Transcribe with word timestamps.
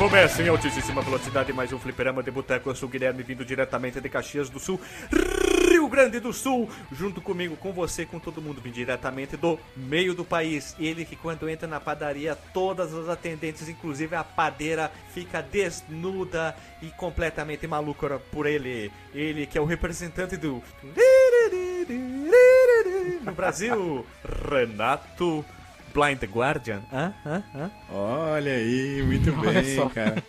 Recomeça 0.00 0.42
em 0.42 0.48
altíssima 0.48 1.02
velocidade 1.02 1.52
mais 1.52 1.74
um 1.74 1.78
fliperama 1.78 2.22
de 2.22 2.30
boteco. 2.30 2.70
Eu 2.70 2.74
sou 2.74 2.88
o 2.88 2.90
Guilherme, 2.90 3.22
vindo 3.22 3.44
diretamente 3.44 4.00
de 4.00 4.08
Caxias 4.08 4.48
do 4.48 4.58
Sul, 4.58 4.80
Rio 5.68 5.86
Grande 5.88 6.18
do 6.18 6.32
Sul. 6.32 6.70
Junto 6.90 7.20
comigo, 7.20 7.54
com 7.54 7.70
você, 7.70 8.06
com 8.06 8.18
todo 8.18 8.40
mundo, 8.40 8.62
vim 8.62 8.70
diretamente 8.70 9.36
do 9.36 9.60
meio 9.76 10.14
do 10.14 10.24
país. 10.24 10.74
Ele 10.80 11.04
que 11.04 11.14
quando 11.14 11.50
entra 11.50 11.68
na 11.68 11.78
padaria, 11.78 12.34
todas 12.34 12.94
as 12.94 13.10
atendentes, 13.10 13.68
inclusive 13.68 14.16
a 14.16 14.24
padeira, 14.24 14.90
fica 15.12 15.42
desnuda 15.42 16.56
e 16.80 16.86
completamente 16.86 17.66
maluca 17.66 18.18
por 18.32 18.46
ele. 18.46 18.90
Ele 19.14 19.46
que 19.46 19.58
é 19.58 19.60
o 19.60 19.66
representante 19.66 20.34
do... 20.38 20.62
No 23.22 23.32
Brasil, 23.32 24.06
Renato... 24.50 25.44
Blind 25.92 26.22
Guardian? 26.24 26.80
Hã? 26.92 27.12
Hã? 27.24 27.42
Hã? 27.54 27.70
Olha 27.90 28.52
aí, 28.52 29.02
muito 29.04 29.30
Olha 29.38 29.62
bem, 29.62 29.76
só. 29.76 29.88
cara. 29.88 30.22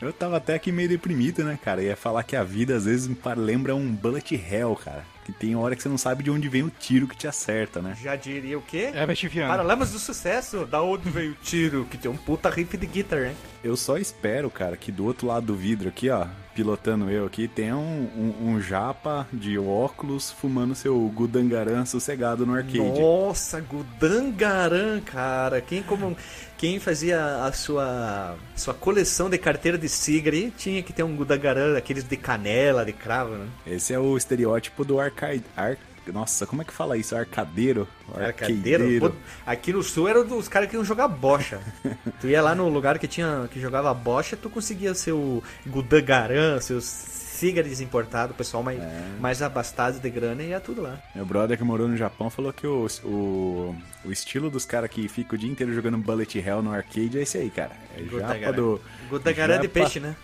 Eu 0.00 0.12
tava 0.12 0.36
até 0.38 0.54
aqui 0.54 0.72
meio 0.72 0.88
deprimido, 0.88 1.44
né, 1.44 1.56
cara? 1.62 1.80
Ia 1.80 1.94
falar 1.94 2.24
que 2.24 2.34
a 2.34 2.42
vida 2.42 2.74
às 2.74 2.86
vezes 2.86 3.08
lembra 3.36 3.76
um 3.76 3.88
bullet 3.92 4.34
hell, 4.34 4.74
cara. 4.74 5.04
Que 5.24 5.30
tem 5.30 5.54
hora 5.54 5.76
que 5.76 5.82
você 5.82 5.88
não 5.88 5.96
sabe 5.96 6.24
de 6.24 6.30
onde 6.32 6.48
vem 6.48 6.64
o 6.64 6.70
tiro 6.70 7.06
que 7.06 7.16
te 7.16 7.28
acerta, 7.28 7.80
né? 7.80 7.96
Já 8.02 8.16
diria 8.16 8.58
o 8.58 8.62
quê? 8.62 8.90
É 8.92 9.06
Viana. 9.06 9.48
Paralamas 9.50 9.92
do 9.92 10.00
sucesso, 10.00 10.66
da 10.66 10.82
onde 10.82 11.08
veio 11.08 11.30
o 11.30 11.36
tiro, 11.36 11.86
que 11.88 11.96
tem 11.96 12.10
um 12.10 12.16
puta 12.16 12.50
riff 12.50 12.76
de 12.76 12.86
guitar, 12.86 13.26
hein? 13.26 13.36
Eu 13.62 13.76
só 13.76 13.96
espero, 13.96 14.50
cara, 14.50 14.76
que 14.76 14.90
do 14.90 15.04
outro 15.04 15.28
lado 15.28 15.46
do 15.46 15.54
vidro 15.54 15.88
aqui, 15.88 16.10
ó, 16.10 16.26
pilotando 16.54 17.10
eu 17.10 17.26
aqui, 17.26 17.48
tenha 17.48 17.76
um, 17.76 18.08
um, 18.16 18.50
um 18.50 18.60
japa 18.60 19.26
de 19.32 19.58
óculos 19.58 20.30
fumando 20.30 20.74
seu 20.74 20.98
gudangarã 21.14 21.84
sossegado 21.84 22.46
no 22.46 22.54
arcade. 22.54 22.78
Nossa, 22.78 23.60
Gudangaran, 23.60 25.00
cara. 25.00 25.60
Quem 25.60 25.82
como 25.82 26.16
quem 26.56 26.78
fazia 26.78 27.44
a 27.44 27.52
sua 27.52 28.36
sua 28.54 28.74
coleção 28.74 29.28
de 29.28 29.38
carteira 29.38 29.76
de 29.76 29.88
cigarro 29.88 30.52
tinha 30.56 30.82
que 30.82 30.92
ter 30.92 31.02
um 31.02 31.16
Gudangaran, 31.16 31.76
aqueles 31.76 32.04
de 32.04 32.16
canela, 32.16 32.84
de 32.84 32.92
cravo, 32.92 33.34
né? 33.34 33.48
Esse 33.66 33.92
é 33.92 33.98
o 33.98 34.16
estereótipo 34.16 34.84
do 34.84 35.00
arcade. 35.00 35.44
Ar... 35.56 35.76
Nossa, 36.10 36.46
como 36.46 36.62
é 36.62 36.64
que 36.64 36.72
fala 36.72 36.96
isso? 36.96 37.14
Arcadeiro? 37.14 37.86
Arcadeiro. 38.14 39.14
Aqui 39.46 39.72
no 39.72 39.82
sul 39.82 40.08
era 40.08 40.24
dos 40.24 40.48
caras 40.48 40.68
que 40.68 40.76
iam 40.76 40.84
jogar 40.84 41.08
bocha. 41.08 41.60
tu 42.20 42.26
ia 42.26 42.42
lá 42.42 42.54
no 42.54 42.68
lugar 42.68 42.98
que 42.98 43.06
tinha 43.06 43.48
que 43.50 43.60
jogava 43.60 43.92
bocha, 43.94 44.36
tu 44.36 44.48
conseguia 44.48 44.94
seu 44.94 45.42
Gudangaran, 45.66 46.60
seus 46.60 47.12
cigares 47.42 47.80
importados, 47.80 48.34
o 48.34 48.38
pessoal 48.38 48.62
mais, 48.62 48.80
mais 49.20 49.42
abastado 49.42 49.98
de 49.98 50.10
grana 50.10 50.42
e 50.42 50.50
ia 50.50 50.60
tudo 50.60 50.80
lá. 50.80 50.98
Meu 51.14 51.26
brother 51.26 51.58
que 51.58 51.64
morou 51.64 51.88
no 51.88 51.96
Japão 51.96 52.30
falou 52.30 52.52
que 52.52 52.66
o, 52.66 52.86
o, 53.04 53.76
o 54.04 54.12
estilo 54.12 54.48
dos 54.48 54.64
caras 54.64 54.88
que 54.88 55.08
ficam 55.08 55.36
o 55.36 55.38
dia 55.38 55.50
inteiro 55.50 55.74
jogando 55.74 55.98
Bullet 55.98 56.38
Hell 56.38 56.62
no 56.62 56.72
arcade 56.72 57.18
é 57.18 57.22
esse 57.22 57.38
aí, 57.38 57.50
cara. 57.50 57.72
É 57.96 58.04
japa 58.04 58.52
do... 58.52 58.80
Gudangaran 59.10 59.56
de 59.56 59.66
japa 59.66 59.74
peixe, 59.74 59.98
né? 59.98 60.14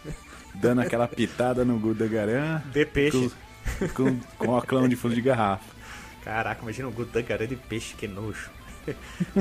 Dando 0.55 0.81
aquela 0.81 1.09
pitada 1.09 1.65
no 1.65 1.79
Gudangaran. 1.79 2.63
De 2.73 2.87
peixe. 2.87 3.31
Com, 3.95 4.19
com 4.39 4.57
o 4.57 4.63
clã 4.63 4.89
de 4.89 4.97
fundo 4.97 5.15
de 5.15 5.21
garrafa. 5.21 5.79
Caraca, 6.25 6.63
imagina 6.63 6.89
um 6.89 6.93
Gudangaran 6.93 7.47
de 7.47 7.57
peixe, 7.57 7.95
que 7.95 8.07
nojo. 8.07 8.51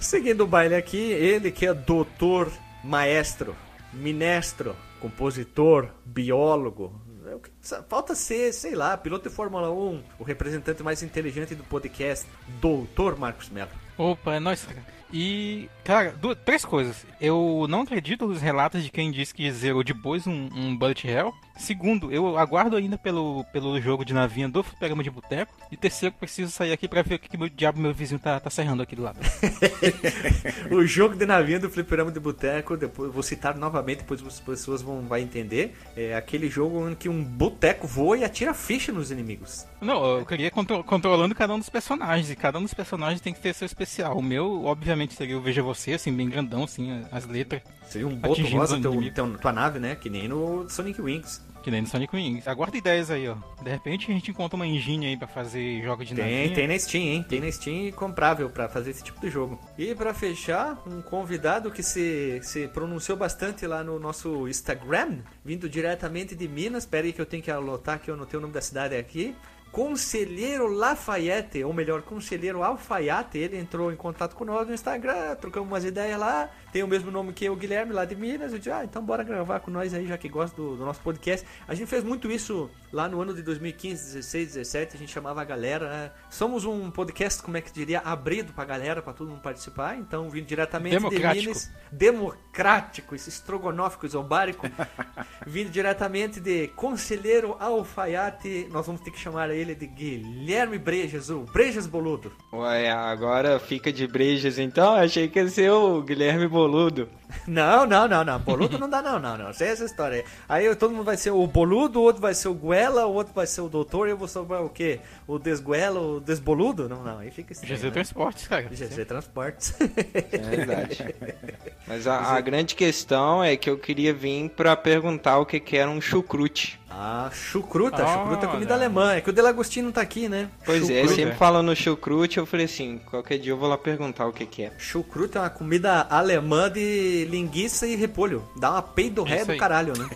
Seguindo 0.00 0.44
o 0.44 0.46
baile 0.46 0.74
aqui, 0.74 0.96
ele 0.96 1.50
que 1.50 1.66
é 1.66 1.74
doutor, 1.74 2.50
maestro, 2.84 3.56
ministro, 3.92 4.76
compositor, 5.00 5.88
biólogo. 6.04 6.92
É 7.26 7.34
o 7.34 7.40
Falta 7.88 8.14
ser, 8.14 8.52
sei 8.52 8.74
lá, 8.74 8.96
piloto 8.96 9.28
de 9.28 9.34
Fórmula 9.34 9.70
1, 9.70 10.02
o 10.18 10.24
representante 10.24 10.82
mais 10.82 11.02
inteligente 11.02 11.54
do 11.54 11.62
podcast, 11.64 12.26
doutor 12.60 13.18
Marcos 13.18 13.48
Mello. 13.50 13.70
Opa, 13.96 14.34
é 14.34 14.40
nóis, 14.40 14.64
cara. 14.64 14.82
E, 15.12 15.68
cara, 15.84 16.12
du- 16.12 16.34
três 16.34 16.64
coisas. 16.64 17.04
Eu 17.20 17.66
não 17.68 17.82
acredito 17.82 18.26
nos 18.26 18.40
relatos 18.40 18.82
de 18.82 18.90
quem 18.90 19.10
disse 19.10 19.34
que 19.34 19.50
zerou 19.52 19.82
de 19.82 19.92
bois 19.92 20.26
um, 20.26 20.48
um 20.54 20.76
Bullet 20.76 21.06
Hell. 21.06 21.34
Segundo, 21.58 22.10
eu 22.10 22.38
aguardo 22.38 22.74
ainda 22.74 22.96
pelo, 22.96 23.44
pelo 23.52 23.78
jogo 23.80 24.02
de 24.02 24.14
navinha 24.14 24.48
do 24.48 24.62
Fliperama 24.62 25.02
de 25.02 25.10
Boteco. 25.10 25.52
E 25.70 25.76
terceiro, 25.76 26.14
preciso 26.18 26.50
sair 26.50 26.72
aqui 26.72 26.88
pra 26.88 27.02
ver 27.02 27.16
o 27.16 27.18
que, 27.18 27.28
que 27.28 27.36
meu 27.36 27.50
diabo 27.50 27.78
meu 27.78 27.92
vizinho 27.92 28.18
tá, 28.18 28.40
tá 28.40 28.48
serrando 28.48 28.82
aqui 28.82 28.96
do 28.96 29.02
lado. 29.02 29.18
o 30.70 30.84
jogo 30.86 31.14
de 31.14 31.26
navinha 31.26 31.58
do 31.58 31.68
Fliperama 31.68 32.10
de 32.10 32.18
Boteco, 32.20 32.76
depois 32.76 33.12
vou 33.12 33.22
citar 33.22 33.56
novamente, 33.56 33.98
depois 33.98 34.24
as 34.26 34.40
pessoas 34.40 34.80
vão 34.82 35.02
vai 35.02 35.20
entender. 35.20 35.76
É 35.96 36.14
aquele 36.14 36.48
jogo 36.48 36.88
em 36.88 36.94
que 36.94 37.08
um 37.08 37.22
boteco 37.22 37.86
voa 37.86 38.16
e 38.16 38.24
atira 38.24 38.54
ficha 38.54 38.90
nos 38.92 39.10
inimigos. 39.10 39.66
Não, 39.80 40.18
eu 40.18 40.24
queria 40.26 40.50
contro- 40.50 40.82
controlando 40.84 41.34
cada 41.34 41.54
um 41.54 41.58
dos 41.58 41.68
personagens. 41.68 42.30
E 42.30 42.36
cada 42.36 42.58
um 42.58 42.62
dos 42.62 42.74
personagens 42.74 43.20
tem 43.20 43.32
que 43.34 43.40
ter 43.40 43.54
seu 43.54 43.66
especial. 43.66 44.16
O 44.16 44.22
meu, 44.22 44.64
obviamente, 44.64 45.14
seria 45.14 45.36
o 45.36 45.40
Veja 45.42 45.62
Você, 45.62 45.79
assim, 45.94 46.12
bem 46.12 46.28
grandão, 46.28 46.64
assim, 46.64 47.04
as 47.10 47.26
letras. 47.26 47.62
Seria 47.88 48.06
um 48.06 48.14
boto 48.14 48.42
rosa 48.46 48.76
os 48.76 48.82
teu, 48.82 49.12
teu, 49.12 49.38
tua 49.38 49.52
nave, 49.52 49.78
né? 49.78 49.96
Que 49.96 50.08
nem 50.08 50.28
no 50.28 50.68
Sonic 50.68 51.00
Wings. 51.00 51.42
Que 51.62 51.70
nem 51.70 51.82
no 51.82 51.86
Sonic 51.88 52.14
Wings. 52.14 52.48
Aguarda 52.48 52.76
ideias 52.76 53.10
aí, 53.10 53.28
ó. 53.28 53.36
De 53.62 53.68
repente 53.68 54.10
a 54.10 54.14
gente 54.14 54.30
encontra 54.30 54.56
uma 54.56 54.66
engine 54.66 55.06
aí 55.06 55.16
pra 55.16 55.26
fazer 55.26 55.82
jogos 55.82 56.08
de 56.08 56.14
Tem, 56.14 56.24
navinha. 56.24 56.54
tem 56.54 56.68
na 56.68 56.78
Steam, 56.78 57.02
hein? 57.02 57.26
Tem 57.28 57.40
na 57.40 57.52
Steam 57.52 57.88
e 57.88 57.92
comprável 57.92 58.48
pra 58.48 58.68
fazer 58.68 58.90
esse 58.90 59.02
tipo 59.02 59.20
de 59.20 59.28
jogo. 59.28 59.60
E 59.76 59.94
pra 59.94 60.14
fechar, 60.14 60.80
um 60.86 61.02
convidado 61.02 61.70
que 61.70 61.82
se, 61.82 62.40
se 62.42 62.66
pronunciou 62.68 63.18
bastante 63.18 63.66
lá 63.66 63.84
no 63.84 63.98
nosso 63.98 64.48
Instagram, 64.48 65.18
vindo 65.44 65.68
diretamente 65.68 66.34
de 66.34 66.48
Minas. 66.48 66.84
Espera 66.84 67.06
aí 67.06 67.12
que 67.12 67.20
eu 67.20 67.26
tenho 67.26 67.42
que 67.42 67.50
anotar 67.50 67.98
que 68.00 68.10
eu 68.10 68.14
anotei 68.14 68.38
o 68.38 68.40
nome 68.40 68.54
da 68.54 68.62
cidade 68.62 68.96
aqui. 68.96 69.34
Conselheiro 69.72 70.66
Lafayette, 70.66 71.62
ou 71.62 71.72
melhor, 71.72 72.02
Conselheiro 72.02 72.62
Alfaiate, 72.62 73.38
ele 73.38 73.56
entrou 73.56 73.92
em 73.92 73.96
contato 73.96 74.34
com 74.34 74.44
nós 74.44 74.66
no 74.66 74.74
Instagram, 74.74 75.36
trocamos 75.36 75.68
umas 75.68 75.84
ideias 75.84 76.18
lá, 76.18 76.50
tem 76.72 76.82
o 76.82 76.88
mesmo 76.88 77.10
nome 77.10 77.32
que 77.32 77.44
eu, 77.44 77.54
Guilherme, 77.54 77.92
lá 77.92 78.04
de 78.04 78.16
Minas, 78.16 78.52
eu 78.52 78.58
disse, 78.58 78.70
ah, 78.70 78.84
então 78.84 79.04
bora 79.04 79.22
gravar 79.22 79.60
com 79.60 79.70
nós 79.70 79.94
aí, 79.94 80.06
já 80.06 80.18
que 80.18 80.28
gosta 80.28 80.56
do, 80.56 80.76
do 80.76 80.84
nosso 80.84 81.00
podcast. 81.00 81.46
A 81.68 81.74
gente 81.74 81.88
fez 81.88 82.02
muito 82.02 82.30
isso 82.30 82.68
lá 82.92 83.08
no 83.08 83.20
ano 83.20 83.32
de 83.32 83.42
2015, 83.42 84.14
16, 84.14 84.46
17, 84.54 84.96
a 84.96 84.98
gente 84.98 85.12
chamava 85.12 85.40
a 85.40 85.44
galera, 85.44 85.88
né? 85.88 86.10
Somos 86.28 86.64
um 86.64 86.90
podcast, 86.90 87.40
como 87.40 87.56
é 87.56 87.60
que 87.60 87.72
diria, 87.72 88.00
abrido 88.00 88.52
pra 88.52 88.64
galera, 88.64 89.00
pra 89.00 89.12
todo 89.12 89.30
mundo 89.30 89.40
participar, 89.40 89.96
então 89.96 90.28
vindo 90.28 90.46
diretamente 90.46 90.98
de. 91.08 91.18
Minas, 91.20 91.70
democrático, 91.92 93.14
esse 93.14 93.28
estrogonófico 93.28 94.06
isobárico, 94.06 94.66
vindo 95.46 95.70
diretamente 95.70 96.40
de 96.40 96.68
Conselheiro 96.68 97.56
Alfaiate, 97.60 98.68
nós 98.70 98.86
vamos 98.86 99.00
ter 99.00 99.10
que 99.10 99.18
chamar 99.18 99.50
ele 99.60 99.74
de 99.74 99.86
Guilherme 99.86 100.78
Brejas, 100.78 101.30
o 101.30 101.40
Brejas 101.52 101.86
Boludo. 101.86 102.32
Ué, 102.52 102.90
agora 102.90 103.58
fica 103.58 103.92
de 103.92 104.06
brejas 104.06 104.58
então? 104.58 104.94
Achei 104.94 105.28
que 105.28 105.38
ia 105.38 105.48
ser 105.48 105.70
o 105.70 106.02
Guilherme 106.02 106.48
Boludo. 106.48 107.08
Não, 107.46 107.86
não, 107.86 108.08
não, 108.08 108.24
não. 108.24 108.40
Boludo 108.40 108.76
não 108.76 108.90
dá, 108.90 109.00
não, 109.00 109.16
não, 109.20 109.38
não. 109.38 109.52
Sei 109.52 109.68
essa 109.68 109.84
história 109.84 110.24
aí. 110.48 110.64
Aí 110.68 110.74
todo 110.74 110.90
mundo 110.90 111.04
vai 111.04 111.16
ser 111.16 111.30
o 111.30 111.46
Boludo, 111.46 112.00
o 112.00 112.02
outro 112.02 112.20
vai 112.20 112.34
ser 112.34 112.48
o 112.48 112.54
Guela, 112.54 113.06
o 113.06 113.12
outro 113.14 113.32
vai 113.32 113.46
ser 113.46 113.60
o 113.60 113.68
Doutor, 113.68 114.08
e 114.08 114.10
eu 114.10 114.16
vou 114.16 114.26
ser 114.26 114.40
o 114.40 114.68
quê? 114.68 114.98
O 115.28 115.38
Desguela, 115.38 116.00
o 116.00 116.18
Desboludo? 116.20 116.88
Não, 116.88 117.04
não. 117.04 117.20
Aí 117.20 117.30
fica 117.30 117.52
estranho. 117.52 117.76
GZ 117.76 117.84
né? 117.84 117.90
Transportes, 117.92 118.48
cara. 118.48 118.62
GZ 118.62 119.06
Transportes. 119.06 119.74
É 119.80 120.38
verdade. 120.38 121.14
Mas 121.86 122.06
a, 122.08 122.34
a 122.34 122.40
grande 122.40 122.74
questão 122.74 123.42
é 123.44 123.56
que 123.56 123.70
eu 123.70 123.78
queria 123.78 124.12
vir 124.12 124.50
pra 124.50 124.74
perguntar 124.76 125.38
o 125.38 125.46
que, 125.46 125.60
que 125.60 125.76
era 125.76 125.88
um 125.90 126.00
chucrute. 126.00 126.80
ah, 126.90 127.30
chucruta. 127.32 128.04
Olha. 128.04 128.12
Chucruta 128.12 128.46
é 128.46 128.48
comida 128.48 128.74
alemã. 128.74 129.14
É 129.14 129.20
que 129.20 129.30
o 129.30 129.32
Delagostinho 129.32 129.49
não 129.82 129.92
tá 129.92 130.00
aqui, 130.00 130.28
né? 130.28 130.48
Pois 130.64 130.88
é, 130.88 131.00
Chucruta. 131.00 131.14
sempre 131.14 131.34
falando 131.36 131.66
no 131.66 131.76
chucrute, 131.76 132.38
eu 132.38 132.46
falei 132.46 132.66
assim, 132.66 133.00
qualquer 133.10 133.38
dia 133.38 133.52
eu 133.52 133.56
vou 133.56 133.68
lá 133.68 133.78
perguntar 133.78 134.26
o 134.26 134.32
que, 134.32 134.46
que 134.46 134.62
é. 134.64 134.72
Chucruta 134.78 135.38
é 135.38 135.42
uma 135.42 135.50
comida 135.50 136.06
alemã 136.08 136.70
de 136.70 137.26
linguiça 137.30 137.86
e 137.86 137.94
repolho. 137.96 138.48
Dá 138.56 138.70
uma 138.70 138.82
peidorré 138.82 139.38
Isso 139.38 139.52
do 139.52 139.56
caralho, 139.56 139.92
né? 139.98 140.08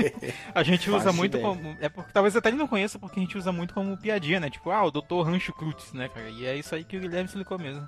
A 0.54 0.62
gente 0.62 0.90
usa 0.90 1.04
Faço 1.04 1.16
muito 1.16 1.36
ideia. 1.36 1.54
como. 1.54 1.76
É 1.80 1.88
porque 1.88 2.10
talvez 2.12 2.36
até 2.36 2.48
ele 2.48 2.58
não 2.58 2.68
conheça, 2.68 2.98
porque 2.98 3.18
a 3.18 3.22
gente 3.22 3.36
usa 3.36 3.52
muito 3.52 3.74
como 3.74 3.96
piadinha, 3.96 4.40
né? 4.40 4.50
Tipo, 4.50 4.70
ah, 4.70 4.84
o 4.84 4.90
Dr. 4.90 5.22
Rancho 5.24 5.52
Cruz, 5.52 5.92
né, 5.92 6.08
cara? 6.08 6.28
E 6.28 6.46
é 6.46 6.56
isso 6.56 6.74
aí 6.74 6.84
que 6.84 6.96
o 6.96 7.00
Guilherme 7.00 7.26
explicou 7.26 7.58
mesmo. 7.58 7.86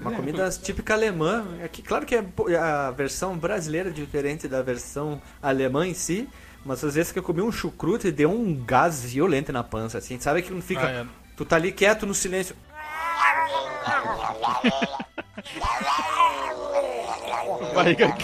Uma 0.00 0.12
comida 0.12 0.48
típica 0.50 0.94
alemã. 0.94 1.44
É 1.60 1.68
que, 1.68 1.82
claro 1.82 2.06
que 2.06 2.14
é 2.14 2.24
a 2.58 2.90
versão 2.90 3.36
brasileira 3.36 3.90
é 3.90 3.92
diferente 3.92 4.48
da 4.48 4.62
versão 4.62 5.20
alemã 5.42 5.86
em 5.86 5.94
si. 5.94 6.28
Mas 6.66 6.82
às 6.82 6.94
vezes 6.96 7.12
que 7.12 7.18
eu 7.18 7.22
comi 7.22 7.40
um 7.40 7.52
chucrute 7.52 8.08
e 8.08 8.12
deu 8.12 8.30
um 8.30 8.54
gás 8.64 9.04
violento 9.04 9.52
na 9.52 9.62
pança, 9.62 9.98
assim. 9.98 10.18
Sabe 10.18 10.42
que 10.42 10.52
não 10.52 10.60
fica. 10.60 10.84
Ah, 10.86 10.90
é. 10.90 11.06
Tu 11.36 11.44
tá 11.44 11.56
ali 11.56 11.70
quieto 11.70 12.04
no 12.06 12.14
silêncio. 12.14 12.56
Barriga 17.74 18.16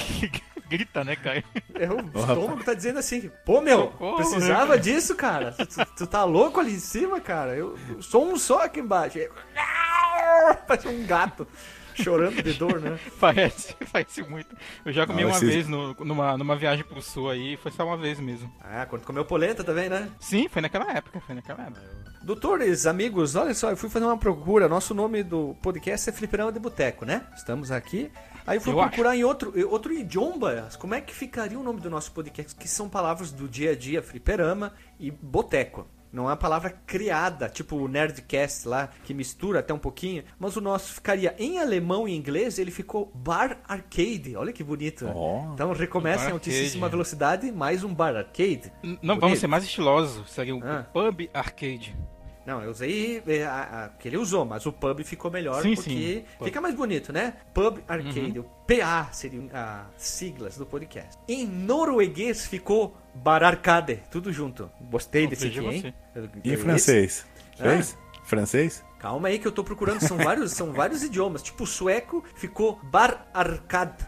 grita, 0.68 1.04
né, 1.04 1.14
cara? 1.16 1.44
É 1.74 1.88
o 1.90 1.98
estômago 2.18 2.64
tá 2.64 2.72
dizendo 2.72 2.98
assim, 2.98 3.30
pô 3.44 3.60
meu, 3.60 3.82
Socorro, 3.92 4.16
precisava 4.16 4.74
né? 4.76 4.80
disso, 4.80 5.14
cara. 5.14 5.52
Tu, 5.52 5.66
tu- 5.66 5.86
tu 5.98 6.06
tá 6.06 6.24
louco 6.24 6.58
ali 6.60 6.72
em 6.72 6.78
cima, 6.78 7.20
cara. 7.20 7.54
Eu 7.54 7.78
sou 8.00 8.26
um 8.26 8.36
só 8.38 8.64
aqui 8.64 8.80
embaixo. 8.80 9.18
Parece 10.66 10.88
um 10.88 11.06
gato 11.06 11.46
chorando 11.94 12.42
de 12.42 12.52
dor, 12.54 12.80
né? 12.80 12.98
Parece, 13.20 13.74
parece 13.92 14.22
muito. 14.22 14.54
Eu 14.84 14.92
já 14.92 15.06
comi 15.06 15.22
Ah, 15.22 15.26
uma 15.26 15.34
vocês- 15.38 15.52
vez 15.54 15.68
no- 15.68 15.94
numa, 16.04 16.36
numa 16.36 16.56
viagem 16.56 16.84
pro 16.84 17.00
sul 17.02 17.30
aí, 17.30 17.56
foi 17.56 17.70
só 17.72 17.86
uma 17.86 17.96
vez 17.96 18.18
mesmo. 18.20 18.52
Ah, 18.60 18.86
quando 18.86 19.04
comeu 19.04 19.24
polenta 19.24 19.62
também, 19.64 19.88
né? 19.88 20.08
Sim, 20.20 20.48
foi 20.48 20.62
naquela 20.62 20.90
época, 20.92 21.20
foi 21.20 21.34
naquela 21.34 21.62
época. 21.64 21.80
Doutores, 22.22 22.86
amigos, 22.86 23.34
olha 23.34 23.52
só, 23.52 23.70
eu 23.70 23.76
fui 23.76 23.88
fazer 23.90 24.04
uma 24.04 24.16
procura. 24.16 24.68
Nosso 24.68 24.94
nome 24.94 25.22
do 25.24 25.56
podcast 25.60 26.08
é 26.08 26.12
Fliperama 26.12 26.52
de 26.52 26.60
Boteco, 26.60 27.04
né? 27.04 27.26
Estamos 27.36 27.70
aqui. 27.72 28.10
Aí 28.46 28.56
eu 28.56 28.60
fui 28.60 28.72
Eu 28.72 28.76
procurar 28.78 29.16
em 29.16 29.24
outro, 29.24 29.52
outro 29.68 29.92
idioma, 29.92 30.68
como 30.78 30.94
é 30.94 31.00
que 31.00 31.14
ficaria 31.14 31.58
o 31.58 31.62
nome 31.62 31.80
do 31.80 31.90
nosso 31.90 32.12
podcast, 32.12 32.54
que 32.54 32.68
são 32.68 32.88
palavras 32.88 33.32
do 33.32 33.48
dia 33.48 33.72
a 33.72 33.76
dia, 33.76 34.02
fliperama 34.02 34.72
e 35.00 35.10
boteco. 35.10 35.86
Não 36.12 36.24
é 36.24 36.26
uma 36.30 36.36
palavra 36.36 36.70
criada, 36.86 37.48
tipo 37.48 37.76
o 37.76 37.88
Nerdcast 37.88 38.68
lá, 38.68 38.90
que 39.04 39.14
mistura 39.14 39.60
até 39.60 39.72
um 39.72 39.78
pouquinho. 39.78 40.22
Mas 40.38 40.56
o 40.56 40.60
nosso 40.60 40.92
ficaria 40.92 41.34
em 41.38 41.58
alemão 41.58 42.06
e 42.06 42.14
inglês, 42.14 42.58
ele 42.58 42.70
ficou 42.70 43.10
Bar 43.14 43.58
Arcade. 43.66 44.36
Olha 44.36 44.52
que 44.52 44.62
bonito. 44.62 45.06
Ó. 45.14 45.52
Então 45.54 45.72
recomeça 45.72 46.28
em 46.28 46.32
altíssima 46.32 46.88
velocidade, 46.88 47.50
mais 47.50 47.82
um 47.82 47.94
Bar 47.94 48.14
Arcade. 48.16 48.70
N- 48.82 48.98
Não, 49.02 49.14
Bonito. 49.14 49.20
vamos 49.20 49.38
ser 49.38 49.46
mais 49.46 49.64
estilosos. 49.64 50.30
Seria 50.30 50.54
um 50.54 50.60
Ah. 50.62 50.84
pub 50.92 51.28
arcade. 51.32 51.96
Não, 52.44 52.60
eu 52.62 52.70
usei 52.70 53.22
é, 53.26 53.44
a, 53.44 53.84
a, 53.84 53.88
que 53.90 54.08
ele 54.08 54.16
usou, 54.16 54.44
mas 54.44 54.66
o 54.66 54.72
pub 54.72 55.04
ficou 55.04 55.30
melhor 55.30 55.62
Sim, 55.62 55.74
porque 55.74 55.90
sim. 55.90 56.24
Uhum. 56.40 56.46
fica 56.46 56.60
mais 56.60 56.74
bonito, 56.74 57.12
né? 57.12 57.34
Pub 57.54 57.78
Arcade. 57.86 58.38
O 58.38 58.44
PA 58.44 59.08
seriam 59.12 59.48
as 59.52 60.02
siglas 60.02 60.56
do 60.56 60.66
podcast. 60.66 61.18
Em 61.28 61.46
norueguês 61.46 62.46
ficou 62.46 62.96
Bar 63.14 63.42
Arcade, 63.44 64.02
tudo 64.10 64.32
junto. 64.32 64.70
Gostei 64.90 65.26
desse 65.26 65.46
aqui, 65.46 65.58
hein? 65.60 65.94
E 66.42 66.52
em 66.52 66.56
francês? 66.56 67.26
Ah. 67.58 67.62
Fez? 67.62 67.98
Francês? 68.24 68.84
Calma 68.98 69.28
aí 69.28 69.38
que 69.38 69.46
eu 69.46 69.52
tô 69.52 69.64
procurando, 69.64 70.00
são 70.00 70.16
vários, 70.16 70.52
são 70.52 70.72
vários 70.72 71.02
idiomas. 71.02 71.42
Tipo, 71.42 71.64
o 71.64 71.66
sueco 71.66 72.24
ficou 72.36 72.78
Bar 72.84 73.26
Arcade. 73.34 74.06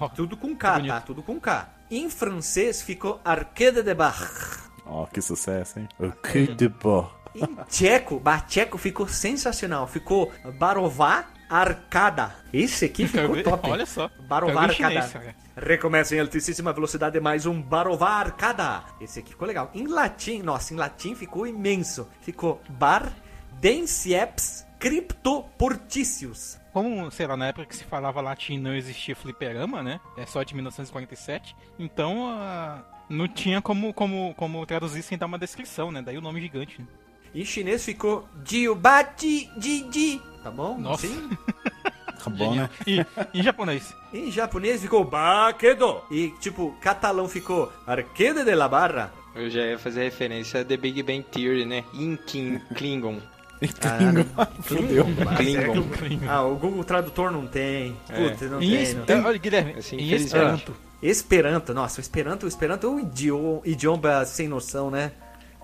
Ó, 0.00 0.08
Tudo 0.08 0.36
com 0.36 0.56
K, 0.56 0.80
tá? 0.80 1.00
Tudo 1.00 1.22
com 1.22 1.40
K. 1.40 1.68
Em 1.90 2.08
francês 2.08 2.80
ficou 2.82 3.20
Arcade 3.24 3.82
de 3.82 3.94
Bar. 3.94 4.70
Ó, 4.86 5.06
que 5.06 5.20
sucesso, 5.20 5.78
hein? 5.78 5.88
O 5.98 6.10
que 6.10 6.46
de 6.54 6.68
pó. 6.68 7.21
Em 7.34 7.56
tcheco, 7.68 8.18
bah, 8.20 8.40
tcheco 8.40 8.76
ficou 8.78 9.08
sensacional. 9.08 9.86
Ficou 9.86 10.32
Barová 10.58 11.26
Arcada. 11.48 12.34
Esse 12.52 12.86
aqui 12.86 13.06
ficou 13.06 13.34
ver- 13.34 13.42
top. 13.44 13.70
Olha 13.70 13.86
só. 13.86 14.10
Barová 14.28 14.62
Arcada. 14.62 15.02
chinês. 15.08 15.34
Recomeça 15.56 16.16
em 16.16 16.20
altíssima 16.20 16.72
velocidade 16.72 17.20
mais 17.20 17.44
um 17.44 17.60
Barová 17.60 18.10
Arcada. 18.10 18.82
Esse 19.00 19.18
aqui 19.20 19.30
ficou 19.30 19.46
legal. 19.46 19.70
Em 19.74 19.86
latim, 19.86 20.40
nossa, 20.42 20.72
em 20.72 20.76
latim 20.78 21.14
ficou 21.14 21.46
imenso. 21.46 22.08
Ficou 22.22 22.60
Bar 22.70 23.12
Dencieps 23.60 24.66
Cryptoporticius. 24.78 26.58
Como, 26.72 27.10
sei 27.10 27.26
lá, 27.26 27.36
na 27.36 27.48
época 27.48 27.66
que 27.66 27.76
se 27.76 27.84
falava 27.84 28.20
latim 28.20 28.58
não 28.58 28.74
existia 28.74 29.14
fliperama, 29.14 29.82
né? 29.82 30.00
É 30.16 30.24
só 30.24 30.42
de 30.42 30.54
1947. 30.54 31.54
Então, 31.78 32.28
ah, 32.30 32.82
não 33.08 33.28
tinha 33.28 33.60
como, 33.60 33.92
como, 33.92 34.34
como 34.34 34.64
traduzir 34.64 35.02
sem 35.02 35.18
dar 35.18 35.26
uma 35.26 35.38
descrição, 35.38 35.92
né? 35.92 36.00
Daí 36.00 36.16
o 36.16 36.22
nome 36.22 36.40
gigante. 36.40 36.80
né? 36.80 36.86
Em 37.34 37.44
chinês 37.44 37.84
ficou 37.84 38.28
Jiubati 38.44 39.50
Jiji. 39.58 40.20
Tá 40.42 40.50
bom? 40.50 40.78
Nossa. 40.78 41.06
Sim. 41.06 41.30
Tá 42.22 42.30
bom, 42.30 42.54
né? 42.54 42.70
E 42.86 43.04
em 43.34 43.42
japonês. 43.42 43.92
Em 44.14 44.30
japonês 44.30 44.80
ficou 44.80 45.02
Bakedo. 45.02 46.02
E 46.08 46.28
tipo, 46.38 46.72
catalão 46.80 47.28
ficou 47.28 47.72
Arquede 47.84 48.44
de 48.44 48.54
la 48.54 48.68
Barra. 48.68 49.12
Eu 49.34 49.50
já 49.50 49.62
ia 49.62 49.76
fazer 49.76 50.04
referência 50.04 50.60
a 50.60 50.64
The 50.64 50.76
Big 50.76 51.02
Bang 51.02 51.24
Theory, 51.24 51.64
né? 51.64 51.82
Inkin, 51.92 52.60
Klingon. 52.76 53.18
Fudeu. 54.62 55.04
Klingon. 55.36 56.28
Ah, 56.28 56.42
o 56.44 56.54
Google 56.54 56.84
Tradutor 56.84 57.32
não 57.32 57.44
tem. 57.46 57.96
Putz, 58.06 58.40
não 58.48 58.62
Em 58.62 58.70
tem. 58.84 58.94
Não 58.94 59.04
tem. 59.04 59.24
Olha, 59.24 59.38
Guilherme, 59.38 59.72
Assim, 59.78 59.96
em 59.96 60.12
Esperanto. 60.12 60.76
Esperanto, 61.02 61.74
nossa, 61.74 61.98
o 61.98 62.00
Esperanto, 62.00 62.46
o 62.46 62.48
Esperanto 62.48 62.86
é 62.86 62.90
um 62.90 63.00
idioma, 63.00 63.60
idioma 63.64 64.24
sem 64.24 64.46
noção, 64.46 64.90
né? 64.92 65.10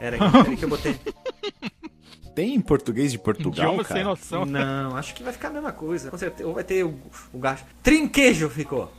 Era 0.01 0.17
aí, 0.17 0.33
peraí 0.33 0.57
que 0.57 0.65
eu 0.65 0.69
botei. 0.69 0.99
Tem 2.35 2.55
em 2.55 2.61
português 2.61 3.11
de 3.11 3.19
Portugal, 3.19 3.67
Idioma 3.67 3.85
sem 3.85 3.97
cara? 3.97 4.05
noção. 4.05 4.45
Não, 4.47 4.97
acho 4.97 5.13
que 5.13 5.25
vai 5.25 5.33
ficar 5.33 5.49
a 5.49 5.53
mesma 5.53 5.73
coisa. 5.73 6.09
Com 6.09 6.17
certeza. 6.17 6.49
Ou 6.49 6.55
vai 6.55 6.63
ter 6.63 6.85
o, 6.85 6.95
o 7.33 7.39
gasto. 7.39 7.67
Trinquejo 7.83 8.49
ficou. 8.49 8.93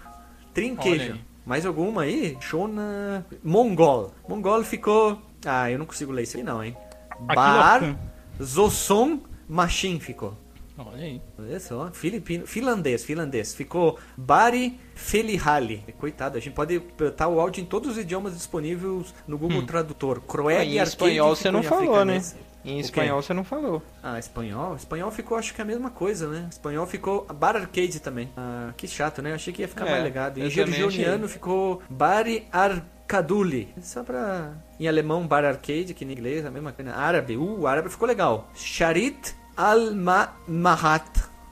Trinquejo. 0.53 1.17
Mais 1.45 1.65
alguma 1.65 2.01
aí? 2.01 2.37
Shona. 2.41 3.25
Mongol. 3.41 4.13
Mongol 4.27 4.63
ficou. 4.65 5.21
Ah, 5.45 5.71
eu 5.71 5.79
não 5.79 5.85
consigo 5.85 6.11
ler 6.11 6.23
isso 6.23 6.35
aí 6.35 6.43
não, 6.43 6.61
hein? 6.61 6.75
Bar. 7.21 7.77
Aquilo, 7.77 7.97
Zosson 8.43 9.21
Machin 9.47 9.99
ficou. 10.01 10.37
Olha 10.85 11.03
aí. 11.03 11.21
Olha 11.37 11.59
só, 11.59 11.91
filipino, 11.91 12.47
finlandês, 12.47 13.03
finlandês. 13.03 13.53
Ficou 13.53 13.99
Bari 14.15 14.79
Felihali. 14.95 15.83
Coitado, 15.97 16.37
a 16.37 16.41
gente 16.41 16.53
pode 16.53 16.79
botar 16.79 17.27
o 17.27 17.39
áudio 17.39 17.61
em 17.61 17.65
todos 17.65 17.91
os 17.91 17.97
idiomas 17.97 18.33
disponíveis 18.33 19.13
no 19.27 19.37
Google 19.37 19.65
Tradutor. 19.65 20.21
Croeg 20.21 20.57
Ah, 20.57 20.63
em 20.63 20.79
Arcade 20.79 20.89
espanhol 20.89 21.35
você 21.35 21.51
não 21.51 21.63
falou, 21.63 22.05
né? 22.05 22.21
Em 22.63 22.79
espanhol 22.79 23.21
você 23.21 23.33
não 23.33 23.43
falou. 23.43 23.81
Ah, 24.03 24.19
espanhol? 24.19 24.75
Espanhol 24.75 25.11
ficou, 25.11 25.37
acho 25.37 25.53
que 25.53 25.61
é 25.61 25.63
a 25.63 25.67
mesma 25.67 25.89
coisa, 25.89 26.27
né? 26.27 26.47
Espanhol 26.49 26.85
ficou 26.85 27.25
Bar 27.25 27.55
Arcade 27.55 27.99
também. 27.99 28.29
Ah, 28.37 28.73
que 28.75 28.87
chato, 28.87 29.21
né? 29.21 29.31
Eu 29.31 29.35
achei 29.35 29.53
que 29.53 29.61
ia 29.61 29.67
ficar 29.67 29.85
É, 29.85 29.91
mais 29.91 30.03
legado. 30.03 30.39
Em 30.39 30.49
georgiano 30.49 31.27
ficou 31.27 31.81
Bari 31.89 32.47
Arcaduli. 32.51 33.73
Só 33.81 34.03
pra... 34.03 34.53
Em 34.79 34.87
alemão, 34.87 35.27
Bar 35.27 35.43
Arcade, 35.43 35.93
que 35.93 36.05
em 36.05 36.11
inglês, 36.11 36.45
a 36.45 36.51
mesma 36.51 36.71
coisa. 36.71 36.93
Árabe, 36.93 37.37
uh, 37.37 37.67
árabe 37.67 37.89
ficou 37.89 38.07
legal. 38.07 38.49
Sharit 38.53 39.38
Al-Mahat. 39.59 41.03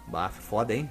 Bah, 0.07 0.30
foda, 0.30 0.74
hein? 0.74 0.89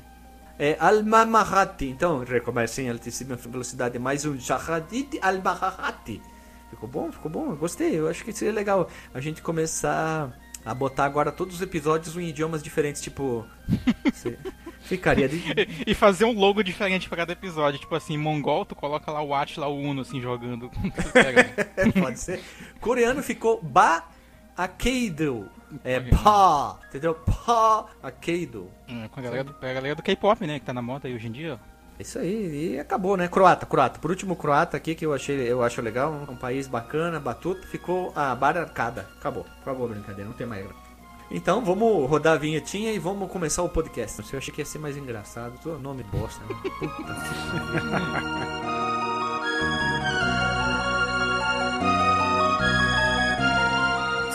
É 0.58 0.76
Al-Mamahati. 0.78 1.86
Então, 1.86 2.22
recomeça 2.22 2.82
em 2.82 2.90
altíssima 2.90 3.36
velocidade. 3.36 3.98
Mais 3.98 4.26
um 4.26 4.38
Shaharit 4.38 5.18
Al-Mahati. 5.22 6.20
Ficou 6.68 6.86
bom, 6.86 7.10
ficou 7.10 7.30
bom. 7.30 7.48
Eu 7.48 7.56
gostei. 7.56 7.98
Eu 7.98 8.06
acho 8.06 8.22
que 8.22 8.34
seria 8.34 8.52
legal 8.52 8.90
a 9.14 9.20
gente 9.22 9.40
começar 9.40 10.30
a 10.62 10.74
botar 10.74 11.06
agora 11.06 11.32
todos 11.32 11.54
os 11.54 11.62
episódios 11.62 12.14
em 12.18 12.28
idiomas 12.28 12.62
diferentes. 12.62 13.00
Tipo. 13.00 13.46
Ficaria 14.82 15.26
de. 15.26 15.42
E 15.86 15.94
fazer 15.94 16.26
um 16.26 16.38
logo 16.38 16.62
diferente 16.62 17.08
pra 17.08 17.16
cada 17.16 17.32
episódio. 17.32 17.80
Tipo 17.80 17.94
assim, 17.94 18.18
mongol, 18.18 18.66
tu 18.66 18.74
coloca 18.74 19.10
lá 19.10 19.22
o 19.22 19.34
Atila 19.34 19.68
Uno, 19.68 20.02
assim, 20.02 20.20
jogando. 20.20 20.70
Pode 21.98 22.20
ser. 22.20 22.42
Coreano 22.78 23.22
ficou 23.22 23.62
Ba 23.62 24.04
Akeido. 24.54 25.50
É 25.84 26.00
pá. 26.00 26.78
Entendeu? 26.88 27.14
Pá 27.14 27.86
Akeido. 28.02 28.70
É, 28.88 29.08
com 29.08 29.20
a 29.20 29.22
galera 29.22 29.44
do, 29.44 29.54
a 29.60 29.72
galera 29.72 29.94
do 29.94 30.02
K-pop, 30.02 30.46
né? 30.46 30.58
Que 30.58 30.66
tá 30.66 30.72
na 30.72 30.82
moda 30.82 31.08
aí 31.08 31.14
hoje 31.14 31.26
em 31.26 31.32
dia. 31.32 31.58
Isso 31.98 32.18
aí, 32.18 32.74
e 32.74 32.78
acabou, 32.78 33.16
né? 33.16 33.26
Croata, 33.26 33.64
croata. 33.64 33.98
Por 33.98 34.10
último, 34.10 34.36
croata 34.36 34.76
aqui 34.76 34.94
que 34.94 35.06
eu 35.06 35.14
achei, 35.14 35.50
eu 35.50 35.62
acho 35.62 35.80
legal, 35.80 36.12
um 36.28 36.36
país 36.36 36.68
bacana, 36.68 37.18
batuto, 37.18 37.66
ficou 37.66 38.12
a 38.14 38.34
bar 38.34 38.56
arcada. 38.56 39.08
Acabou, 39.18 39.46
acabou 39.62 39.86
a 39.86 39.88
brincadeira, 39.90 40.28
não 40.28 40.36
tem 40.36 40.46
mais 40.46 40.62
graça. 40.62 40.86
Então 41.30 41.64
vamos 41.64 42.08
rodar 42.08 42.34
a 42.34 42.38
vinhetinha 42.38 42.92
e 42.92 42.98
vamos 42.98 43.30
começar 43.30 43.62
o 43.62 43.68
podcast. 43.68 44.22
Eu 44.32 44.38
achei 44.38 44.52
que 44.54 44.60
ia 44.60 44.66
ser 44.66 44.78
mais 44.78 44.96
engraçado. 44.96 45.58
Tô 45.62 45.78
nome 45.78 46.04
bosta, 46.04 46.44
né? 46.44 46.54
Puta. 46.78 47.16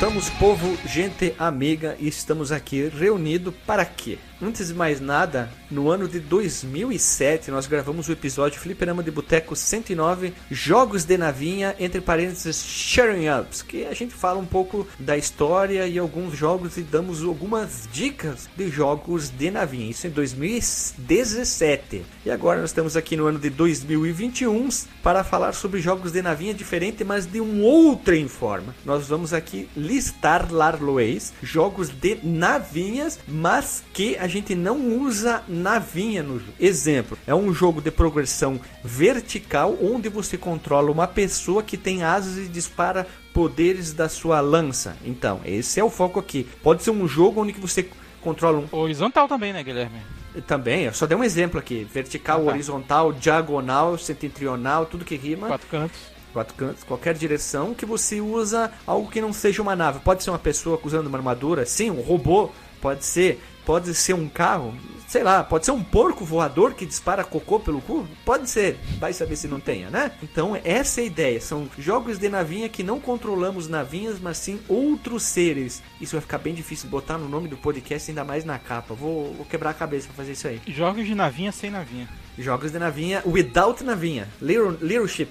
Voltamos, 0.00 0.30
povo, 0.30 0.78
gente 0.86 1.34
amiga, 1.38 1.94
e 2.00 2.08
estamos 2.08 2.50
aqui 2.50 2.88
reunidos 2.88 3.52
para 3.66 3.84
quê? 3.84 4.16
Antes 4.42 4.68
de 4.68 4.74
mais 4.74 5.02
nada, 5.02 5.50
no 5.70 5.90
ano 5.90 6.08
de 6.08 6.18
2007, 6.18 7.50
nós 7.50 7.66
gravamos 7.66 8.08
o 8.08 8.12
episódio 8.12 8.58
Fliperama 8.58 9.02
de 9.02 9.10
Boteco 9.10 9.54
109, 9.54 10.32
Jogos 10.50 11.04
de 11.04 11.18
Navinha, 11.18 11.76
entre 11.78 12.00
parênteses, 12.00 12.64
Sharing 12.64 13.28
Ups, 13.28 13.60
que 13.60 13.84
a 13.84 13.92
gente 13.92 14.14
fala 14.14 14.38
um 14.38 14.46
pouco 14.46 14.88
da 14.98 15.14
história 15.14 15.86
e 15.86 15.98
alguns 15.98 16.34
jogos 16.34 16.78
e 16.78 16.82
damos 16.82 17.22
algumas 17.22 17.86
dicas 17.92 18.48
de 18.56 18.70
jogos 18.70 19.28
de 19.28 19.50
navinha. 19.50 19.90
Isso 19.90 20.06
em 20.06 20.10
2017. 20.10 22.02
E 22.24 22.30
agora 22.30 22.62
nós 22.62 22.70
estamos 22.70 22.96
aqui 22.96 23.18
no 23.18 23.26
ano 23.26 23.38
de 23.38 23.50
2021 23.50 24.70
para 25.02 25.22
falar 25.22 25.52
sobre 25.52 25.82
jogos 25.82 26.12
de 26.12 26.22
navinha 26.22 26.54
diferente, 26.54 27.04
mas 27.04 27.26
de 27.26 27.42
um 27.42 27.62
outra 27.62 28.10
forma. 28.26 28.74
Nós 28.84 29.06
vamos 29.06 29.34
aqui 29.34 29.68
listar 29.76 30.50
Larlois, 30.50 31.34
jogos 31.42 31.90
de 31.90 32.18
navinhas, 32.22 33.18
mas 33.28 33.84
que 33.92 34.16
a 34.16 34.29
gente 34.30 34.54
não 34.54 34.98
usa 35.02 35.42
navinha 35.46 36.22
no 36.22 36.38
jogo. 36.38 36.52
Exemplo, 36.58 37.18
é 37.26 37.34
um 37.34 37.52
jogo 37.52 37.82
de 37.82 37.90
progressão 37.90 38.58
vertical 38.82 39.76
onde 39.82 40.08
você 40.08 40.38
controla 40.38 40.90
uma 40.90 41.06
pessoa 41.06 41.62
que 41.62 41.76
tem 41.76 42.02
asas 42.02 42.38
e 42.38 42.48
dispara 42.48 43.06
poderes 43.34 43.92
da 43.92 44.08
sua 44.08 44.40
lança. 44.40 44.96
Então, 45.04 45.40
esse 45.44 45.78
é 45.78 45.84
o 45.84 45.90
foco 45.90 46.18
aqui. 46.18 46.46
Pode 46.62 46.82
ser 46.82 46.90
um 46.90 47.06
jogo 47.06 47.42
onde 47.42 47.52
você 47.52 47.88
controla 48.22 48.58
um 48.58 48.76
Horizontal 48.78 49.28
também, 49.28 49.52
né, 49.52 49.62
Guilherme? 49.62 50.00
também, 50.46 50.84
eu 50.84 50.94
só 50.94 51.06
dei 51.06 51.16
um 51.18 51.24
exemplo 51.24 51.58
aqui, 51.58 51.84
vertical, 51.92 52.42
Ah, 52.42 52.44
tá. 52.44 52.50
horizontal, 52.52 53.12
diagonal, 53.12 53.98
setentrional, 53.98 54.86
tudo 54.86 55.04
que 55.04 55.16
rima 55.16 55.48
Quatro 55.48 55.66
cantos. 55.68 55.98
quatro 56.32 56.54
cantos, 56.54 56.84
qualquer 56.84 57.14
direção 57.14 57.74
que 57.74 57.84
você 57.84 58.20
usa 58.20 58.70
algo 58.86 59.10
que 59.10 59.20
não 59.20 59.32
seja 59.32 59.60
uma 59.60 59.74
nave. 59.74 59.98
Pode 60.00 60.22
ser 60.22 60.30
uma 60.30 60.38
pessoa 60.38 60.78
usando 60.84 61.08
uma 61.08 61.18
armadura, 61.18 61.66
sim, 61.66 61.90
um 61.90 62.00
robô, 62.00 62.50
pode 62.80 63.04
ser, 63.04 63.42
pode 63.64 63.94
ser 63.94 64.14
um 64.14 64.28
carro, 64.28 64.74
sei 65.06 65.22
lá, 65.22 65.42
pode 65.42 65.64
ser 65.64 65.72
um 65.72 65.82
porco 65.82 66.24
voador 66.24 66.74
que 66.74 66.86
dispara 66.86 67.24
cocô 67.24 67.60
pelo 67.60 67.80
cu, 67.80 68.06
pode 68.24 68.48
ser, 68.48 68.78
vai 68.98 69.12
saber 69.12 69.36
se 69.36 69.48
não 69.48 69.60
tenha, 69.60 69.90
né? 69.90 70.12
Então 70.22 70.58
essa 70.64 71.00
é 71.00 71.04
a 71.04 71.06
ideia, 71.06 71.40
são 71.40 71.68
jogos 71.78 72.18
de 72.18 72.28
navinha 72.28 72.68
que 72.68 72.82
não 72.82 73.00
controlamos 73.00 73.68
navinhas, 73.68 74.18
mas 74.20 74.38
sim 74.38 74.60
outros 74.68 75.22
seres. 75.22 75.82
Isso 76.00 76.12
vai 76.12 76.20
ficar 76.20 76.38
bem 76.38 76.54
difícil 76.54 76.88
botar 76.88 77.18
no 77.18 77.28
nome 77.28 77.48
do 77.48 77.56
podcast, 77.56 78.10
ainda 78.10 78.24
mais 78.24 78.44
na 78.44 78.58
capa. 78.58 78.94
Vou, 78.94 79.32
vou 79.34 79.46
quebrar 79.46 79.70
a 79.70 79.74
cabeça 79.74 80.06
pra 80.06 80.16
fazer 80.16 80.32
isso 80.32 80.48
aí. 80.48 80.60
Jogos 80.66 81.06
de 81.06 81.14
navinha 81.14 81.52
sem 81.52 81.70
navinha. 81.70 82.08
Jogos 82.38 82.72
de 82.72 82.78
navinha 82.78 83.22
without 83.26 83.82
navinha. 83.84 84.28
Little, 84.40 84.76
little 84.80 85.06
ship. 85.08 85.30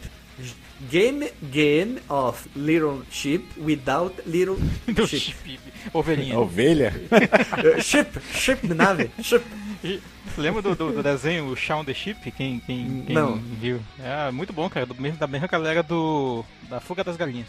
Game 0.90 1.30
game 1.52 2.00
of 2.10 2.48
little 2.56 3.02
ship 3.12 3.44
without 3.58 4.14
little 4.26 4.58
chip. 5.08 5.36
Ovelhinha. 5.94 6.38
Ovelha? 6.40 6.94
Ship, 7.82 8.08
ship 8.34 8.66
de 8.66 8.74
nave. 8.74 9.12
Ship. 9.22 9.44
E- 9.84 10.00
Lembra 10.38 10.62
do, 10.62 10.76
do, 10.76 10.92
do 10.94 11.04
desenho 11.04 11.48
o 11.48 11.56
Shaun 11.56 11.84
the 11.84 11.94
Ship? 11.94 12.16
Quem, 12.32 12.60
quem, 12.60 13.04
quem 13.06 13.16
Não. 13.16 13.38
viu? 13.38 13.82
É 14.00 14.32
muito 14.32 14.54
bom, 14.54 14.70
cara. 14.70 14.86
Do 14.86 14.96
mesmo, 15.02 15.18
da 15.20 15.28
mesma 15.28 15.48
galera 15.48 15.84
do. 15.84 16.46
Da 16.70 16.80
Fuga 16.80 17.04
das 17.04 17.18
Galinhas. 17.18 17.48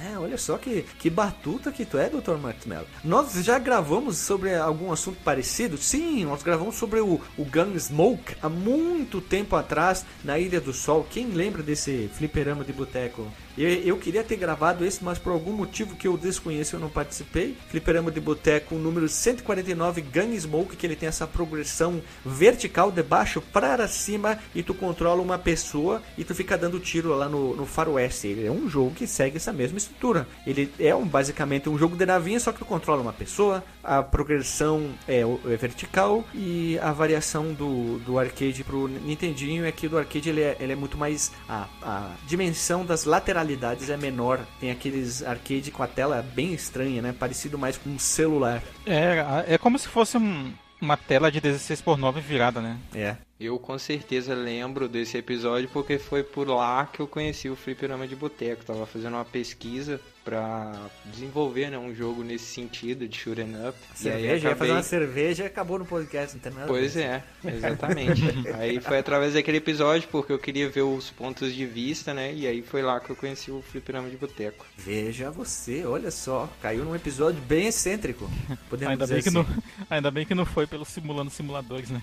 É, 0.00 0.18
olha 0.18 0.38
só 0.38 0.56
que, 0.56 0.82
que 0.98 1.10
batuta 1.10 1.70
que 1.70 1.84
tu 1.84 1.98
é, 1.98 2.08
Dr. 2.08 2.36
Mello. 2.66 2.86
Nós 3.04 3.32
já 3.44 3.58
gravamos 3.58 4.16
sobre 4.16 4.54
algum 4.54 4.90
assunto 4.90 5.18
parecido? 5.22 5.76
Sim, 5.76 6.24
nós 6.24 6.42
gravamos 6.42 6.76
sobre 6.76 7.00
o, 7.00 7.20
o 7.36 7.44
Gunsmoke 7.44 8.36
há 8.42 8.48
muito 8.48 9.20
tempo 9.20 9.54
atrás 9.54 10.04
na 10.24 10.38
Ilha 10.38 10.60
do 10.60 10.72
Sol. 10.72 11.06
Quem 11.10 11.26
lembra 11.28 11.62
desse 11.62 12.10
fliperama 12.14 12.64
de 12.64 12.72
boteco? 12.72 13.26
Eu, 13.56 13.68
eu 13.68 13.96
queria 13.96 14.24
ter 14.24 14.36
gravado 14.36 14.84
esse, 14.84 15.02
mas 15.04 15.18
por 15.18 15.30
algum 15.30 15.52
motivo 15.52 15.96
que 15.96 16.08
eu 16.08 16.16
desconheço 16.16 16.76
eu 16.76 16.80
não 16.80 16.88
participei. 16.88 17.56
Fliperama 17.68 18.10
de 18.10 18.20
boteco 18.20 18.74
número 18.76 19.08
149 19.08 20.00
Gunsmoke, 20.02 20.76
que 20.76 20.86
ele 20.86 20.96
tem 20.96 21.08
essa 21.08 21.26
progressão 21.26 22.02
vertical 22.24 22.90
de 22.90 23.02
baixo 23.02 23.40
para 23.40 23.86
cima 23.88 24.38
e 24.54 24.62
tu 24.62 24.74
controla 24.74 25.20
uma 25.20 25.38
pessoa 25.38 26.02
e 26.16 26.24
tu 26.24 26.34
fica 26.34 26.56
dando 26.56 26.80
tiro 26.80 27.14
lá 27.14 27.28
no, 27.28 27.54
no 27.54 27.66
faroeste. 27.66 28.28
Ele 28.28 28.46
é 28.46 28.50
um 28.50 28.68
jogo 28.68 28.94
que 28.94 29.06
segue 29.06 29.36
essa 29.36 29.52
mesma 29.52 29.78
estrutura. 29.78 30.26
Ele 30.46 30.72
é 30.78 30.94
um, 30.94 31.06
basicamente 31.06 31.68
um 31.68 31.78
jogo 31.78 31.96
de 31.96 32.06
navinha, 32.06 32.40
só 32.40 32.52
que 32.52 32.58
tu 32.58 32.64
controla 32.64 33.02
uma 33.02 33.12
pessoa, 33.12 33.62
a 33.82 34.02
progressão 34.02 34.90
é, 35.06 35.20
é 35.20 35.56
vertical 35.56 36.24
e 36.34 36.78
a 36.80 36.92
variação 36.92 37.52
do, 37.52 37.98
do 37.98 38.18
arcade 38.18 38.64
pro 38.64 38.88
Nintendinho 38.88 39.64
é 39.64 39.72
que 39.72 39.88
do 39.88 39.98
arcade 39.98 40.28
ele 40.28 40.40
é, 40.40 40.56
ele 40.58 40.72
é 40.72 40.76
muito 40.76 40.96
mais... 40.96 41.32
A, 41.48 41.68
a 41.82 42.10
dimensão 42.26 42.84
das 42.84 43.04
lateralidades 43.42 43.90
é 43.90 43.96
menor. 43.96 44.40
Tem 44.60 44.70
aqueles 44.70 45.22
arcade 45.22 45.70
com 45.70 45.82
a 45.82 45.86
tela 45.86 46.24
bem 46.34 46.52
estranha, 46.54 47.02
né? 47.02 47.14
Parecido 47.18 47.58
mais 47.58 47.76
com 47.76 47.90
um 47.90 47.98
celular. 47.98 48.62
É, 48.86 49.44
é 49.54 49.58
como 49.58 49.78
se 49.78 49.88
fosse 49.88 50.16
um- 50.16 50.52
uma 50.80 50.96
tela 50.96 51.30
de 51.30 51.40
16 51.40 51.80
por 51.80 51.96
9 51.98 52.20
virada, 52.20 52.60
né? 52.60 52.76
É. 52.94 53.16
Eu 53.42 53.58
com 53.58 53.76
certeza 53.76 54.34
lembro 54.34 54.88
desse 54.88 55.18
episódio 55.18 55.68
porque 55.72 55.98
foi 55.98 56.22
por 56.22 56.46
lá 56.46 56.86
que 56.86 57.00
eu 57.00 57.08
conheci 57.08 57.48
o 57.48 57.56
Fliperama 57.56 58.06
de 58.06 58.14
Boteco. 58.14 58.64
Tava 58.64 58.86
fazendo 58.86 59.14
uma 59.14 59.24
pesquisa 59.24 60.00
pra 60.24 60.72
desenvolver 61.06 61.68
né, 61.68 61.76
um 61.76 61.92
jogo 61.92 62.22
nesse 62.22 62.44
sentido 62.44 63.08
de 63.08 63.18
shoot'em 63.18 63.54
up. 63.68 63.76
E 64.00 64.08
aí 64.08 64.22
Cerveja, 64.22 64.32
ia 64.32 64.38
fazer 64.38 64.48
acabei... 64.48 64.70
uma 64.70 64.82
cerveja 64.82 65.42
e 65.42 65.46
acabou 65.46 65.78
no 65.78 65.84
podcast, 65.84 66.36
não 66.36 66.42
tem 66.42 66.52
nada 66.52 66.66
Pois 66.66 66.96
é, 66.96 67.22
exatamente. 67.44 68.22
aí 68.54 68.80
foi 68.80 68.98
através 68.98 69.34
daquele 69.34 69.56
episódio 69.56 70.08
porque 70.10 70.32
eu 70.32 70.38
queria 70.38 70.68
ver 70.68 70.82
os 70.82 71.10
pontos 71.10 71.52
de 71.52 71.66
vista, 71.66 72.14
né? 72.14 72.32
E 72.32 72.46
aí 72.46 72.62
foi 72.62 72.82
lá 72.82 73.00
que 73.00 73.10
eu 73.10 73.16
conheci 73.16 73.50
o 73.50 73.62
Fliperama 73.62 74.08
de 74.08 74.16
Boteco. 74.16 74.64
Veja 74.76 75.30
você, 75.30 75.84
olha 75.84 76.10
só, 76.10 76.48
caiu 76.60 76.84
num 76.84 76.94
episódio 76.94 77.40
bem 77.42 77.66
excêntrico. 77.66 78.30
Podemos 78.70 78.92
Ainda 78.92 79.04
dizer 79.04 79.14
bem, 79.14 79.22
que 79.22 79.28
assim. 79.28 79.38
não, 79.38 79.62
ainda 79.90 80.10
bem 80.10 80.24
que 80.24 80.34
não 80.34 80.46
foi 80.46 80.66
pelo 80.66 80.84
simulando 80.84 81.30
simuladores, 81.30 81.90
né? 81.90 82.00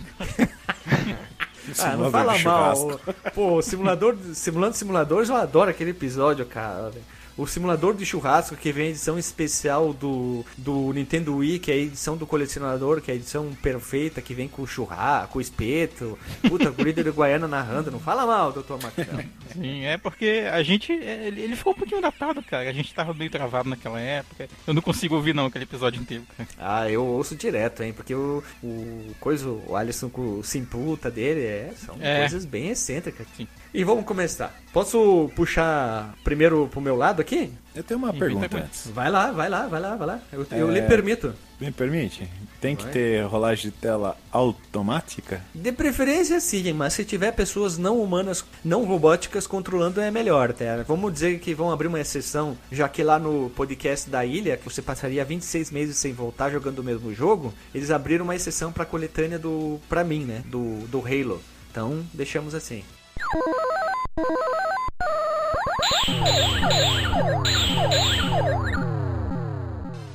Ah, 1.77 1.95
não 1.95 2.09
fala 2.09 2.37
mal. 2.39 2.99
Pô, 3.35 3.61
simulador, 3.61 4.15
simulando 4.33 4.75
simuladores, 4.75 5.29
eu 5.29 5.35
adoro 5.35 5.69
aquele 5.69 5.91
episódio, 5.91 6.45
cara. 6.45 6.91
O 7.39 7.47
simulador 7.47 7.95
de 7.95 8.05
churrasco 8.05 8.55
que 8.55 8.71
vem 8.71 8.87
a 8.87 8.89
edição 8.89 9.17
especial 9.17 9.93
do, 9.93 10.45
do 10.57 10.91
Nintendo 10.91 11.37
Wii, 11.37 11.59
que 11.59 11.71
é 11.71 11.75
a 11.75 11.77
edição 11.77 12.17
do 12.17 12.27
colecionador, 12.27 12.99
que 13.01 13.09
é 13.09 13.13
a 13.13 13.17
edição 13.17 13.49
perfeita, 13.61 14.21
que 14.21 14.33
vem 14.33 14.47
com 14.49 14.67
churrasco, 14.67 15.33
com 15.33 15.41
espeto. 15.41 16.19
Puta, 16.47 16.69
guri 16.69 16.91
de 16.91 16.99
Uruguaiana 17.01 17.47
narrando. 17.47 17.91
Não 17.91 17.99
fala 17.99 18.25
mal, 18.25 18.51
Dr. 18.51 18.73
Marcelo. 18.83 19.23
Sim, 19.53 19.85
é 19.85 19.97
porque 19.97 20.43
a 20.51 20.61
gente. 20.63 20.91
Ele, 20.91 21.41
ele 21.41 21.55
ficou 21.55 21.71
um 21.71 21.75
pouquinho 21.77 22.01
datado, 22.01 22.41
cara. 22.43 22.69
A 22.69 22.73
gente 22.73 22.93
tava 22.93 23.13
meio 23.13 23.31
travado 23.31 23.69
naquela 23.69 23.99
época. 24.01 24.49
Eu 24.67 24.73
não 24.73 24.81
consigo 24.81 25.15
ouvir, 25.15 25.33
não, 25.33 25.45
aquele 25.45 25.63
episódio 25.63 26.01
inteiro, 26.01 26.23
cara. 26.37 26.49
Ah, 26.59 26.89
eu 26.91 27.05
ouço 27.05 27.35
direto, 27.37 27.83
hein? 27.83 27.93
Porque 27.93 28.13
o, 28.13 28.43
o 28.61 29.15
coisa, 29.19 29.47
o 29.47 29.75
Alisson 29.77 30.09
com 30.09 30.39
o 30.39 30.43
simputa 30.43 31.09
dele 31.09 31.41
é, 31.45 31.73
são 31.85 31.95
É. 32.01 32.19
coisas 32.19 32.43
bem 32.43 32.69
excêntricas. 32.69 33.25
Sim. 33.37 33.47
E 33.71 33.83
vamos 33.83 34.03
começar. 34.03 34.53
Posso 34.73 35.29
puxar 35.35 36.15
primeiro 36.23 36.67
pro 36.71 36.81
meu 36.81 36.95
lado 36.95 37.21
aqui? 37.21 37.51
Eu 37.75 37.83
tenho 37.83 37.99
uma 37.99 38.11
pergunta 38.11 38.57
antes. 38.57 38.87
Vai 38.87 39.11
lá, 39.11 39.31
vai 39.31 39.47
lá, 39.47 39.67
vai 39.67 39.79
lá, 39.79 39.95
vai 39.95 40.07
lá. 40.07 40.19
Eu, 40.33 40.45
eu 40.51 40.69
É. 40.69 40.73
lhe 40.73 40.81
permito. 40.83 41.33
Me 41.61 41.71
permite? 41.71 42.27
Tem 42.59 42.75
que 42.75 42.83
Vai. 42.83 42.91
ter 42.93 43.23
rolagem 43.25 43.69
de 43.69 43.77
tela 43.77 44.17
automática? 44.31 45.41
De 45.53 45.71
preferência 45.71 46.39
sim, 46.39 46.73
mas 46.73 46.93
se 46.93 47.05
tiver 47.05 47.31
pessoas 47.31 47.77
não 47.77 48.01
humanas, 48.01 48.43
não 48.65 48.85
robóticas 48.85 49.45
controlando 49.45 50.01
é 50.01 50.09
melhor, 50.09 50.51
tá? 50.51 50.83
Vamos 50.87 51.13
dizer 51.13 51.39
que 51.39 51.53
vão 51.53 51.71
abrir 51.71 51.87
uma 51.87 51.99
exceção, 51.99 52.57
já 52.71 52.89
que 52.89 53.03
lá 53.03 53.19
no 53.19 53.51
podcast 53.55 54.09
da 54.09 54.25
ilha, 54.25 54.57
que 54.57 54.63
você 54.65 54.81
passaria 54.81 55.23
26 55.23 55.69
meses 55.69 55.97
sem 55.97 56.11
voltar 56.11 56.49
jogando 56.49 56.79
o 56.79 56.83
mesmo 56.83 57.13
jogo, 57.13 57.53
eles 57.73 57.91
abriram 57.91 58.23
uma 58.25 58.35
exceção 58.35 58.71
pra 58.71 58.85
coletânea 58.85 59.37
do 59.37 59.79
pra 59.87 60.03
mim, 60.03 60.23
né, 60.25 60.41
do 60.45 60.87
do 60.87 60.99
Halo. 61.05 61.41
Então, 61.71 62.03
deixamos 62.13 62.55
assim. 62.55 62.83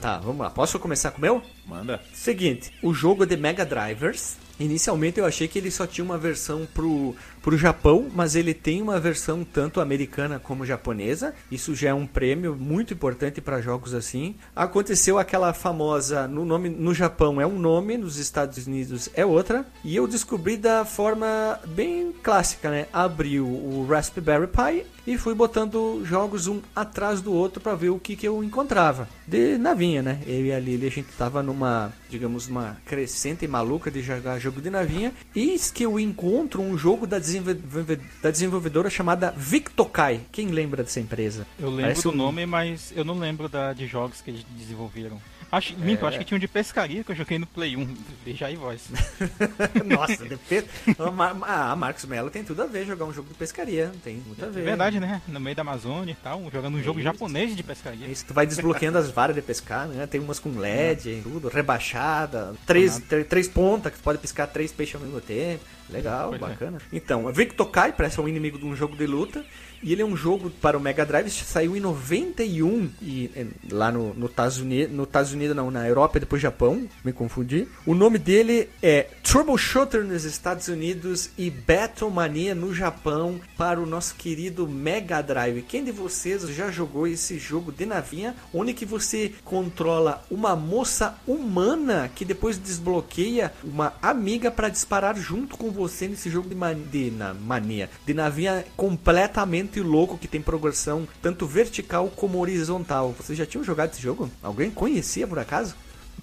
Tá, 0.00 0.18
vamos 0.18 0.38
lá. 0.40 0.50
Posso 0.50 0.78
começar 0.78 1.12
com 1.12 1.18
o 1.18 1.20
meu? 1.22 1.42
Manda. 1.66 1.98
Seguinte, 2.12 2.70
o 2.82 2.92
jogo 2.92 3.22
é 3.22 3.26
de 3.26 3.38
Mega 3.38 3.64
Drivers. 3.64 4.36
Inicialmente 4.60 5.18
eu 5.18 5.24
achei 5.24 5.48
que 5.48 5.58
ele 5.58 5.70
só 5.70 5.86
tinha 5.86 6.04
uma 6.04 6.18
versão 6.18 6.68
pro, 6.74 7.16
pro 7.44 7.58
Japão, 7.58 8.10
mas 8.14 8.34
ele 8.34 8.54
tem 8.54 8.80
uma 8.80 8.98
versão 8.98 9.44
tanto 9.44 9.78
americana 9.78 10.38
como 10.38 10.64
japonesa. 10.64 11.34
Isso 11.52 11.74
já 11.74 11.90
é 11.90 11.94
um 11.94 12.06
prêmio 12.06 12.56
muito 12.56 12.94
importante 12.94 13.42
para 13.42 13.60
jogos 13.60 13.92
assim. 13.92 14.34
Aconteceu 14.56 15.18
aquela 15.18 15.52
famosa 15.52 16.26
no 16.26 16.46
nome 16.46 16.70
no 16.70 16.94
Japão 16.94 17.38
é 17.38 17.46
um 17.46 17.58
nome, 17.58 17.98
nos 17.98 18.16
Estados 18.16 18.66
Unidos 18.66 19.10
é 19.14 19.26
outra, 19.26 19.66
e 19.84 19.94
eu 19.94 20.06
descobri 20.06 20.56
da 20.56 20.86
forma 20.86 21.60
bem 21.66 22.14
clássica, 22.22 22.70
né? 22.70 22.86
Abri 22.90 23.38
o, 23.38 23.46
o 23.46 23.86
Raspberry 23.86 24.46
Pi 24.46 24.93
e 25.06 25.18
fui 25.18 25.34
botando 25.34 26.02
jogos 26.06 26.46
um 26.46 26.62
atrás 26.74 27.20
do 27.20 27.32
outro 27.32 27.60
para 27.60 27.74
ver 27.74 27.90
o 27.90 27.98
que, 27.98 28.16
que 28.16 28.26
eu 28.26 28.42
encontrava. 28.42 29.08
De 29.26 29.58
navinha, 29.58 30.02
né? 30.02 30.20
Eu 30.26 30.46
e 30.46 30.52
a 30.52 30.58
Lili, 30.58 30.86
a 30.86 30.90
gente 30.90 31.08
tava 31.18 31.42
numa, 31.42 31.92
digamos, 32.08 32.48
numa 32.48 32.78
crescente 32.86 33.46
maluca 33.46 33.90
de 33.90 34.00
jogar 34.00 34.38
jogo 34.38 34.54
jogo 34.54 34.60
de 34.60 34.70
navinha, 34.70 35.12
eis 35.34 35.70
que 35.70 35.82
eu 35.84 35.98
encontro 35.98 36.62
um 36.62 36.78
jogo 36.78 37.06
da, 37.06 37.18
desenvolve 37.18 37.98
da 38.22 38.30
desenvolvedora 38.30 38.88
chamada 38.88 39.34
Victokai. 39.36 40.20
Quem 40.30 40.48
lembra 40.48 40.82
dessa 40.84 41.00
empresa? 41.00 41.46
Eu 41.58 41.68
lembro 41.70 41.82
Parece 41.82 42.02
do 42.02 42.10
um- 42.10 42.16
nome, 42.16 42.46
mas 42.46 42.92
eu 42.94 43.04
não 43.04 43.18
lembro 43.18 43.48
da, 43.48 43.72
de 43.72 43.86
jogos 43.86 44.20
que 44.20 44.30
eles 44.30 44.44
desenvolveram. 44.56 45.20
Acho, 45.54 45.74
É. 45.74 46.06
acho 46.08 46.18
que 46.18 46.24
tinha 46.24 46.36
um 46.36 46.40
de 46.40 46.48
pescaria 46.48 47.02
que 47.04 47.10
eu 47.12 47.16
joguei 47.16 47.38
no 47.38 47.46
Play 47.46 47.76
1. 47.76 47.94
Veja 48.24 48.46
aí, 48.46 48.56
voz. 48.56 48.82
Nossa, 49.84 50.24
de 50.28 50.36
pe... 50.36 50.64
Ah, 50.98 51.10
Ma- 51.10 51.76
Marcos 51.76 52.04
Mello 52.04 52.30
tem 52.30 52.42
tudo 52.44 52.62
a 52.62 52.66
ver 52.66 52.84
jogar 52.86 53.04
um 53.04 53.12
jogo 53.12 53.28
de 53.28 53.34
pescaria. 53.34 53.92
Tem 54.02 54.16
muito 54.16 54.42
a 54.44 54.48
É 54.48 54.50
ver. 54.50 54.62
verdade, 54.64 55.00
né? 55.00 55.22
No 55.28 55.40
meio 55.40 55.56
da 55.56 55.62
Amazônia 55.62 56.12
e 56.12 56.16
tal, 56.16 56.42
jogando 56.52 56.76
um 56.76 56.82
jogo 56.82 56.98
Isso. 56.98 57.04
japonês 57.04 57.56
de 57.56 57.62
pescaria. 57.62 58.06
Isso, 58.06 58.24
tu 58.26 58.34
vai 58.34 58.46
desbloqueando 58.46 58.98
as 58.98 59.10
varas 59.10 59.34
de 59.34 59.42
pescar, 59.42 59.86
né? 59.86 60.06
Tem 60.06 60.20
umas 60.20 60.38
com 60.38 60.58
LED 60.58 61.20
tudo, 61.22 61.48
rebaixada, 61.48 62.54
três, 62.66 62.98
tr- 62.98 63.22
três 63.28 63.48
pontas 63.48 63.92
que 63.92 63.98
tu 63.98 64.02
pode 64.02 64.18
piscar 64.18 64.46
três 64.46 64.72
peixes 64.72 64.94
ao 64.96 65.00
mesmo 65.00 65.20
tempo. 65.20 65.64
Legal, 65.90 66.30
Pois 66.30 66.40
é. 66.42 66.46
bacana. 66.46 66.78
Então, 66.92 67.30
Victokai 67.32 67.92
parece 67.92 68.18
um 68.20 68.26
inimigo 68.28 68.58
de 68.58 68.64
um 68.64 68.74
jogo 68.74 68.96
de 68.96 69.06
luta. 69.06 69.44
E 69.84 69.92
ele 69.92 70.00
é 70.00 70.04
um 70.04 70.16
jogo 70.16 70.48
para 70.48 70.78
o 70.78 70.80
Mega 70.80 71.04
Drive, 71.04 71.30
saiu 71.30 71.76
em 71.76 71.80
91 71.80 72.90
e 73.02 73.30
eh, 73.36 73.46
lá 73.70 73.92
no, 73.92 74.14
no 74.14 74.26
Estados 74.26 74.58
Unidos, 74.58 74.96
no 74.96 75.02
Estados 75.02 75.32
Unidos 75.32 75.54
não, 75.54 75.70
na 75.70 75.86
Europa 75.86 76.16
e 76.16 76.20
depois 76.20 76.40
Japão, 76.40 76.88
me 77.04 77.12
confundi. 77.12 77.68
O 77.84 77.94
nome 77.94 78.18
dele 78.18 78.70
é 78.82 79.08
Troubleshooter 79.22 80.02
nos 80.02 80.24
Estados 80.24 80.68
Unidos 80.68 81.28
e 81.36 81.50
Battlemania 81.50 82.54
no 82.54 82.74
Japão 82.74 83.38
para 83.58 83.78
o 83.78 83.84
nosso 83.84 84.14
querido 84.14 84.66
Mega 84.66 85.20
Drive. 85.20 85.60
Quem 85.62 85.84
de 85.84 85.92
vocês 85.92 86.48
já 86.48 86.70
jogou 86.70 87.06
esse 87.06 87.38
jogo 87.38 87.70
de 87.70 87.84
navinha, 87.84 88.34
onde 88.54 88.72
que 88.72 88.86
você 88.86 89.32
controla 89.44 90.24
uma 90.30 90.56
moça 90.56 91.18
humana 91.26 92.10
que 92.14 92.24
depois 92.24 92.56
desbloqueia 92.56 93.52
uma 93.62 93.92
amiga 94.00 94.50
para 94.50 94.70
disparar 94.70 95.14
junto 95.14 95.58
com 95.58 95.70
você 95.70 96.08
nesse 96.08 96.30
jogo 96.30 96.48
de, 96.48 96.54
man 96.54 96.74
de 96.74 97.10
na 97.10 97.34
mania, 97.34 97.90
de 98.06 98.14
navinha 98.14 98.64
completamente 98.76 99.73
louco 99.82 100.18
que 100.18 100.28
tem 100.28 100.40
progressão 100.40 101.06
tanto 101.20 101.46
vertical 101.46 102.08
como 102.14 102.38
horizontal. 102.38 103.14
Vocês 103.18 103.36
já 103.38 103.46
tinham 103.46 103.64
jogado 103.64 103.92
esse 103.92 104.02
jogo? 104.02 104.30
Alguém 104.42 104.70
conhecia 104.70 105.26
por 105.26 105.38
acaso? 105.38 105.74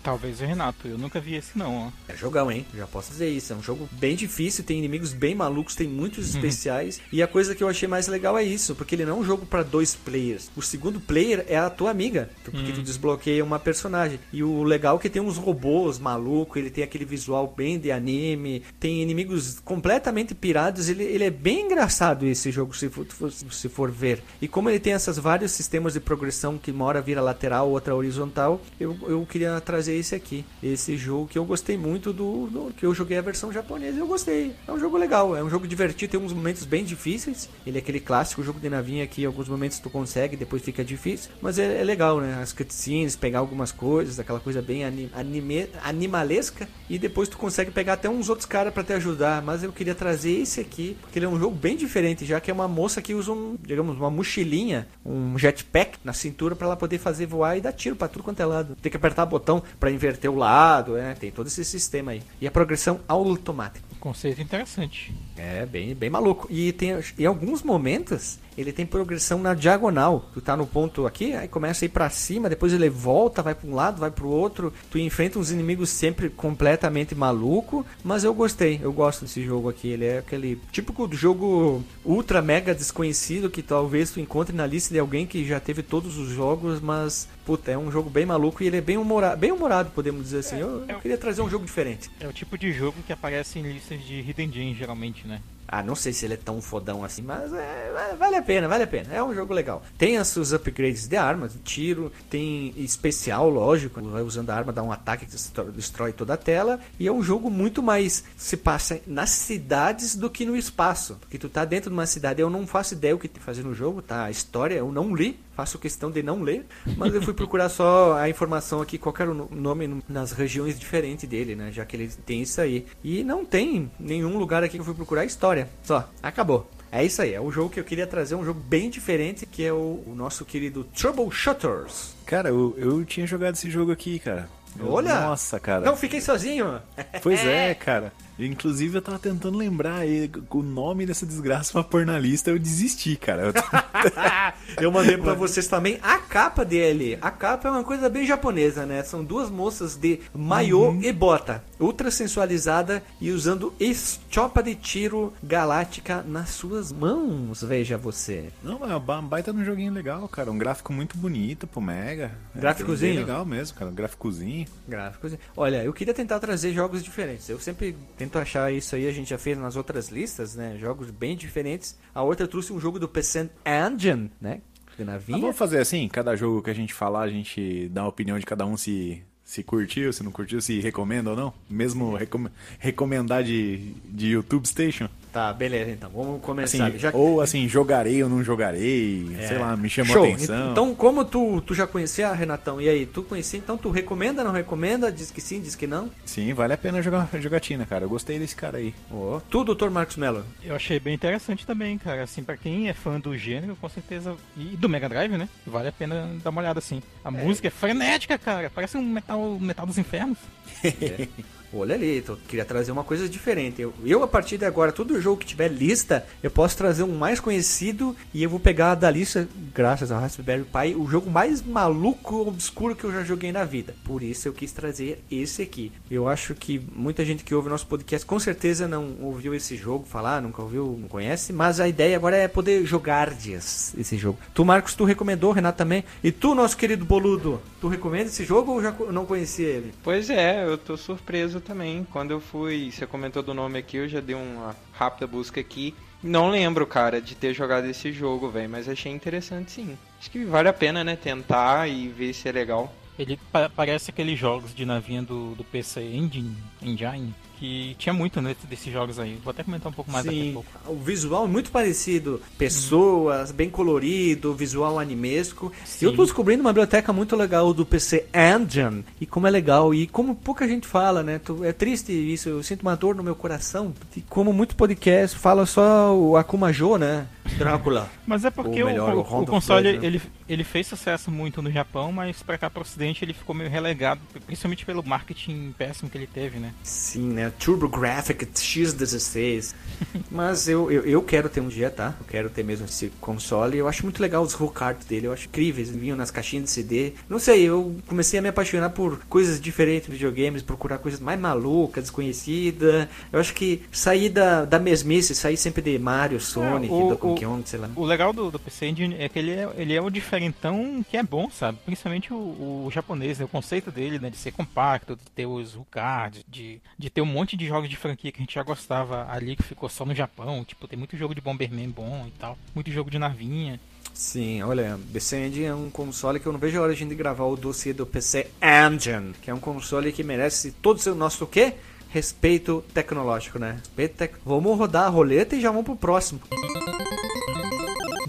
Talvez 0.04 0.42
o 0.42 0.46
Renato, 0.46 0.88
eu 0.88 0.98
nunca 0.98 1.20
vi 1.20 1.36
esse 1.36 1.58
não, 1.58 1.88
ó. 1.88 1.92
É 2.08 2.16
jogão, 2.16 2.52
hein? 2.52 2.66
Já 2.76 2.88
posso 2.88 3.12
dizer 3.12 3.30
isso. 3.30 3.54
É 3.54 3.56
um 3.56 3.62
jogo 3.62 3.88
bem 3.92 4.16
difícil, 4.16 4.64
tem 4.64 4.80
inimigos 4.80 5.14
bem 5.14 5.36
malucos, 5.36 5.76
tem 5.76 5.88
muitos 5.88 6.34
especiais. 6.34 7.00
E 7.12 7.22
a 7.22 7.28
coisa 7.28 7.54
que 7.54 7.64
eu 7.64 7.68
achei 7.68 7.88
mais 7.88 8.08
legal 8.08 8.38
é 8.38 8.44
isso, 8.44 8.76
porque 8.76 8.96
ele 8.96 9.06
não 9.06 9.18
é 9.18 9.20
um 9.20 9.24
jogo 9.24 9.46
para 9.46 9.64
dois 9.64 9.96
players. 9.96 10.50
O 10.56 10.62
segundo 10.62 11.00
player 11.00 11.46
é 11.48 11.58
a 11.58 11.70
tua 11.70 11.92
amiga, 11.92 12.30
porque 12.44 12.72
tu 12.72 12.82
desbloqueia 12.82 13.44
uma 13.44 13.60
personagem. 13.60 14.20
E 14.34 14.44
o 14.44 14.64
legal 14.64 14.98
é 14.98 15.00
que 15.00 15.10
tem 15.10 15.22
uns 15.22 15.38
robôs 15.38 16.00
malucos, 16.00 16.58
ele 16.58 16.70
tem 16.70 16.84
aquele 16.84 17.06
visual 17.06 17.54
bem 17.56 17.80
de 17.80 17.92
anime, 17.92 18.64
tem 18.80 19.02
inimigos 19.02 19.60
completamente 19.64 20.34
pirados. 20.34 20.90
Ele, 20.90 21.04
ele 21.04 21.26
é 21.26 21.30
bem 21.30 21.66
engraçado 21.66 22.26
esse 22.26 22.52
jogo, 22.52 22.76
se 22.76 22.90
for, 22.90 23.06
se 23.32 23.70
for 23.70 23.92
ver. 23.92 24.24
E 24.42 24.48
como 24.48 24.70
ele 24.70 24.80
tem 24.80 24.94
esses 24.94 25.18
vários 25.18 25.52
sistemas 25.52 25.94
de 25.94 26.00
progressão 26.00 26.58
que 26.58 26.72
uma 26.72 26.86
hora 26.86 27.02
vira 27.02 27.22
lateral, 27.22 27.70
outra 27.70 27.96
horizontal, 27.96 28.62
eu, 28.80 28.98
eu 29.04 29.26
queria 29.30 29.60
trazer 29.62 29.91
esse 29.96 30.16
aqui. 30.16 30.46
Esse 30.62 30.96
jogo 30.98 31.28
que 31.28 31.38
eu 31.38 31.46
gostei 31.46 31.78
muito 31.78 32.12
do, 32.14 32.48
do- 32.48 32.74
que 32.76 32.86
eu 32.86 32.94
joguei 32.94 33.18
a 33.18 33.22
versão 33.22 33.52
japonesa 33.52 33.98
eu 34.00 34.08
gostei. 34.08 34.54
É 34.68 34.72
um 34.72 34.80
jogo 34.80 34.98
legal, 34.98 35.36
é 35.36 35.44
um 35.44 35.50
jogo 35.50 35.68
divertido, 35.68 36.12
tem 36.12 36.20
uns 36.20 36.34
momentos 36.34 36.66
bem 36.66 36.84
difíceis. 36.84 37.50
Ele 37.66 37.78
é 37.78 37.82
aquele 37.82 38.00
clássico 38.00 38.44
jogo 38.44 38.60
de 38.60 38.70
navinha 38.70 39.06
que 39.08 39.26
alguns 39.26 39.48
momentos 39.50 39.80
tu 39.80 39.90
consegue, 39.90 40.36
depois 40.36 40.62
fica 40.62 40.84
difícil, 40.84 41.32
mas 41.42 41.58
é, 41.60 41.80
é 41.82 41.84
legal, 41.84 42.20
né? 42.20 42.40
As 42.42 42.54
cutscenes, 42.54 43.16
pegar 43.16 43.40
algumas 43.40 43.72
coisas, 43.72 44.20
aquela 44.20 44.40
coisa 44.40 44.62
bem 44.62 44.84
ani- 44.86 45.10
anime, 45.14 45.68
animalesca 45.84 46.68
e 46.90 46.98
depois 46.98 47.30
tu 47.30 47.38
consegue 47.38 47.72
pegar 47.72 47.94
até 47.94 48.10
uns 48.10 48.28
outros 48.30 48.46
caras 48.46 48.74
pra 48.74 48.84
te 48.84 48.94
ajudar, 48.94 49.42
mas 49.42 49.64
eu 49.64 49.72
queria 49.72 49.96
trazer 49.96 50.32
esse 50.32 50.60
aqui, 50.60 50.98
porque 51.02 51.18
ele 51.20 51.26
é 51.26 51.30
um 51.30 51.40
jogo 51.40 51.56
bem 51.56 51.76
diferente, 51.78 52.26
já 52.26 52.40
que 52.40 52.50
é 52.52 52.54
uma 52.54 52.68
moça 52.68 53.02
que 53.02 53.14
usa 53.14 53.32
um, 53.32 53.56
digamos, 53.62 53.96
uma 53.98 54.10
mochilinha, 54.10 54.88
um 55.06 55.38
jetpack 55.38 55.98
na 56.04 56.14
cintura 56.14 56.56
pra 56.56 56.68
ela 56.68 56.76
poder 56.76 56.98
fazer 56.98 57.26
voar 57.26 57.58
e 57.58 57.62
dar 57.62 57.72
tiro 57.72 57.96
pra 57.96 58.08
tudo 58.08 58.24
quanto 58.24 58.40
é 58.42 58.46
lado. 58.46 58.76
Tem 58.82 58.90
que 58.92 58.98
apertar 58.98 59.26
botão 59.26 59.62
pra 59.82 59.90
inverter 59.90 60.30
o 60.32 60.36
lado, 60.36 60.94
né? 60.94 61.16
Tem 61.20 61.32
todo 61.32 61.48
esse 61.48 61.66
sistema 61.66 62.12
aí. 62.12 62.22
E 62.40 62.46
a 62.46 62.52
progressão 62.52 63.00
automática. 63.08 63.84
Conceito 64.00 64.40
interessante. 64.40 65.12
É, 65.42 65.66
bem, 65.66 65.96
bem 65.96 66.10
maluco. 66.10 66.48
E 66.52 66.72
tem 66.72 67.00
em 67.18 67.26
alguns 67.26 67.64
momentos 67.64 68.38
ele 68.58 68.72
tem 68.72 68.86
progressão 68.86 69.40
na 69.40 69.54
diagonal. 69.54 70.30
Tu 70.34 70.42
tá 70.42 70.56
no 70.56 70.68
ponto 70.68 71.08
aqui, 71.08 71.34
aí 71.34 71.48
começa 71.48 71.86
a 71.86 71.88
ir 71.88 71.90
pra 71.90 72.10
cima, 72.10 72.50
depois 72.50 72.74
ele 72.74 72.90
volta, 72.90 73.42
vai 73.42 73.56
pra 73.56 73.68
um 73.68 73.74
lado, 73.74 74.00
vai 74.00 74.12
pro 74.12 74.28
outro. 74.28 74.74
Tu 74.90 75.00
enfrenta 75.00 75.40
uns 75.40 75.52
inimigos 75.52 75.90
sempre 75.90 76.30
completamente 76.30 77.16
maluco, 77.16 77.86
mas 78.04 78.24
eu 78.24 78.34
gostei. 78.34 78.80
Eu 78.82 78.92
gosto 78.92 79.22
desse 79.22 79.44
jogo 79.44 79.70
aqui. 79.70 79.88
Ele 79.88 80.06
é 80.06 80.18
aquele 80.20 80.60
típico 80.72 81.08
do 81.08 81.16
jogo 81.16 81.84
ultra 82.04 82.42
mega 82.42 82.76
desconhecido 82.76 83.50
que 83.50 83.64
talvez 83.64 84.12
tu 84.12 84.20
encontre 84.20 84.56
na 84.56 84.68
lista 84.68 84.94
de 84.94 85.00
alguém 85.00 85.26
que 85.26 85.46
já 85.46 85.60
teve 85.60 85.82
todos 85.82 86.18
os 86.18 86.30
jogos, 86.30 86.80
mas 86.82 87.28
puta, 87.46 87.72
é 87.72 87.78
um 87.78 87.92
jogo 87.92 88.10
bem 88.10 88.26
maluco 88.26 88.64
e 88.64 88.68
ele 88.68 88.78
é 88.78 88.82
bem 88.82 88.98
humorado, 88.98 89.38
bem 89.38 89.52
humorado, 89.52 89.92
podemos 89.92 90.24
dizer 90.24 90.40
assim. 90.40 90.60
Eu, 90.60 90.86
eu 90.88 91.00
queria 91.00 91.18
trazer 91.18 91.42
um 91.42 91.50
jogo 91.50 91.66
diferente. 91.66 92.10
É 92.20 92.28
o 92.28 92.34
tipo 92.34 92.58
de 92.58 92.72
jogo 92.72 92.98
que 93.06 93.14
aparece 93.14 93.60
em 93.60 93.64
listas 93.64 94.02
de 94.04 94.20
Hidden 94.20 94.52
Gem, 94.52 94.76
geralmente, 94.76 95.26
né? 95.26 95.31
ne? 95.32 95.40
Ah, 95.72 95.82
não 95.82 95.96
sei 95.96 96.12
se 96.12 96.26
ele 96.26 96.34
é 96.34 96.38
tão 96.38 96.62
fodão 96.62 97.02
assim, 97.02 97.22
mas 97.22 97.54
é, 97.54 98.12
é, 98.12 98.16
vale 98.18 98.36
a 98.36 98.42
pena, 98.42 98.68
vale 98.68 98.84
a 98.84 98.88
pena. 98.88 99.14
É 99.14 99.24
um 99.24 99.34
jogo 99.34 99.54
legal. 99.54 99.82
Tem 99.98 100.18
as 100.18 100.28
seus 100.28 100.52
upgrades 100.52 101.08
de 101.08 101.16
armas, 101.16 101.54
tiro, 101.64 102.12
tem 102.30 102.74
especial, 102.76 103.50
lógico. 103.50 104.02
Vai 104.02 104.22
usando 104.22 104.50
a 104.50 104.56
arma, 104.56 104.74
dá 104.74 104.84
um 104.84 104.92
ataque 104.92 105.26
que 105.26 105.32
destrói 105.72 106.12
toda 106.12 106.34
a 106.34 106.38
tela. 106.38 106.80
E 107.00 107.08
é 107.08 107.12
um 107.12 107.24
jogo 107.24 107.50
muito 107.50 107.82
mais 107.82 108.24
se 108.36 108.58
passa 108.58 109.00
nas 109.08 109.30
cidades 109.30 110.16
do 110.16 110.30
que 110.30 110.46
no 110.46 110.58
espaço. 110.58 111.16
Porque 111.22 111.38
tu 111.38 111.48
tá 111.48 111.64
dentro 111.64 111.90
de 111.90 111.94
uma 111.94 112.06
cidade, 112.06 112.42
eu 112.42 112.50
não 112.50 112.68
faço 112.68 112.94
ideia 112.94 113.16
o 113.16 113.20
que 113.20 113.30
fazer 113.40 113.64
no 113.64 113.74
jogo, 113.74 114.02
tá? 114.02 114.26
A 114.26 114.32
história 114.32 114.76
eu 114.76 114.92
não 114.92 115.16
li, 115.16 115.40
faço 115.56 115.78
questão 115.80 116.10
de 116.12 116.22
não 116.24 116.42
ler, 116.42 116.66
mas 116.98 117.14
eu 117.14 117.22
fui 117.22 117.34
procurar 117.34 117.70
só 117.70 118.14
a 118.18 118.30
informação 118.30 118.82
aqui, 118.82 118.98
qual 118.98 119.14
era 119.20 119.32
o 119.32 119.34
no- 119.34 119.50
nome 119.52 119.88
no- 119.88 120.04
nas 120.10 120.32
regiões 120.32 120.78
diferentes 120.80 121.28
dele, 121.30 121.56
né? 121.56 121.72
Já 121.72 121.86
que 121.86 121.96
ele 121.96 122.08
tem 122.26 122.42
isso 122.42 122.60
aí. 122.60 122.86
E 123.04 123.24
não 123.24 123.46
tem 123.46 123.90
nenhum 124.00 124.38
lugar 124.38 124.64
aqui 124.64 124.74
que 124.76 124.82
eu 124.82 124.86
fui 124.86 124.94
procurar 124.96 125.24
história. 125.26 125.61
Só, 125.84 126.10
acabou. 126.22 126.70
É 126.92 127.04
isso 127.06 127.22
aí, 127.22 127.34
é 127.34 127.40
um 127.40 127.50
jogo 127.52 127.70
que 127.70 127.80
eu 127.80 127.84
queria 127.86 128.06
trazer, 128.06 128.36
um 128.36 128.44
jogo 128.44 128.60
bem 128.60 128.90
diferente, 128.90 129.46
que 129.46 129.64
é 129.64 129.72
o, 129.72 130.04
o 130.06 130.14
nosso 130.16 130.44
querido 130.44 130.84
Troubleshooters. 130.96 132.14
Cara, 132.26 132.50
eu, 132.50 132.74
eu 132.78 133.06
tinha 133.06 133.26
jogado 133.26 133.56
esse 133.56 133.70
jogo 133.70 133.92
aqui, 133.92 134.20
cara. 134.20 134.50
Eu- 134.78 134.92
Olha! 134.92 135.20
Nossa, 135.22 135.60
cara. 135.60 135.86
Não 135.86 135.96
fiquei 135.96 136.20
sozinho. 136.22 136.82
Pois 137.24 137.40
é, 137.46 137.74
cara. 137.74 138.12
Inclusive, 138.40 138.98
eu 138.98 139.02
tava 139.02 139.20
tentando 139.20 139.58
lembrar 139.58 140.02
o 140.50 140.64
nome 140.64 141.06
dessa 141.06 141.26
desgraça 141.26 141.72
pra 141.74 141.84
pôr 141.84 142.06
na 142.06 142.18
lista, 142.18 142.50
eu 142.50 142.58
desisti, 142.60 143.16
cara. 143.16 143.44
Eu 143.44 143.54
tô- 143.54 143.62
Eu 144.82 144.92
mandei 144.92 145.18
pra 145.18 145.34
vocês 145.34 145.68
também 145.68 146.00
a 146.02 146.18
capa 146.18 146.64
dele. 146.66 147.18
A 147.22 147.30
capa 147.30 147.68
é 147.68 147.72
uma 147.72 147.84
coisa 147.84 148.10
bem 148.10 148.26
japonesa, 148.26 148.86
né? 148.86 149.04
São 149.04 149.24
duas 149.24 149.50
moças 149.50 149.96
de 149.96 150.20
maiô 150.34 150.96
e 151.02 151.12
bota, 151.12 151.64
ultra 151.80 152.10
sensualizada 152.10 153.04
e 153.20 153.32
usando 153.32 153.74
estopa 153.80 154.64
de 154.64 154.76
tiro 154.76 155.34
galáctica 155.44 156.24
nas 156.24 156.50
suas 156.50 156.92
mãos. 156.92 157.62
Veja 157.64 157.98
você. 157.98 158.50
Não, 158.64 158.84
é 158.90 158.96
uma 158.96 159.22
baita 159.22 159.52
num 159.54 159.64
joguinho 159.66 159.94
legal, 159.94 160.28
cara. 160.28 160.52
Um 160.52 160.58
gráfico 160.58 160.92
muito 160.94 161.18
bonito 161.18 161.68
pro 161.68 161.82
Mega. 161.82 162.32
É 162.56 162.60
Gráficozinho? 162.60 163.14
bem 163.16 163.20
legal 163.22 163.46
mesmo, 163.46 163.78
cara. 163.78 163.92
Um 163.92 163.94
gráficozinho. 163.96 164.68
Gráficos. 164.88 165.34
Olha, 165.56 165.84
eu 165.84 165.94
queria 165.94 166.14
tentar 166.14 166.40
trazer 166.40 166.74
jogos 166.74 167.04
diferentes. 167.04 167.48
Eu 167.50 167.60
sempre 167.60 167.96
tento 168.18 168.31
achar 168.40 168.72
isso 168.72 168.96
aí, 168.96 169.08
a 169.08 169.12
gente 169.12 169.30
já 169.30 169.38
fez 169.38 169.58
nas 169.58 169.76
outras 169.76 170.10
listas, 170.10 170.56
né? 170.56 170.78
Jogos 170.80 171.12
bem 171.12 171.36
diferentes. 171.36 171.98
A 172.14 172.24
outra 172.24 172.48
trouxe 172.48 172.72
um 172.72 172.80
jogo 172.80 173.00
do 173.00 173.08
PC 173.08 173.50
Engine, 173.66 174.32
né? 174.40 174.62
De 174.98 175.10
Ah, 175.10 175.38
vamos 175.40 175.58
fazer 175.58 175.80
assim? 175.80 176.08
Cada 176.08 176.36
jogo 176.36 176.62
que 176.62 176.70
a 176.70 176.76
gente 176.76 176.94
falar, 176.94 177.22
a 177.22 177.30
gente 177.30 177.90
dá 177.90 178.02
a 178.02 178.08
opinião 178.08 178.38
de 178.38 178.46
cada 178.46 178.66
um 178.66 178.78
se, 178.78 179.24
se 179.44 179.64
curtiu, 179.64 180.14
se 180.14 180.24
não 180.24 180.32
curtiu, 180.32 180.62
se 180.62 180.80
recomenda 180.80 181.32
ou 181.32 181.36
não. 181.36 181.54
Mesmo 181.70 182.16
recom 182.16 182.48
recomendar 182.78 183.44
de, 183.44 183.94
de 184.06 184.30
YouTube 184.30 184.68
Station. 184.68 185.10
Tá, 185.32 185.54
beleza, 185.54 185.92
então. 185.92 186.10
Vamos 186.14 186.42
começar. 186.42 186.88
Assim, 186.88 187.00
Já- 187.00 187.12
Ou 187.14 187.40
assim, 187.40 187.68
jogarei 187.68 188.22
ou 188.22 188.30
não 188.30 188.44
jogarei. 188.44 189.26
É. 189.40 189.48
Sei 189.48 189.58
lá, 189.58 189.78
me 189.78 189.90
chamou 189.90 190.12
Show. 190.14 190.26
a 190.26 190.28
atenção. 190.28 190.72
Então, 190.72 190.94
como 190.94 191.24
tu, 191.24 191.62
tu 191.62 191.74
já 191.74 191.88
conhecia, 191.88 192.34
Renatão? 192.34 192.82
E 192.82 192.90
aí, 192.90 193.06
tu 193.06 193.24
conhecia, 193.24 193.58
então 193.58 193.78
tu 193.78 193.90
recomenda, 193.90 194.44
não 194.44 194.52
recomenda? 194.52 195.10
Diz 195.10 195.32
que 195.32 195.40
sim, 195.40 195.62
diz 195.62 195.74
que 195.74 195.88
não? 195.88 196.10
Sim, 196.26 196.54
vale 196.54 196.74
a 196.74 196.78
pena 196.78 197.02
jogar 197.02 197.30
jogatina, 197.40 197.86
cara. 197.86 198.04
Eu 198.04 198.10
gostei 198.10 198.38
desse 198.40 198.56
cara 198.56 198.78
aí. 198.80 198.94
Ó. 199.10 199.40
Tu, 199.50 199.64
doutor 199.64 199.90
Marcos 199.90 200.18
Mello? 200.18 200.44
Eu 200.64 200.76
achei 200.76 201.00
bem 201.00 201.14
interessante 201.14 201.66
também, 201.66 201.98
cara. 201.98 202.24
Assim, 202.24 202.44
pra 202.44 202.58
quem 202.58 202.90
é 202.90 202.94
fã 202.94 203.18
do 203.18 203.38
gênero, 203.38 203.78
com 203.80 203.88
certeza. 203.88 204.36
E 204.58 204.76
do 204.76 204.90
Mega 204.90 205.08
Drive, 205.08 205.38
né? 205.38 205.48
Vale 205.66 205.88
a 205.88 205.92
pena 205.94 206.30
dar 206.44 206.50
uma 206.50 206.60
olhada 206.62 206.80
assim. 206.80 207.02
A 207.24 207.32
música 207.32 207.70
é 207.70 207.72
frenética, 207.72 208.38
cara. 208.38 208.70
Parece 208.70 208.98
um 208.98 209.02
metal, 209.02 209.58
metal 209.62 209.86
dos 209.86 209.98
infernos. 209.98 210.38
olha 211.74 211.96
ali, 211.96 212.22
tô, 212.22 212.36
queria 212.36 212.66
trazer 212.66 212.92
uma 212.92 213.04
coisa 213.04 213.28
diferente. 213.28 213.82
Eu, 213.82 213.94
eu, 214.04 214.24
a 214.24 214.28
partir 214.28 214.58
de 214.58 214.66
agora, 214.66 214.92
todo 214.92 215.20
jogo 215.22 215.38
que 215.38 215.46
tiver 215.46 215.70
lista, 215.70 216.26
eu 216.42 216.52
posso 216.52 216.78
trazer 216.78 217.04
um 217.04 217.16
mais 217.18 217.40
conhecido 217.40 218.16
e 218.34 218.44
eu 218.44 218.50
vou 218.50 218.60
pegar 218.60 218.96
da 218.96 219.10
lista, 219.10 219.48
graças 219.74 220.12
ao 220.12 220.20
Raspberry 220.20 220.64
Pi, 220.64 220.96
o 220.96 221.08
jogo 221.08 221.30
mais 221.30 221.62
maluco, 221.62 222.48
obscuro 222.48 222.96
que 222.96 223.04
eu 223.04 223.12
já 223.12 223.24
joguei 223.24 223.52
na 223.52 223.64
vida. 223.64 223.96
Por 224.04 224.22
isso 224.22 224.48
eu 224.48 224.54
quis 224.54 224.72
trazer 224.72 225.24
esse 225.32 225.62
aqui. 225.62 225.92
Eu 226.10 226.28
acho 226.28 226.54
que 226.54 226.82
muita 226.94 227.24
gente 227.24 227.44
que 227.44 227.56
ouve 227.56 227.70
nosso 227.70 227.88
podcast 227.88 228.26
com 228.26 228.40
certeza 228.40 228.88
não 228.88 229.16
ouviu 229.22 229.54
esse 229.54 229.76
jogo 229.76 230.06
falar, 230.06 230.42
nunca 230.42 230.62
ouviu, 230.62 230.98
não 231.00 231.08
conhece, 231.08 231.54
mas 231.54 231.80
a 231.80 231.88
ideia 231.88 232.16
agora 232.16 232.36
é 232.36 232.48
poder 232.48 232.86
jogar 232.86 233.32
dias 233.32 233.94
esse 233.98 234.18
jogo. 234.18 234.38
Tu, 234.54 234.66
Marcos, 234.66 234.96
tu 234.96 235.04
recomendou, 235.04 235.52
Renato 235.52 235.78
também. 235.78 236.04
E 236.24 236.32
tu, 236.32 236.54
nosso 236.54 236.76
querido 236.76 237.06
boludo, 237.06 237.62
tu 237.80 237.88
recomenda 237.88 238.26
esse 238.26 238.44
jogo 238.44 238.74
ou 238.74 238.82
já 238.82 238.92
não 239.12 239.26
conhecia 239.26 239.68
ele? 239.68 239.94
Pois 240.04 240.30
é, 240.30 240.66
eu 240.66 240.78
tô 240.78 240.98
surpreso 240.98 241.61
também. 241.62 242.06
Quando 242.12 242.32
eu 242.32 242.40
fui, 242.40 242.92
você 242.92 243.06
comentou 243.06 243.42
do 243.42 243.54
nome 243.54 243.80
aqui, 243.80 243.98
eu 243.98 244.08
já 244.08 244.20
dei 244.20 244.36
uma 244.36 244.76
rápida 244.92 245.28
busca 245.28 245.62
aqui. 245.62 245.96
Não 246.24 246.50
lembro, 246.50 246.86
cara, 246.86 247.22
de 247.22 247.36
ter 247.36 247.54
jogado 247.54 247.86
esse 247.86 248.12
jogo, 248.12 248.50
velho, 248.50 248.70
mas 248.70 248.88
achei 248.88 249.12
interessante 249.12 249.72
sim. 249.72 249.98
Acho 250.20 250.30
que 250.30 250.46
vale 250.46 250.70
a 250.70 250.74
pena, 250.74 251.04
né, 251.04 251.16
tentar 251.16 251.88
e 251.88 252.08
ver 252.10 252.34
se 252.34 252.48
é 252.48 252.52
legal. 252.52 252.94
Ele 253.18 253.40
pa 253.52 253.70
parece 253.70 254.12
aqueles 254.12 254.38
jogos 254.38 254.74
de 254.74 254.86
navinha 254.86 255.22
do, 255.22 255.56
do 255.56 255.64
PC 255.64 256.02
Engine, 256.02 256.56
Engine, 256.82 257.34
que 257.62 257.96
tinha 258.00 258.12
muito 258.12 258.42
né, 258.42 258.56
desses 258.68 258.92
jogos 258.92 259.20
aí. 259.20 259.40
Vou 259.44 259.52
até 259.52 259.62
comentar 259.62 259.92
um 259.92 259.94
pouco 259.94 260.10
mais 260.12 260.26
Sim, 260.26 260.30
daqui 260.30 260.50
a 260.50 260.54
pouco. 260.54 260.70
O 260.88 260.96
visual 260.96 261.46
é 261.46 261.48
muito 261.48 261.70
parecido. 261.70 262.42
Pessoas, 262.58 263.52
bem 263.52 263.70
colorido, 263.70 264.56
visual 264.56 264.98
animesco. 264.98 265.72
Sim. 265.86 266.08
Eu 266.08 266.16
tô 266.16 266.24
descobrindo 266.24 266.62
uma 266.62 266.72
biblioteca 266.72 267.14
muito 267.14 267.36
legal 267.36 267.72
do 267.72 267.86
PC 267.86 268.26
Engine. 268.34 269.06
E 269.20 269.28
como 269.28 269.46
é 269.46 269.52
legal. 269.52 269.94
E 269.94 270.08
como 270.08 270.34
pouca 270.34 270.68
gente 270.68 270.88
fala, 270.88 271.22
né? 271.22 271.40
É 271.62 271.72
triste 271.72 272.12
isso. 272.12 272.50
Eu 272.50 272.64
sinto 272.64 272.82
uma 272.82 272.96
dor 272.96 273.14
no 273.14 273.22
meu 273.22 273.36
coração. 273.36 273.94
E 274.18 274.22
como 274.22 274.52
muito 274.52 274.76
podcast 274.76 275.38
fala 275.38 275.68
só 275.68 276.18
o 276.18 276.36
Akuma 276.36 276.74
Jo, 276.74 276.98
né? 276.98 277.28
Drácula. 277.58 278.10
Mas 278.26 278.46
é 278.46 278.50
porque 278.52 278.82
o, 278.84 278.86
melhor, 278.88 279.14
o- 279.16 279.18
o 279.20 279.42
o 279.42 279.46
console 279.46 279.84
Blood, 279.84 280.00
né? 280.00 280.06
ele, 280.08 280.22
ele 280.48 280.64
fez 280.64 280.88
sucesso 280.88 281.30
muito 281.32 281.62
no 281.62 281.72
Japão, 281.72 282.12
mas 282.12 282.42
pra 282.44 282.58
cá 282.58 282.70
pro 282.70 282.82
ocidente 282.82 283.24
ele 283.24 283.34
ficou 283.34 283.54
meio 283.56 283.70
relegado, 283.70 284.22
principalmente 284.46 284.86
pelo 284.86 285.04
marketing 285.06 285.74
péssimo 285.78 286.10
que 286.10 286.18
ele 286.18 286.28
teve, 286.28 286.60
né? 286.60 286.74
Sim, 286.84 287.30
né? 287.34 287.52
TurboGrafx 287.60 288.48
X16. 288.56 289.74
Mas 290.32 290.68
eu, 290.68 290.90
eu, 290.92 291.04
eu 291.04 291.22
quero 291.22 291.50
ter 291.50 291.60
um 291.62 291.68
dia, 291.68 291.90
tá? 291.90 292.16
Eu 292.20 292.26
quero 292.26 292.50
ter 292.50 292.64
mesmo 292.64 292.86
esse 292.86 293.12
console. 293.20 293.78
Eu 293.78 293.88
acho 293.88 294.04
muito 294.04 294.22
legal 294.22 294.42
os 294.44 294.56
art 294.82 294.98
dele. 295.08 295.28
Eu 295.28 295.34
acho 295.34 295.48
incríveis. 295.48 295.90
Vinham 295.90 296.16
nas 296.18 296.32
caixinhas 296.32 296.66
de 296.66 296.72
CD. 296.72 297.14
Não 297.30 297.38
sei, 297.40 297.64
eu 297.64 297.96
comecei 298.08 298.40
a 298.40 298.42
me 298.42 298.50
apaixonar 298.50 298.90
por 298.92 299.20
coisas 299.30 299.60
diferentes 299.60 300.06
de 300.08 300.14
videogames, 300.14 300.62
procurar 300.62 300.98
coisas 300.98 301.20
mais 301.20 301.40
malucas, 301.40 302.06
desconhecidas. 302.06 303.08
Eu 303.32 303.40
acho 303.40 303.54
que 303.54 303.84
sair 303.92 304.30
da, 304.30 304.66
da 304.66 304.80
mesmice, 304.80 305.36
sair 305.36 305.58
sempre 305.58 305.82
de 305.82 306.00
Mario, 306.00 306.40
Sonic, 306.40 306.92
o- 306.94 307.10
Donkey 307.16 307.41
o- 307.41 307.41
Sei 307.66 307.80
lá. 307.80 307.90
O 307.96 308.06
legal 308.06 308.34
do, 308.34 308.52
do 308.52 308.60
PC 308.60 308.88
Engine 308.88 309.16
é 309.18 309.30
que 309.30 309.40
ele 309.40 309.52
é, 309.52 309.70
ele 309.78 309.94
é 309.94 310.02
o 310.02 310.10
diferentão 310.10 311.04
que 311.10 311.18
é 311.18 311.24
bom, 311.24 311.50
sabe? 311.50 311.78
Principalmente 311.86 312.34
o, 312.34 312.86
o 312.86 312.90
japonês, 312.92 313.40
né? 313.40 313.46
O 313.46 313.50
conceito 313.50 313.92
dele, 313.92 314.20
né? 314.20 314.30
De 314.30 314.38
ser 314.38 314.52
compacto, 314.52 315.16
de 315.16 315.24
ter 315.32 315.46
os 315.46 315.78
cards, 315.90 316.44
de, 316.48 316.82
de 316.98 317.10
ter 317.10 317.22
um 317.22 317.26
monte 317.26 317.56
de 317.58 317.66
jogos 317.66 317.90
de 317.90 317.96
franquia 317.96 318.32
que 318.32 318.40
a 318.40 318.44
gente 318.44 318.56
já 318.56 318.64
gostava 318.64 319.28
ali, 319.30 319.56
que 319.56 319.64
ficou 319.64 319.90
só 319.90 320.06
no 320.06 320.16
Japão. 320.16 320.64
Tipo, 320.64 320.88
tem 320.88 320.98
muito 320.98 321.18
jogo 321.18 321.36
de 321.36 321.42
Bomberman 321.42 321.90
bom 321.90 322.26
e 322.28 322.32
tal. 322.32 322.58
Muito 322.74 322.92
jogo 322.92 323.10
de 323.10 323.20
navinha. 323.20 323.80
Sim, 324.14 324.62
olha, 324.64 325.00
PC 325.12 325.48
Engine 325.48 325.66
é 325.66 325.76
um 325.76 325.90
console 325.90 326.40
que 326.40 326.46
eu 326.46 326.52
não 326.52 326.60
vejo 326.60 326.78
a 326.78 326.84
hora 326.84 326.96
de 326.96 327.06
gravar 327.16 327.46
o 327.46 327.56
dossiê 327.56 327.94
do 327.94 328.06
PC 328.06 328.48
Engine, 328.62 329.34
que 329.42 329.50
é 329.50 329.54
um 329.54 329.60
console 329.60 330.12
que 330.12 330.24
merece 330.24 330.72
todo 330.72 330.98
o 330.98 331.02
seu 331.02 331.16
nosso 331.16 331.46
o 331.46 331.48
quê? 331.48 331.74
Respeito 332.10 332.84
tecnológico, 332.94 333.58
né? 333.58 333.78
Respeito 333.78 334.16
tec... 334.18 334.36
Vamos 334.46 334.78
rodar 334.78 335.06
a 335.06 335.10
roleta 335.10 335.56
e 335.56 335.62
já 335.62 335.72
vamos 335.72 335.86
pro 335.86 335.96
próximo. 335.96 336.42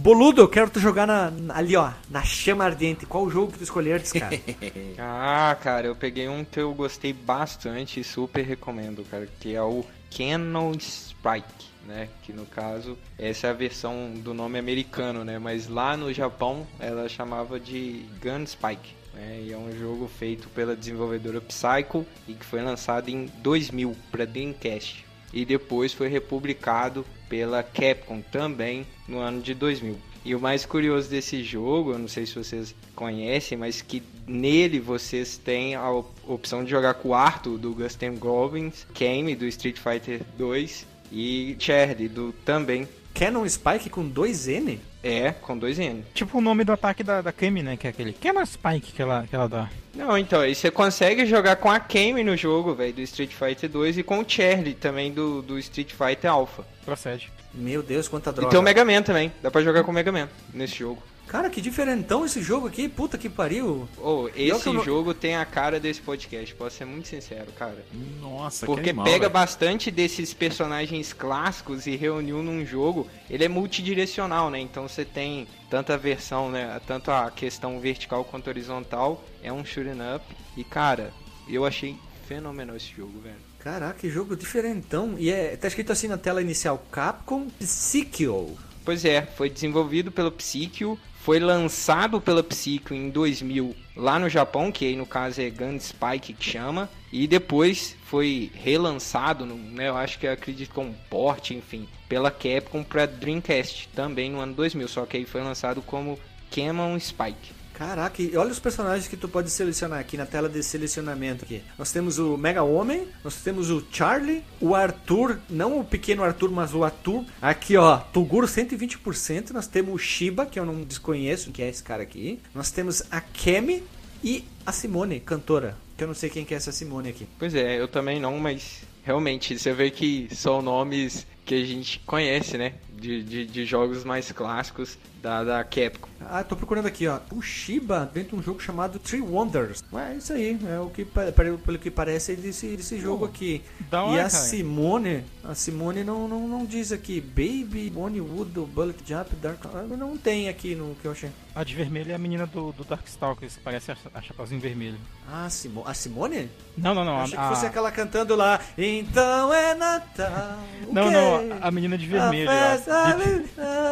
Boludo, 0.02 0.40
eu 0.40 0.48
quero 0.48 0.68
tu 0.68 0.80
jogar 0.80 1.06
na, 1.06 1.30
na- 1.30 1.56
ali, 1.56 1.76
ó, 1.76 1.92
na 2.10 2.24
chama 2.24 2.64
ardente. 2.64 3.06
Qual 3.06 3.30
jogo 3.30 3.52
que 3.52 3.58
tu 3.58 3.62
escolheres, 3.64 4.10
cara? 4.12 4.36
Ah, 4.98 5.56
cara, 5.62 5.86
eu 5.86 5.94
peguei 5.94 6.28
um 6.28 6.44
que 6.44 6.58
eu 6.58 6.74
gostei 6.74 7.12
bastante 7.12 8.00
e 8.00 8.04
super 8.04 8.42
recomendo, 8.44 9.04
cara, 9.08 9.28
que 9.38 9.54
é 9.54 9.62
o 9.62 9.84
Canon 10.16 10.72
Spike, 10.80 11.66
né? 11.86 12.08
Que 12.24 12.32
no 12.32 12.44
caso, 12.46 12.98
essa 13.16 13.46
é 13.46 13.50
a 13.50 13.52
versão 13.52 14.12
do 14.16 14.34
nome 14.34 14.58
americano, 14.58 15.24
né? 15.24 15.38
Mas 15.38 15.68
lá 15.68 15.96
no 15.96 16.12
Japão 16.12 16.66
ela 16.80 17.08
chamava 17.08 17.60
de 17.60 18.04
Gun 18.20 18.44
Spike. 18.44 18.94
Né? 19.14 19.42
E 19.46 19.52
é 19.52 19.56
um 19.56 19.70
jogo 19.78 20.08
feito 20.18 20.48
pela 20.48 20.74
desenvolvedora 20.74 21.40
Psycho 21.40 22.04
e 22.26 22.32
que 22.34 22.44
foi 22.44 22.60
lançado 22.60 23.08
em 23.08 23.26
2000 23.38 23.94
para 24.10 24.24
Dreamcast. 24.24 25.04
E 25.32 25.44
depois 25.44 25.94
foi 25.94 26.08
republicado 26.08 27.06
pela 27.32 27.62
Capcom 27.62 28.20
também 28.20 28.86
no 29.08 29.18
ano 29.18 29.40
de 29.40 29.54
2000. 29.54 29.96
E 30.22 30.34
o 30.34 30.38
mais 30.40 30.66
curioso 30.66 31.08
desse 31.08 31.42
jogo, 31.42 31.92
eu 31.92 31.98
não 31.98 32.06
sei 32.06 32.26
se 32.26 32.34
vocês 32.34 32.74
conhecem, 32.94 33.56
mas 33.56 33.80
que 33.80 34.02
nele 34.26 34.78
vocês 34.78 35.38
têm 35.38 35.74
a 35.74 35.90
op- 35.90 36.10
opção 36.28 36.62
de 36.62 36.70
jogar 36.70 36.92
com 36.92 37.08
o 37.08 37.14
Arthur 37.14 37.56
do 37.56 37.72
Gustem 37.72 38.16
Goblins, 38.18 38.86
Kame 38.94 39.34
do 39.34 39.46
Street 39.46 39.78
Fighter 39.78 40.20
2 40.36 40.86
e 41.10 41.56
Charlie 41.58 42.06
do 42.06 42.34
também 42.44 42.86
Canon 43.14 43.48
Spike 43.48 43.88
com 43.88 44.06
dois 44.06 44.46
N? 44.46 44.78
É 45.02 45.32
com 45.32 45.56
dois 45.56 45.78
N. 45.78 46.04
Tipo 46.14 46.38
o 46.38 46.40
nome 46.40 46.64
do 46.64 46.72
ataque 46.72 47.02
da, 47.02 47.20
da 47.20 47.32
Kami, 47.32 47.62
né? 47.62 47.76
Que 47.76 47.86
é 47.86 47.90
aquele 47.90 48.12
Cannon 48.12 48.44
Spike 48.46 48.92
que 48.92 49.02
ela, 49.02 49.26
que 49.28 49.34
ela 49.34 49.48
dá. 49.48 49.68
Não, 49.94 50.16
então, 50.16 50.40
aí 50.40 50.54
você 50.54 50.70
consegue 50.70 51.26
jogar 51.26 51.56
com 51.56 51.70
a 51.70 51.78
Kame 51.78 52.24
no 52.24 52.36
jogo, 52.36 52.74
velho, 52.74 52.92
do 52.94 53.02
Street 53.02 53.32
Fighter 53.32 53.68
2 53.68 53.98
e 53.98 54.02
com 54.02 54.20
o 54.20 54.24
Charlie 54.26 54.74
também 54.74 55.12
do, 55.12 55.42
do 55.42 55.58
Street 55.58 55.92
Fighter 55.92 56.30
Alpha. 56.30 56.64
Procede. 56.84 57.30
Meu 57.54 57.82
Deus, 57.82 58.08
quanta 58.08 58.30
E 58.30 58.32
droga. 58.32 58.50
tem 58.50 58.58
o 58.58 58.62
Mega 58.62 58.84
Man 58.84 59.02
também, 59.02 59.30
dá 59.42 59.50
pra 59.50 59.60
jogar 59.62 59.84
com 59.84 59.90
o 59.90 59.94
Mega 59.94 60.10
Man 60.10 60.28
nesse 60.54 60.76
jogo. 60.76 61.02
Cara, 61.32 61.48
que 61.48 61.62
diferentão 61.62 62.26
esse 62.26 62.42
jogo 62.42 62.66
aqui. 62.66 62.90
Puta 62.90 63.16
que 63.16 63.26
pariu. 63.30 63.88
Oh, 63.96 64.28
esse 64.36 64.62
que 64.64 64.68
eu 64.68 64.72
não- 64.74 64.84
jogo 64.84 65.14
tem 65.14 65.34
a 65.34 65.46
cara 65.46 65.80
desse 65.80 65.98
podcast, 66.02 66.54
posso 66.54 66.76
ser 66.76 66.84
muito 66.84 67.08
sincero, 67.08 67.50
cara. 67.52 67.82
Nossa, 68.20 68.66
que 68.66 68.72
Porque 68.72 68.90
animal, 68.90 69.06
pega 69.06 69.18
velho. 69.20 69.30
bastante 69.32 69.90
desses 69.90 70.34
personagens 70.34 71.14
clássicos 71.14 71.86
e 71.86 71.96
reuniu 71.96 72.42
num 72.42 72.66
jogo. 72.66 73.06
Ele 73.30 73.44
é 73.44 73.48
multidirecional, 73.48 74.50
né? 74.50 74.60
Então 74.60 74.86
você 74.86 75.06
tem 75.06 75.46
tanta 75.70 75.96
versão, 75.96 76.50
né? 76.50 76.78
Tanto 76.86 77.10
a 77.10 77.30
questão 77.30 77.80
vertical 77.80 78.24
quanto 78.26 78.48
horizontal. 78.48 79.24
É 79.42 79.50
um 79.50 79.64
shooting 79.64 80.00
up. 80.14 80.22
E 80.54 80.62
cara, 80.62 81.14
eu 81.48 81.64
achei 81.64 81.96
fenomenal 82.28 82.76
esse 82.76 82.92
jogo, 82.94 83.18
velho. 83.20 83.36
Caraca, 83.58 83.94
que 83.98 84.10
jogo 84.10 84.36
diferentão. 84.36 85.14
E 85.18 85.30
é, 85.30 85.56
tá 85.56 85.66
escrito 85.66 85.92
assim 85.92 86.08
na 86.08 86.18
tela 86.18 86.42
inicial: 86.42 86.84
Capcom 86.92 87.46
Psycho. 87.58 88.54
Pois 88.84 89.04
é, 89.04 89.22
foi 89.22 89.48
desenvolvido 89.48 90.10
pelo 90.10 90.32
Psycho, 90.32 90.98
foi 91.24 91.38
lançado 91.38 92.20
pela 92.20 92.42
Psycho 92.42 92.92
em 92.94 93.08
2000 93.08 93.76
lá 93.96 94.18
no 94.18 94.28
Japão, 94.28 94.72
que 94.72 94.86
aí 94.86 94.96
no 94.96 95.06
caso 95.06 95.40
é 95.40 95.50
Gun 95.50 95.78
Spike 95.78 96.32
que 96.32 96.44
chama, 96.44 96.90
e 97.12 97.28
depois 97.28 97.96
foi 98.04 98.50
relançado, 98.54 99.46
no, 99.46 99.54
né, 99.54 99.88
eu 99.88 99.96
acho 99.96 100.18
que 100.18 100.26
eu 100.26 100.32
acredito 100.32 100.74
com 100.74 100.86
um 100.86 100.94
port, 101.08 101.52
enfim, 101.52 101.86
pela 102.08 102.30
Capcom 102.30 102.82
para 102.82 103.06
Dreamcast, 103.06 103.88
também 103.94 104.30
no 104.30 104.40
ano 104.40 104.54
2000, 104.54 104.88
só 104.88 105.06
que 105.06 105.16
aí 105.16 105.24
foi 105.24 105.42
lançado 105.42 105.80
como 105.80 106.18
Canon 106.50 106.98
Spike. 106.98 107.61
Caraca, 107.82 108.22
e 108.22 108.36
olha 108.36 108.52
os 108.52 108.60
personagens 108.60 109.08
que 109.08 109.16
tu 109.16 109.28
pode 109.28 109.50
selecionar 109.50 109.98
aqui 109.98 110.16
na 110.16 110.24
tela 110.24 110.48
de 110.48 110.62
selecionamento 110.62 111.44
aqui. 111.44 111.60
Nós 111.76 111.90
temos 111.90 112.16
o 112.16 112.36
Mega 112.36 112.62
Homem, 112.62 113.08
nós 113.24 113.34
temos 113.42 113.70
o 113.70 113.84
Charlie, 113.90 114.44
o 114.60 114.72
Arthur, 114.72 115.40
não 115.50 115.80
o 115.80 115.84
pequeno 115.84 116.22
Arthur, 116.22 116.52
mas 116.52 116.72
o 116.74 116.84
Arthur. 116.84 117.24
Aqui, 117.40 117.76
ó, 117.76 117.96
Toguro 117.96 118.46
120%, 118.46 119.50
nós 119.50 119.66
temos 119.66 119.92
o 119.92 119.98
Shiba, 119.98 120.46
que 120.46 120.60
eu 120.60 120.64
não 120.64 120.82
desconheço, 120.82 121.50
que 121.50 121.60
é 121.60 121.68
esse 121.68 121.82
cara 121.82 122.04
aqui. 122.04 122.38
Nós 122.54 122.70
temos 122.70 123.02
a 123.10 123.20
Kemi 123.20 123.82
e 124.22 124.44
a 124.64 124.70
Simone, 124.70 125.18
cantora, 125.18 125.76
que 125.96 126.04
eu 126.04 126.06
não 126.06 126.14
sei 126.14 126.30
quem 126.30 126.44
que 126.44 126.54
é 126.54 126.58
essa 126.58 126.70
Simone 126.70 127.08
aqui. 127.08 127.26
Pois 127.36 127.52
é, 127.52 127.80
eu 127.80 127.88
também 127.88 128.20
não, 128.20 128.38
mas 128.38 128.82
realmente 129.02 129.58
você 129.58 129.72
vê 129.72 129.90
que 129.90 130.28
são 130.32 130.62
nomes 130.62 131.26
que 131.44 131.56
a 131.56 131.64
gente 131.64 131.98
conhece, 132.06 132.56
né, 132.56 132.74
de, 132.96 133.24
de, 133.24 133.44
de 133.44 133.64
jogos 133.64 134.04
mais 134.04 134.30
clássicos 134.30 134.96
da, 135.22 135.44
da 135.44 135.64
Capcom. 135.64 136.08
Ah, 136.28 136.42
tô 136.44 136.54
procurando 136.56 136.86
aqui, 136.86 137.06
ó. 137.06 137.18
O 137.32 137.40
Shiba 137.40 138.08
dentro 138.12 138.30
de 138.30 138.36
um 138.36 138.42
jogo 138.42 138.60
chamado 138.60 138.98
Three 138.98 139.20
Wonders. 139.20 139.82
Ué, 139.92 140.12
é 140.12 140.16
isso 140.16 140.32
aí. 140.32 140.58
É 140.68 140.78
o 140.80 140.88
que, 140.90 141.04
pelo 141.04 141.78
que 141.78 141.90
parece 141.90 142.34
desse, 142.36 142.76
desse 142.76 142.98
jogo 142.98 143.24
aqui. 143.24 143.62
da 143.90 143.98
e 143.98 144.02
hora, 144.02 144.12
a 144.26 144.30
cara. 144.30 144.30
Simone, 144.30 145.24
a 145.44 145.54
Simone 145.54 146.02
não, 146.04 146.26
não, 146.28 146.46
não 146.48 146.64
diz 146.66 146.90
aqui. 146.92 147.20
Baby, 147.20 147.90
Bonniewood, 147.90 148.50
Bullet 148.66 148.98
Jump, 149.06 149.34
Dark... 149.36 149.64
Não 149.96 150.16
tem 150.16 150.48
aqui 150.48 150.74
no 150.74 150.94
que 150.96 151.06
eu 151.06 151.12
achei. 151.12 151.30
A 151.54 151.62
de 151.64 151.74
vermelho 151.74 152.10
é 152.12 152.14
a 152.14 152.18
menina 152.18 152.46
do, 152.46 152.72
do 152.72 152.82
Darkstalkers, 152.84 153.56
que 153.56 153.62
parece 153.62 153.92
a, 153.92 153.96
a 154.14 154.22
Chapeuzinho 154.22 154.60
Vermelho. 154.60 154.98
Ah, 155.30 155.48
Simo... 155.50 155.82
a 155.86 155.92
Simone? 155.94 156.48
Não, 156.76 156.94
não, 156.94 157.04
não. 157.04 157.12
Eu 157.14 157.18
A, 157.18 157.22
achei 157.24 157.36
que 157.36 157.44
a- 157.44 157.48
fosse 157.48 157.66
aquela 157.66 157.92
cantando 157.92 158.34
lá. 158.34 158.58
Então 158.78 159.52
é 159.52 159.74
Natal. 159.74 160.58
Não, 160.90 161.04
quê? 161.08 161.10
não, 161.10 161.58
a 161.60 161.70
menina 161.70 161.96
de 161.98 162.06
vermelho. 162.06 162.48
A 162.50 162.72
A 162.72 162.76
festa 162.78 163.14
Bibi, 163.16 163.50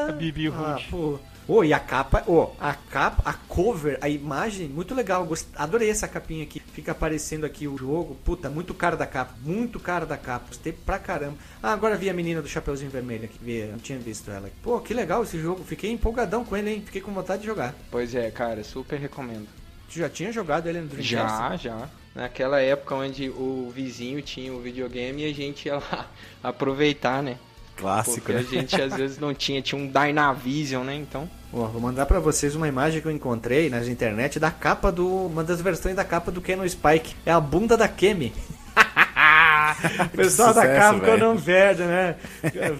a 0.09 0.13
Bibi 0.13 0.49
Ah, 0.49 0.79
pô. 0.91 1.20
Ô, 1.53 1.65
e 1.65 1.73
a 1.73 1.81
capa, 1.81 2.23
ô, 2.29 2.53
a 2.61 2.73
capa, 2.75 3.29
a 3.29 3.33
cover, 3.33 3.99
a 4.01 4.09
imagem, 4.09 4.69
muito 4.69 4.95
legal. 4.95 5.25
Gost... 5.25 5.49
Adorei 5.57 5.91
essa 5.91 6.07
capinha 6.07 6.45
aqui. 6.45 6.61
Fica 6.61 6.93
aparecendo 6.93 7.45
aqui 7.45 7.67
o 7.67 7.77
jogo. 7.77 8.15
Puta, 8.25 8.49
muito 8.49 8.73
cara 8.73 8.97
da 8.97 9.05
capa. 9.05 9.35
Muito 9.43 9.81
cara 9.81 10.07
da 10.07 10.17
capa. 10.17 10.47
Gostei 10.47 10.73
pra 10.73 10.97
caramba. 11.01 11.37
Ah, 11.61 11.73
agora 11.73 11.97
vi 11.97 12.09
a 12.09 12.15
menina 12.15 12.41
do 12.41 12.47
Chapeuzinho 12.47 12.89
Vermelho 12.89 13.25
aqui. 13.25 13.37
Vi, 13.43 13.65
não 13.65 13.79
tinha 13.79 13.99
visto 13.99 14.31
ela. 14.31 14.49
Pô, 14.63 14.79
que 14.79 14.95
legal 14.95 15.25
esse 15.25 15.41
jogo. 15.41 15.65
Fiquei 15.65 15.91
empolgadão 15.91 16.45
com 16.45 16.57
ele, 16.57 16.71
hein? 16.71 16.83
Fiquei 16.87 17.01
com 17.01 17.13
vontade 17.13 17.41
de 17.41 17.49
jogar. 17.49 17.75
Pois 17.91 18.15
é, 18.15 18.31
cara, 18.31 18.63
super 18.63 19.01
recomendo. 19.01 19.49
Tu 19.93 19.99
já 19.99 20.09
tinha 20.09 20.31
jogado 20.31 20.69
ele 20.69 20.83
no 20.83 20.87
Dreamcast? 20.87 21.11
Já, 21.11 21.57
já. 21.57 21.89
Naquela 22.15 22.61
época 22.61 22.95
onde 22.95 23.29
o 23.29 23.73
vizinho 23.75 24.23
tinha 24.23 24.53
o 24.53 24.61
videogame 24.61 25.23
e 25.23 25.29
a 25.29 25.35
gente 25.35 25.67
ia 25.67 25.79
lá 25.79 26.07
aproveitar, 26.45 27.25
né? 27.25 27.39
Clássico, 27.77 28.19
Porque 28.19 28.33
né? 28.35 28.39
a 28.39 28.43
gente 28.43 28.81
às 28.81 28.95
vezes 28.95 29.19
não 29.19 29.35
tinha, 29.35 29.61
tinha 29.61 29.81
um 29.81 29.91
Dynavision, 29.91 30.85
né? 30.85 30.95
Então, 30.95 31.29
Ó, 31.53 31.67
vou 31.67 31.81
mandar 31.81 32.07
pra 32.07 32.21
vocês 32.21 32.55
uma 32.55 32.69
imagem 32.69 33.01
que 33.01 33.09
eu 33.09 33.13
encontrei 33.13 33.69
nas 33.69 33.89
internet 33.89 34.39
da 34.39 34.51
capa 34.51 34.93
do. 34.93 35.27
Uma 35.27 35.43
das 35.43 35.61
versões 35.61 35.97
da 35.97 36.05
capa 36.05 36.31
do 36.31 36.41
Canon 36.41 36.69
Spike. 36.69 37.17
É 37.27 37.33
a 37.33 37.41
bunda 37.41 37.77
da 37.77 37.89
Kemi. 37.89 38.33
O 40.05 40.09
pessoal 40.17 40.53
da 40.53 40.63
sucesso, 40.63 40.81
capa 40.81 40.95
ficou 40.95 41.11
velho. 41.11 41.27
não 41.27 41.37
verde, 41.37 41.83
né? 41.83 42.17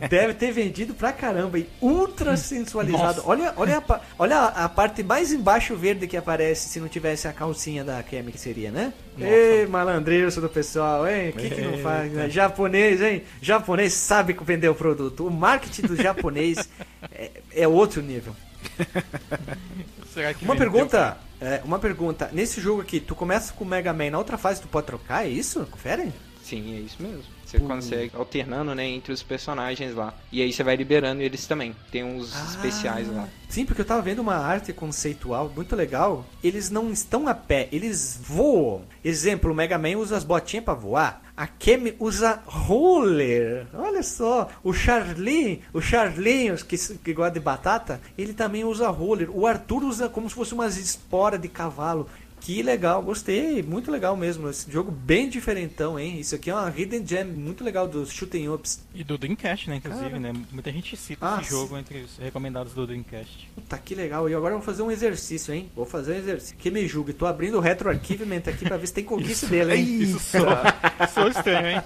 Deve 0.09 0.35
ter 0.35 0.53
vendido 0.53 0.93
pra 0.93 1.13
caramba. 1.13 1.59
E 1.59 1.69
ultra 1.81 2.37
sensualizado. 2.37 3.23
Olha, 3.25 3.53
olha, 3.57 3.79
a, 3.79 4.01
olha 4.19 4.41
a, 4.45 4.69
parte 4.69 5.03
mais 5.03 5.33
embaixo 5.33 5.77
verde 5.77 6.07
que 6.07 6.17
aparece 6.17 6.69
se 6.69 6.81
não 6.81 6.89
tivesse 6.89 7.29
a 7.29 7.33
calcinha 7.33 7.85
da 7.85 8.03
Kemi, 8.03 8.33
que 8.33 8.41
seria, 8.41 8.71
né? 8.71 8.93
Ei, 9.19 9.67
malandreiro 9.67 10.31
do 10.41 10.49
pessoal, 10.49 11.07
hein? 11.09 11.31
O 11.31 11.33
que, 11.35 11.51
que 11.51 11.61
não 11.61 11.79
faz? 11.79 12.13
Né? 12.13 12.29
Japonês, 12.29 13.01
hein? 13.01 13.23
Japonês 13.41 13.93
sabe 13.93 14.37
vender 14.45 14.69
o 14.69 14.75
produto. 14.75 15.27
O 15.27 15.31
marketing 15.31 15.83
do 15.83 15.97
japonês 15.97 16.69
é, 17.13 17.31
é 17.55 17.69
outro 17.69 18.03
nível. 18.03 18.35
Uma 20.43 20.57
pergunta, 20.57 21.19
é, 21.41 21.61
uma 21.65 21.79
pergunta. 21.79 22.31
Nesse 22.33 22.61
jogo 22.61 22.81
aqui, 22.81 23.01
tu 23.01 23.15
começa 23.15 23.53
com 23.53 23.65
o 23.65 23.67
Mega 23.67 23.93
Man, 23.93 24.11
na 24.11 24.19
outra 24.19 24.37
fase 24.37 24.61
tu 24.61 24.69
pode 24.69 24.87
trocar, 24.87 25.25
é 25.25 25.29
isso? 25.29 25.67
Confere? 25.71 26.13
sim, 26.43 26.77
é 26.77 26.81
isso 26.81 27.01
mesmo. 27.01 27.23
Você 27.51 27.59
consegue 27.59 28.13
alternando, 28.15 28.75
né, 28.75 28.87
entre 28.87 29.13
os 29.13 29.23
personagens 29.23 29.95
lá. 29.95 30.15
E 30.31 30.41
aí 30.41 30.53
você 30.53 30.63
vai 30.63 30.77
liberando 30.77 31.21
eles 31.21 31.47
também. 31.47 31.75
Tem 31.91 32.05
uns 32.05 32.33
especiais 32.51 33.09
lá. 33.09 33.29
Sim, 33.49 33.67
porque 33.67 33.81
eu 33.81 33.85
tava 33.85 34.01
vendo 34.01 34.21
uma 34.21 34.37
arte 34.37 34.73
conceitual 34.73 35.51
muito 35.55 35.75
legal. 35.75 36.25
Eles 36.45 36.71
não 36.71 36.93
estão 36.93 37.27
a 37.27 37.35
pé, 37.35 37.69
eles 37.73 38.21
voam. 38.23 38.83
Exemplo, 39.05 39.51
o 39.51 39.55
Mega 39.55 39.77
Man 39.77 39.97
usa 39.97 40.17
as 40.17 40.23
botinhas 40.23 40.65
pra 40.65 40.75
voar. 40.75 41.23
A 41.37 41.47
Kemi 41.47 41.97
usa 41.99 42.41
roller. 42.47 43.67
Olha 43.75 44.03
só, 44.03 44.49
o 44.63 44.73
Charlie, 44.73 45.63
o 45.73 45.81
Charlinhos, 45.81 46.63
que, 46.63 46.77
que 46.77 47.13
gosta 47.15 47.33
de 47.33 47.41
batata, 47.41 48.01
ele 48.17 48.35
também 48.35 48.63
usa 48.63 48.89
roller. 48.89 49.29
O 49.35 49.47
Arthur 49.47 49.83
usa 49.83 50.09
como 50.09 50.29
se 50.29 50.35
fosse 50.35 50.55
umas 50.55 50.77
esporas 50.77 51.41
de 51.41 51.49
cavalo. 51.49 52.07
Que 52.41 52.63
legal, 52.63 53.03
gostei, 53.03 53.63
muito 53.63 53.91
legal 53.91 54.17
mesmo. 54.17 54.49
Esse 54.49 54.71
jogo 54.71 54.91
bem 54.91 55.29
diferentão, 55.29 55.99
hein? 55.99 56.19
Isso 56.19 56.35
aqui 56.35 56.49
é 56.51 56.55
uma 56.55 56.73
hidden 56.75 57.07
gem 57.07 57.25
muito 57.25 57.63
legal 57.63 57.87
dos 57.87 58.11
shooting 58.11 58.49
ups. 58.49 58.83
E 58.95 59.05
do 59.05 59.19
Dreamcast, 59.19 59.69
né, 59.69 59.77
inclusive, 59.77 60.09
Cara. 60.09 60.19
né? 60.21 60.33
Muita 60.51 60.73
gente 60.73 60.97
cita 60.97 61.37
Ah, 61.37 61.39
esse 61.43 61.51
jogo 61.51 61.77
entre 61.77 61.99
os 61.99 62.17
recomendados 62.17 62.73
do 62.73 62.87
Dreamcast. 62.87 63.49
Puta, 63.55 63.77
que 63.79 63.95
legal. 63.95 64.29
E 64.29 64.35
agora 64.35 64.55
eu 64.55 64.59
vou 64.59 64.65
fazer 64.67 64.83
um 64.83 64.91
exercício, 64.91 65.53
hein? 65.53 65.71
Vou 65.77 65.85
fazer 65.85 66.15
um 66.15 66.17
exercício. 66.17 66.57
Que 66.57 66.71
me 66.71 66.87
julgue. 66.89 67.13
Tô 67.13 67.27
abrindo 67.27 67.59
o 67.59 67.61
Retro 67.61 67.91
Archivement 67.91 68.43
aqui 68.47 68.65
pra 68.65 68.79
ver 68.79 68.87
se 68.87 68.95
tem 68.95 69.05
conquista 69.05 69.47
dele, 69.47 69.75
hein? 69.75 70.01
Isso 70.03 70.19
sou, 70.19 70.47
sou 71.13 71.29
estranho, 71.29 71.77
hein? 71.77 71.83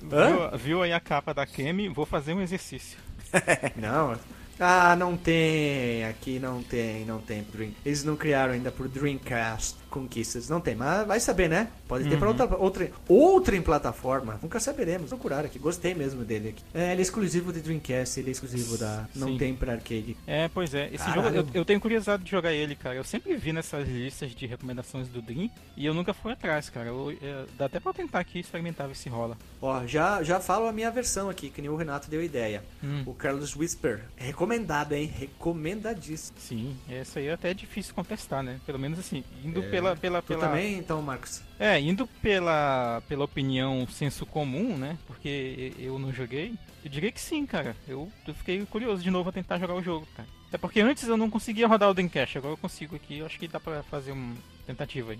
Viu, 0.00 0.58
viu 0.58 0.82
aí 0.82 0.92
a 0.94 1.00
capa 1.00 1.34
da 1.34 1.44
Kemi? 1.44 1.88
Vou 1.90 2.06
fazer 2.06 2.32
um 2.32 2.40
exercício. 2.40 2.98
Não. 3.76 4.16
Ah, 4.60 4.96
não 4.96 5.16
tem. 5.16 6.04
Aqui 6.04 6.38
não 6.38 6.62
tem, 6.62 7.04
não 7.04 7.20
tem. 7.20 7.46
Eles 7.84 8.02
não 8.02 8.16
criaram 8.16 8.52
ainda 8.54 8.72
pro 8.72 8.88
Dreamcast 8.88 9.76
conquistas. 9.88 10.48
Não 10.48 10.60
tem, 10.60 10.74
mas 10.74 11.06
vai 11.06 11.20
saber, 11.20 11.48
né? 11.48 11.68
Pode 11.86 12.08
ter 12.08 12.18
pra 12.18 12.28
outra, 12.28 12.56
outra, 12.56 12.90
outra 13.08 13.56
em 13.56 13.62
plataforma. 13.62 14.38
Nunca 14.42 14.60
saberemos. 14.60 15.08
Procurar 15.08 15.44
aqui. 15.44 15.58
Gostei 15.58 15.94
mesmo 15.94 16.24
dele 16.24 16.50
aqui. 16.50 16.62
É, 16.74 16.92
ele 16.92 17.00
é 17.00 17.02
exclusivo 17.02 17.52
de 17.52 17.60
Dreamcast, 17.60 18.20
ele 18.20 18.28
é 18.28 18.32
exclusivo 18.32 18.76
da. 18.78 19.08
Não 19.14 19.28
Sim. 19.28 19.38
tem 19.38 19.54
pra 19.54 19.72
arcade. 19.72 20.16
É, 20.26 20.48
pois 20.48 20.74
é. 20.74 20.86
Esse 20.92 21.04
Caralho. 21.04 21.22
jogo 21.36 21.36
eu, 21.54 21.60
eu 21.60 21.64
tenho 21.64 21.80
curiosidade 21.80 22.22
de 22.22 22.30
jogar 22.30 22.52
ele, 22.52 22.74
cara. 22.74 22.94
Eu 22.94 23.04
sempre 23.04 23.36
vi 23.36 23.52
nessas 23.52 23.88
listas 23.88 24.34
de 24.34 24.46
recomendações 24.46 25.08
do 25.08 25.20
Dream 25.22 25.50
e 25.76 25.86
eu 25.86 25.94
nunca 25.94 26.12
fui 26.14 26.32
atrás, 26.32 26.68
cara. 26.70 26.88
Eu- 26.88 27.16
é, 27.22 27.44
dá 27.56 27.66
até 27.66 27.80
pra 27.80 27.90
eu 27.90 27.94
tentar 27.94 28.20
aqui 28.20 28.38
experimentar 28.38 28.86
ver 28.88 28.96
se 28.96 29.08
rola. 29.08 29.36
Ó, 29.60 29.86
já, 29.86 30.22
já 30.22 30.38
falo 30.40 30.66
a 30.66 30.72
minha 30.72 30.90
versão 30.90 31.28
aqui, 31.30 31.48
que 31.50 31.60
nem 31.60 31.70
o 31.70 31.76
Renato 31.76 32.08
deu 32.10 32.22
ideia. 32.22 32.62
Hum. 32.84 33.02
O 33.06 33.14
Carlos 33.14 33.56
Whisper. 33.56 34.02
Recomendado, 34.16 34.92
hein? 34.92 35.10
Recomendadíssimo. 35.18 36.38
Sim, 36.38 36.76
essa 36.88 37.18
aí 37.18 37.30
até 37.30 37.50
é 37.50 37.54
difícil 37.54 37.94
contestar, 37.94 38.42
né? 38.42 38.60
Pelo 38.66 38.78
menos 38.78 38.98
assim, 38.98 39.24
indo 39.44 39.62
pela, 39.82 39.96
pela, 39.96 40.22
Tu 40.22 40.26
pela. 40.28 40.46
também, 40.48 40.78
então, 40.78 41.00
Marcos? 41.02 41.42
É, 41.58 41.80
indo 41.80 42.06
pela, 42.22 43.02
pela 43.08 43.24
opinião 43.24 43.86
senso 43.88 44.24
comum, 44.26 44.76
né? 44.76 44.96
Porque 45.06 45.72
eu 45.78 45.98
não 45.98 46.12
joguei. 46.12 46.54
Eu 46.84 46.90
diria 46.90 47.10
que 47.10 47.20
sim, 47.20 47.44
cara. 47.46 47.76
Eu, 47.86 48.10
eu 48.26 48.34
fiquei 48.34 48.64
curioso 48.66 49.02
de 49.02 49.10
novo 49.10 49.28
a 49.28 49.32
tentar 49.32 49.58
jogar 49.58 49.74
o 49.74 49.82
jogo, 49.82 50.06
cara. 50.16 50.28
É 50.52 50.56
porque 50.56 50.80
antes 50.80 51.06
eu 51.06 51.16
não 51.16 51.28
conseguia 51.28 51.66
rodar 51.66 51.90
o 51.90 51.94
Dreamcast, 51.94 52.38
agora 52.38 52.54
eu 52.54 52.58
consigo 52.58 52.96
aqui. 52.96 53.18
Eu 53.18 53.26
acho 53.26 53.38
que 53.38 53.46
dá 53.46 53.60
pra 53.60 53.82
fazer 53.82 54.12
uma 54.12 54.34
tentativa 54.66 55.12
aí. 55.12 55.18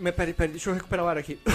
Mas 0.00 0.14
peraí, 0.14 0.34
peraí, 0.34 0.52
deixa 0.52 0.70
eu 0.70 0.74
recuperar 0.74 1.04
o 1.04 1.08
ar 1.08 1.18
aqui. 1.18 1.38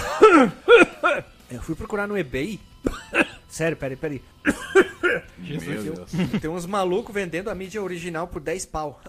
Eu 1.50 1.60
fui 1.60 1.74
procurar 1.74 2.06
no 2.06 2.16
eBay. 2.16 2.60
Sério, 3.48 3.76
peraí, 3.76 3.96
peraí. 3.96 4.22
Meu 5.36 5.82
Deus. 5.82 6.12
Tem 6.40 6.48
uns 6.48 6.64
malucos 6.64 7.12
vendendo 7.12 7.50
a 7.50 7.54
mídia 7.56 7.82
original 7.82 8.28
por 8.28 8.40
10 8.40 8.66
pau. 8.66 9.02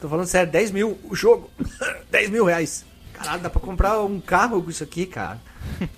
Tô 0.00 0.08
falando 0.08 0.26
sério, 0.26 0.50
10 0.52 0.70
mil 0.70 0.98
o 1.04 1.14
jogo. 1.14 1.50
10 2.10 2.30
mil 2.30 2.44
reais. 2.44 2.84
Caralho, 3.12 3.40
dá 3.42 3.48
pra 3.50 3.60
comprar 3.60 3.98
um 4.02 4.20
carro 4.20 4.62
com 4.62 4.68
isso 4.70 4.84
aqui, 4.84 5.06
cara. 5.06 5.40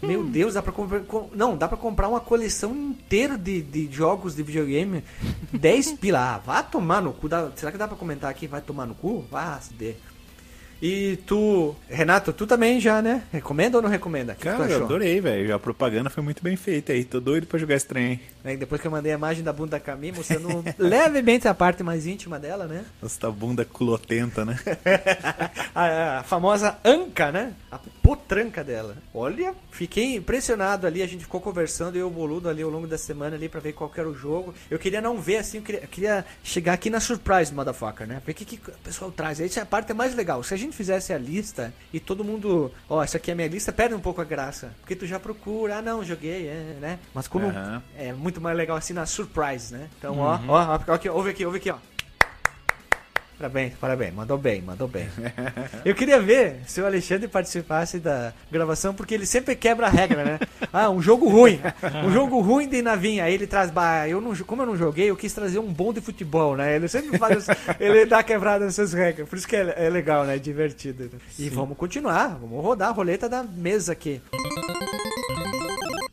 Meu 0.00 0.22
Deus, 0.30 0.54
dá 0.54 0.62
pra 0.62 0.70
comprar. 0.72 1.00
com- 1.00 1.28
Não, 1.34 1.56
dá 1.56 1.66
pra 1.66 1.76
comprar 1.76 2.08
uma 2.08 2.20
coleção 2.20 2.74
inteira 2.76 3.36
de, 3.36 3.60
de 3.60 3.88
jogos 3.92 4.36
de 4.36 4.42
videogame. 4.42 5.02
10 5.52 5.92
pila. 6.00 6.34
Ah, 6.34 6.38
vá 6.38 6.62
tomar 6.62 7.02
no 7.02 7.12
cu. 7.12 7.28
Dá- 7.28 7.50
Será 7.56 7.72
que 7.72 7.78
dá 7.78 7.88
pra 7.88 7.96
comentar 7.96 8.30
aqui? 8.30 8.46
Vai 8.46 8.60
tomar 8.60 8.86
no 8.86 8.94
cu? 8.94 9.24
Vá 9.30 9.58
se 9.60 9.74
dê. 9.74 9.94
E 10.80 11.16
tu, 11.26 11.74
Renato, 11.88 12.32
tu 12.32 12.46
também 12.46 12.78
já, 12.80 13.02
né? 13.02 13.24
Recomenda 13.32 13.78
ou 13.78 13.82
não 13.82 13.90
recomenda? 13.90 14.34
Que 14.36 14.42
que 14.42 14.48
tu 14.48 14.52
Cara, 14.58 14.70
eu 14.70 14.76
achou? 14.76 14.84
adorei, 14.86 15.20
velho. 15.20 15.52
A 15.52 15.58
propaganda 15.58 16.08
foi 16.08 16.22
muito 16.22 16.40
bem 16.40 16.54
feita 16.54 16.92
aí. 16.92 17.02
Tô 17.02 17.18
doido 17.18 17.48
pra 17.48 17.58
jogar 17.58 17.74
esse 17.74 17.86
trem. 17.88 18.12
hein? 18.12 18.20
Aí 18.48 18.56
depois 18.56 18.80
que 18.80 18.86
eu 18.86 18.90
mandei 18.90 19.12
a 19.12 19.14
imagem 19.14 19.44
da 19.44 19.52
bunda 19.52 19.72
da 19.72 19.80
Camille, 19.80 20.16
mostrando 20.16 20.64
levemente 20.78 21.46
a 21.46 21.54
parte 21.54 21.82
mais 21.82 22.06
íntima 22.06 22.38
dela, 22.38 22.66
né? 22.66 22.84
Essa 23.02 23.30
bunda 23.30 23.64
culotenta, 23.64 24.44
né? 24.44 24.58
a, 25.74 26.20
a 26.20 26.22
famosa 26.22 26.78
anca, 26.84 27.30
né? 27.30 27.52
A 27.70 27.78
potranca 28.08 28.64
dela. 28.64 28.96
Olha, 29.12 29.54
fiquei 29.70 30.14
impressionado 30.14 30.86
ali, 30.86 31.02
a 31.02 31.06
gente 31.06 31.24
ficou 31.24 31.42
conversando, 31.42 31.96
eu 31.96 32.06
e 32.06 32.08
o 32.08 32.10
Boludo 32.10 32.48
ali 32.48 32.62
ao 32.62 32.70
longo 32.70 32.86
da 32.86 32.96
semana 32.96 33.36
ali 33.36 33.50
pra 33.50 33.60
ver 33.60 33.74
qual 33.74 33.90
que 33.90 34.00
era 34.00 34.08
o 34.08 34.14
jogo. 34.14 34.54
Eu 34.70 34.78
queria 34.78 35.02
não 35.02 35.20
ver 35.20 35.36
assim, 35.36 35.58
eu 35.58 35.62
queria, 35.62 35.82
eu 35.82 35.88
queria 35.88 36.24
chegar 36.42 36.72
aqui 36.72 36.88
na 36.88 37.00
surprise, 37.00 37.52
motherfucker, 37.52 38.06
né? 38.06 38.22
Ver 38.24 38.32
o 38.32 38.34
que, 38.34 38.46
que 38.46 38.70
o 38.70 38.72
pessoal 38.82 39.10
traz. 39.12 39.40
Essa 39.40 39.60
é 39.60 39.62
a 39.62 39.66
parte 39.66 39.92
mais 39.92 40.14
legal. 40.14 40.42
Se 40.42 40.54
a 40.54 40.56
gente 40.56 40.74
fizesse 40.74 41.12
a 41.12 41.18
lista 41.18 41.70
e 41.92 42.00
todo 42.00 42.24
mundo, 42.24 42.72
ó, 42.88 43.02
essa 43.04 43.18
aqui 43.18 43.30
é 43.30 43.34
a 43.34 43.36
minha 43.36 43.48
lista, 43.48 43.72
perde 43.72 43.94
um 43.94 44.00
pouco 44.00 44.22
a 44.22 44.24
graça. 44.24 44.72
Porque 44.80 44.96
tu 44.96 45.06
já 45.06 45.20
procura, 45.20 45.76
ah 45.76 45.82
não, 45.82 46.02
joguei, 46.02 46.48
é, 46.48 46.78
né? 46.80 46.98
Mas 47.12 47.28
como 47.28 47.48
Aham. 47.48 47.82
é 47.94 48.10
muito 48.14 48.37
mais 48.40 48.56
legal 48.56 48.76
assim 48.76 48.92
na 48.92 49.06
surprise, 49.06 49.72
né? 49.72 49.88
Então, 49.98 50.18
ó, 50.18 50.38
ó, 50.48 50.80
ó, 50.86 50.92
aqui, 50.92 51.08
ouve 51.08 51.30
aqui, 51.30 51.44
ouve 51.44 51.58
aqui, 51.58 51.70
ó. 51.70 51.76
Parabéns, 53.38 53.72
parabéns, 53.80 54.12
mandou 54.12 54.36
bem, 54.36 54.60
mandou 54.60 54.88
bem. 54.88 55.08
Eu 55.84 55.94
queria 55.94 56.20
ver 56.20 56.56
se 56.66 56.80
o 56.80 56.86
Alexandre 56.86 57.28
participasse 57.28 58.00
da 58.00 58.32
gravação, 58.50 58.92
porque 58.92 59.14
ele 59.14 59.26
sempre 59.26 59.54
quebra 59.54 59.86
a 59.86 59.90
regra, 59.90 60.24
né? 60.24 60.38
Ah, 60.70 60.90
um 60.90 61.00
jogo 61.00 61.28
ruim. 61.30 61.58
Um 62.04 62.10
jogo 62.12 62.40
ruim 62.40 62.68
de 62.68 62.82
navinha. 62.82 63.24
Aí 63.24 63.32
ele 63.32 63.46
traz. 63.46 63.70
Bah, 63.70 64.06
eu 64.06 64.20
não, 64.20 64.36
como 64.36 64.62
eu 64.62 64.66
não 64.66 64.76
joguei, 64.76 65.08
eu 65.08 65.16
quis 65.16 65.32
trazer 65.32 65.58
um 65.58 65.72
bom 65.72 65.94
de 65.94 66.00
futebol, 66.00 66.56
né? 66.56 66.76
Ele 66.76 66.88
sempre 66.88 67.16
faz. 67.16 67.46
ele 67.80 68.04
dá 68.04 68.22
quebrada 68.22 68.66
nessas 68.66 68.92
regras. 68.92 69.26
Por 69.26 69.36
isso 69.36 69.48
que 69.48 69.56
é, 69.56 69.74
é 69.86 69.88
legal, 69.88 70.24
né? 70.24 70.36
Divertido. 70.38 71.04
né? 71.04 71.18
E 71.38 71.48
vamos 71.48 71.78
continuar. 71.78 72.36
Vamos 72.38 72.62
rodar 72.62 72.90
a 72.90 72.92
roleta 72.92 73.30
da 73.30 73.42
mesa 73.42 73.92
aqui. 73.92 74.20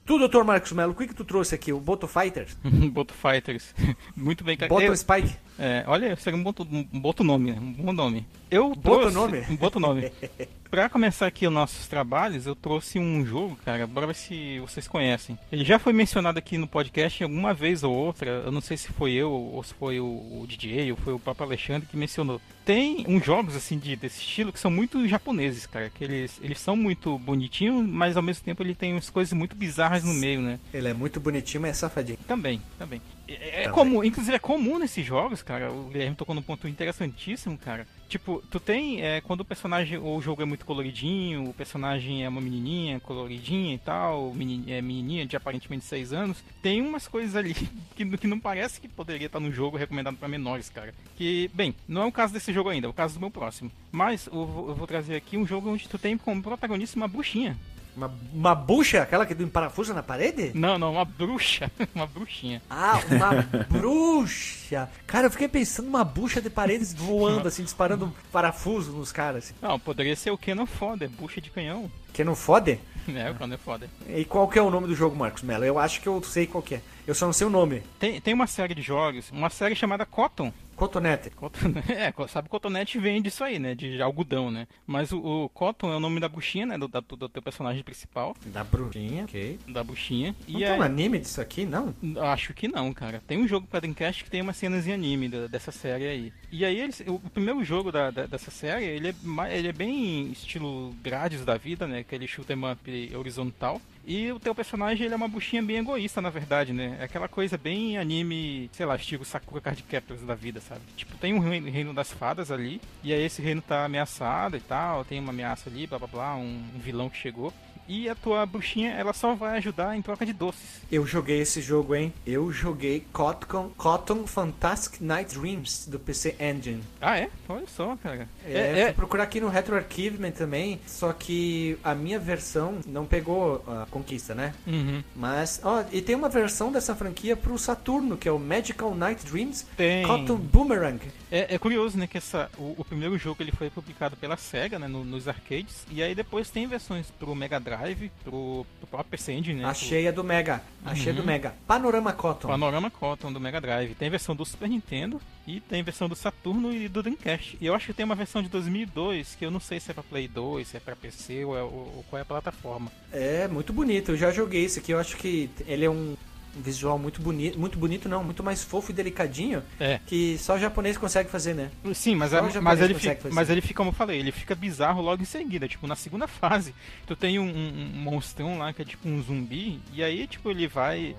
Tu, 0.05 0.19
Dr. 0.27 0.43
Marcos 0.43 0.71
Melo, 0.71 0.91
o 0.91 0.95
que, 0.95 1.07
que 1.07 1.15
tu 1.15 1.25
trouxe 1.25 1.55
aqui? 1.55 1.73
O 1.73 1.79
Boto 1.79 2.07
Fighters? 2.07 2.55
Boto 2.93 3.13
Fighters. 3.13 3.73
Muito 4.15 4.43
bem, 4.43 4.55
cara. 4.55 4.69
Boto 4.69 4.83
Eu- 4.83 4.95
Spike? 4.95 5.35
É, 5.57 5.83
olha, 5.87 6.15
seria 6.17 6.37
um 6.37 6.43
boto, 6.43 6.67
um 6.69 6.99
boto 6.99 7.23
nome, 7.23 7.51
né? 7.53 7.57
um 7.59 7.71
bom 7.71 7.93
nome. 7.93 8.27
Eu 8.51 8.69
Boto 8.75 8.81
trouxe- 9.09 9.15
nome? 9.15 9.39
Um 9.49 9.55
boto 9.55 9.79
nome. 9.79 10.11
Pra 10.69 10.89
começar 10.89 11.27
aqui 11.27 11.47
os 11.47 11.53
nossos 11.53 11.87
trabalhos, 11.87 12.45
eu 12.45 12.55
trouxe 12.55 12.99
um 12.99 13.25
jogo, 13.25 13.57
cara, 13.63 13.87
bora 13.87 14.07
ver 14.07 14.15
se 14.15 14.59
vocês 14.59 14.87
conhecem. 14.87 15.37
Ele 15.51 15.63
já 15.63 15.79
foi 15.79 15.93
mencionado 15.93 16.37
aqui 16.37 16.57
no 16.57 16.67
podcast 16.67 17.23
alguma 17.23 17.53
vez 17.53 17.83
ou 17.83 17.93
outra, 17.95 18.29
eu 18.45 18.51
não 18.51 18.61
sei 18.61 18.75
se 18.75 18.91
foi 18.91 19.13
eu, 19.13 19.31
ou 19.31 19.63
se 19.63 19.73
foi 19.73 19.99
o, 19.99 20.05
o 20.05 20.45
DJ, 20.47 20.91
ou 20.91 20.97
foi 20.97 21.13
o 21.13 21.19
próprio 21.19 21.45
Alexandre 21.45 21.87
que 21.87 21.95
mencionou. 21.95 22.41
Tem 22.65 23.05
uns 23.07 23.23
jogos, 23.23 23.55
assim, 23.55 23.77
de, 23.77 23.95
desse 23.95 24.19
estilo 24.19 24.51
que 24.51 24.59
são 24.59 24.71
muito 24.71 25.07
japoneses, 25.07 25.65
cara, 25.65 25.89
que 25.89 26.03
eles, 26.03 26.39
eles 26.41 26.59
são 26.59 26.75
muito 26.75 27.17
bonitinhos, 27.19 27.87
mas 27.87 28.17
ao 28.17 28.23
mesmo 28.23 28.43
tempo 28.43 28.63
ele 28.63 28.75
tem 28.75 28.93
umas 28.93 29.09
coisas 29.09 29.33
muito 29.33 29.55
bizarras 29.55 30.03
no 30.03 30.13
meio, 30.13 30.41
né? 30.41 30.59
Ele 30.73 30.87
é 30.89 30.93
muito 30.93 31.19
bonitinho, 31.19 31.61
mas 31.61 31.71
é 31.71 31.73
safadinho. 31.73 32.17
Também, 32.27 32.61
também. 32.77 33.01
É, 33.27 33.63
é 33.63 33.69
comum, 33.69 34.03
inclusive 34.03 34.35
é 34.35 34.39
comum 34.39 34.77
nesses 34.77 35.05
jogos, 35.05 35.41
cara. 35.41 35.71
O 35.71 35.85
Guilherme 35.89 36.15
tocou 36.15 36.35
num 36.35 36.41
ponto 36.41 36.67
interessantíssimo, 36.67 37.57
cara. 37.57 37.87
Tipo, 38.07 38.43
tu 38.51 38.59
tem, 38.59 39.01
é, 39.01 39.19
quando 39.21 39.41
o 39.41 39.45
personagem, 39.45 39.97
ou 39.97 40.17
o 40.17 40.21
jogo 40.21 40.41
é 40.41 40.45
muito 40.45 40.63
coloridinho, 40.65 41.49
o 41.49 41.53
personagem 41.53 42.23
é 42.23 42.29
uma 42.29 42.39
menininha 42.39 42.99
coloridinha 42.99 43.73
e 43.73 43.79
tal, 43.79 44.31
meni- 44.33 44.71
é 44.71 44.79
menininha 44.79 45.25
de 45.25 45.35
aparentemente 45.35 45.85
6 45.85 46.13
anos, 46.13 46.43
tem 46.61 46.81
umas 46.81 47.07
coisas 47.07 47.35
ali 47.35 47.55
que, 47.95 48.05
que 48.17 48.27
não 48.27 48.39
parece 48.39 48.79
que 48.79 48.87
poderia 48.87 49.25
estar 49.25 49.39
no 49.39 49.51
jogo 49.51 49.75
recomendado 49.75 50.17
pra 50.17 50.27
menores, 50.27 50.69
cara. 50.69 50.93
Que, 51.17 51.49
bem, 51.53 51.73
não 51.87 52.03
é 52.03 52.05
o 52.05 52.11
caso 52.11 52.31
desse 52.31 52.53
jogo 52.53 52.69
ainda, 52.69 52.85
é 52.85 52.89
o 52.89 52.93
caso 52.93 53.15
do 53.15 53.19
meu 53.19 53.31
próximo. 53.31 53.71
Mas 53.91 54.27
eu 54.27 54.45
vou, 54.45 54.69
eu 54.69 54.75
vou 54.75 54.85
trazer 54.85 55.15
aqui 55.15 55.35
um 55.35 55.47
jogo 55.47 55.71
onde 55.71 55.89
tu 55.89 55.97
tem 55.97 56.15
como 56.15 56.43
protagonista 56.43 56.95
uma 56.97 57.07
bruxinha. 57.07 57.57
Uma, 57.95 58.11
uma 58.33 58.53
bucha, 58.55 59.01
aquela 59.01 59.25
que 59.25 59.33
tem 59.33 59.47
parafuso 59.47 59.93
na 59.93 60.03
parede? 60.03 60.51
Não, 60.53 60.77
não, 60.77 60.93
uma 60.93 61.05
bruxa. 61.05 61.71
uma 61.95 62.05
bruxinha. 62.05 62.61
Ah, 62.69 62.99
uma 63.09 63.65
bruxa. 63.69 64.89
Cara, 65.07 65.27
eu 65.27 65.31
fiquei 65.31 65.47
pensando 65.47 65.85
numa 65.85 66.03
bucha 66.03 66.41
de 66.41 66.49
paredes 66.49 66.93
voando, 66.93 67.47
assim, 67.47 67.63
disparando 67.63 68.13
parafuso 68.31 68.91
nos 68.91 69.11
caras. 69.11 69.45
assim. 69.45 69.53
Não, 69.61 69.79
poderia 69.79 70.15
ser 70.15 70.31
o 70.31 70.37
Kenan 70.37 70.65
Foda, 70.65 71.09
bucha 71.17 71.39
de 71.39 71.49
canhão. 71.49 71.89
Que 72.13 72.23
não 72.23 72.35
fode? 72.35 72.79
É, 73.07 73.29
o 73.29 73.35
Kenan 73.35 73.53
é 73.53 73.57
foda. 73.57 73.87
E 74.09 74.25
qual 74.25 74.47
que 74.47 74.57
é 74.57 74.61
o 74.63 74.71
nome 74.71 74.87
do 74.87 74.95
jogo, 74.95 75.15
Marcos 75.15 75.43
Mello? 75.43 75.63
Eu 75.63 75.77
acho 75.77 76.01
que 76.01 76.07
eu 76.07 76.23
sei 76.23 76.47
qual 76.47 76.63
que 76.63 76.73
é. 76.73 76.81
Eu 77.05 77.13
só 77.13 77.27
não 77.27 77.33
sei 77.33 77.45
o 77.45 77.51
nome. 77.51 77.83
Tem, 77.99 78.19
tem 78.19 78.33
uma 78.33 78.47
série 78.47 78.73
de 78.73 78.81
jogos, 78.81 79.29
uma 79.31 79.51
série 79.51 79.75
chamada 79.75 80.07
Cotton. 80.07 80.51
Cotonete. 80.75 81.29
Cotton 81.29 81.73
é, 81.89 82.13
sabe, 82.27 82.49
cotonete 82.49 82.99
vem 82.99 83.21
disso 83.21 83.43
aí, 83.43 83.57
né? 83.59 83.73
De 83.73 84.01
algodão, 84.01 84.51
né? 84.51 84.67
Mas 84.85 85.11
o, 85.11 85.19
o 85.19 85.49
Cotton 85.49 85.91
é 85.93 85.95
o 85.95 85.99
nome 85.99 86.19
da 86.19 86.27
bruxinha, 86.27 86.65
né? 86.65 86.77
Do, 86.77 86.87
da- 86.87 86.99
do 86.99 87.29
teu 87.29 87.41
personagem 87.41 87.81
principal, 87.83 88.35
Da 88.47 88.63
bruxinha, 88.63 89.23
ok. 89.23 89.59
da 89.67 89.83
bruxinha. 89.83 90.35
Não 90.47 90.59
E 90.59 90.63
tem 90.63 90.71
um 90.73 90.81
aí, 90.81 90.81
anime 90.81 91.19
disso 91.19 91.39
aqui, 91.39 91.65
não? 91.65 91.93
Acho 92.31 92.53
que 92.53 92.67
não, 92.67 92.93
cara. 92.93 93.21
Tem 93.25 93.37
um 93.37 93.47
jogo 93.47 93.67
pra 93.67 93.79
Dreamcast 93.79 94.23
que 94.23 94.29
tem 94.29 94.41
umas 94.41 94.57
cenas 94.57 94.85
em 94.87 94.93
anime 94.93 95.29
da- 95.29 95.47
dessa 95.47 95.71
série 95.71 96.05
aí. 96.07 96.33
E 96.51 96.65
aí, 96.65 96.79
eles, 96.79 97.01
o, 97.07 97.19
primeiro 97.29 97.63
jogo 97.63 97.91
da, 97.91 98.11
da- 98.11 98.25
dessa 98.25 98.51
série, 98.51 98.85
ele 98.85 99.09
é, 99.09 99.57
ele 99.57 99.67
é 99.69 99.73
bem 99.73 100.31
estilo 100.31 100.93
Grades 101.01 101.45
da 101.45 101.57
vida, 101.57 101.87
né? 101.87 101.99
Aquele 101.99 102.27
shoot 102.27 102.51
'em 102.51 102.71
up 102.71 103.15
horizontal. 103.15 103.81
E 104.07 104.31
o 104.31 104.39
teu 104.39 104.53
personagem, 104.53 105.05
ele 105.05 105.15
é 105.15 105.17
uma 105.17 105.27
buchinha 105.27 105.63
bem 105.63 105.77
egoísta, 105.77 106.21
na 106.21 106.29
verdade, 106.29 106.71
né? 106.71 106.95
É 106.99 107.05
aquela 107.05 107.27
coisa 107.27 107.57
bem 107.57 107.97
anime, 107.97 108.69
sei 108.71 108.85
lá, 108.85 108.95
estilo 108.95 109.25
Sakura 109.25 109.59
Card 109.59 109.81
Captors 109.81 110.21
da 110.21 110.35
vida, 110.35 110.61
sabe? 110.61 110.81
Tipo, 110.95 111.17
tem 111.17 111.33
um 111.33 111.39
reino, 111.39 111.71
reino 111.71 111.91
das 111.91 112.11
fadas 112.11 112.51
ali, 112.51 112.79
e 113.03 113.11
aí 113.11 113.23
esse 113.23 113.41
reino 113.41 113.63
tá 113.63 113.83
ameaçado 113.83 114.57
e 114.57 114.59
tal, 114.59 115.03
tem 115.03 115.19
uma 115.19 115.31
ameaça 115.31 115.71
ali, 115.71 115.87
blá 115.87 115.97
blá 115.97 116.07
blá, 116.07 116.35
um, 116.35 116.63
um 116.75 116.79
vilão 116.79 117.09
que 117.09 117.17
chegou. 117.17 117.51
E 117.87 118.09
a 118.09 118.15
tua 118.15 118.45
bruxinha, 118.45 118.91
ela 118.91 119.13
só 119.13 119.35
vai 119.35 119.57
ajudar 119.57 119.95
em 119.95 120.01
troca 120.01 120.25
de 120.25 120.33
doces. 120.33 120.81
Eu 120.91 121.05
joguei 121.05 121.39
esse 121.41 121.61
jogo, 121.61 121.93
hein? 121.95 122.13
Eu 122.25 122.51
joguei 122.51 123.05
Cotton, 123.13 123.71
Cotton 123.77 124.25
Fantastic 124.25 125.01
Night 125.01 125.37
Dreams 125.37 125.87
do 125.87 125.99
PC 125.99 126.35
Engine. 126.39 126.81
Ah, 126.99 127.17
é? 127.19 127.29
Olha 127.47 127.65
só, 127.67 127.95
cara. 127.97 128.27
É, 128.45 128.85
fui 128.85 128.93
procurar 128.93 129.23
aqui 129.23 129.39
no 129.39 129.49
Retro 129.49 129.75
Archivement 129.75 130.31
também, 130.31 130.79
só 130.87 131.13
que 131.13 131.77
a 131.83 131.93
minha 131.93 132.17
versão 132.19 132.79
não 132.87 133.05
pegou 133.05 133.63
a 133.67 133.85
conquista, 133.91 134.33
né? 134.33 134.53
Uhum. 134.65 135.03
Mas, 135.15 135.59
ó, 135.63 135.83
e 135.91 136.01
tem 136.01 136.15
uma 136.15 136.29
versão 136.29 136.71
dessa 136.71 136.95
franquia 136.95 137.35
pro 137.35 137.57
Saturno, 137.57 138.17
que 138.17 138.27
é 138.27 138.31
o 138.31 138.39
Magical 138.39 138.95
Night 138.95 139.25
Dreams 139.25 139.65
Tem. 139.77 140.05
Cotton 140.05 140.37
Boomerang. 140.37 140.99
É, 141.31 141.55
é 141.55 141.57
curioso, 141.59 141.97
né, 141.97 142.07
que 142.07 142.17
essa, 142.17 142.49
o, 142.57 142.75
o 142.77 142.85
primeiro 142.85 143.17
jogo 143.17 143.41
ele 143.43 143.51
foi 143.51 143.69
publicado 143.69 144.15
pela 144.15 144.37
SEGA, 144.37 144.79
né, 144.79 144.87
no- 144.87 145.03
nos 145.03 145.27
arcades, 145.27 145.85
e 145.91 146.01
aí 146.01 146.15
depois 146.15 146.49
tem 146.49 146.65
versões 146.67 147.07
pro 147.19 147.35
Mega 147.35 147.59
Drive, 147.59 147.74
pro, 148.23 148.65
pro 148.79 148.87
próprio 148.87 149.11
PC 149.11 149.33
Engine, 149.33 149.61
né, 149.61 149.65
Achei 149.65 150.07
a 150.07 150.11
do 150.11 150.23
Mega. 150.23 150.61
Achei 150.85 151.11
a 151.11 151.15
do 151.15 151.21
Uhum. 151.21 151.25
Mega. 151.27 151.53
Panorama 151.67 152.13
Cotton. 152.13 152.47
Panorama 152.47 152.89
Cotton 152.91 153.31
do 153.33 153.39
Mega 153.39 153.59
Drive. 153.59 153.95
Tem 153.95 154.09
versão 154.09 154.35
do 154.35 154.45
Super 154.45 154.69
Nintendo 154.69 155.19
e 155.47 155.59
tem 155.59 155.81
versão 155.83 156.07
do 156.07 156.15
Saturno 156.15 156.71
e 156.73 156.87
do 156.87 157.01
Dreamcast. 157.01 157.57
E 157.59 157.65
eu 157.65 157.73
acho 157.75 157.87
que 157.87 157.93
tem 157.93 158.05
uma 158.05 158.15
versão 158.15 158.41
de 158.43 158.49
2002, 158.49 159.35
que 159.35 159.45
eu 159.45 159.51
não 159.51 159.59
sei 159.59 159.79
se 159.79 159.91
é 159.91 159.93
pra 159.93 160.03
Play 160.03 160.27
2, 160.27 160.67
se 160.67 160.77
é 160.77 160.79
pra 160.79 160.95
PC 160.95 161.43
ou, 161.45 161.57
é- 161.57 161.63
ou- 161.63 161.93
ou 161.97 162.05
qual 162.09 162.19
é 162.19 162.21
a 162.21 162.25
plataforma. 162.25 162.91
É, 163.11 163.47
muito 163.47 163.71
bonito. 163.73 164.11
Eu 164.11 164.17
já 164.17 164.31
joguei 164.31 164.63
esse 164.65 164.79
aqui. 164.79 164.91
Eu 164.91 164.99
acho 164.99 165.17
que 165.17 165.49
ele 165.67 165.85
é 165.85 165.89
um 165.89 166.15
visual 166.55 166.97
muito 166.97 167.21
bonito. 167.21 167.59
Muito 167.59 167.77
bonito, 167.77 168.07
não. 168.09 168.23
Muito 168.23 168.43
mais 168.43 168.63
fofo 168.63 168.91
e 168.91 168.93
delicadinho. 168.93 169.61
É. 169.79 169.99
Que 170.05 170.37
só 170.37 170.57
japonês 170.57 170.97
consegue 170.97 171.29
fazer, 171.29 171.53
né? 171.53 171.71
Sim, 171.93 172.15
mas, 172.15 172.33
é- 172.33 172.37
o 172.41 172.45
japonês 172.49 172.63
mas, 172.63 172.81
ele 172.81 172.93
fica, 172.93 173.15
fazer. 173.15 173.33
mas 173.33 173.49
ele 173.49 173.61
fica, 173.61 173.73
como 173.75 173.89
eu 173.89 173.93
falei, 173.93 174.19
ele 174.19 174.31
fica 174.31 174.55
bizarro 174.55 175.01
logo 175.01 175.21
em 175.21 175.25
seguida. 175.25 175.67
Tipo, 175.67 175.87
na 175.87 175.95
segunda 175.95 176.27
fase, 176.27 176.73
tu 177.05 177.15
tem 177.15 177.39
um, 177.39 177.43
um- 177.47 177.91
um 177.95 177.99
monstrão 178.01 178.57
lá 178.57 178.71
que 178.73 178.81
é 178.81 178.85
tipo 178.85 179.07
um 179.07 179.21
zumbi, 179.21 179.79
e 179.93 180.03
aí, 180.03 180.27
tipo, 180.27 180.49
ele 180.49 180.67
vai 180.67 181.15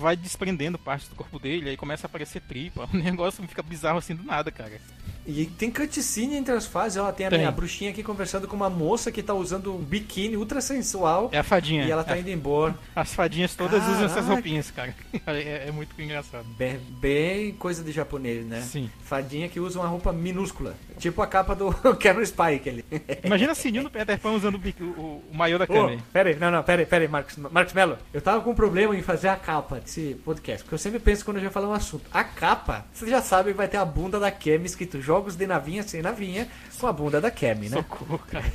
vai 0.00 0.16
desprendendo 0.16 0.78
partes 0.78 1.08
do 1.08 1.14
corpo 1.14 1.38
dele, 1.38 1.68
aí 1.68 1.76
começa 1.76 2.06
a 2.06 2.08
aparecer 2.08 2.40
tripa. 2.40 2.88
O 2.92 2.96
negócio 2.96 3.46
fica 3.46 3.62
bizarro 3.62 3.98
assim 3.98 4.14
do 4.14 4.22
nada, 4.22 4.50
cara. 4.50 4.80
E 5.30 5.44
tem 5.44 5.70
cutscene 5.70 6.36
entre 6.36 6.54
as 6.54 6.64
fases. 6.66 6.96
Ó, 6.96 7.12
tem 7.12 7.26
a 7.26 7.30
Tem. 7.30 7.38
minha 7.40 7.50
bruxinha 7.52 7.90
aqui 7.90 8.02
conversando 8.02 8.48
com 8.48 8.56
uma 8.56 8.70
moça 8.70 9.12
que 9.12 9.22
tá 9.22 9.34
usando 9.34 9.74
um 9.74 9.78
biquíni 9.78 10.36
ultra 10.38 10.60
sensual. 10.62 11.28
É 11.32 11.38
a 11.38 11.42
fadinha. 11.42 11.84
E 11.84 11.90
ela 11.90 12.02
tá 12.02 12.16
É- 12.16 12.20
indo 12.20 12.30
embora. 12.30 12.74
As 12.96 13.12
fadinhas 13.12 13.54
todas 13.54 13.82
usam 13.82 14.04
essas 14.06 14.14
Caraca. 14.14 14.32
roupinhas, 14.32 14.70
cara. 14.70 14.94
É, 15.26 15.68
é 15.68 15.70
muito 15.70 16.00
engraçado. 16.00 16.46
Bem, 16.56 16.80
bem 16.98 17.52
coisa 17.52 17.84
de 17.84 17.92
japonês, 17.92 18.46
né? 18.46 18.62
Sim. 18.62 18.90
Fadinha 19.04 19.48
que 19.50 19.60
usa 19.60 19.78
uma 19.78 19.86
roupa 19.88 20.12
minúscula. 20.12 20.74
Tipo 20.98 21.20
a 21.20 21.26
capa 21.26 21.54
do 21.54 21.70
Kevin 22.00 22.24
Spike 22.24 22.68
ali. 22.70 22.84
Imagina 23.22 23.52
a 23.52 23.54
Sininho 23.54 23.84
do 23.84 23.90
Peter 23.90 24.18
Pan 24.18 24.30
usando 24.32 24.54
o, 24.56 24.84
o, 24.84 25.22
o 25.30 25.36
maiô 25.36 25.58
da 25.58 25.64
Ô, 25.64 25.66
Kami. 25.68 26.02
pera 26.12 26.30
aí, 26.30 26.36
não, 26.36 26.50
não, 26.50 26.62
pera 26.62 26.80
aí, 26.82 26.86
pera 26.86 27.04
aí, 27.04 27.08
Marcos, 27.08 27.36
Marcos 27.36 27.74
Mello. 27.74 27.98
Eu 28.14 28.22
tava 28.22 28.40
com 28.40 28.50
um 28.50 28.54
problema 28.54 28.96
em 28.96 29.02
fazer 29.02 29.28
a 29.28 29.36
capa 29.36 29.78
desse 29.80 30.16
podcast, 30.24 30.64
porque 30.64 30.74
eu 30.74 30.78
sempre 30.78 30.98
penso 30.98 31.24
quando 31.24 31.36
eu 31.36 31.42
já 31.44 31.50
falar 31.50 31.68
um 31.68 31.72
assunto. 31.74 32.04
A 32.12 32.24
capa, 32.24 32.86
você 32.92 33.06
já 33.08 33.20
sabe 33.20 33.50
que 33.50 33.56
vai 33.56 33.68
ter 33.68 33.76
a 33.76 33.84
bunda 33.84 34.18
da 34.18 34.30
Kemi 34.30 34.64
escrito 34.66 35.00
jogos 35.18 35.36
de 35.36 35.46
navinha 35.46 35.82
sem 35.82 36.00
navinha, 36.00 36.48
com 36.78 36.86
a 36.86 36.92
bunda 36.92 37.20
da 37.20 37.30
Kemi, 37.30 37.68
né? 37.68 37.78
Socorro, 37.78 38.18
cara. 38.20 38.44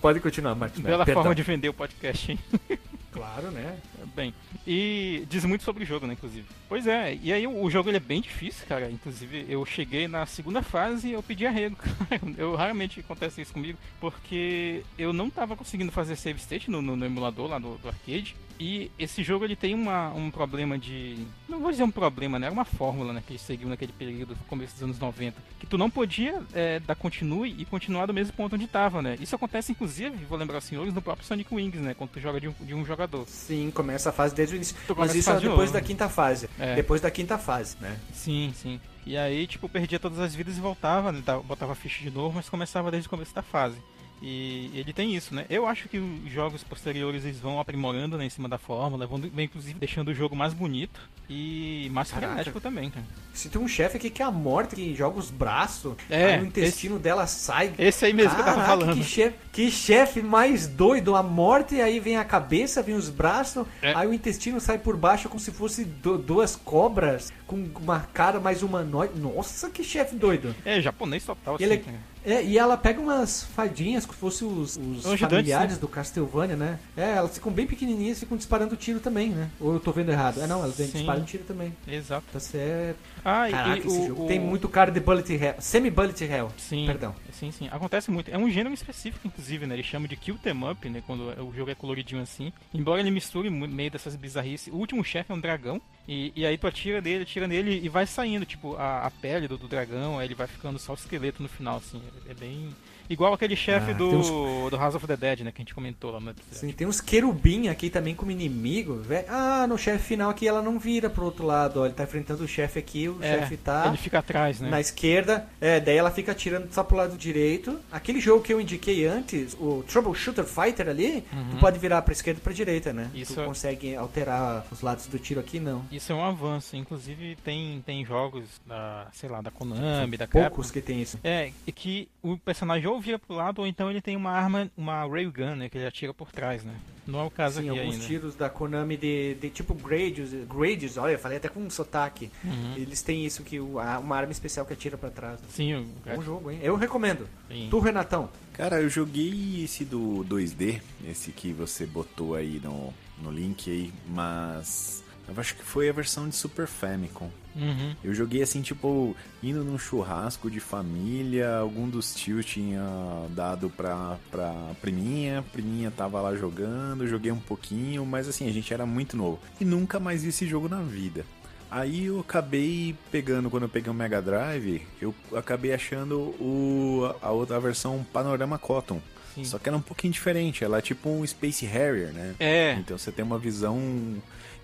Pode 0.00 0.20
continuar, 0.20 0.54
Marcos 0.54 0.78
Mello. 0.78 0.90
Bela 0.90 1.04
perdão. 1.06 1.22
forma 1.22 1.34
de 1.34 1.42
vender 1.42 1.68
o 1.70 1.74
podcast, 1.74 2.32
hein? 2.32 2.38
Claro, 3.16 3.50
né? 3.50 3.78
Bem, 4.14 4.34
e 4.66 5.24
diz 5.30 5.42
muito 5.46 5.64
sobre 5.64 5.84
o 5.84 5.86
jogo, 5.86 6.06
né, 6.06 6.12
inclusive. 6.12 6.44
Pois 6.68 6.86
é, 6.86 7.18
e 7.22 7.32
aí 7.32 7.46
o, 7.46 7.62
o 7.64 7.70
jogo 7.70 7.88
ele 7.88 7.96
é 7.96 8.00
bem 8.00 8.20
difícil, 8.20 8.66
cara. 8.66 8.90
Inclusive, 8.90 9.46
eu 9.48 9.64
cheguei 9.64 10.06
na 10.06 10.26
segunda 10.26 10.60
fase 10.62 11.08
e 11.08 11.12
eu 11.12 11.22
pedi 11.22 11.46
arrego, 11.46 11.76
cara. 11.76 12.20
Eu 12.36 12.54
raramente 12.54 13.00
acontece 13.00 13.40
isso 13.40 13.54
comigo, 13.54 13.78
porque 13.98 14.82
eu 14.98 15.14
não 15.14 15.30
tava 15.30 15.56
conseguindo 15.56 15.90
fazer 15.90 16.14
save 16.16 16.38
state 16.38 16.70
no, 16.70 16.82
no- 16.82 16.94
no 16.94 17.06
emulador 17.06 17.48
lá 17.48 17.58
do, 17.58 17.78
do 17.78 17.88
arcade. 17.88 18.36
E 18.58 18.90
esse 18.98 19.22
jogo 19.22 19.44
ele 19.44 19.56
tem 19.56 19.74
uma, 19.74 20.08
um 20.14 20.30
problema 20.30 20.78
de. 20.78 21.26
Não 21.48 21.60
vou 21.60 21.70
dizer 21.70 21.82
um 21.82 21.90
problema, 21.90 22.38
né? 22.38 22.46
Era 22.46 22.52
uma 22.52 22.64
fórmula 22.64 23.12
né, 23.12 23.22
que 23.24 23.32
ele 23.32 23.38
seguiu 23.38 23.68
naquele 23.68 23.92
período, 23.92 24.36
começo 24.48 24.74
dos 24.74 24.82
anos 24.82 24.98
90. 24.98 25.36
Que 25.58 25.66
tu 25.66 25.76
não 25.76 25.90
podia 25.90 26.42
é, 26.54 26.80
dar 26.80 26.94
continue 26.94 27.54
e 27.58 27.64
continuar 27.64 28.06
do 28.06 28.14
mesmo 28.14 28.32
ponto 28.32 28.54
onde 28.54 28.66
tava, 28.66 29.02
né? 29.02 29.16
Isso 29.20 29.34
acontece, 29.34 29.72
inclusive, 29.72 30.24
vou 30.24 30.38
lembrar 30.38 30.58
os 30.58 30.64
senhores, 30.64 30.94
no 30.94 31.02
próprio 31.02 31.26
Sonic 31.26 31.54
Wings, 31.54 31.80
né? 31.80 31.94
Quando 31.94 32.10
tu 32.10 32.20
joga 32.20 32.40
de 32.40 32.48
um, 32.48 32.54
de 32.60 32.74
um 32.74 32.84
jogador. 32.84 33.26
Sim, 33.26 33.70
começa 33.70 34.10
a 34.10 34.12
fase 34.12 34.34
desde 34.34 34.54
o 34.54 34.56
início. 34.56 34.76
Mas 34.96 35.14
isso 35.14 35.30
é 35.30 35.34
depois 35.34 35.70
novo. 35.70 35.72
da 35.72 35.80
quinta 35.80 36.08
fase. 36.08 36.48
É. 36.58 36.74
Depois 36.74 37.00
da 37.00 37.10
quinta 37.10 37.38
fase, 37.38 37.76
né? 37.80 37.98
Sim, 38.12 38.52
sim. 38.54 38.80
E 39.04 39.16
aí, 39.16 39.46
tipo, 39.46 39.68
perdia 39.68 40.00
todas 40.00 40.18
as 40.18 40.34
vidas 40.34 40.56
e 40.56 40.60
voltava, 40.60 41.12
né? 41.12 41.22
Botava 41.44 41.74
ficha 41.74 42.02
de 42.02 42.10
novo, 42.10 42.36
mas 42.36 42.48
começava 42.48 42.90
desde 42.90 43.06
o 43.06 43.10
começo 43.10 43.34
da 43.34 43.42
fase. 43.42 43.76
E 44.22 44.70
ele 44.74 44.92
tem 44.94 45.14
isso, 45.14 45.34
né? 45.34 45.44
Eu 45.50 45.66
acho 45.66 45.88
que 45.88 45.98
os 45.98 46.32
jogos 46.32 46.64
posteriores 46.64 47.24
eles 47.24 47.38
vão 47.38 47.60
aprimorando 47.60 48.16
né, 48.16 48.24
em 48.24 48.30
cima 48.30 48.48
da 48.48 48.56
fórmula, 48.56 49.06
vão, 49.06 49.20
inclusive 49.38 49.78
deixando 49.78 50.08
o 50.08 50.14
jogo 50.14 50.34
mais 50.34 50.54
bonito 50.54 50.98
e 51.28 51.88
mais 51.92 52.10
Caraca. 52.10 52.28
frenético 52.28 52.60
também, 52.60 52.88
cara. 52.90 53.04
Se 53.34 53.50
tem 53.50 53.60
um 53.60 53.68
chefe 53.68 53.98
aqui 53.98 54.08
que 54.08 54.22
é 54.22 54.24
a 54.24 54.30
morte, 54.30 54.74
que 54.74 54.94
joga 54.94 55.18
os 55.18 55.30
braços, 55.30 55.94
É, 56.08 56.38
o 56.40 56.46
intestino 56.46 56.98
dela 56.98 57.26
sai. 57.26 57.74
Esse 57.78 58.06
aí 58.06 58.14
mesmo 58.14 58.34
que 58.34 58.40
eu 58.40 58.44
tava 58.44 58.62
Caraca, 58.62 58.80
falando. 58.80 58.96
Que 58.98 59.04
chefe, 59.04 59.36
que 59.52 59.70
chefe 59.70 60.22
mais 60.22 60.66
doido, 60.66 61.14
a 61.14 61.22
morte, 61.22 61.78
aí 61.80 62.00
vem 62.00 62.16
a 62.16 62.24
cabeça, 62.24 62.82
vem 62.82 62.94
os 62.94 63.10
braços, 63.10 63.66
É. 63.82 63.92
aí 63.94 64.06
o 64.08 64.14
intestino 64.14 64.58
sai 64.60 64.78
por 64.78 64.96
baixo 64.96 65.28
como 65.28 65.38
se 65.40 65.50
fosse 65.52 65.84
du- 65.84 66.16
duas 66.18 66.56
cobras. 66.56 67.30
com 67.46 67.64
uma 67.80 68.00
cara 68.00 68.40
mais 68.40 68.60
humanoide. 68.64 69.12
Nossa, 69.20 69.70
que 69.70 69.84
chefe 69.84 70.16
doido. 70.16 70.52
É, 70.64 70.80
japonês 70.80 71.24
total, 71.24 71.56
E 71.60 71.62
ele- 71.62 71.74
assim. 71.74 71.94
É, 72.26 72.42
e 72.44 72.58
ela 72.58 72.76
pega 72.76 73.00
umas 73.00 73.44
fadinhas 73.44 74.04
que 74.04 74.12
fossem 74.12 74.48
os, 74.48 74.76
os 74.76 75.06
Ajudantes, 75.06 75.20
familiares 75.20 75.74
né? 75.74 75.78
do 75.80 75.86
Castlevania, 75.86 76.56
né? 76.56 76.78
É, 76.96 77.12
elas 77.12 77.32
ficam 77.34 77.52
bem 77.52 77.68
pequenininhas 77.68 78.16
e 78.16 78.20
ficam 78.20 78.36
disparando 78.36 78.74
tiro 78.76 78.98
também, 78.98 79.30
né? 79.30 79.48
Ou 79.60 79.74
eu 79.74 79.80
tô 79.80 79.92
vendo 79.92 80.10
errado? 80.10 80.42
É, 80.42 80.46
não, 80.48 80.60
elas 80.64 80.74
Sim. 80.74 80.86
disparam 80.90 81.24
tiro 81.24 81.44
também. 81.44 81.72
Exato. 81.86 82.26
Tá 82.32 82.40
certo. 82.40 82.98
Ah, 83.24 83.46
Caraca, 83.48 83.76
e 83.76 83.86
esse 83.86 83.88
o, 84.00 84.06
jogo 84.08 84.24
o- 84.24 84.26
tem 84.26 84.40
muito 84.40 84.68
cara 84.68 84.90
de 84.90 84.98
bullet 84.98 85.32
hell. 85.32 85.54
Semi-bullet 85.60 86.24
hell. 86.24 86.50
Sim, 86.58 86.84
Perdão. 86.86 87.14
sim, 87.32 87.52
sim. 87.52 87.68
Acontece 87.70 88.10
muito. 88.10 88.28
É 88.28 88.36
um 88.36 88.50
gênero 88.50 88.74
específico, 88.74 89.26
inclusive, 89.28 89.64
né? 89.64 89.76
Ele 89.76 89.84
chama 89.84 90.08
de 90.08 90.16
kill 90.16 90.36
them 90.38 90.68
up, 90.68 90.88
né? 90.88 91.02
Quando 91.06 91.28
o 91.44 91.54
jogo 91.54 91.70
é 91.70 91.74
coloridinho 91.76 92.22
assim. 92.22 92.52
Embora 92.74 93.00
ele 93.00 93.10
misture 93.12 93.48
meio 93.48 93.90
dessas 93.90 94.16
bizarrices. 94.16 94.72
O 94.72 94.76
último 94.76 95.04
chefe 95.04 95.30
é 95.30 95.34
um 95.34 95.40
dragão. 95.40 95.80
E, 96.08 96.32
e 96.36 96.46
aí 96.46 96.56
tu 96.58 96.66
atira 96.66 97.00
nele, 97.00 97.22
atira 97.22 97.46
nele 97.48 97.80
e 97.82 97.88
vai 97.88 98.06
saindo, 98.06 98.46
tipo, 98.46 98.76
a, 98.76 99.06
a 99.06 99.10
pele 99.10 99.46
do, 99.48 99.56
do 99.56 99.68
dragão. 99.68 100.18
Aí 100.18 100.26
ele 100.26 100.34
vai 100.34 100.46
ficando 100.48 100.78
só 100.78 100.92
o 100.92 100.96
esqueleto 100.96 101.40
no 101.42 101.48
final, 101.48 101.76
assim. 101.78 102.00
É, 102.24 102.34
bem... 102.34 102.78
Igual 103.08 103.32
aquele 103.34 103.56
chefe 103.56 103.90
Ah, 103.92 103.94
do, 103.94 104.10
tem 104.10 104.70
do 104.70 104.76
House 104.76 104.94
of 104.94 105.06
the 105.06 105.16
Dead, 105.16 105.40
né? 105.40 105.52
Que 105.52 105.60
a 105.60 105.64
gente 105.64 105.74
comentou 105.74 106.10
lá 106.10 106.20
no 106.20 106.30
episódio. 106.30 106.58
Sim, 106.58 106.72
tem 106.72 106.86
uns 106.86 107.00
querubim 107.00 107.68
aqui 107.68 107.88
também 107.90 108.14
como 108.14 108.30
inimigo. 108.30 108.96
velho. 108.96 109.26
Ah, 109.28 109.66
no 109.66 109.76
chefe 109.78 110.04
final 110.04 110.30
aqui 110.30 110.46
ela 110.46 110.62
não 110.62 110.78
vira 110.78 111.08
pro 111.10 111.24
outro 111.24 111.44
lado. 111.46 111.80
Ó, 111.80 111.84
ele 111.84 111.94
tá 111.94 112.04
enfrentando 112.04 112.44
o 112.44 112.48
chefe 112.48 112.78
aqui, 112.78 113.08
o 113.08 113.18
É, 113.22 113.40
chefe 113.40 113.56
tá 113.56 113.86
Ele 113.88 113.96
fica 113.96 114.18
atrás, 114.18 114.60
né? 114.60 114.68
na 114.70 114.80
esquerda. 114.80 115.46
É, 115.60 115.80
daí 115.80 115.96
ela 115.96 116.10
fica 116.10 116.32
atirando 116.32 116.68
só 116.72 116.82
pro 116.82 116.96
lado 116.96 117.16
direito. 117.16 117.78
Aquele 117.90 118.20
jogo 118.20 118.42
que 118.42 118.52
eu 118.52 118.60
indiquei 118.60 119.06
antes, 119.06 119.54
o 119.58 119.84
Troubleshooter 119.88 120.44
Fighter 120.44 120.88
ali, 120.88 121.24
tu 121.50 121.56
pode 121.58 121.78
virar 121.78 122.02
pra 122.02 122.12
esquerda 122.12 122.40
e 122.40 122.42
pra 122.42 122.52
direita, 122.52 122.92
né? 122.92 123.10
Uhum. 123.14 123.20
Isso 123.20 123.34
tu 123.34 123.40
é- 123.40 123.44
consegue 123.44 123.96
alterar 123.96 124.64
os 124.70 124.80
lados 124.80 125.06
do 125.06 125.18
tiro 125.18 125.40
aqui, 125.40 125.58
não. 125.60 125.84
Isso 125.90 126.12
é 126.12 126.14
um 126.14 126.24
avanço. 126.24 126.76
Inclusive 126.76 127.36
tem, 127.44 127.82
tem 127.84 128.04
jogos 128.04 128.44
da, 128.66 129.06
sei 129.12 129.28
lá, 129.28 129.40
da 129.40 129.50
Konami, 129.50 130.16
da 130.16 130.26
Capcom. 130.26 130.48
Poucos 130.48 130.70
que 130.70 130.80
tem 130.80 131.00
isso. 131.02 131.18
É, 131.22 131.50
e 131.66 131.72
que 131.72 132.08
o 132.22 132.36
personagem 132.38 132.86
ou 132.96 133.00
vira 133.00 133.18
pro 133.18 133.34
lado 133.36 133.60
ou 133.60 133.66
então 133.66 133.90
ele 133.90 134.00
tem 134.00 134.16
uma 134.16 134.30
arma, 134.30 134.70
uma 134.76 135.06
railgun, 135.06 135.54
né? 135.54 135.68
Que 135.68 135.78
ele 135.78 135.86
atira 135.86 136.12
por 136.12 136.32
trás, 136.32 136.64
né? 136.64 136.74
Não 137.06 137.20
é 137.20 137.24
o 137.24 137.30
caso 137.30 137.60
Sim, 137.60 137.70
aqui 137.70 137.78
alguns 137.78 137.94
ainda. 137.94 138.06
tiros 138.06 138.34
da 138.34 138.50
Konami 138.50 138.96
de, 138.96 139.34
de 139.34 139.48
tipo 139.50 139.74
Gradius, 139.74 140.30
Gradius, 140.48 140.96
olha, 140.96 141.12
eu 141.12 141.18
falei 141.18 141.36
até 141.38 141.48
com 141.48 141.60
um 141.60 141.70
sotaque. 141.70 142.30
Uhum. 142.42 142.74
Eles 142.76 143.00
têm 143.00 143.24
isso, 143.24 143.44
que 143.44 143.60
o- 143.60 143.78
a- 143.78 144.00
uma 144.00 144.16
arma 144.16 144.32
especial 144.32 144.66
que 144.66 144.72
atira 144.72 144.98
pra 144.98 145.08
trás. 145.10 145.38
Sim, 145.50 145.74
o 145.74 145.86
Bom 146.16 146.20
jogo, 146.22 146.50
hein? 146.50 146.58
Eu 146.62 146.74
recomendo. 146.74 147.28
Sim. 147.48 147.68
Tu, 147.70 147.78
Renatão? 147.78 148.28
Cara, 148.54 148.80
eu 148.82 148.88
joguei 148.88 149.62
esse 149.62 149.84
do 149.84 150.24
2D, 150.24 150.80
esse 151.06 151.30
que 151.30 151.52
você 151.52 151.86
botou 151.86 152.34
aí 152.34 152.60
no, 152.64 152.92
no 153.22 153.30
link 153.30 153.70
aí, 153.70 153.92
mas 154.08 155.04
eu 155.28 155.34
acho 155.38 155.54
que 155.54 155.62
foi 155.62 155.88
a 155.88 155.92
versão 155.92 156.28
de 156.28 156.34
Super 156.34 156.66
Famicom. 156.66 157.30
Uhum. 157.56 157.94
Eu 158.04 158.14
joguei 158.14 158.42
assim, 158.42 158.60
tipo, 158.60 159.16
indo 159.42 159.64
num 159.64 159.78
churrasco 159.78 160.50
de 160.50 160.60
família, 160.60 161.56
algum 161.56 161.88
dos 161.88 162.14
tios 162.14 162.44
tinha 162.44 162.82
dado 163.30 163.70
pra, 163.70 164.18
pra 164.30 164.52
priminha, 164.80 165.44
priminha 165.52 165.90
tava 165.90 166.20
lá 166.20 166.36
jogando, 166.36 167.08
joguei 167.08 167.32
um 167.32 167.40
pouquinho, 167.40 168.04
mas 168.04 168.28
assim, 168.28 168.48
a 168.48 168.52
gente 168.52 168.72
era 168.72 168.84
muito 168.84 169.16
novo. 169.16 169.40
E 169.60 169.64
nunca 169.64 169.98
mais 169.98 170.22
vi 170.22 170.28
esse 170.28 170.46
jogo 170.46 170.68
na 170.68 170.82
vida. 170.82 171.24
Aí 171.70 172.06
eu 172.06 172.20
acabei 172.20 172.94
pegando, 173.10 173.50
quando 173.50 173.64
eu 173.64 173.68
peguei 173.68 173.90
o 173.90 173.94
Mega 173.94 174.22
Drive, 174.22 174.82
eu 175.00 175.14
acabei 175.34 175.72
achando 175.72 176.18
o, 176.40 177.12
a 177.20 177.30
outra 177.30 177.58
versão 177.58 178.06
Panorama 178.12 178.58
Cotton. 178.58 179.00
Sim. 179.34 179.44
Só 179.44 179.58
que 179.58 179.68
ela 179.68 179.76
é 179.76 179.80
um 179.80 179.82
pouquinho 179.82 180.12
diferente, 180.12 180.64
ela 180.64 180.78
é 180.78 180.80
tipo 180.80 181.10
um 181.10 181.26
Space 181.26 181.66
Harrier, 181.66 182.12
né? 182.12 182.34
É. 182.38 182.74
Então 182.74 182.96
você 182.96 183.12
tem 183.12 183.24
uma 183.24 183.38
visão 183.38 183.78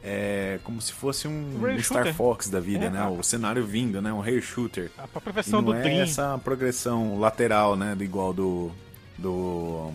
é, 0.02 0.58
como 0.64 0.80
se 0.80 0.92
fosse 0.92 1.28
um 1.28 1.58
Star. 1.80 2.14
Fox 2.14 2.48
da 2.48 2.58
vida, 2.60 2.86
É, 2.86 2.90
né? 2.90 3.04
O 3.06 3.22
cenário 3.22 3.64
vindo, 3.64 4.00
né? 4.02 4.12
Um 4.12 4.20
rail 4.20 4.42
shooter. 4.42 4.90
A 4.98 5.06
E 5.06 5.62
não 5.62 5.62
do 5.62 5.74
é 5.74 5.82
Dream. 5.82 6.00
essa 6.02 6.38
progressão 6.42 7.18
lateral, 7.18 7.76
né? 7.76 7.96
Igual 8.00 8.32
do 8.32 8.70
do 9.18 9.92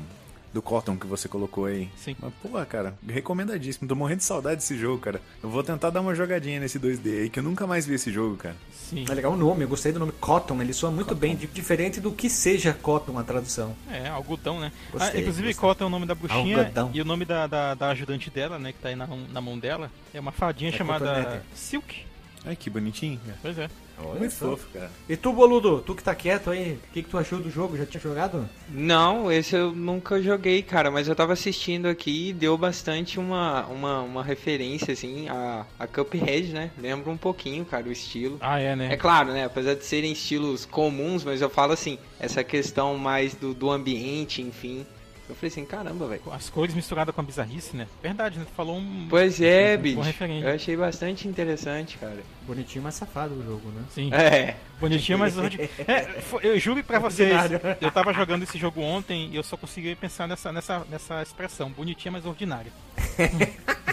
do 0.53 0.61
Cotton 0.61 0.97
que 0.97 1.05
você 1.05 1.27
colocou 1.27 1.65
aí. 1.65 1.89
Sim. 1.97 2.15
Mas, 2.19 2.33
pô, 2.41 2.49
cara, 2.65 2.95
recomendadíssimo. 3.07 3.87
Tô 3.87 3.95
morrendo 3.95 4.19
de 4.19 4.23
saudade 4.23 4.57
desse 4.57 4.77
jogo, 4.77 4.99
cara. 4.99 5.21
Eu 5.43 5.49
vou 5.49 5.63
tentar 5.63 5.89
dar 5.89 6.01
uma 6.01 6.15
jogadinha 6.15 6.59
nesse 6.59 6.79
2D 6.79 7.21
aí, 7.21 7.29
que 7.29 7.39
eu 7.39 7.43
nunca 7.43 7.67
mais 7.67 7.85
vi 7.85 7.93
esse 7.95 8.11
jogo, 8.11 8.37
cara. 8.37 8.55
Sim. 8.71 9.05
É 9.09 9.13
legal 9.13 9.33
o 9.33 9.37
nome, 9.37 9.63
eu 9.63 9.67
gostei 9.67 9.91
do 9.91 9.99
nome 9.99 10.13
Cotton, 10.13 10.61
ele 10.61 10.71
soa 10.73 10.89
muito 10.89 11.13
bem, 11.13 11.35
di- 11.35 11.47
diferente 11.47 11.99
do 11.99 12.11
que 12.11 12.29
seja 12.29 12.73
Cotton 12.73 13.19
a 13.19 13.23
tradução. 13.23 13.75
É, 13.91 14.07
algodão, 14.07 14.59
né? 14.59 14.71
Gostei, 14.91 15.19
ah, 15.19 15.21
inclusive, 15.21 15.47
gostei. 15.49 15.61
Cota 15.61 15.83
é 15.83 15.87
o 15.87 15.89
nome 15.89 16.05
da 16.05 16.15
bruxinha 16.15 16.57
Algodão. 16.59 16.91
e 16.93 17.01
o 17.01 17.05
nome 17.05 17.25
da, 17.25 17.45
da, 17.47 17.73
da 17.75 17.89
ajudante 17.89 18.29
dela, 18.29 18.57
né? 18.57 18.71
Que 18.71 18.79
tá 18.79 18.89
aí 18.89 18.95
na, 18.95 19.05
na 19.07 19.41
mão 19.41 19.59
dela. 19.59 19.91
É 20.13 20.19
uma 20.19 20.31
fadinha 20.31 20.69
É 20.69 20.73
chamada 20.73 21.05
cotonete. 21.15 21.45
Silk. 21.53 22.05
Ai, 22.45 22.55
que 22.55 22.69
bonitinho. 22.69 23.19
Pois 23.41 23.57
é. 23.59 23.69
Muito 23.97 24.35
fofo, 24.35 24.67
cara. 24.73 24.91
E 25.09 25.15
tu, 25.15 25.33
Boludo, 25.33 25.81
tu 25.81 25.95
que 25.95 26.03
tá 26.03 26.13
quieto 26.13 26.49
aí, 26.49 26.73
o 26.73 26.93
que, 26.93 27.03
que 27.03 27.09
tu 27.09 27.17
achou 27.17 27.39
do 27.39 27.49
jogo? 27.49 27.77
Já 27.77 27.85
tinha 27.85 28.01
jogado? 28.01 28.47
Não, 28.69 29.31
esse 29.31 29.55
eu 29.55 29.71
nunca 29.71 30.21
joguei, 30.21 30.61
cara, 30.61 30.91
mas 30.91 31.07
eu 31.07 31.15
tava 31.15 31.33
assistindo 31.33 31.87
aqui 31.87 32.29
e 32.29 32.33
deu 32.33 32.57
bastante 32.57 33.19
uma, 33.19 33.65
uma, 33.65 34.01
uma 34.01 34.23
referência, 34.23 34.93
assim, 34.93 35.27
a, 35.29 35.65
a 35.79 35.87
Cuphead, 35.87 36.53
né? 36.53 36.71
Lembra 36.77 37.09
um 37.09 37.17
pouquinho, 37.17 37.65
cara, 37.65 37.87
o 37.87 37.91
estilo. 37.91 38.37
Ah, 38.39 38.59
é, 38.59 38.75
né? 38.75 38.93
É 38.93 38.97
claro, 38.97 39.33
né? 39.33 39.45
Apesar 39.45 39.75
de 39.75 39.85
serem 39.85 40.11
estilos 40.11 40.65
comuns, 40.65 41.23
mas 41.23 41.41
eu 41.41 41.49
falo 41.49 41.73
assim, 41.73 41.97
essa 42.19 42.43
questão 42.43 42.97
mais 42.97 43.33
do, 43.35 43.53
do 43.53 43.71
ambiente, 43.71 44.41
enfim. 44.41 44.85
Eu 45.29 45.35
falei 45.35 45.49
assim, 45.49 45.65
caramba, 45.65 46.07
velho. 46.07 46.21
As 46.31 46.49
cores 46.49 46.73
misturadas 46.73 47.13
com 47.13 47.21
a 47.21 47.23
bizarrice, 47.23 47.75
né? 47.75 47.87
Verdade, 48.01 48.39
né? 48.39 48.45
Tu 48.45 48.55
falou 48.55 48.77
um. 48.77 49.07
Pois 49.09 49.41
é, 49.41 49.75
um 49.77 49.81
bicho. 49.81 49.99
Eu 50.43 50.55
achei 50.55 50.77
bastante 50.77 51.27
interessante, 51.27 51.97
cara. 51.97 52.23
Bonitinho, 52.43 52.83
mas 52.83 52.95
safado 52.95 53.33
o 53.33 53.43
jogo, 53.43 53.69
né? 53.69 53.83
Sim. 53.89 54.13
É. 54.13 54.55
Bonitinho, 54.79 55.17
mas 55.17 55.35
é, 55.87 56.21
eu 56.43 56.57
juro 56.59 56.83
pra 56.83 56.99
vocês, 56.99 57.33
eu 57.81 57.91
tava 57.91 58.13
jogando 58.13 58.43
esse 58.43 58.57
jogo 58.57 58.81
ontem 58.81 59.29
e 59.31 59.35
eu 59.35 59.43
só 59.43 59.57
consegui 59.57 59.95
pensar 59.95 60.27
nessa, 60.27 60.51
nessa, 60.51 60.85
nessa 60.89 61.21
expressão, 61.21 61.69
bonitinha, 61.71 62.11
mas 62.11 62.25
ordinária. 62.25 62.71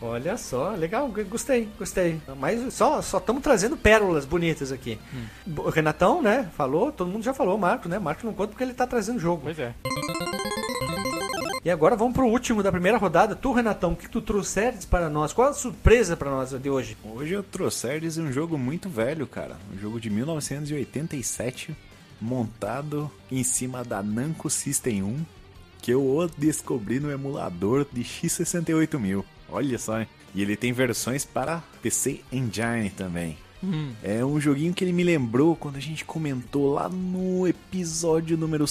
Olha 0.00 0.36
só, 0.36 0.70
legal, 0.70 1.10
gostei, 1.28 1.68
gostei. 1.76 2.20
Mas 2.38 2.72
só 2.72 3.02
só 3.02 3.18
estamos 3.18 3.42
trazendo 3.42 3.76
pérolas 3.76 4.24
bonitas 4.24 4.70
aqui. 4.70 4.98
Hum. 5.12 5.54
O 5.56 5.70
Renatão, 5.70 6.22
né, 6.22 6.48
falou, 6.56 6.92
todo 6.92 7.10
mundo 7.10 7.24
já 7.24 7.34
falou, 7.34 7.56
o 7.56 7.58
Marco, 7.58 7.88
né? 7.88 7.98
Marco 7.98 8.24
não 8.24 8.32
conta 8.32 8.50
porque 8.50 8.62
ele 8.62 8.74
tá 8.74 8.86
trazendo 8.86 9.18
jogo. 9.18 9.42
Pois 9.42 9.58
é. 9.58 9.74
E 11.64 11.70
agora 11.70 11.96
vamos 11.96 12.14
pro 12.14 12.26
último 12.26 12.62
da 12.62 12.70
primeira 12.70 12.96
rodada. 12.96 13.34
Tu, 13.34 13.52
Renatão, 13.52 13.92
o 13.92 13.96
que 13.96 14.08
tu 14.08 14.22
trouxeres 14.22 14.84
para 14.84 15.10
nós? 15.10 15.32
Qual 15.32 15.48
a 15.48 15.52
surpresa 15.52 16.16
para 16.16 16.30
nós 16.30 16.50
de 16.50 16.70
hoje? 16.70 16.96
Hoje 17.04 17.34
eu 17.34 17.42
trouxe 17.42 17.88
um 18.20 18.32
jogo 18.32 18.56
muito 18.56 18.88
velho, 18.88 19.26
cara. 19.26 19.56
Um 19.74 19.78
jogo 19.78 20.00
de 20.00 20.08
1987, 20.08 21.76
montado 22.20 23.10
em 23.30 23.42
cima 23.42 23.82
da 23.82 24.02
Namco 24.02 24.48
System 24.48 25.02
1, 25.02 25.26
que 25.82 25.90
eu 25.90 26.02
o 26.02 26.28
descobri 26.28 27.00
no 27.00 27.10
emulador 27.10 27.84
de 27.92 28.02
X68000. 28.02 29.24
Olha 29.50 29.78
só, 29.78 30.00
hein? 30.00 30.06
E 30.34 30.42
ele 30.42 30.56
tem 30.56 30.72
versões 30.72 31.24
para 31.24 31.62
PC 31.82 32.20
Engine 32.32 32.90
também. 32.96 33.36
Hum, 33.62 33.92
É 34.04 34.24
um 34.24 34.38
joguinho 34.40 34.72
que 34.72 34.84
ele 34.84 34.92
me 34.92 35.02
lembrou 35.02 35.56
quando 35.56 35.76
a 35.76 35.80
gente 35.80 36.04
comentou 36.04 36.74
lá 36.74 36.88
no 36.88 37.46
episódio 37.48 38.36
número 38.36 38.66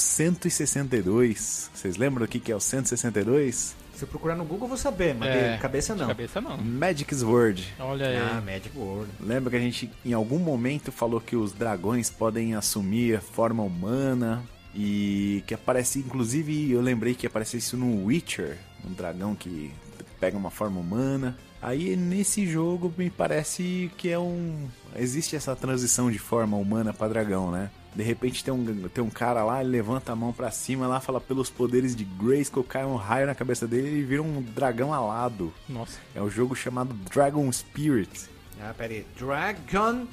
162. 0.71 1.69
Vocês 1.73 1.97
lembram 1.97 2.25
o 2.25 2.27
que 2.27 2.39
que 2.39 2.51
é 2.51 2.55
o 2.55 2.59
162? 2.59 3.75
Se 3.95 4.03
eu 4.03 4.07
procurar 4.07 4.35
no 4.35 4.45
Google, 4.45 4.65
eu 4.65 4.69
vou 4.69 4.77
saber, 4.77 5.15
mas 5.15 5.27
É, 5.29 5.55
de 5.55 5.59
cabeça 5.61 5.93
de 5.93 6.01
não. 6.01 6.07
cabeça 6.07 6.39
não. 6.39 6.57
Magic 6.57 7.13
Sword. 7.15 7.73
Olha 7.79 8.07
aí. 8.07 8.15
Ah, 8.17 8.41
Magic 8.45 8.69
World. 8.77 9.11
Lembra 9.19 9.49
que 9.49 9.55
a 9.55 9.59
gente 9.59 9.89
em 10.05 10.13
algum 10.13 10.37
momento 10.37 10.91
falou 10.91 11.19
que 11.19 11.35
os 11.35 11.51
dragões 11.51 12.09
podem 12.09 12.53
assumir 12.53 13.15
a 13.17 13.21
forma 13.21 13.63
humana 13.63 14.43
e 14.75 15.43
que 15.47 15.53
aparece, 15.55 15.97
inclusive 15.99 16.71
eu 16.71 16.79
lembrei 16.79 17.15
que 17.15 17.25
aparece 17.25 17.57
isso 17.57 17.75
no 17.75 18.05
Witcher, 18.05 18.57
um 18.87 18.93
dragão 18.93 19.33
que 19.33 19.71
pega 20.19 20.37
uma 20.37 20.51
forma 20.51 20.79
humana. 20.79 21.37
Aí 21.61 21.95
nesse 21.95 22.45
jogo 22.45 22.93
me 22.97 23.09
parece 23.09 23.91
que 23.97 24.09
é 24.09 24.19
um 24.19 24.67
existe 24.95 25.35
essa 25.35 25.55
transição 25.55 26.11
de 26.11 26.19
forma 26.19 26.55
humana 26.55 26.93
para 26.93 27.07
dragão, 27.07 27.51
né? 27.51 27.71
De 27.95 28.03
repente 28.03 28.43
tem 28.43 28.53
um, 28.53 28.87
tem 28.89 29.03
um 29.03 29.09
cara 29.09 29.43
lá, 29.43 29.59
ele 29.59 29.71
levanta 29.71 30.11
a 30.11 30.15
mão 30.15 30.31
pra 30.31 30.51
cima 30.51 30.85
lá, 30.85 30.99
fala 30.99 31.19
pelos 31.19 31.49
poderes 31.49 31.95
de 31.95 32.03
Grayskull, 32.03 32.63
cai 32.63 32.85
um 32.85 32.95
raio 32.95 33.25
na 33.25 33.33
cabeça 33.33 33.67
dele 33.67 33.87
e 33.87 33.91
ele 33.91 34.03
vira 34.03 34.21
um 34.21 34.39
dragão 34.41 34.93
alado. 34.93 35.51
Nossa. 35.67 35.99
É 36.13 36.21
um 36.21 36.29
jogo 36.29 36.55
chamado 36.55 36.93
Dragon 36.93 37.51
Spirit. 37.51 38.29
Ah, 38.61 38.73
pera 38.77 38.93
aí. 38.93 39.05
Dragon 39.17 40.05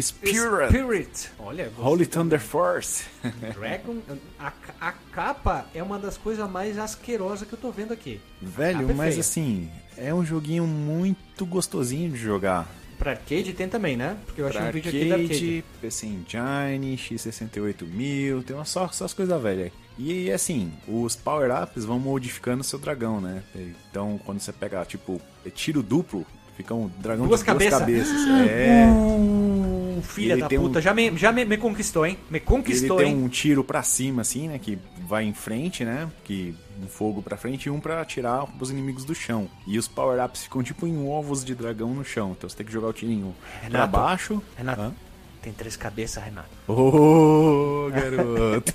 Spirit. 0.00 0.68
Spirit. 0.68 1.30
Olha. 1.38 1.70
Holy 1.78 2.06
Thunder 2.06 2.40
Force. 2.40 3.04
Dragon. 3.54 3.98
A, 4.38 4.52
a 4.80 4.92
capa 4.92 5.66
é 5.74 5.82
uma 5.82 5.98
das 5.98 6.16
coisas 6.16 6.48
mais 6.50 6.78
asquerosas 6.78 7.46
que 7.46 7.52
eu 7.54 7.58
tô 7.58 7.70
vendo 7.70 7.92
aqui. 7.92 8.20
Velho, 8.40 8.90
é 8.90 8.94
mas 8.94 9.10
feia. 9.10 9.20
assim, 9.20 9.70
é 9.96 10.12
um 10.14 10.24
joguinho 10.24 10.66
muito 10.66 11.44
gostosinho 11.44 12.10
de 12.10 12.16
jogar. 12.18 12.68
Pra 12.98 13.12
arcade 13.12 13.52
tem 13.52 13.68
também, 13.68 13.96
né? 13.96 14.16
Porque 14.24 14.40
eu 14.40 14.46
achei 14.46 14.60
Pra 14.60 14.68
um 14.68 14.72
vídeo 14.72 14.88
aqui 14.88 15.08
da 15.08 15.14
arcade. 15.16 15.32
arcade, 15.34 15.64
PC 15.80 16.06
Engine, 16.06 16.96
X68000, 16.96 18.44
tem 18.44 18.56
umas 18.56 18.68
só 18.68 18.84
essas 18.84 19.12
coisas 19.12 19.42
velhas. 19.42 19.72
E 19.98 20.30
assim, 20.30 20.72
os 20.88 21.14
power-ups 21.16 21.84
vão 21.84 21.98
modificando 21.98 22.60
o 22.62 22.64
seu 22.64 22.78
dragão, 22.78 23.20
né? 23.20 23.42
Então, 23.90 24.18
quando 24.24 24.40
você 24.40 24.52
pega, 24.52 24.84
tipo, 24.84 25.20
tiro 25.54 25.82
duplo, 25.82 26.24
Fica 26.56 26.74
um 26.74 26.90
dragão 26.98 27.26
Duas 27.26 27.40
de 27.40 27.46
cabeças. 27.46 27.70
duas 27.86 28.08
cabeças. 28.08 28.48
É. 28.48 28.86
Uh, 28.88 30.02
filha 30.02 30.36
da 30.36 30.46
tem 30.48 30.58
um- 30.58 30.62
puta, 30.62 30.80
já, 30.80 30.92
me, 30.92 31.16
já 31.16 31.32
me, 31.32 31.44
me 31.44 31.56
conquistou, 31.56 32.04
hein? 32.04 32.18
Me 32.30 32.38
conquistou, 32.40 33.00
ele 33.00 33.08
tem 33.10 33.18
hein? 33.18 33.24
um 33.24 33.28
tiro 33.28 33.64
pra 33.64 33.82
cima, 33.82 34.20
assim, 34.22 34.48
né? 34.48 34.58
Que 34.58 34.78
vai 35.08 35.24
em 35.24 35.32
frente, 35.32 35.84
né? 35.84 36.08
Que 36.24 36.54
um 36.82 36.86
fogo 36.86 37.22
pra 37.22 37.36
frente 37.36 37.66
e 37.66 37.70
um 37.70 37.80
pra 37.80 38.00
atirar 38.02 38.44
os 38.60 38.70
inimigos 38.70 39.04
do 39.04 39.14
chão. 39.14 39.48
E 39.66 39.78
os 39.78 39.88
power-ups 39.88 40.44
ficam 40.44 40.62
tipo 40.62 40.86
em 40.86 41.08
ovos 41.08 41.44
de 41.44 41.54
dragão 41.54 41.94
no 41.94 42.04
chão. 42.04 42.32
Então 42.36 42.48
você 42.50 42.56
tem 42.56 42.66
que 42.66 42.72
jogar 42.72 42.88
o 42.88 42.92
tirinho 42.92 43.34
pra 43.60 43.68
Renato, 43.68 43.92
baixo. 43.92 44.42
Renato, 44.56 44.80
Hã? 44.82 44.92
tem 45.40 45.52
três 45.52 45.76
cabeças, 45.76 46.22
Renato. 46.22 46.48
Ô, 46.68 47.88
garoto. 47.90 48.72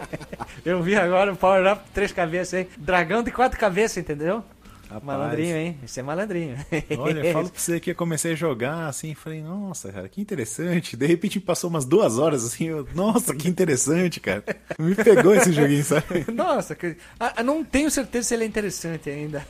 Eu 0.64 0.82
vi 0.82 0.94
agora 0.96 1.32
o 1.32 1.36
Power 1.36 1.72
Up 1.72 1.82
três 1.92 2.12
cabeças, 2.12 2.54
hein? 2.60 2.68
Dragão 2.78 3.22
de 3.22 3.30
quatro 3.30 3.58
cabeças, 3.58 3.98
entendeu? 3.98 4.42
Rapaz. 4.90 5.04
Malandrinho, 5.04 5.56
hein? 5.56 5.78
Isso 5.84 6.00
é 6.00 6.02
malandrinho. 6.02 6.56
Olha, 6.98 7.20
eu 7.20 7.32
falo 7.32 7.48
pra 7.48 7.60
você 7.60 7.78
que 7.78 7.92
eu 7.92 7.94
comecei 7.94 8.32
a 8.32 8.34
jogar 8.34 8.88
assim, 8.88 9.14
falei, 9.14 9.40
nossa, 9.40 9.92
cara, 9.92 10.08
que 10.08 10.20
interessante. 10.20 10.96
De 10.96 11.06
repente 11.06 11.38
passou 11.38 11.70
umas 11.70 11.84
duas 11.84 12.18
horas 12.18 12.44
assim, 12.44 12.64
eu, 12.64 12.88
nossa, 12.92 13.34
que 13.34 13.48
interessante, 13.48 14.18
cara. 14.18 14.42
Me 14.76 14.96
pegou 14.96 15.32
esse 15.32 15.52
joguinho, 15.52 15.84
sabe? 15.84 16.26
Nossa, 16.34 16.74
que... 16.74 16.96
ah, 17.18 17.42
não 17.42 17.62
tenho 17.62 17.90
certeza 17.90 18.28
se 18.28 18.34
ele 18.34 18.44
é 18.44 18.46
interessante 18.46 19.08
ainda. 19.08 19.46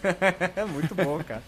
É 0.54 0.64
muito 0.68 0.94
bom, 0.94 1.22
cara. 1.24 1.42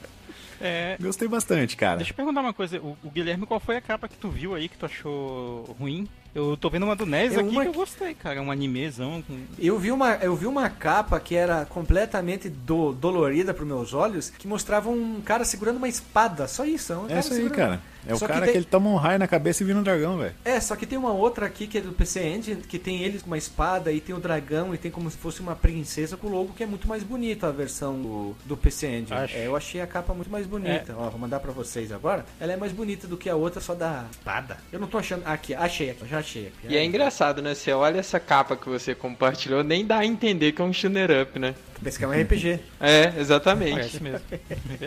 É, 0.61 0.97
Gostei 1.01 1.29
bastante, 1.29 1.77
cara. 1.77 1.97
Deixa 1.97 2.13
eu 2.13 2.17
perguntar 2.17 2.41
uma 2.41 2.55
coisa, 2.55 2.79
o, 2.79 2.97
o 3.03 3.11
Guilherme, 3.11 3.45
qual 3.45 3.61
foi 3.61 3.77
a 3.77 3.81
capa 3.81 4.09
que 4.09 4.17
tu 4.17 4.31
viu 4.31 4.55
aí 4.55 4.69
que 4.69 4.79
tu 4.79 4.87
achou 4.87 5.65
ruim? 5.79 6.09
Eu 6.35 6.57
tô 6.57 6.71
vendo 6.71 6.85
uma 6.85 6.97
do 6.97 7.05
NES 7.05 7.35
É 7.37 7.41
aqui 7.41 7.49
uma 7.51 7.63
que 7.63 7.69
eu 7.69 7.73
gostei, 7.75 8.15
cara. 8.15 8.41
Um 8.41 8.51
animezão 8.51 9.23
com. 9.23 9.39
Eu 9.59 9.79
vi 9.79 9.93
uma, 9.93 10.15
eu 10.15 10.35
vi 10.35 10.47
uma 10.47 10.71
capa 10.71 11.21
que 11.21 11.35
era 11.35 11.67
completamente 11.67 12.49
do, 12.49 12.93
dolorida 12.93 13.53
pros 13.53 13.69
meus 13.69 13.93
olhos, 13.93 14.31
que 14.31 14.49
mostrava 14.49 14.89
um 14.89 15.21
cara 15.21 15.45
segurando 15.45 15.77
uma 15.77 15.89
espada. 15.89 16.49
Só 16.49 16.65
isso. 16.65 16.95
Um 16.95 17.07
É 17.11 17.19
isso 17.21 17.35
aí, 17.35 17.41
segurando- 17.43 17.55
cara. 17.57 17.83
É 18.07 18.15
o 18.15 18.19
Só 18.19 18.27
que 18.27 18.33
cara 18.33 18.45
tem- 18.47 18.53
que 18.53 18.59
ele 18.59 18.65
toma 18.65 18.91
um 18.91 18.97
raio 18.97 19.19
na 19.19 19.29
cabeça 19.29 19.63
e 19.63 19.67
vira 19.67 19.79
um 19.79 19.83
dragão, 19.83 20.19
velho. 20.19 20.35
É, 20.45 20.59
só 20.61 20.75
que 20.75 20.87
tem 20.87 20.99
uma 20.99 21.13
outra 21.13 21.47
aqui 21.47 21.67
que 21.67 21.79
é 21.79 21.81
do 21.81 21.93
PC 21.93 22.21
Engine, 22.27 22.63
que 22.63 22.79
tem 22.79 23.03
eles 23.03 23.23
com 23.23 23.29
uma 23.29 23.39
espada 23.39 23.93
e 23.93 24.01
tem 24.01 24.15
o 24.15 24.19
dragão 24.19 24.75
e 24.75 24.79
tem 24.79 24.91
como 24.91 25.11
se 25.11 25.17
fosse 25.17 25.41
uma 25.41 25.55
princesa 25.55 26.17
com 26.17 26.27
o 26.27 26.31
logo, 26.31 26.53
que 26.53 26.63
é 26.63 26.67
muito 26.67 26.89
mais 26.89 27.03
bonita 27.03 27.47
a 27.49 27.51
versão 27.53 28.01
do, 28.01 28.37
do 28.45 28.57
PC 28.57 28.87
Engine. 28.89 29.13
Acho. 29.13 29.37
É, 29.37 29.47
eu 29.47 29.55
achei 29.57 29.81
a 29.81 29.87
capa 29.87 30.13
muito 30.15 30.31
mais 30.31 30.47
bonita. 30.47 30.95
Ó, 30.99 31.09
vou 31.11 31.19
mandar 31.19 31.41
pra 31.41 31.53
vocês 31.53 31.93
agora. 31.93 32.25
Ela 32.41 32.53
é 32.53 32.57
mais 32.57 32.73
bonita 32.73 33.07
do 33.07 33.17
que 33.17 33.29
a 33.31 33.37
outra 33.37 33.61
só 33.61 33.75
da 33.75 34.05
espada. 34.11 34.57
Eu 34.73 34.81
não 34.81 34.87
tô 34.89 34.99
achando. 34.99 35.23
Aqui, 35.27 35.55
achei 35.55 35.91
aqui, 35.91 36.07
já 36.09 36.19
achei 36.19 36.49
aqui. 36.49 36.73
E 36.75 36.77
é 36.77 36.85
engraçado, 36.85 37.41
né? 37.41 37.55
Você 37.55 37.73
olha 37.73 37.99
essa 38.01 38.19
capa 38.19 38.57
que 38.57 38.69
você 38.69 38.95
compartilhou, 38.95 39.63
nem 39.63 39.87
dá 39.87 39.99
a 39.99 40.05
entender 40.07 40.53
que 40.53 40.61
é 40.61 40.65
um 40.65 40.73
shooter 40.73 41.23
up, 41.23 41.39
né? 41.39 41.55
Pensa 41.83 41.99
que 41.99 42.05
é 42.05 42.09
um 42.09 42.13
RPG. 42.23 42.61
É, 42.81 43.13
exatamente. 43.19 43.73
Parece 43.73 44.03
mesmo. 44.03 44.21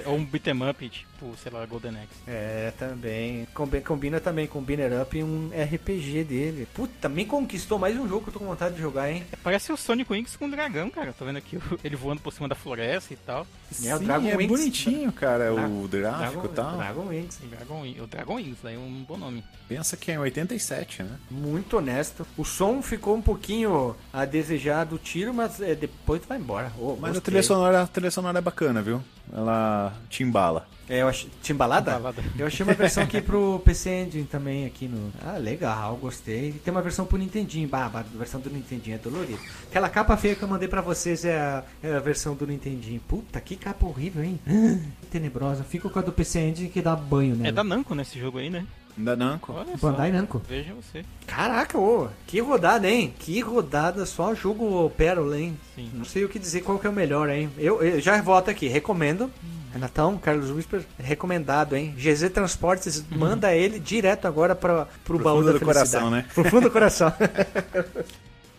Ou 0.06 0.16
um 0.16 0.26
beat'em 0.26 0.70
up, 0.70 0.90
tipo, 0.90 1.36
sei 1.42 1.52
lá, 1.52 1.66
Golden 1.66 1.92
Axe. 1.92 2.08
É, 2.28 2.72
também. 2.80 3.48
Combi- 3.54 3.82
Combina 3.82 4.20
também 4.20 4.48
com 4.48 4.62
Binner 4.62 5.02
Up 5.02 5.18
e 5.18 5.24
um 5.24 5.50
RPG 5.54 6.24
dele. 6.24 6.68
Puta, 6.74 7.10
me 7.10 7.26
conquistou 7.26 7.78
mais 7.78 7.96
um 7.98 8.08
jogo 8.08 8.24
que 8.24 8.30
eu 8.30 8.34
tô 8.34 8.40
com 8.40 8.46
vontade 8.46 8.76
de 8.76 8.82
jogar, 8.82 9.12
hein? 9.12 9.24
Parece 9.44 9.72
o 9.72 9.78
Sonic 9.78 10.12
Wings 10.12 10.36
com 10.38 10.46
um 10.46 10.50
dragão, 10.50 10.90
cara. 10.90 11.14
Tô 11.18 11.26
vendo 11.26 11.38
aqui 11.38 11.58
o- 11.58 11.62
ele 11.84 11.96
voando 11.96 12.22
por 12.22 12.32
cima 12.32 12.48
da 12.48 12.56
floresta 12.56 13.14
e 13.14 13.18
tal. 13.18 13.46
É, 13.84 13.96
o 13.96 13.98
Sim, 14.00 14.06
Dragon 14.06 14.28
é 14.30 14.36
Wings. 14.38 14.48
bonitinho, 14.60 15.12
cara, 15.12 15.52
Dra- 15.52 15.68
o 15.68 15.88
gráfico 15.88 16.46
e 16.46 16.50
tal. 16.50 16.78
Dragon 16.78 17.08
Wings. 17.08 17.40
O 17.44 17.48
Dragon, 17.48 17.82
o 18.04 18.08
Dragon 18.08 18.36
Wings, 18.36 18.58
daí 18.64 18.76
é 18.76 18.78
um 18.80 19.04
bom 19.08 19.18
nome. 19.18 19.44
Pensa 19.68 19.98
que 19.98 20.12
é 20.12 20.16
em 20.16 20.18
87, 20.20 21.04
né? 21.04 21.18
Muito 21.30 21.78
honesto. 21.78 22.26
O 22.38 22.46
som 22.46 22.82
ficou 22.82 23.16
um 23.16 23.22
pouquinho 23.22 23.96
a 24.14 24.24
desejar 24.26 24.86
do 24.86 24.98
tiro, 24.98 25.34
mas 25.34 25.60
é, 25.60 25.74
depois 25.76 26.22
tu 26.22 26.28
vai 26.28 26.38
embora. 26.38 26.72
Ô, 26.86 26.96
Mas 27.02 27.18
a 27.18 27.22
trilha, 27.22 27.42
sonora, 27.42 27.82
a 27.82 27.88
trilha 27.88 28.12
sonora 28.12 28.38
é 28.38 28.42
bacana, 28.42 28.80
viu? 28.80 29.02
Ela 29.34 29.92
te 30.08 30.22
embala. 30.22 30.68
É, 30.88 31.02
eu 31.02 31.08
achei. 31.08 31.32
Timbalada? 31.42 31.94
Timbalada. 31.94 32.24
Eu 32.38 32.46
achei 32.46 32.64
uma 32.64 32.76
versão 32.76 33.02
aqui 33.02 33.20
pro 33.22 33.60
PC 33.66 33.90
Engine 33.90 34.26
também 34.26 34.68
aqui 34.68 34.88
no. 34.88 35.12
Ah, 35.26 35.38
legal, 35.40 35.96
gostei. 35.96 36.50
E 36.50 36.54
tem 36.54 36.72
uma 36.72 36.84
versão 36.84 37.04
pro 37.08 37.18
Nintendinho. 37.18 37.68
Bah, 37.68 37.90
a 37.92 38.04
versão 38.16 38.40
do 38.40 38.52
Nintendinho 38.52 38.94
é 38.94 39.00
dolorida. 39.00 39.40
Aquela 39.68 39.90
capa 39.90 40.16
feia 40.16 40.36
que 40.36 40.44
eu 40.44 40.48
mandei 40.48 40.68
pra 40.68 40.82
vocês 40.82 41.26
é 41.26 41.36
a, 41.36 41.64
é 41.82 41.96
a 41.96 42.00
versão 42.00 42.36
do 42.36 42.46
Nintendinho. 42.46 43.02
Puta, 43.08 43.42
que 43.42 43.56
capa 43.56 43.84
horrível, 43.84 44.24
hein? 44.24 44.40
Que 44.46 45.08
tenebrosa. 45.10 45.64
Fica 45.64 45.90
com 45.90 45.98
a 45.98 46.04
do 46.04 46.12
PC 46.12 46.40
Engine 46.40 46.70
que 46.70 46.84
dá 46.84 46.96
banho 46.96 47.36
nela. 47.36 47.48
É 47.48 47.52
da 47.52 47.64
Namco 47.64 47.96
nesse 47.96 48.20
jogo 48.20 48.38
aí, 48.38 48.52
né? 48.52 48.64
Da 48.98 49.16
Namco. 49.16 49.52
Olha 49.54 49.78
só. 49.78 49.92
Bandai 49.92 50.12
Namco. 50.12 50.42
Veja 50.48 50.74
você. 50.74 51.04
Caraca, 51.28 51.78
ô, 51.78 52.08
que 52.26 52.40
rodada, 52.40 52.90
hein? 52.90 53.14
Que 53.20 53.40
rodada, 53.42 54.06
só 54.06 54.34
jogo 54.34 54.90
pérola, 54.92 55.38
hein? 55.40 55.58
Sim. 55.76 55.90
Não 55.94 56.06
sei 56.06 56.24
o 56.24 56.30
que 56.30 56.40
dizer 56.40 56.62
qual 56.62 56.80
que 56.80 56.88
é 56.88 56.90
o 56.90 56.94
melhor, 56.94 57.30
hein? 57.30 57.50
Eu, 57.58 57.82
eu 57.84 58.00
já 58.00 58.22
voto 58.22 58.50
aqui, 58.50 58.68
recomendo. 58.68 59.30
Renatão, 59.74 60.18
Carlos 60.18 60.50
Whisper, 60.52 60.86
recomendado, 60.98 61.76
hein? 61.76 61.94
GZ 61.98 62.30
Transportes, 62.30 63.04
manda 63.10 63.54
ele 63.54 63.78
direto 63.78 64.26
agora 64.26 64.56
pra, 64.56 64.86
pro 64.86 65.18
Pro 65.18 65.20
baú 65.20 65.38
fundo 65.40 65.48
da 65.48 65.52
do 65.52 65.60
felicidade. 65.60 65.90
coração, 65.92 66.10
né? 66.10 66.26
Pro 66.34 66.44
fundo 66.46 66.62
do 66.64 66.72
coração. 66.72 67.12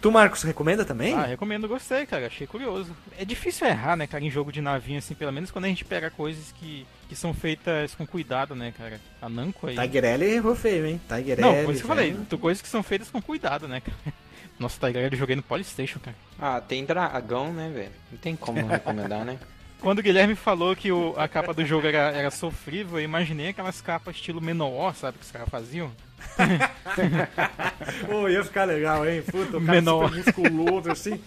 tu, 0.01 0.11
Marcos, 0.13 0.43
recomenda 0.43 0.85
também? 0.85 1.15
Ah, 1.15 1.25
recomendo, 1.27 1.67
gostei, 1.69 2.07
cara. 2.07 2.27
Achei 2.27 2.47
curioso. 2.47 2.95
É 3.19 3.25
difícil 3.25 3.67
errar, 3.67 3.97
né, 3.97 4.07
cara, 4.07 4.25
em 4.25 4.31
jogo 4.31 4.51
de 4.53 4.61
navinha, 4.61 4.99
assim, 4.99 5.15
pelo 5.15 5.33
menos 5.33 5.51
quando 5.51 5.65
a 5.65 5.69
gente 5.69 5.85
pega 5.85 6.11
coisas 6.11 6.53
que, 6.53 6.87
que 7.09 7.17
são 7.17 7.33
feitas 7.35 7.95
com 7.95 8.07
cuidado, 8.07 8.55
né, 8.55 8.73
cara. 8.77 9.01
A 9.21 9.29
Namco 9.29 9.67
aí. 9.67 9.77
Tigerelli 9.77 10.25
errou 10.27 10.55
feio, 10.55 10.87
hein? 10.87 11.01
Tigerelli. 11.09 11.41
Não, 11.41 11.65
por 11.65 11.73
isso 11.75 11.81
que 11.83 11.85
eu 11.91 11.95
falei. 11.97 12.13
velho. 12.13 12.27
tu- 12.29 12.39
Coisas 12.39 12.63
que 12.63 12.69
são 12.69 12.83
feitas 12.83 13.11
com 13.11 13.21
cuidado, 13.21 13.67
né, 13.67 13.81
cara. 13.81 13.97
Nossa, 14.59 14.79
Tiger 14.87 15.13
eu 15.13 15.19
joguei 15.19 15.37
no 15.37 15.43
Polystation, 15.43 15.99
cara. 16.01 16.17
Ah, 16.39 16.61
tem 16.61 16.85
dragão, 16.85 17.53
né, 17.53 17.71
velho? 17.75 17.91
Não 18.13 18.19
tem 18.19 18.35
como 18.37 18.61
não 18.61 18.69
recomendar, 18.69 19.25
né? 19.25 19.39
Quando 19.87 20.01
o 20.01 20.03
Guilherme 20.03 20.35
falou 20.35 20.75
que 20.75 20.91
o- 20.91 21.15
a 21.17 21.29
capa 21.29 21.55
do 21.55 21.65
jogo 21.65 21.87
era, 21.87 22.11
era 22.11 22.29
sofrível, 22.29 22.99
eu 22.99 23.05
imaginei 23.05 23.51
aquelas 23.51 23.81
capas 23.81 24.17
estilo 24.17 24.41
Menor, 24.41 24.97
sabe, 24.97 25.17
que 25.17 25.25
os 25.25 25.31
caras 25.31 25.49
faziam. 25.49 25.93
Pô, 28.05 28.29
ia 28.29 28.43
ficar 28.43 28.65
legal, 28.65 29.09
hein? 29.09 29.23
Puta, 29.23 29.59
o 29.59 29.61
cara 29.65 29.73
Menor. 29.81 30.09
super 30.13 30.25
musculoso, 30.25 30.91
assim. 30.91 31.21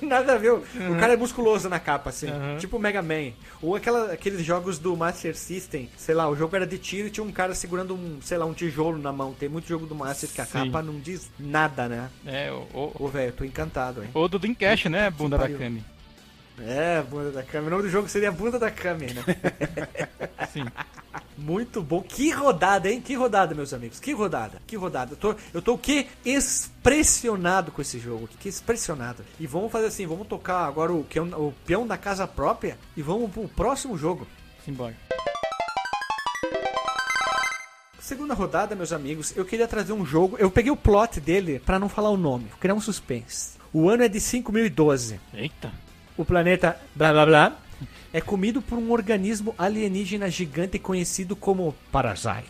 Nada 0.00 0.32
a 0.32 0.38
ver. 0.38 0.52
O 0.52 0.62
cara 0.98 1.12
é 1.12 1.16
musculoso 1.16 1.68
na 1.68 1.78
capa, 1.78 2.08
assim. 2.08 2.30
Uhum. 2.30 2.56
Tipo 2.56 2.78
o 2.78 2.80
Mega 2.80 3.02
Man. 3.02 3.32
Ou 3.60 3.76
aquela, 3.76 4.12
aqueles 4.12 4.42
jogos 4.46 4.78
do 4.78 4.96
Master 4.96 5.36
System. 5.36 5.90
Sei 5.94 6.14
lá, 6.14 6.26
o 6.26 6.34
jogo 6.34 6.56
era 6.56 6.66
de 6.66 6.78
tiro 6.78 7.08
e 7.08 7.10
tinha 7.10 7.22
um 7.22 7.30
cara 7.32 7.54
segurando 7.54 7.94
um, 7.94 8.18
sei 8.22 8.38
lá, 8.38 8.46
um 8.46 8.54
tijolo 8.54 8.96
na 8.96 9.12
mão. 9.12 9.34
Tem 9.34 9.48
muito 9.48 9.68
jogo 9.68 9.84
do 9.84 9.94
Master 9.94 10.30
que 10.30 10.40
a 10.40 10.46
capa 10.46 10.80
não 10.80 10.98
diz 10.98 11.30
nada, 11.38 11.86
né? 11.86 12.08
É, 12.24 12.50
o, 12.50 12.92
Ô, 12.98 13.08
velho, 13.08 13.32
tô 13.32 13.44
encantado, 13.44 14.02
hein? 14.02 14.08
o 14.14 14.26
do 14.26 14.38
Dreamcast, 14.38 14.88
né, 14.88 15.10
bunda 15.10 15.36
da. 15.36 15.50
Kami. 15.50 15.84
É, 16.66 17.02
bunda 17.02 17.30
da 17.30 17.42
Kami. 17.42 17.66
O 17.66 17.70
nome 17.70 17.82
do 17.84 17.88
jogo 17.88 18.08
seria 18.08 18.30
Bunda 18.30 18.58
da 18.58 18.70
Kami, 18.70 19.06
né? 19.06 19.24
Sim. 20.52 20.64
Muito 21.36 21.82
bom. 21.82 22.02
Que 22.02 22.30
rodada, 22.30 22.90
hein? 22.90 23.00
Que 23.00 23.14
rodada, 23.14 23.54
meus 23.54 23.72
amigos. 23.72 23.98
Que 23.98 24.12
rodada. 24.12 24.60
Que 24.66 24.76
rodada. 24.76 25.12
Eu 25.12 25.16
tô, 25.16 25.34
eu 25.54 25.62
tô 25.62 25.74
o 25.74 25.78
que? 25.78 26.06
Expressionado 26.24 27.72
com 27.72 27.80
esse 27.80 27.98
jogo. 27.98 28.28
Que 28.38 28.48
expressionado. 28.48 29.24
E 29.38 29.46
vamos 29.46 29.72
fazer 29.72 29.86
assim, 29.86 30.06
vamos 30.06 30.26
tocar 30.26 30.66
agora 30.66 30.92
o, 30.92 31.00
o 31.00 31.54
peão 31.64 31.86
da 31.86 31.96
casa 31.96 32.26
própria 32.26 32.78
e 32.96 33.02
vamos 33.02 33.30
pro 33.30 33.48
próximo 33.48 33.96
jogo. 33.96 34.26
Simbora. 34.64 34.94
Segunda 37.98 38.34
rodada, 38.34 38.74
meus 38.74 38.92
amigos, 38.92 39.32
eu 39.36 39.44
queria 39.44 39.68
trazer 39.68 39.92
um 39.92 40.04
jogo. 40.04 40.36
Eu 40.38 40.50
peguei 40.50 40.70
o 40.70 40.76
plot 40.76 41.20
dele 41.20 41.60
pra 41.64 41.78
não 41.78 41.88
falar 41.88 42.10
o 42.10 42.16
nome, 42.16 42.46
criar 42.58 42.74
um 42.74 42.80
suspense. 42.80 43.58
O 43.72 43.88
ano 43.88 44.02
é 44.02 44.08
de 44.08 44.20
5012. 44.20 45.20
Eita. 45.32 45.72
O 46.20 46.24
planeta 46.26 46.78
blá 46.94 47.12
blá 47.14 47.24
blá 47.24 47.56
é 48.12 48.20
comido 48.20 48.60
por 48.60 48.76
um 48.76 48.90
organismo 48.92 49.54
alienígena 49.56 50.28
gigante 50.28 50.78
conhecido 50.78 51.34
como 51.34 51.74
Parasite. 51.90 52.44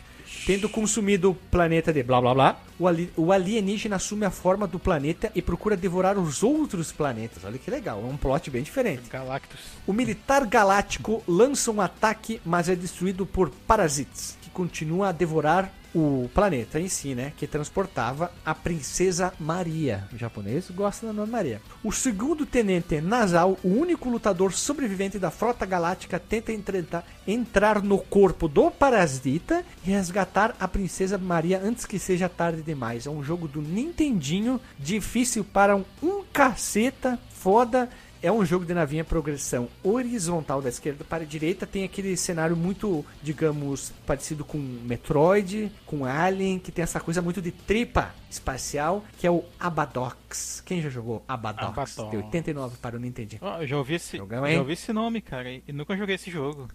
Tendo 0.45 0.67
consumido 0.67 1.31
o 1.31 1.35
planeta 1.35 1.93
de 1.93 2.03
blá 2.03 2.19
blá 2.19 2.33
blá, 2.33 2.59
o, 2.77 2.85
ali- 2.85 3.13
o 3.15 3.31
alienígena 3.31 3.95
assume 3.95 4.25
a 4.25 4.29
forma 4.29 4.67
do 4.67 4.77
planeta 4.77 5.31
e 5.33 5.41
procura 5.41 5.77
devorar 5.77 6.17
os 6.17 6.43
outros 6.43 6.91
planetas. 6.91 7.45
Olha 7.45 7.57
que 7.57 7.71
legal, 7.71 8.01
é 8.01 8.05
um 8.05 8.17
plot 8.17 8.49
bem 8.49 8.61
diferente. 8.61 9.03
Galactus. 9.09 9.57
O 9.87 9.93
militar 9.93 10.45
galáctico 10.45 11.23
lança 11.25 11.71
um 11.71 11.79
ataque, 11.79 12.41
mas 12.45 12.67
é 12.67 12.75
destruído 12.75 13.25
por 13.25 13.49
parasites, 13.65 14.37
que 14.41 14.49
continuam 14.49 15.07
a 15.07 15.13
devorar 15.13 15.71
o 15.93 16.29
planeta 16.33 16.79
em 16.79 16.87
si, 16.87 17.13
né? 17.13 17.33
Que 17.35 17.45
transportava 17.47 18.31
a 18.45 18.55
princesa 18.55 19.33
Maria. 19.39 20.07
O 20.13 20.17
japonês 20.17 20.69
gosta 20.71 21.07
do 21.07 21.13
nome 21.13 21.31
Maria. 21.31 21.61
O 21.83 21.91
segundo 21.91 22.45
tenente 22.45 23.01
Nasal, 23.01 23.57
o 23.63 23.67
único 23.67 24.09
lutador 24.09 24.53
sobrevivente 24.53 25.19
da 25.19 25.31
frota 25.31 25.65
galáctica, 25.65 26.19
tenta 26.19 26.51
entretar- 26.53 27.05
entrar 27.27 27.81
no 27.81 27.97
corpo 27.97 28.47
do 28.47 28.71
parasita 28.71 29.63
e 29.85 29.89
resgatar 29.91 30.55
a 30.59 30.67
princesa 30.67 31.17
Maria 31.17 31.61
antes 31.63 31.85
que 31.85 31.99
seja 31.99 32.29
tarde 32.29 32.61
demais. 32.61 33.05
É 33.05 33.09
um 33.09 33.23
jogo 33.23 33.47
do 33.47 33.61
Nintendinho, 33.61 34.59
difícil 34.79 35.43
para 35.43 35.75
um, 35.75 35.83
um 36.01 36.23
caceta, 36.31 37.19
foda. 37.31 37.89
É 38.23 38.31
um 38.31 38.45
jogo 38.45 38.65
de 38.65 38.73
navinha 38.73 39.03
progressão 39.03 39.67
horizontal 39.83 40.61
da 40.61 40.69
esquerda 40.69 41.03
para 41.03 41.23
a 41.23 41.25
direita. 41.25 41.65
Tem 41.65 41.83
aquele 41.83 42.15
cenário 42.15 42.55
muito, 42.55 43.03
digamos, 43.23 43.91
parecido 44.05 44.45
com 44.45 44.59
Metroid, 44.59 45.71
com 45.87 46.05
Alien, 46.05 46.59
que 46.59 46.71
tem 46.71 46.83
essa 46.83 46.99
coisa 46.99 47.19
muito 47.19 47.41
de 47.41 47.51
tripa 47.51 48.13
espacial, 48.29 49.03
que 49.17 49.25
é 49.25 49.31
o 49.31 49.43
Abadox. 49.59 50.61
Quem 50.65 50.81
já 50.81 50.89
jogou 50.89 51.23
Abadox? 51.27 51.95
De 52.11 52.17
89 52.17 52.77
para 52.77 52.99
o. 52.99 53.39
Ó, 53.41 53.61
eu 53.61 53.67
já 53.67 53.77
ouvi 53.77 53.95
esse, 53.95 54.17
Jogão, 54.17 54.45
já 54.53 54.59
ouvi 54.59 54.73
esse 54.73 54.93
nome, 54.93 55.21
cara, 55.21 55.49
e 55.51 55.63
nunca 55.73 55.97
joguei 55.97 56.15
esse 56.15 56.29
jogo. 56.29 56.67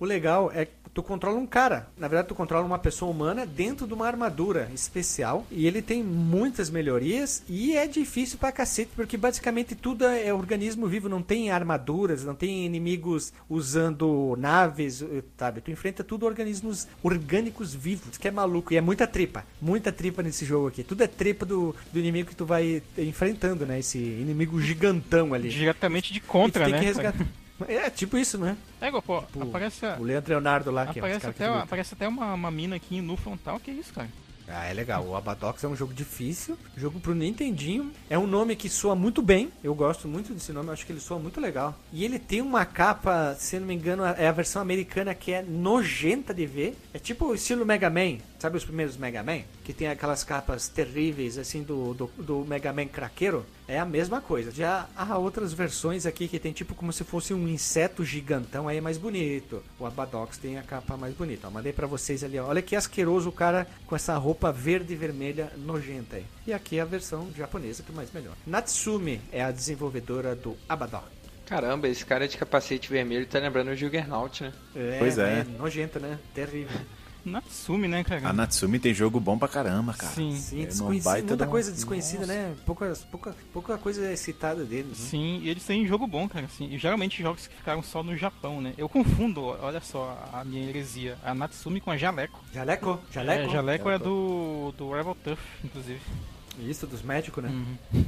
O 0.00 0.06
legal 0.06 0.50
é 0.54 0.64
que 0.64 0.72
tu 0.94 1.02
controla 1.02 1.38
um 1.38 1.46
cara. 1.46 1.88
Na 1.98 2.08
verdade, 2.08 2.28
tu 2.28 2.34
controla 2.34 2.64
uma 2.64 2.78
pessoa 2.78 3.10
humana 3.10 3.44
dentro 3.44 3.86
de 3.86 3.92
uma 3.92 4.06
armadura 4.06 4.70
especial. 4.74 5.46
E 5.50 5.66
ele 5.66 5.82
tem 5.82 6.02
muitas 6.02 6.70
melhorias. 6.70 7.42
E 7.46 7.76
é 7.76 7.86
difícil 7.86 8.38
pra 8.38 8.50
cacete, 8.50 8.90
porque 8.96 9.18
basicamente 9.18 9.74
tudo 9.74 10.06
é 10.06 10.32
organismo 10.32 10.86
vivo. 10.86 11.06
Não 11.06 11.20
tem 11.20 11.50
armaduras, 11.50 12.24
não 12.24 12.34
tem 12.34 12.64
inimigos 12.64 13.30
usando 13.46 14.34
naves, 14.38 15.04
sabe? 15.36 15.60
Tu 15.60 15.70
enfrenta 15.70 16.02
tudo 16.02 16.24
organismos 16.24 16.88
orgânicos 17.02 17.74
vivos, 17.74 18.16
que 18.16 18.26
é 18.26 18.30
maluco. 18.30 18.72
E 18.72 18.78
é 18.78 18.80
muita 18.80 19.06
tripa. 19.06 19.44
Muita 19.60 19.92
tripa 19.92 20.22
nesse 20.22 20.46
jogo 20.46 20.68
aqui. 20.68 20.82
Tudo 20.82 21.02
é 21.02 21.06
tripa 21.06 21.44
do, 21.44 21.74
do 21.92 21.98
inimigo 21.98 22.30
que 22.30 22.36
tu 22.36 22.46
vai 22.46 22.82
enfrentando, 22.96 23.66
né? 23.66 23.78
Esse 23.78 23.98
inimigo 23.98 24.58
gigantão 24.62 25.34
ali. 25.34 25.50
Diretamente 25.50 26.10
de 26.10 26.20
contra, 26.20 26.64
tem 26.64 26.72
né? 26.72 26.78
que 26.78 26.86
resgatar. 26.86 27.26
É, 27.68 27.88
tipo 27.90 28.16
isso, 28.16 28.38
né? 28.38 28.56
É, 28.80 28.88
igual, 28.88 29.02
pô, 29.02 29.22
Tipo, 29.22 29.42
aparece, 29.44 29.84
a- 29.86 29.96
O 29.98 30.02
Leandro 30.04 30.30
Leonardo 30.30 30.70
lá, 30.70 30.86
que 30.86 30.98
é 30.98 31.02
aparece, 31.02 31.20
que 31.20 31.26
até, 31.26 31.48
luta. 31.48 31.62
aparece 31.62 31.94
até 31.94 32.08
uma, 32.08 32.34
uma 32.34 32.50
mina 32.50 32.76
aqui 32.76 33.00
no 33.00 33.16
frontal, 33.16 33.58
que 33.60 33.70
isso, 33.70 33.92
cara? 33.92 34.08
Ah, 34.52 34.64
é 34.64 34.72
legal. 34.74 35.04
O 35.06 35.14
Abadox 35.14 35.62
é 35.62 35.68
um 35.68 35.76
jogo 35.76 35.94
difícil, 35.94 36.58
jogo 36.76 36.98
pro 36.98 37.14
Nintendinho. 37.14 37.92
É 38.08 38.18
um 38.18 38.26
nome 38.26 38.56
que 38.56 38.68
soa 38.68 38.96
muito 38.96 39.22
bem. 39.22 39.48
Eu 39.62 39.72
gosto 39.76 40.08
muito 40.08 40.34
desse 40.34 40.52
nome, 40.52 40.68
eu 40.68 40.72
acho 40.72 40.84
que 40.84 40.90
ele 40.90 40.98
soa 40.98 41.20
muito 41.20 41.40
legal. 41.40 41.78
E 41.92 42.04
ele 42.04 42.18
tem 42.18 42.40
uma 42.40 42.64
capa, 42.64 43.36
se 43.38 43.60
não 43.60 43.66
me 43.68 43.74
engano, 43.74 44.04
é 44.04 44.26
a 44.26 44.32
versão 44.32 44.60
americana 44.60 45.14
que 45.14 45.30
é 45.30 45.40
nojenta 45.42 46.34
de 46.34 46.46
ver. 46.46 46.76
É 46.92 46.98
tipo 46.98 47.26
o 47.26 47.34
estilo 47.34 47.64
Mega 47.64 47.88
Man. 47.88 48.18
Sabe 48.40 48.56
os 48.56 48.64
primeiros 48.64 48.96
Mega 48.96 49.22
Man? 49.22 49.42
Que 49.62 49.74
tem 49.74 49.86
aquelas 49.88 50.24
capas 50.24 50.66
terríveis, 50.66 51.36
assim, 51.36 51.62
do, 51.62 51.92
do, 51.92 52.10
do 52.16 52.44
Mega 52.46 52.72
Man 52.72 52.86
craqueiro. 52.86 53.44
É 53.68 53.78
a 53.78 53.84
mesma 53.84 54.22
coisa. 54.22 54.50
Já 54.50 54.88
há 54.96 55.18
outras 55.18 55.52
versões 55.52 56.06
aqui 56.06 56.26
que 56.26 56.38
tem 56.38 56.50
tipo 56.50 56.74
como 56.74 56.90
se 56.90 57.04
fosse 57.04 57.34
um 57.34 57.46
inseto 57.46 58.02
gigantão, 58.02 58.66
aí 58.66 58.78
é 58.78 58.80
mais 58.80 58.96
bonito. 58.96 59.62
O 59.78 59.84
Abadox 59.84 60.38
tem 60.38 60.56
a 60.58 60.62
capa 60.62 60.96
mais 60.96 61.14
bonita. 61.14 61.48
Ó, 61.48 61.50
mandei 61.50 61.70
pra 61.70 61.86
vocês 61.86 62.24
ali, 62.24 62.38
ó. 62.38 62.46
Olha 62.46 62.62
que 62.62 62.74
asqueroso 62.74 63.28
o 63.28 63.32
cara 63.32 63.66
com 63.86 63.94
essa 63.94 64.16
roupa 64.16 64.50
verde 64.50 64.94
e 64.94 64.96
vermelha 64.96 65.52
nojenta 65.58 66.16
aí. 66.16 66.24
E 66.46 66.52
aqui 66.54 66.78
é 66.78 66.80
a 66.80 66.86
versão 66.86 67.28
japonesa 67.36 67.82
que 67.82 67.92
é 67.92 67.94
mais 67.94 68.10
melhor. 68.10 68.32
Natsumi 68.46 69.20
é 69.30 69.42
a 69.42 69.50
desenvolvedora 69.50 70.34
do 70.34 70.56
Abadox. 70.66 71.04
Caramba, 71.44 71.88
esse 71.88 72.06
cara 72.06 72.26
de 72.26 72.38
capacete 72.38 72.88
vermelho 72.88 73.26
tá 73.26 73.38
lembrando 73.38 73.68
o 73.68 73.76
Juggernaut, 73.76 74.42
né? 74.42 74.52
É, 74.74 74.96
Pois 74.98 75.18
é. 75.18 75.44
nojenta, 75.58 75.98
né? 75.98 76.18
Terrível. 76.32 76.80
Natsumi, 77.24 77.88
né, 77.88 78.02
cara? 78.04 78.28
A 78.28 78.32
Natsumi 78.32 78.78
tem 78.78 78.94
jogo 78.94 79.20
bom 79.20 79.38
pra 79.38 79.48
caramba, 79.48 79.94
cara. 79.94 80.12
Sim. 80.12 80.36
Sim, 80.36 80.62
É 80.62 80.66
desconhecida, 80.66 81.10
baita 81.10 81.26
muita 81.28 81.46
coisa 81.46 81.72
desconhecida, 81.72 82.26
né? 82.26 82.54
Pouca, 82.64 82.92
pouca, 83.10 83.36
pouca 83.52 83.78
coisa 83.78 84.16
citada 84.16 84.64
deles. 84.64 84.98
Né? 84.98 85.06
Sim, 85.10 85.40
e 85.42 85.48
eles 85.48 85.64
têm 85.64 85.86
jogo 85.86 86.06
bom, 86.06 86.28
cara, 86.28 86.46
assim. 86.46 86.66
E 86.72 86.78
geralmente 86.78 87.22
jogos 87.22 87.46
que 87.46 87.54
ficaram 87.54 87.82
só 87.82 88.02
no 88.02 88.16
Japão, 88.16 88.60
né? 88.60 88.74
Eu 88.78 88.88
confundo, 88.88 89.42
olha 89.42 89.80
só, 89.80 90.18
a 90.32 90.44
minha 90.44 90.68
heresia. 90.68 91.18
A 91.24 91.34
Natsumi 91.34 91.80
com 91.80 91.90
a 91.90 91.96
Jaleco. 91.96 92.40
Jaleco? 92.52 93.00
Jaleco? 93.10 93.48
É, 93.50 93.52
Jaleco 93.52 93.90
é 93.90 93.98
do, 93.98 94.72
do 94.76 94.92
Rebel 94.92 95.16
Tough, 95.22 95.38
inclusive. 95.64 96.00
Isso, 96.58 96.86
dos 96.86 97.02
médicos, 97.02 97.42
né? 97.42 97.50
Uhum. 97.50 98.04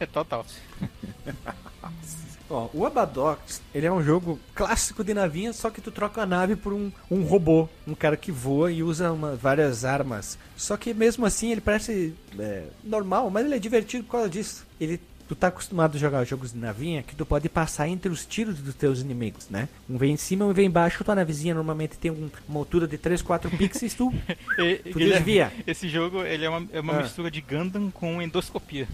é 0.00 0.06
total. 0.06 0.44
Ó, 2.48 2.68
o 2.72 2.86
Abadox, 2.86 3.60
ele 3.74 3.86
é 3.86 3.92
um 3.92 4.02
jogo 4.02 4.38
clássico 4.54 5.02
de 5.02 5.12
navinha, 5.12 5.52
só 5.52 5.68
que 5.70 5.80
tu 5.80 5.90
troca 5.90 6.22
a 6.22 6.26
nave 6.26 6.54
por 6.56 6.72
um, 6.72 6.92
um 7.10 7.22
robô, 7.22 7.68
um 7.86 7.94
cara 7.94 8.16
que 8.16 8.30
voa 8.30 8.70
e 8.70 8.82
usa 8.82 9.10
uma- 9.12 9.34
várias 9.34 9.84
armas. 9.84 10.38
Só 10.56 10.76
que 10.76 10.94
mesmo 10.94 11.26
assim 11.26 11.50
ele 11.52 11.60
parece 11.60 12.14
é, 12.38 12.64
normal, 12.84 13.28
mas 13.30 13.44
ele 13.44 13.56
é 13.56 13.58
divertido 13.58 14.04
por 14.04 14.12
causa 14.12 14.28
disso. 14.28 14.64
Ele 14.80 15.00
Tu 15.28 15.34
tá 15.34 15.48
acostumado 15.48 15.96
a 15.96 15.98
jogar 15.98 16.22
jogos 16.24 16.52
de 16.52 16.58
navinha 16.60 17.02
que 17.02 17.16
tu 17.16 17.26
pode 17.26 17.48
passar 17.48 17.88
entre 17.88 18.08
os 18.08 18.24
tiros 18.24 18.60
dos 18.60 18.76
teus 18.76 19.00
inimigos, 19.00 19.48
né? 19.50 19.68
Um 19.90 19.98
vem 19.98 20.12
em 20.12 20.16
cima, 20.16 20.44
um 20.44 20.52
vem 20.52 20.66
embaixo, 20.66 21.02
tua 21.02 21.16
navezinha 21.16 21.52
normalmente 21.52 21.98
tem 21.98 22.12
um- 22.12 22.30
uma 22.48 22.60
altura 22.60 22.86
de 22.86 22.96
3, 22.96 23.22
4 23.22 23.50
pixels, 23.50 23.92
tu, 23.94 24.14
E, 24.56 24.76
tu 24.92 24.96
desvia. 25.00 25.52
Esse 25.66 25.88
jogo 25.88 26.22
ele 26.22 26.44
é 26.44 26.48
uma, 26.48 26.68
é 26.72 26.78
uma 26.78 26.92
Ah. 27.00 27.02
mistura 27.02 27.28
de 27.28 27.40
Gundam 27.40 27.90
com 27.90 28.22
endoscopia. 28.22 28.86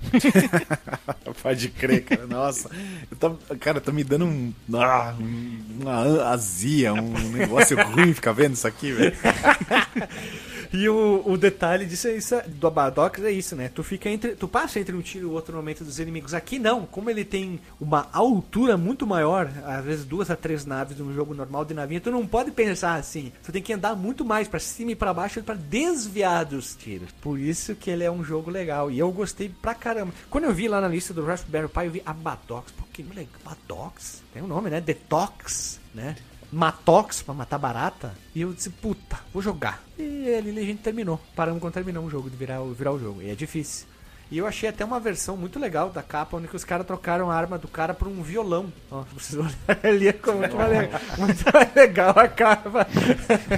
Pode 1.42 1.68
crer, 1.68 2.04
cara. 2.04 2.26
Nossa. 2.26 2.70
Eu 3.10 3.16
tô, 3.16 3.30
cara, 3.58 3.80
tá 3.80 3.92
me 3.92 4.02
dando 4.04 4.24
um, 4.26 4.52
ah, 4.74 5.14
um- 5.18 5.60
uma 5.80 6.28
azia, 6.30 6.92
um 6.92 7.30
negócio 7.30 7.76
ruim 7.82 8.12
ficar 8.14 8.32
vendo 8.32 8.54
isso 8.54 8.66
aqui, 8.66 8.92
velho. 8.92 9.16
E 10.72 10.88
o, 10.88 11.22
o 11.26 11.36
detalhe 11.36 11.84
disso 11.84 12.06
é 12.08 12.16
isso, 12.16 12.40
do 12.46 12.66
Abadox 12.66 13.20
é 13.22 13.30
isso, 13.30 13.56
né? 13.56 13.68
Tu 13.68 13.82
fica 13.82 14.08
entre. 14.08 14.36
Tu 14.36 14.46
passa 14.46 14.78
entre 14.78 14.94
um 14.94 15.02
tiro 15.02 15.26
e 15.26 15.28
o 15.28 15.32
outro 15.32 15.52
no 15.52 15.58
momento 15.58 15.82
dos 15.82 15.98
inimigos. 15.98 16.32
Aqui 16.32 16.58
não, 16.58 16.86
como 16.86 17.10
ele 17.10 17.24
tem 17.24 17.60
uma 17.80 18.08
altura 18.12 18.76
muito 18.76 19.06
maior, 19.06 19.50
às 19.64 19.84
vezes 19.84 20.04
duas 20.04 20.30
a 20.30 20.36
três 20.36 20.64
naves 20.64 20.98
num 20.98 21.12
jogo 21.12 21.34
normal 21.34 21.64
de 21.64 21.74
navinha, 21.74 22.00
tu 22.00 22.10
não 22.10 22.26
pode 22.26 22.52
pensar 22.52 22.94
assim. 22.94 23.32
Tu 23.44 23.50
tem 23.50 23.62
que 23.62 23.72
andar 23.72 23.96
muito 23.96 24.24
mais 24.24 24.46
pra 24.46 24.60
cima 24.60 24.92
e 24.92 24.96
pra 24.96 25.12
baixo 25.12 25.42
pra 25.42 25.54
desviar 25.54 26.44
dos 26.44 26.76
tiros. 26.76 27.10
Por 27.20 27.38
isso 27.38 27.74
que 27.74 27.90
ele 27.90 28.04
é 28.04 28.10
um 28.10 28.22
jogo 28.22 28.50
legal. 28.50 28.90
E 28.90 28.98
eu 28.98 29.10
gostei 29.10 29.48
pra 29.48 29.74
caramba. 29.74 30.12
Quando 30.28 30.44
eu 30.44 30.54
vi 30.54 30.68
lá 30.68 30.80
na 30.80 30.88
lista 30.88 31.12
do 31.12 31.24
Raspberry 31.24 31.68
Pi, 31.68 31.84
eu 31.84 31.90
vi 31.90 32.02
Abadox. 32.06 32.70
Pô, 32.72 32.84
que 32.92 33.02
legal. 33.02 33.28
Abadox? 33.44 34.22
Tem 34.32 34.42
um 34.42 34.46
nome, 34.46 34.70
né? 34.70 34.80
Detox, 34.80 35.80
né? 35.92 36.16
Matox 36.52 37.22
pra 37.22 37.34
matar 37.34 37.58
barata. 37.58 38.14
E 38.34 38.40
eu 38.40 38.52
disse, 38.52 38.70
puta, 38.70 39.18
vou 39.32 39.42
jogar. 39.42 39.82
E 39.98 40.34
ali 40.34 40.58
a 40.58 40.64
gente 40.64 40.82
terminou. 40.82 41.20
Paramos 41.34 41.60
quando 41.60 41.74
terminou 41.74 42.04
o 42.04 42.10
jogo, 42.10 42.28
de 42.28 42.36
virar, 42.36 42.60
virar 42.76 42.92
o 42.92 42.98
jogo. 42.98 43.22
E 43.22 43.30
é 43.30 43.34
difícil. 43.34 43.86
E 44.30 44.38
eu 44.38 44.46
achei 44.46 44.68
até 44.68 44.84
uma 44.84 45.00
versão 45.00 45.36
muito 45.36 45.58
legal 45.58 45.90
da 45.90 46.02
capa, 46.04 46.36
onde 46.36 46.48
os 46.54 46.62
caras 46.62 46.86
trocaram 46.86 47.30
a 47.30 47.34
arma 47.34 47.58
do 47.58 47.66
cara 47.66 47.92
por 47.92 48.06
um 48.06 48.22
violão. 48.22 48.72
Ó, 48.90 49.02
vocês 49.12 49.34
olharem 49.34 49.90
ali, 49.90 50.12
ficou 50.12 50.34
muito 50.36 50.56
mais 50.56 50.70
legal, 50.70 51.00
muito 51.18 51.44
mais 51.52 51.74
legal 51.74 52.14
a 52.16 52.28
capa. 52.28 52.86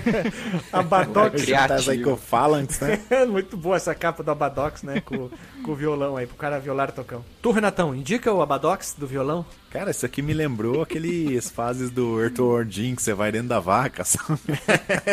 a 0.73 0.83
Badox. 0.83 1.45
Tá 1.47 1.77
Psychophalanx, 1.77 2.81
né? 2.81 3.01
É 3.11 3.27
muito 3.27 3.57
boa 3.57 3.77
essa 3.77 3.95
capa 3.95 4.23
do 4.23 4.31
Abadox, 4.31 4.83
né? 4.83 5.01
Com, 5.01 5.29
com 5.63 5.73
o 5.73 5.77
violão 5.77 6.17
aí, 6.17 6.27
pro 6.27 6.37
cara 6.37 6.59
violar 6.59 6.89
e 6.89 6.93
tocar. 6.93 7.19
Tu, 7.43 7.51
Renatão, 7.51 7.95
indica 7.95 8.33
o 8.33 8.41
Abadox 8.41 8.95
do 8.97 9.07
violão? 9.07 9.45
Cara, 9.71 9.91
isso 9.91 10.07
aqui 10.07 10.23
me 10.23 10.33
lembrou 10.33 10.83
aqueles 10.83 11.51
fases 11.51 11.91
do 11.91 12.21
Earthworm 12.21 12.69
Jim 12.71 12.95
que 12.95 13.03
você 13.03 13.13
vai 13.13 13.31
dentro 13.31 13.49
da 13.49 13.61
vaca, 13.61 14.05
sabe? 14.05 14.41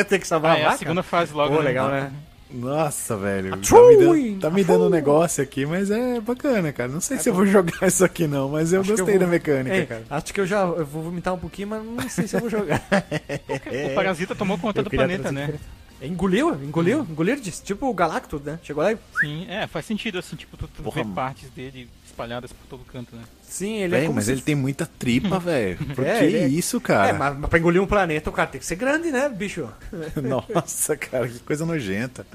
Tem 0.08 0.20
que 0.20 0.28
salvar 0.28 0.52
Ah, 0.52 0.56
a 0.56 0.60
é 0.60 0.64
vaca? 0.64 0.76
a 0.76 0.78
segunda 0.78 1.04
fase 1.04 1.34
logo. 1.34 1.54
Pô, 1.56 1.60
né? 1.62 1.66
legal, 1.66 1.90
né? 1.90 2.12
Nossa, 2.52 3.16
velho. 3.16 3.52
Tá 3.52 3.58
me, 3.88 3.98
dando, 3.98 4.40
tá 4.40 4.50
me 4.50 4.64
dando 4.64 4.86
um 4.86 4.90
negócio 4.90 5.44
aqui, 5.44 5.66
mas 5.66 5.92
é 5.92 6.20
bacana, 6.20 6.74
cara. 6.74 6.90
Não 6.92 7.00
sei 7.02 7.18
se 7.20 7.30
eu 7.30 7.34
vou 7.34 7.46
jogar 7.46 7.88
isso 7.88 8.04
aqui 8.04 8.26
não, 8.28 8.50
mas 8.50 8.74
eu 8.74 8.82
Acho 8.82 8.90
gostei 8.96 9.16
eu 9.16 9.20
vou- 9.20 9.28
da 9.28 9.32
mecânica, 9.32 9.76
Ei, 9.76 9.86
cara. 9.86 10.04
Acho 10.10 10.34
que 10.34 10.42
eu 10.42 10.48
já 10.48 10.62
eu 10.62 10.86
vou 10.86 11.04
vomitar 11.04 11.34
um 11.34 11.38
pouquinho, 11.40 11.68
mas 11.68 11.84
não 11.86 12.10
sei 12.10 12.28
se 12.28 12.36
eu 12.36 12.40
vou 12.42 12.50
jogar. 12.50 12.82
O 13.92 13.96
Parasita 13.96 14.34
tomou 14.36 14.58
conta 14.58 14.80
Eu 14.80 14.84
do 14.84 14.90
planeta, 14.90 15.24
trazer 15.24 15.36
né? 15.36 15.60
Engoliu, 16.02 16.56
engoliu, 16.64 17.06
engoliu, 17.10 17.36
disse, 17.36 17.62
tipo 17.62 17.86
o 17.90 17.94
Galactus, 17.94 18.42
né? 18.42 18.58
Chegou 18.64 18.82
lá 18.82 18.94
e... 18.94 18.98
Sim, 19.20 19.46
é, 19.50 19.68
faz 19.68 19.86
sentido 19.86 20.18
assim, 20.18 20.36
tipo, 20.38 20.56
tu, 20.56 20.66
tu 20.68 20.82
Porra, 20.82 20.96
vê 20.96 21.04
mano. 21.04 21.14
partes 21.16 21.50
dele 21.50 21.90
espalhadas 22.20 22.52
por 22.52 22.68
todo 22.68 22.84
canto, 22.86 23.16
né? 23.16 23.24
Sim, 23.42 23.78
ele 23.78 23.96
é 23.96 23.98
Véi, 24.00 24.06
como 24.08 24.16
mas 24.18 24.26
se... 24.26 24.32
ele 24.34 24.42
tem 24.42 24.54
muita 24.56 24.86
tripa, 24.86 25.40
velho. 25.40 25.78
Por 25.96 26.06
É, 26.06 26.20
que 26.20 26.36
é- 26.36 26.48
isso, 26.48 26.80
cara? 26.82 27.10
É, 27.10 27.14
mas, 27.14 27.48
pra 27.48 27.58
engolir 27.58 27.82
um 27.82 27.88
planeta 27.88 28.30
o 28.30 28.34
cara 28.34 28.50
tem 28.50 28.60
que 28.60 28.66
ser 28.68 28.76
grande, 28.76 29.10
né, 29.12 29.30
bicho? 29.30 29.70
Nossa, 30.22 30.98
cara, 30.98 31.28
que 31.28 31.40
coisa 31.40 31.66
nojenta. 31.66 32.26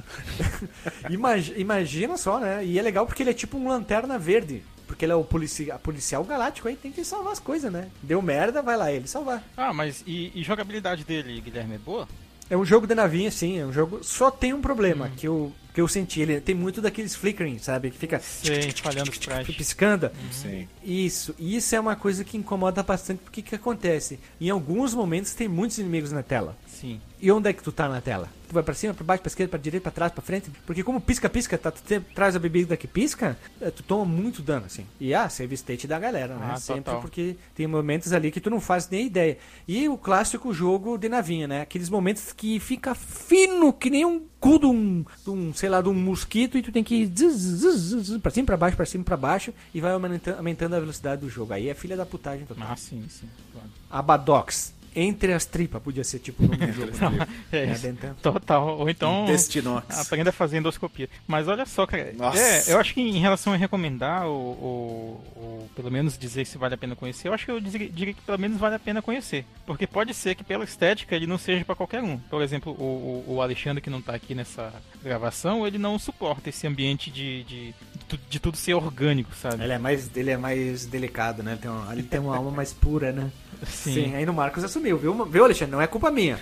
Imag- 1.11 1.55
imagina 1.57 2.17
só, 2.17 2.41
né? 2.41 2.65
E 2.65 2.79
é 2.79 2.83
legal 2.83 3.07
porque 3.07 3.23
ele 3.23 3.31
é 3.31 3.35
tipo 3.35 3.59
um 3.59 3.69
lanterna 3.69 4.19
verde. 4.19 4.63
Porque 4.87 5.05
ele 5.05 5.13
é 5.13 5.17
o 5.17 5.25
polici 5.25 5.71
policial 5.83 6.23
galáctico 6.25 6.69
aí, 6.69 6.77
tem 6.77 6.93
que 6.93 7.05
salvar 7.05 7.33
as 7.33 7.41
coisas, 7.41 7.73
né? 7.73 7.89
Deu 8.03 8.21
merda, 8.21 8.61
vai 8.63 8.77
lá 8.77 8.93
ele 8.93 9.09
salvar. 9.09 9.43
Ah, 9.57 9.73
mas 9.73 10.03
e, 10.07 10.31
e 10.35 10.43
jogabilidade 10.43 11.05
dele, 11.05 11.41
Guilherme, 11.41 11.77
é 11.77 11.79
boa? 11.79 12.07
É 12.51 12.57
um 12.57 12.65
jogo 12.67 12.87
de 12.87 12.95
navinha, 12.95 13.31
sim, 13.31 13.59
é 13.59 13.65
um 13.65 13.73
jogo. 13.73 14.01
Só 14.05 14.31
tem 14.31 14.53
um 14.53 14.61
problema 14.61 15.11
que, 15.17 15.27
eu, 15.27 15.51
que 15.75 15.81
eu 15.81 15.89
senti. 15.89 16.21
Ele 16.21 16.41
tem 16.41 16.55
muito 16.55 16.81
daqueles 16.81 17.17
flickering, 17.17 17.59
sabe? 17.59 17.91
Que 17.91 17.99
fica 17.99 18.21
Sei, 18.21 18.71
falhando 18.71 19.11
os 19.11 19.19
trajes. 19.19 19.55
piscando. 19.57 20.11
Sim. 20.31 20.69
Isso, 20.85 21.35
e 21.37 21.57
isso 21.57 21.75
é 21.75 21.81
uma 21.81 21.97
coisa 21.97 22.23
que 22.25 22.37
incomoda 22.37 22.83
bastante, 22.83 23.19
porque 23.25 23.43
que 23.43 23.57
acontece? 23.57 24.21
Em 24.41 24.49
alguns 24.49 24.95
momentos 24.95 25.35
tem 25.35 25.49
muitos 25.49 25.79
inimigos 25.79 26.13
na 26.13 26.23
tela. 26.23 26.57
Sim. 26.75 27.01
E 27.21 27.31
onde 27.33 27.49
é 27.49 27.53
que 27.53 27.63
tu 27.63 27.73
tá 27.73 27.89
na 27.89 28.01
tela? 28.01 28.29
Tu 28.49 28.53
vai 28.53 28.63
pra 28.63 28.75
cima, 28.75 28.93
pra 28.93 29.03
baixo, 29.05 29.23
pra 29.23 29.29
esquerda, 29.29 29.51
pra 29.51 29.59
direita, 29.59 29.83
pra 29.85 29.91
trás, 29.93 30.13
pra 30.13 30.21
frente? 30.23 30.51
Porque 30.67 30.83
como 30.85 31.01
pisca-pisca, 31.01 31.57
tá, 31.57 31.71
tu 31.71 31.83
te- 31.83 32.01
traz 32.15 32.37
a 32.37 32.39
bebida 32.39 32.77
que 32.77 32.87
pisca, 32.87 33.39
eh, 33.61 33.71
tu 33.71 33.83
toma 33.83 34.05
muito 34.05 34.43
dano, 34.43 34.67
assim. 34.67 34.85
E 35.01 35.15
ah, 35.15 35.29
save 35.31 35.55
state 35.55 35.87
da 35.87 35.99
galera, 35.99 36.35
né? 36.35 36.51
Ah, 36.53 36.57
Sempre 36.57 36.85
total. 36.85 37.01
porque 37.01 37.37
tem 37.55 37.67
momentos 37.67 38.13
ali 38.13 38.31
que 38.31 38.41
tu 38.41 38.51
não 38.51 38.61
faz 38.61 38.89
nem 38.91 39.07
ideia. 39.07 39.39
E 39.67 39.89
o 39.89 39.97
clássico 39.97 40.53
jogo 40.53 40.99
de 40.99 41.09
navinha, 41.09 41.49
né? 41.49 41.63
Aqueles 41.63 41.89
momentos 41.89 42.33
que 42.33 42.61
fica 42.61 42.95
fino, 42.95 43.73
que 43.73 43.89
nem 43.89 44.05
um 44.05 44.23
cu 44.39 44.59
de 44.59 44.67
um, 44.67 45.05
de 45.25 45.31
um, 45.31 45.55
sei 45.55 45.71
lá, 45.71 45.81
de 45.81 45.89
um 45.89 45.95
mosquito, 45.95 46.59
e 46.59 46.63
tu 46.63 46.71
tem 46.71 46.85
que 46.85 46.97
ir 46.97 47.07
zzz, 47.07 47.33
zzz, 47.35 47.81
zzz, 47.81 48.03
zzz, 48.09 48.19
pra 48.19 48.31
cima, 48.31 48.45
pra 48.45 48.57
baixo, 48.59 48.77
pra 48.77 48.85
cima, 48.85 49.03
pra 49.03 49.17
baixo, 49.17 49.55
e 49.73 49.81
vai 49.81 49.93
aumentando, 49.93 50.37
aumentando 50.37 50.77
a 50.77 50.81
velocidade 50.81 51.23
do 51.23 51.31
jogo. 51.31 51.55
Aí 51.55 51.71
é 51.71 51.75
filha 51.75 51.97
da 51.97 52.05
putagem 52.05 52.45
total. 52.45 52.69
Ah, 52.71 52.77
sim, 52.77 53.03
sim. 53.09 53.27
Claro. 53.53 53.69
Abadox 53.91 54.74
Entre 54.95 55.33
as 55.33 55.45
tripas, 55.45 55.83
podia 55.83 56.05
ser 56.05 56.19
tipo 56.21 56.45
o 56.45 56.47
nome 56.47 56.67
do 56.67 56.73
jogo. 56.73 56.93
né? 57.17 57.27
É 57.53 57.59
É, 57.59 57.73
isso. 57.73 57.83
dentro- 57.83 58.15
Total. 58.23 58.79
Ou 58.79 58.89
então. 58.89 59.25
Intestinox. 59.25 59.99
Aprenda 59.99 60.31
a 60.31 60.33
fazer 60.33 60.59
endoscopia. 60.59 61.09
Mas 61.27 61.49
olha 61.49 61.67
só, 61.67 61.87
cara. 61.87 62.13
Nossa. 62.17 62.39
é, 62.39 62.73
eu 62.73 62.79
acho 62.79 62.95
que 62.95 63.01
em 63.01 63.19
relação 63.19 63.53
a 63.53 63.57
recomendar, 63.57 64.27
ou, 64.27 64.35
ou- 64.35 65.25
ou 65.37 65.71
pelo 65.75 65.91
menos 65.91 66.17
dizer 66.17 66.45
se 66.47 66.57
vale 66.59 66.75
a 66.75 66.79
pena 66.79 66.95
conhecer, 66.95 67.29
eu 67.29 67.35
acho 67.35 67.45
que 67.45 67.51
eu 67.51 67.61
diria, 67.61 68.15
que 68.15 68.21
pelo 68.23 68.39
menos 68.39 68.59
vale 68.59 68.77
a 68.77 68.79
pena 68.79 69.03
conhecer. 69.03 69.45
Porque 69.67 69.87
pode 69.87 70.15
ser 70.15 70.35
que 70.35 70.45
pela 70.45 70.65
estética 70.65 71.15
ele 71.17 71.27
não 71.27 71.39
seja 71.39 71.65
pra 71.65 71.75
qualquer 71.75 72.03
um. 72.03 72.17
Por 72.19 72.43
exemplo, 72.43 72.73
o, 72.79 73.25
o- 73.29 73.35
o 73.35 73.43
Alexandre, 73.43 73.81
que 73.83 73.91
não 73.91 74.01
tá 74.01 74.15
aqui 74.15 74.35
nessa 74.35 74.73
gravação, 75.03 75.67
ele 75.67 75.79
não 75.79 75.99
suporta 75.99 76.49
esse 76.49 76.67
ambiente 76.67 77.11
de, 77.11 77.45
de, 77.45 77.75
de, 78.09 78.21
de 78.31 78.39
tudo 78.41 78.57
ser 78.57 78.75
orgânico, 78.75 79.35
sabe? 79.35 79.63
Ele 79.63 79.73
é 79.73 79.79
mais, 79.79 80.11
ele 80.17 80.31
é 80.31 80.37
mais 80.37 80.87
delicado, 80.87 81.43
né? 81.43 81.53
Ele 81.53 81.61
tem, 81.61 81.71
uma, 81.71 81.93
ele 81.93 82.03
tem 82.03 82.21
uma 82.21 82.37
alma 82.37 82.51
mais 82.51 82.73
pura, 82.73 83.13
né? 83.13 83.31
Sim. 83.67 84.15
aí 84.15 84.27
no 84.27 84.33
Marcos 84.33 84.65
assumiu, 84.65 84.99
viu, 84.99 85.25
viu, 85.25 85.45
Alexandre? 85.45 85.73
Não 85.73 85.81
é 85.81 85.87
culpa 85.87 86.11
minha. 86.11 86.39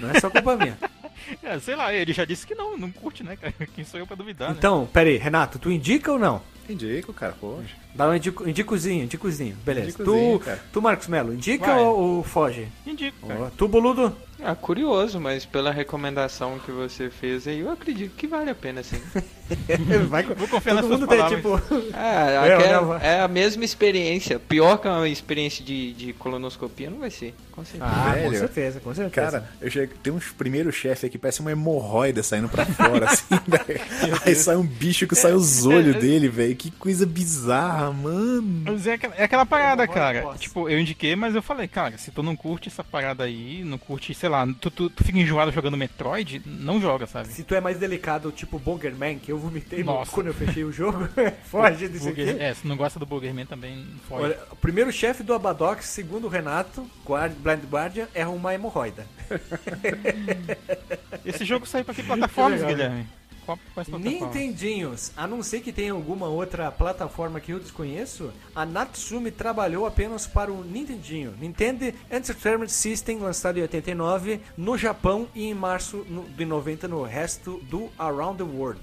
Não 0.00 0.10
é 0.10 0.20
só 0.20 0.30
culpa 0.30 0.56
minha. 0.56 0.76
É, 1.42 1.58
sei 1.58 1.74
lá, 1.74 1.92
ele 1.92 2.12
já 2.12 2.24
disse 2.24 2.46
que 2.46 2.54
não, 2.54 2.76
não 2.76 2.90
curte, 2.92 3.24
né, 3.24 3.34
cara? 3.36 3.52
Quem 3.74 3.84
sou 3.84 3.98
eu 3.98 4.06
pra 4.06 4.14
duvidar, 4.14 4.50
né? 4.50 4.54
Então, 4.56 4.86
pera 4.92 5.08
aí, 5.08 5.16
Renato, 5.16 5.58
tu 5.58 5.72
indica 5.72 6.12
ou 6.12 6.18
não? 6.20 6.40
Indico, 6.68 7.12
cara, 7.12 7.34
poxa. 7.40 7.74
Dá 7.96 8.08
um 8.08 8.14
indico, 8.14 8.48
indicozinho, 8.48 9.04
indicozinho. 9.04 9.56
Beleza. 9.64 9.88
Indicozinho, 9.88 10.38
tu, 10.38 10.44
cara. 10.44 10.60
tu, 10.72 10.82
Marcos 10.82 11.08
Melo, 11.08 11.32
indica 11.34 11.66
Vai. 11.66 11.78
ou, 11.78 11.98
ou 12.16 12.22
foge? 12.22 12.68
Indico, 12.86 13.26
cara. 13.26 13.50
Tu, 13.56 13.66
boludo? 13.68 14.14
Ah, 14.42 14.54
curioso, 14.54 15.18
mas 15.18 15.46
pela 15.46 15.70
recomendação 15.72 16.58
que 16.58 16.70
você 16.70 17.08
fez 17.08 17.48
aí, 17.48 17.60
eu 17.60 17.70
acredito 17.70 18.14
que 18.14 18.26
vale 18.26 18.50
a 18.50 18.54
pena 18.54 18.82
sim. 18.82 19.00
Vai, 20.08 20.22
Vou 20.24 20.46
confiar 20.48 20.74
todo 20.76 20.88
suas 20.88 21.00
mundo 21.00 21.08
tem, 21.08 21.18
palavras. 21.18 21.40
tipo... 21.42 21.76
É, 21.96 22.34
É, 22.48 22.54
aquela- 22.54 23.02
é 23.02 23.20
a 23.20 23.28
mesma 23.28 23.64
experiência. 23.64 24.38
Pior 24.38 24.76
que 24.78 24.86
uma 24.88 25.08
experiência 25.08 25.64
de, 25.64 25.92
de 25.94 26.12
colonoscopia 26.12 26.90
não 26.90 26.98
vai 26.98 27.10
ser. 27.10 27.34
Com 27.52 27.64
certeza. 27.64 27.84
Ah, 27.90 28.12
com 28.12 28.20
Velho. 28.30 28.38
certeza, 28.38 28.80
com 28.80 28.94
certeza. 28.94 29.30
Cara, 29.30 29.50
eu 29.60 29.70
chego, 29.70 29.94
tem 30.02 30.12
uns 30.12 30.26
primeiros 30.32 30.74
chefes 30.74 31.04
aqui, 31.04 31.16
parece 31.16 31.40
uma 31.40 31.50
hemorroida 31.52 32.22
saindo 32.22 32.48
pra 32.50 32.66
fora, 32.66 33.06
assim, 33.08 33.24
velho. 33.48 33.80
Aí 34.26 34.34
sai 34.34 34.56
um 34.56 34.66
bicho 34.66 35.06
que 35.06 35.14
sai 35.14 35.32
os 35.32 35.64
olhos 35.64 35.96
dele, 35.96 36.28
velho. 36.28 36.54
Que 36.54 36.70
coisa 36.72 37.06
bizarra, 37.06 37.85
mano. 37.92 38.62
Mas 38.64 38.86
é 38.86 38.94
aquela, 38.94 39.14
é 39.14 39.24
aquela 39.24 39.46
parada, 39.46 39.86
cara. 39.88 40.22
pós. 40.22 40.40
Tipo, 40.40 40.68
eu 40.68 40.78
indiquei, 40.78 41.14
mas 41.16 41.34
eu 41.34 41.42
falei, 41.42 41.66
cara, 41.68 41.96
se 41.98 42.10
tu 42.10 42.22
não 42.22 42.34
curte 42.36 42.68
essa 42.68 42.82
parada 42.84 43.24
aí, 43.24 43.62
não 43.64 43.78
curte, 43.78 44.12
sei 44.14 44.28
lá, 44.28 44.46
tu, 44.60 44.70
tu, 44.70 44.90
tu 44.90 45.04
fica 45.04 45.18
enjoado 45.18 45.50
jogando 45.52 45.76
Metroid, 45.76 46.42
não 46.46 46.80
joga, 46.80 47.06
sabe? 47.06 47.28
Se 47.28 47.42
tu 47.44 47.54
é 47.54 47.60
mais 47.60 47.78
delicado, 47.78 48.30
tipo 48.32 48.58
Boogerman, 48.58 49.18
que 49.18 49.30
eu 49.32 49.38
vomitei 49.38 49.80
no- 49.80 49.86
Nossa. 49.94 50.10
quando 50.12 50.28
eu 50.28 50.34
fechei 50.34 50.64
o 50.64 50.72
jogo, 50.72 51.08
foge 51.50 51.88
disso 51.88 52.08
aqui. 52.08 52.24
Burger- 52.24 52.42
é, 52.42 52.54
se 52.54 52.66
não 52.66 52.76
gosta 52.76 52.98
do 52.98 53.06
Burgerman 53.06 53.46
também 53.46 53.86
foge. 54.08 54.24
Olha, 54.24 54.38
o 54.50 54.56
primeiro 54.56 54.92
chefe 54.92 55.22
do 55.22 55.32
Abadox, 55.34 55.86
segundo 55.86 56.24
o 56.26 56.28
Renato, 56.30 56.86
Guard, 57.06 57.32
Blind 57.34 57.64
Guardian, 57.70 58.08
é 58.14 58.26
uma 58.26 58.54
hemorroida. 58.54 59.06
Esse 61.24 61.44
jogo 61.44 61.66
saiu 61.66 61.84
pra 61.84 61.94
que 61.94 62.02
plataformas. 62.02 62.62
Guilherme? 62.66 63.06
Qual, 63.46 63.58
quais? 63.72 63.88
Nintendinhos, 63.88 65.12
a 65.16 65.26
não 65.26 65.42
ser 65.42 65.60
que 65.60 65.72
tenha 65.72 65.92
alguma 65.92 66.26
outra 66.26 66.70
plataforma 66.70 67.40
que 67.40 67.52
eu 67.52 67.58
desconheço, 67.60 68.30
a 68.54 68.66
Natsumi 68.66 69.30
trabalhou 69.30 69.86
apenas 69.86 70.26
para 70.26 70.52
o 70.52 70.62
Nintendinho. 70.64 71.32
Nintendo 71.40 71.86
Entertainment 72.10 72.68
System, 72.68 73.18
lançado 73.20 73.58
em 73.58 73.62
89 73.62 74.40
no 74.56 74.76
Japão 74.76 75.28
e 75.34 75.44
em 75.46 75.54
março 75.54 76.04
de 76.36 76.44
90 76.44 76.88
no 76.88 77.02
resto 77.04 77.58
do 77.70 77.88
Around 77.98 78.38
the 78.38 78.42
World. 78.44 78.80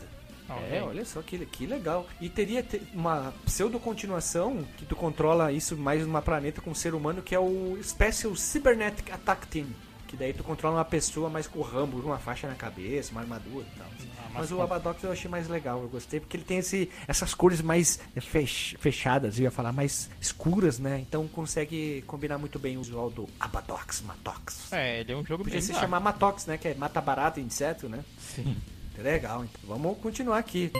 Ok. 0.49 0.77
É, 0.77 0.81
olha 0.83 1.05
só 1.05 1.21
que, 1.21 1.37
que 1.45 1.65
legal. 1.65 2.05
E 2.19 2.29
teria 2.29 2.61
te- 2.61 2.81
uma 2.93 3.33
pseudo-continuação 3.45 4.63
que 4.77 4.85
tu 4.85 4.95
controla 4.95 5.51
isso 5.51 5.75
mais 5.77 6.05
numa 6.05 6.21
planeta 6.21 6.61
com 6.61 6.71
um 6.71 6.75
ser 6.75 6.93
humano, 6.93 7.21
que 7.21 7.33
é 7.35 7.39
o 7.39 7.77
Special 7.83 8.35
Cybernetic 8.35 9.11
Attack 9.11 9.47
Team. 9.47 9.67
Que 10.07 10.15
daí 10.17 10.31
tu 10.33 10.43
controla 10.43 10.77
uma 10.77 10.85
pessoa 10.85 11.29
mais 11.29 11.47
com 11.47 11.59
o 11.59 11.63
Rambo, 11.63 11.97
uma 11.99 12.19
faixa 12.19 12.47
na 12.47 12.53
cabeça, 12.55 13.11
uma 13.11 13.21
armadura 13.21 13.65
e 13.73 13.79
tal. 13.79 13.87
Mas 14.33 14.51
o 14.51 14.61
Abadox 14.61 15.03
eu 15.03 15.11
achei 15.11 15.29
mais 15.29 15.47
legal, 15.47 15.81
eu 15.81 15.87
gostei, 15.87 16.19
porque 16.19 16.35
ele 16.37 16.43
tem 16.43 16.57
esse, 16.57 16.89
essas 17.07 17.33
cores 17.33 17.61
mais 17.61 17.99
fech- 18.21 18.75
fechadas, 18.79 19.37
eu 19.37 19.43
ia 19.43 19.51
falar, 19.51 19.71
mais 19.71 20.09
escuras, 20.19 20.79
né? 20.79 20.99
Então 20.99 21.27
consegue 21.27 22.03
combinar 22.07 22.37
muito 22.37 22.57
bem 22.59 22.77
o 22.77 22.81
visual 22.81 23.09
do 23.09 23.27
Abadox, 23.39 24.01
Matox. 24.01 24.71
É, 24.73 24.99
ele 25.01 25.11
é 25.11 25.15
um 25.15 25.25
jogo 25.25 25.43
Podia 25.43 25.59
bem 25.59 25.61
se 25.67 25.73
chamar 25.73 25.99
Matox, 25.99 26.45
né? 26.45 26.57
Que 26.57 26.69
é 26.69 26.73
mata 26.73 26.99
barato 26.99 27.39
e 27.39 27.43
inseto, 27.43 27.87
né? 27.87 27.99
Sim. 28.19 28.55
Legal, 28.97 29.43
então 29.43 29.61
vamos 29.67 29.97
continuar 29.97 30.37
aqui. 30.37 30.71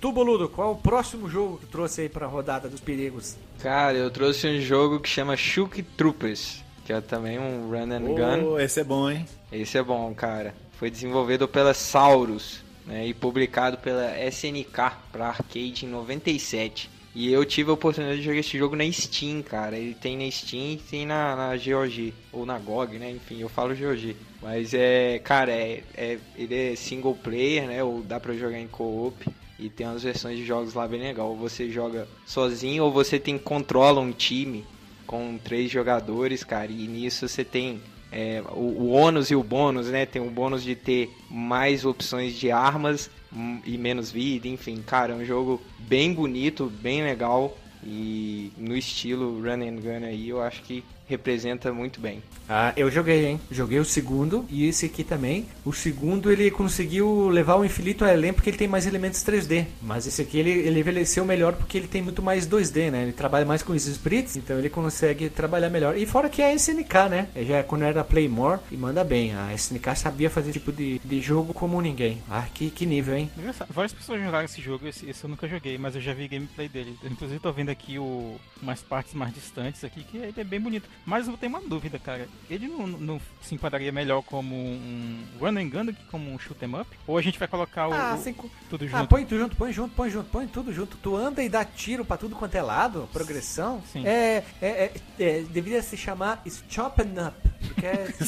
Tu, 0.00 0.12
Boludo, 0.12 0.48
qual 0.48 0.72
o 0.72 0.76
próximo 0.76 1.28
jogo 1.30 1.58
que 1.58 1.66
tu 1.66 1.72
trouxe 1.72 2.02
aí 2.02 2.08
pra 2.08 2.26
rodada 2.26 2.68
dos 2.68 2.80
perigos? 2.80 3.36
Cara, 3.60 3.96
eu 3.96 4.10
trouxe 4.10 4.46
um 4.48 4.60
jogo 4.60 5.00
que 5.00 5.08
chama 5.08 5.36
Shook 5.36 5.82
Troopers, 5.82 6.62
que 6.84 6.92
é 6.92 7.00
também 7.00 7.38
um 7.38 7.70
run 7.70 7.90
and 7.92 8.00
gun. 8.14 8.48
Ô, 8.52 8.58
esse 8.58 8.80
é 8.80 8.84
bom, 8.84 9.10
hein? 9.10 9.24
Esse 9.50 9.78
é 9.78 9.82
bom, 9.82 10.12
cara. 10.14 10.54
Foi 10.78 10.90
desenvolvido 10.90 11.46
pela 11.46 11.74
Saurus 11.74 12.64
né, 12.86 13.06
e 13.06 13.14
publicado 13.14 13.78
pela 13.78 14.18
SNK 14.28 14.92
para 15.12 15.28
arcade 15.28 15.86
em 15.86 15.88
97. 15.88 16.90
E 17.14 17.32
eu 17.32 17.44
tive 17.44 17.70
a 17.70 17.74
oportunidade 17.74 18.18
de 18.18 18.24
jogar 18.24 18.40
esse 18.40 18.58
jogo 18.58 18.74
na 18.74 18.90
Steam, 18.90 19.40
cara. 19.40 19.76
Ele 19.78 19.94
tem 19.94 20.18
na 20.18 20.28
Steam 20.28 20.72
e 20.72 20.76
tem 20.78 21.06
na, 21.06 21.36
na 21.36 21.56
GOG. 21.56 22.12
Ou 22.32 22.44
na 22.44 22.58
GOG, 22.58 22.98
né? 22.98 23.12
Enfim, 23.12 23.38
eu 23.38 23.48
falo 23.48 23.74
GOG. 23.74 24.16
Mas 24.42 24.74
é, 24.74 25.20
cara, 25.20 25.52
é, 25.52 25.84
é- 25.96 26.18
ele 26.36 26.72
é 26.72 26.74
single 26.74 27.14
player, 27.14 27.68
né? 27.68 27.84
Ou 27.84 28.02
dá 28.02 28.18
pra 28.18 28.34
jogar 28.34 28.58
em 28.58 28.66
co-op. 28.66 29.28
E 29.60 29.70
tem 29.70 29.86
umas 29.86 30.02
versões 30.02 30.36
de 30.36 30.44
jogos 30.44 30.74
lá 30.74 30.88
bem 30.88 31.00
legal. 31.00 31.28
Ou 31.28 31.36
você 31.36 31.70
joga 31.70 32.08
sozinho 32.26 32.82
ou 32.82 32.90
você 32.90 33.16
tem 33.20 33.38
controla 33.38 34.00
um 34.00 34.10
time 34.10 34.64
com 35.06 35.38
três 35.38 35.70
jogadores, 35.70 36.42
cara. 36.42 36.72
E 36.72 36.88
nisso 36.88 37.28
você 37.28 37.44
tem 37.44 37.80
é, 38.16 38.40
o, 38.52 38.60
o 38.60 38.90
ônus 38.92 39.28
e 39.32 39.34
o 39.34 39.42
bônus, 39.42 39.88
né? 39.88 40.06
Tem 40.06 40.22
o 40.22 40.30
bônus 40.30 40.62
de 40.62 40.76
ter 40.76 41.10
mais 41.28 41.84
opções 41.84 42.34
de 42.34 42.48
armas 42.52 43.10
hum, 43.34 43.60
e 43.64 43.76
menos 43.76 44.12
vida, 44.12 44.46
enfim, 44.46 44.80
cara, 44.86 45.12
é 45.12 45.16
um 45.16 45.24
jogo 45.24 45.60
bem 45.80 46.14
bonito, 46.14 46.72
bem 46.80 47.02
legal 47.02 47.58
e 47.82 48.52
no 48.56 48.76
estilo 48.76 49.42
run 49.42 49.62
and 49.62 49.80
gun 49.80 50.06
aí, 50.06 50.28
eu 50.28 50.40
acho 50.40 50.62
que 50.62 50.84
representa 51.08 51.72
muito 51.72 52.00
bem. 52.00 52.22
Ah, 52.48 52.72
eu 52.76 52.90
joguei, 52.90 53.26
hein? 53.26 53.40
Joguei 53.50 53.78
o 53.78 53.84
segundo 53.84 54.44
e 54.50 54.68
esse 54.68 54.86
aqui 54.86 55.02
também. 55.02 55.46
O 55.64 55.72
segundo 55.72 56.30
ele 56.30 56.50
conseguiu 56.50 57.28
levar 57.28 57.56
o 57.56 57.64
infinito 57.64 58.04
além 58.04 58.32
porque 58.32 58.50
ele 58.50 58.56
tem 58.56 58.68
mais 58.68 58.86
elementos 58.86 59.22
3D. 59.24 59.66
Mas 59.80 60.06
esse 60.06 60.20
aqui 60.20 60.38
ele, 60.38 60.50
ele 60.50 60.80
envelheceu 60.80 61.24
melhor 61.24 61.54
porque 61.54 61.78
ele 61.78 61.88
tem 61.88 62.02
muito 62.02 62.22
mais 62.22 62.46
2D, 62.46 62.90
né? 62.90 63.02
Ele 63.02 63.12
trabalha 63.12 63.46
mais 63.46 63.62
com 63.62 63.74
esses 63.74 63.94
sprites, 63.94 64.36
então 64.36 64.58
ele 64.58 64.68
consegue 64.68 65.30
trabalhar 65.30 65.70
melhor. 65.70 65.96
E 65.96 66.04
fora 66.06 66.28
que 66.28 66.42
é 66.42 66.46
a 66.46 66.54
SNK, 66.54 67.08
né? 67.10 67.28
Já 67.36 67.62
quando 67.62 67.82
era 67.82 68.04
Playmore 68.04 68.60
e 68.70 68.76
manda 68.76 69.02
bem. 69.02 69.34
A 69.34 69.54
SNK 69.54 69.96
sabia 69.96 70.28
fazer 70.28 70.52
tipo 70.52 70.70
de, 70.70 70.98
de 70.98 71.20
jogo 71.20 71.54
como 71.54 71.80
ninguém. 71.80 72.22
Ah, 72.28 72.46
que, 72.52 72.70
que 72.70 72.84
nível, 72.84 73.16
hein? 73.16 73.30
Engraçado. 73.38 73.72
Várias 73.72 73.92
pessoas 73.92 74.22
jogaram 74.22 74.44
esse 74.44 74.60
jogo, 74.60 74.86
esse, 74.86 75.08
esse 75.08 75.24
eu 75.24 75.30
nunca 75.30 75.48
joguei, 75.48 75.78
mas 75.78 75.94
eu 75.94 76.00
já 76.00 76.12
vi 76.12 76.28
gameplay 76.28 76.68
dele. 76.68 76.96
Inclusive 77.04 77.40
tô 77.40 77.52
vendo 77.52 77.70
aqui 77.70 77.98
o, 77.98 78.36
umas 78.60 78.82
partes 78.82 79.14
mais 79.14 79.32
distantes 79.32 79.82
aqui, 79.82 80.04
que 80.04 80.18
ele 80.18 80.34
é 80.36 80.44
bem 80.44 80.60
bonito. 80.60 80.88
Mas 81.06 81.26
eu 81.28 81.36
tenho 81.36 81.50
uma 81.52 81.60
dúvida, 81.60 81.98
cara. 81.98 82.28
Ele 82.48 82.66
não, 82.68 82.86
não 82.86 83.20
se 83.42 83.54
enquadraria 83.54 83.92
melhor 83.92 84.22
como 84.22 84.54
um 84.54 85.24
run 85.40 85.58
and 85.58 85.68
gun 85.68 85.84
do 85.86 85.92
que 85.92 86.04
como 86.06 86.32
um 86.32 86.38
shoot 86.38 86.62
'em 86.64 86.74
up? 86.80 86.88
Ou 87.06 87.18
a 87.18 87.22
gente 87.22 87.38
vai 87.38 87.46
colocar 87.48 87.88
o, 87.88 87.92
Ah, 87.92 88.16
o- 88.18 88.50
tudo 88.70 88.86
junto? 88.86 88.96
Ah, 89.02 89.06
põe 89.06 89.24
tudo 89.24 89.38
junto, 89.40 89.56
põe 89.56 89.72
junto, 89.72 89.94
põe 89.94 90.10
junto, 90.10 90.30
põe 90.30 90.46
tudo 90.46 90.72
junto. 90.72 90.96
Tu 90.96 91.16
anda 91.16 91.42
e 91.42 91.48
dá 91.48 91.64
tiro 91.64 92.04
pra 92.04 92.16
tudo 92.16 92.34
quanto 92.36 92.54
é 92.54 92.62
lado, 92.62 93.08
progressão. 93.12 93.82
Sim. 93.92 94.06
É, 94.06 94.42
é, 94.62 94.66
é, 94.68 94.92
é, 95.18 95.40
deveria 95.42 95.82
se 95.82 95.96
chamar 95.96 96.42
Chopping 96.68 97.14
Up. 97.26 97.54
Porque 97.66 97.86
é 97.86 98.06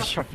chop- 0.00 0.26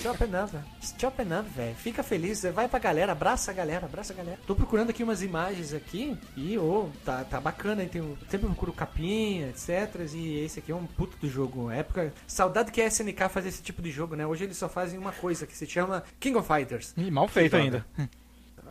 Chopping 0.00 0.24
Up, 0.42 0.52
velho. 0.52 0.64
Chopping 0.98 1.34
Up, 1.38 1.48
velho. 1.54 1.74
Fica 1.76 2.02
feliz, 2.02 2.42
vai 2.54 2.66
pra 2.68 2.78
galera, 2.78 3.12
abraça 3.12 3.50
a 3.50 3.54
galera, 3.54 3.86
abraça 3.86 4.12
a 4.12 4.16
galera. 4.16 4.38
Tô 4.46 4.54
procurando 4.54 4.90
aqui 4.90 5.02
umas 5.02 5.22
imagens 5.22 5.72
aqui 5.74 6.16
e, 6.36 6.56
ô, 6.58 6.88
tá, 7.04 7.24
tá 7.24 7.40
bacana, 7.40 7.82
hein? 7.82 7.88
Tem, 7.88 8.00
sempre 8.28 8.46
procuro 8.46 8.72
capinha, 8.72 9.48
etc. 9.48 10.00
E 10.14 10.38
esse 10.44 10.58
aqui 10.60 10.72
é 10.72 10.74
um 10.74 10.86
puto 10.86 11.16
do 11.20 11.28
jogo. 11.28 11.70
Época, 11.70 12.12
saudade 12.26 12.72
que 12.72 12.80
a 12.80 12.86
SNK 12.86 13.28
fazia 13.30 13.48
esse 13.48 13.62
tipo 13.62 13.82
de 13.82 13.90
jogo, 13.90 14.16
né? 14.16 14.26
Hoje 14.26 14.44
eles 14.44 14.56
só 14.56 14.68
fazem 14.68 14.98
uma 14.98 15.12
coisa 15.12 15.46
que 15.46 15.56
se 15.56 15.66
chama 15.66 16.02
King 16.18 16.36
of 16.36 16.48
Fighters. 16.48 16.94
Ih, 16.96 17.10
mal 17.10 17.28
feito 17.28 17.56
ainda. 17.56 17.84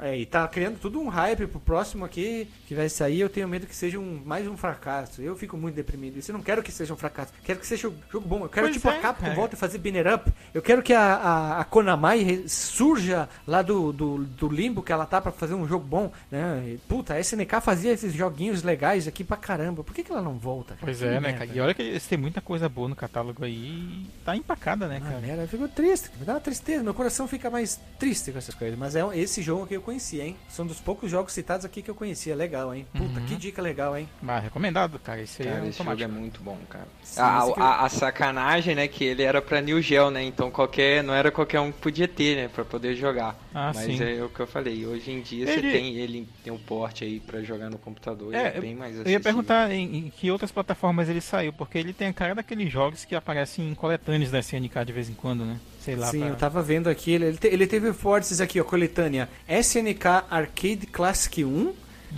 É, 0.01 0.17
e 0.17 0.25
tá 0.25 0.47
criando 0.47 0.79
tudo 0.79 0.99
um 0.99 1.07
hype 1.09 1.45
pro 1.47 1.59
próximo 1.59 2.05
aqui 2.05 2.49
que 2.67 2.73
vai 2.73 2.87
sair. 2.87 3.19
Eu 3.19 3.29
tenho 3.29 3.47
medo 3.47 3.67
que 3.67 3.75
seja 3.75 3.99
um, 3.99 4.21
mais 4.25 4.47
um 4.47 4.55
fracasso. 4.55 5.21
Eu 5.21 5.35
fico 5.35 5.57
muito 5.57 5.75
deprimido. 5.75 6.17
Isso 6.17 6.31
eu 6.31 6.33
não 6.37 6.41
quero 6.43 6.63
que 6.63 6.71
seja 6.71 6.93
um 6.93 6.97
fracasso. 6.97 7.33
Quero 7.43 7.59
que 7.59 7.67
seja 7.67 7.89
um 7.89 7.93
jogo 8.09 8.27
bom. 8.27 8.43
Eu 8.43 8.49
quero, 8.49 8.67
Pois 8.67 8.75
tipo, 8.75 8.87
é, 8.89 8.97
a 8.97 9.01
Capcom 9.01 9.23
cara. 9.25 9.35
volta 9.35 9.55
a 9.55 9.59
fazer 9.59 9.77
Binner 9.77 10.13
Up. 10.13 10.31
Eu 10.53 10.61
quero 10.61 10.81
que 10.81 10.93
a, 10.93 11.15
a, 11.15 11.59
a 11.61 11.63
Konami 11.65 12.47
surja 12.47 13.27
lá 13.45 13.61
do, 13.61 13.91
do, 13.91 14.17
do 14.25 14.47
limbo 14.47 14.81
que 14.81 14.91
ela 14.91 15.05
tá 15.05 15.19
pra 15.19 15.31
fazer 15.31 15.53
um 15.53 15.67
jogo 15.67 15.85
bom. 15.85 16.11
Né? 16.31 16.63
E, 16.75 16.77
puta, 16.87 17.15
a 17.15 17.19
SNK 17.19 17.59
fazia 17.61 17.91
esses 17.91 18.13
joguinhos 18.13 18.63
legais 18.63 19.07
aqui 19.07 19.23
pra 19.23 19.35
caramba. 19.37 19.83
Por 19.83 19.93
que, 19.93 20.03
que 20.03 20.11
ela 20.11 20.21
não 20.21 20.37
volta? 20.37 20.75
cara? 20.75 20.79
Pois 20.85 20.99
Que 20.99 21.05
é, 21.05 21.11
né, 21.11 21.19
merda. 21.19 21.39
cara? 21.45 21.51
E 21.57 21.59
olha 21.59 21.73
que 21.73 21.81
eles 21.81 22.07
têm 22.07 22.17
muita 22.17 22.39
coisa 22.41 22.69
boa 22.69 22.87
no 22.87 22.95
catálogo 22.95 23.43
aí 23.43 24.05
tá 24.23 24.35
empacada, 24.35 24.87
né, 24.87 25.01
Ah, 25.03 25.09
cara? 25.09 25.19
merda, 25.19 25.43
eu 25.43 25.47
fico 25.47 25.67
triste, 25.67 26.09
me 26.19 26.25
dá 26.25 26.33
uma 26.33 26.39
tristeza, 26.39 26.83
meu 26.83 26.93
coração 26.93 27.27
fica 27.27 27.49
mais 27.49 27.79
triste 27.99 28.31
com 28.31 28.37
essas 28.37 28.55
coisas. 28.55 28.77
Mas 28.77 28.95
é 28.95 29.01
esse 29.17 29.41
jogo 29.41 29.67
que 29.67 29.75
eu 29.75 29.81
conhecia, 29.89 30.23
hein? 30.25 30.35
São 30.47 30.65
dos 30.67 30.79
poucos 30.79 31.09
jogos 31.09 31.33
citados 31.33 31.65
aqui 31.65 31.81
que 31.81 31.89
eu 31.89 31.95
conhecia. 31.95 32.35
Legal, 32.35 32.73
hein? 32.73 32.85
Puta, 32.93 33.19
Uhum. 33.19 33.25
que 33.25 33.35
dica 33.35 33.61
legal, 33.61 33.97
hein? 33.97 34.07
Mas 34.21 34.43
recomendado, 34.43 34.99
cara. 34.99 35.21
Isso 35.21 35.41
aí 35.41 35.47
Cara, 35.47 35.65
é 35.65 35.69
esse 35.69 35.83
jogo 35.83 36.03
é 36.03 36.07
muito 36.07 36.41
bom, 36.41 36.57
cara. 36.69 36.87
Sim, 37.03 37.19
a, 37.21 37.39
esse 37.43 37.53
que 37.53 37.59
a- 37.61 37.85
a 37.85 37.89
sacanagem, 37.89 38.75
né, 38.75 38.87
que 38.87 39.03
ele 39.03 39.23
era 39.23 39.41
pra 39.41 39.61
New 39.61 39.81
Geo, 39.81 40.11
né? 40.11 40.23
Então 40.23 40.51
qualquer, 40.51 41.03
não 41.03 41.13
era 41.13 41.31
qualquer 41.31 41.59
um 41.59 41.71
que 41.71 41.79
podia 41.79 42.07
ter, 42.07 42.35
né, 42.35 42.47
pra 42.47 42.63
poder 42.63 42.95
jogar. 42.95 43.35
Ah, 43.53 43.71
Mas 43.73 43.85
sim. 43.85 44.03
é 44.03 44.23
o 44.23 44.29
que 44.29 44.39
eu 44.39 44.47
falei. 44.47 44.85
Hoje 44.85 45.11
em 45.11 45.21
dia 45.21 45.49
Ele- 45.49 45.53
você 45.53 45.61
tem 45.71 45.95
ele 45.95 46.27
tem 46.43 46.53
um 46.53 46.57
porte 46.59 47.03
aí 47.03 47.19
pra 47.19 47.41
jogar 47.41 47.69
no 47.69 47.77
computador. 47.79 48.33
É, 48.33 48.37
É, 48.53 48.57
é 48.57 48.61
bem 48.61 48.75
mais 48.75 48.95
Eu 48.97 49.05
ia 49.07 49.19
perguntar 49.19 49.71
em, 49.71 49.95
em 49.97 50.09
que 50.09 50.29
outras 50.29 50.51
plataformas 50.51 51.09
ele 51.09 51.21
saiu, 51.21 51.51
porque 51.51 51.77
ele 51.77 51.93
tem 51.93 52.07
a 52.09 52.13
cara 52.13 52.35
daqueles 52.35 52.71
jogos 52.71 53.05
que 53.05 53.15
aparecem 53.15 53.69
em 53.69 53.73
coletâneas 53.75 54.29
da 54.31 54.39
SNK 54.39 54.85
de 54.85 54.93
vez 54.93 55.09
em 55.09 55.13
quando, 55.15 55.43
né? 55.45 55.59
Sei 55.83 55.95
lá. 55.95 56.07
Sim, 56.07 56.19
pra- 56.19 56.27
eu 56.29 56.35
tava 56.35 56.61
vendo 56.61 56.87
aqui. 56.89 57.11
Ele, 57.11 57.37
te- 57.37 57.47
ele 57.47 57.65
teve 57.67 57.93
fortes 57.93 58.39
aqui, 58.41 58.59
ó, 58.59 58.63
coletânea. 58.63 59.29
SNK 59.47 60.05
Arcade 60.29 60.87
Classic 60.91 61.43
1 61.43 61.73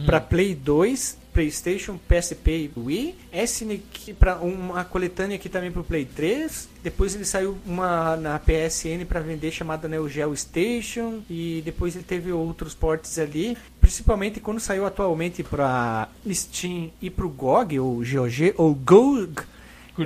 pra 0.05 0.20
Play 0.22 0.55
2, 0.55 1.18
PlayStation, 1.34 1.97
PSP 2.07 2.51
e 2.51 2.72
Wii. 2.78 3.16
SNK 3.32 4.14
para 4.14 4.36
uma 4.38 4.84
coletânea 4.84 5.36
aqui 5.36 5.47
também 5.47 5.72
pro 5.72 5.84
Play 5.84 6.05
3. 6.05 6.68
Depois 6.84 7.14
ele 7.16 7.24
saiu 7.24 7.57
uma 7.66 8.16
na 8.18 8.39
PSN 8.39 9.05
pra 9.07 9.20
vender 9.20 9.51
chamada 9.51 9.88
Neo 9.88 10.09
Geo 10.09 10.36
Station 10.36 11.22
e 11.30 11.62
depois 11.64 11.95
ele 11.95 12.03
teve 12.03 12.32
outros 12.32 12.74
portes 12.74 13.18
ali, 13.20 13.57
principalmente 13.80 14.39
quando 14.39 14.59
saiu 14.59 14.86
atualmente 14.86 15.43
pra 15.43 16.09
Steam 16.32 16.89
e 17.01 17.09
pro 17.09 17.30
GOG 17.30 17.80
ou 17.80 17.97
GOG 18.03 18.53
ou 18.57 18.74
GOG. 18.74 19.34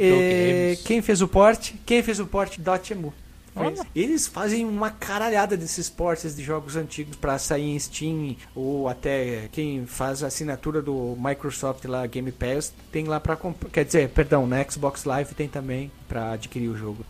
É, 0.02 0.78
quem 0.84 1.02
fez 1.02 1.22
o 1.22 1.28
porte? 1.28 1.76
Quem 1.86 2.04
fez 2.04 2.20
o 2.20 2.26
porte? 2.26 2.60
Dotemu. 2.60 3.14
Olha. 3.56 3.86
Eles 3.96 4.28
fazem 4.28 4.66
uma 4.66 4.90
caralhada 4.92 5.56
desses 5.56 5.90
portes 5.90 6.36
de 6.36 6.44
jogos 6.44 6.76
antigos 6.76 7.16
pra 7.16 7.38
sair 7.40 7.70
em 7.70 7.80
Steam 7.80 8.36
ou 8.54 8.88
até 8.90 9.48
quem 9.52 9.86
faz 9.86 10.24
a 10.24 10.28
assinatura 10.28 10.82
do 10.82 11.16
Microsoft 11.20 11.86
lá 11.86 12.06
Game 12.06 12.32
Pass 12.32 12.74
tem 12.92 13.06
lá 13.06 13.20
pra 13.20 13.36
comprar. 13.36 13.70
Quer 13.70 13.86
dizer, 13.86 14.10
perdão, 14.10 14.46
na 14.46 14.64
Xbox 14.70 15.06
Live 15.06 15.34
tem 15.36 15.48
também 15.48 15.92
pra 16.08 16.32
adquirir 16.34 16.68
o 16.70 16.78
jogo. 16.78 17.06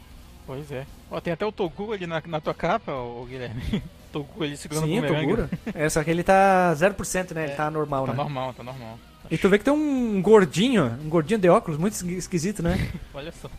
Pois 0.45 0.71
é. 0.71 0.85
Ó, 1.09 1.19
tem 1.19 1.33
até 1.33 1.45
o 1.45 1.51
Togu 1.51 1.91
ali 1.91 2.05
na, 2.05 2.21
na 2.25 2.39
tua 2.39 2.53
capa, 2.53 2.91
ô, 2.91 3.25
Guilherme. 3.25 3.81
Togu 4.11 4.43
ali 4.43 4.55
segurando 4.55 4.85
Sim, 4.85 4.99
o. 4.99 5.07
Toguro. 5.07 5.49
É, 5.73 5.89
só 5.89 6.03
que 6.03 6.11
ele 6.11 6.23
tá 6.23 6.71
0%, 6.75 7.31
né? 7.33 7.45
Ele 7.45 7.53
tá 7.55 7.69
normal, 7.71 8.05
Tá 8.05 8.11
né? 8.11 8.17
normal, 8.17 8.53
tá 8.53 8.63
normal. 8.63 8.99
E 9.31 9.37
tu 9.37 9.49
vê 9.49 9.57
que 9.57 9.63
tem 9.65 9.73
um 9.73 10.21
gordinho, 10.21 10.85
um 11.03 11.09
gordinho 11.09 11.39
de 11.39 11.49
óculos, 11.49 11.79
muito 11.79 11.93
esqui- 11.93 12.13
esquisito, 12.15 12.61
né? 12.63 12.77
Olha 13.13 13.31
só. 13.31 13.49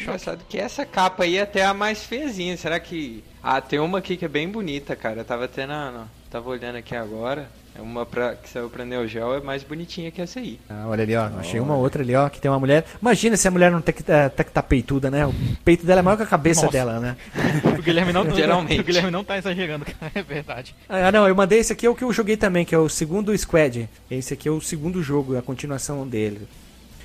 Engraçado 0.00 0.44
que 0.48 0.58
essa 0.58 0.84
capa 0.84 1.24
aí 1.24 1.36
é 1.36 1.42
até 1.42 1.64
a 1.64 1.72
mais 1.74 2.04
fezinha. 2.04 2.56
Será 2.56 2.78
que. 2.80 3.22
Ah, 3.42 3.60
tem 3.60 3.78
uma 3.78 3.98
aqui 3.98 4.16
que 4.16 4.24
é 4.24 4.28
bem 4.28 4.48
bonita, 4.48 4.94
cara. 4.96 5.20
Eu 5.20 5.24
tava 5.24 5.44
até 5.44 5.66
na- 5.66 6.06
Tava 6.30 6.48
olhando 6.50 6.76
aqui 6.76 6.96
agora. 6.96 7.48
É 7.76 7.82
uma 7.82 8.06
pra, 8.06 8.36
que 8.36 8.48
saiu 8.48 8.70
pra 8.70 8.84
Neo 8.84 9.06
Geo, 9.08 9.34
é 9.34 9.40
mais 9.40 9.64
bonitinha 9.64 10.10
que 10.10 10.22
essa 10.22 10.38
aí. 10.38 10.60
Ah, 10.70 10.84
olha 10.86 11.02
ali, 11.02 11.16
ó. 11.16 11.24
Achei 11.38 11.58
uma 11.58 11.74
outra 11.74 12.02
ali, 12.02 12.14
ó, 12.14 12.28
que 12.28 12.40
tem 12.40 12.48
uma 12.48 12.60
mulher. 12.60 12.84
Imagina 13.02 13.36
se 13.36 13.48
a 13.48 13.50
mulher 13.50 13.70
não 13.72 13.80
tem 13.80 13.92
que 13.92 14.02
tá, 14.02 14.30
tá, 14.30 14.44
tá 14.44 14.62
peituda, 14.62 15.10
né? 15.10 15.26
O 15.26 15.34
peito 15.64 15.84
dela 15.84 15.98
é 15.98 16.02
maior 16.02 16.16
que 16.16 16.22
a 16.22 16.26
cabeça 16.26 16.62
Nossa. 16.62 16.72
dela, 16.72 17.00
né? 17.00 17.16
O 17.76 17.82
Guilherme 17.82 18.12
não, 18.12 18.30
Geralmente. 18.30 18.80
O 18.80 18.84
Guilherme 18.84 19.10
não 19.10 19.24
tá 19.24 19.36
exagerando, 19.36 19.84
cara. 19.84 20.12
É 20.14 20.22
verdade. 20.22 20.74
Ah, 20.88 21.10
não, 21.10 21.26
eu 21.26 21.34
mandei 21.34 21.58
esse 21.58 21.72
aqui, 21.72 21.84
é 21.84 21.90
o 21.90 21.94
que 21.94 22.04
eu 22.04 22.12
joguei 22.12 22.36
também, 22.36 22.64
que 22.64 22.74
é 22.74 22.78
o 22.78 22.88
segundo 22.88 23.36
Squad. 23.36 23.88
Esse 24.08 24.34
aqui 24.34 24.48
é 24.48 24.52
o 24.52 24.60
segundo 24.60 25.02
jogo, 25.02 25.36
a 25.36 25.42
continuação 25.42 26.06
dele. 26.06 26.46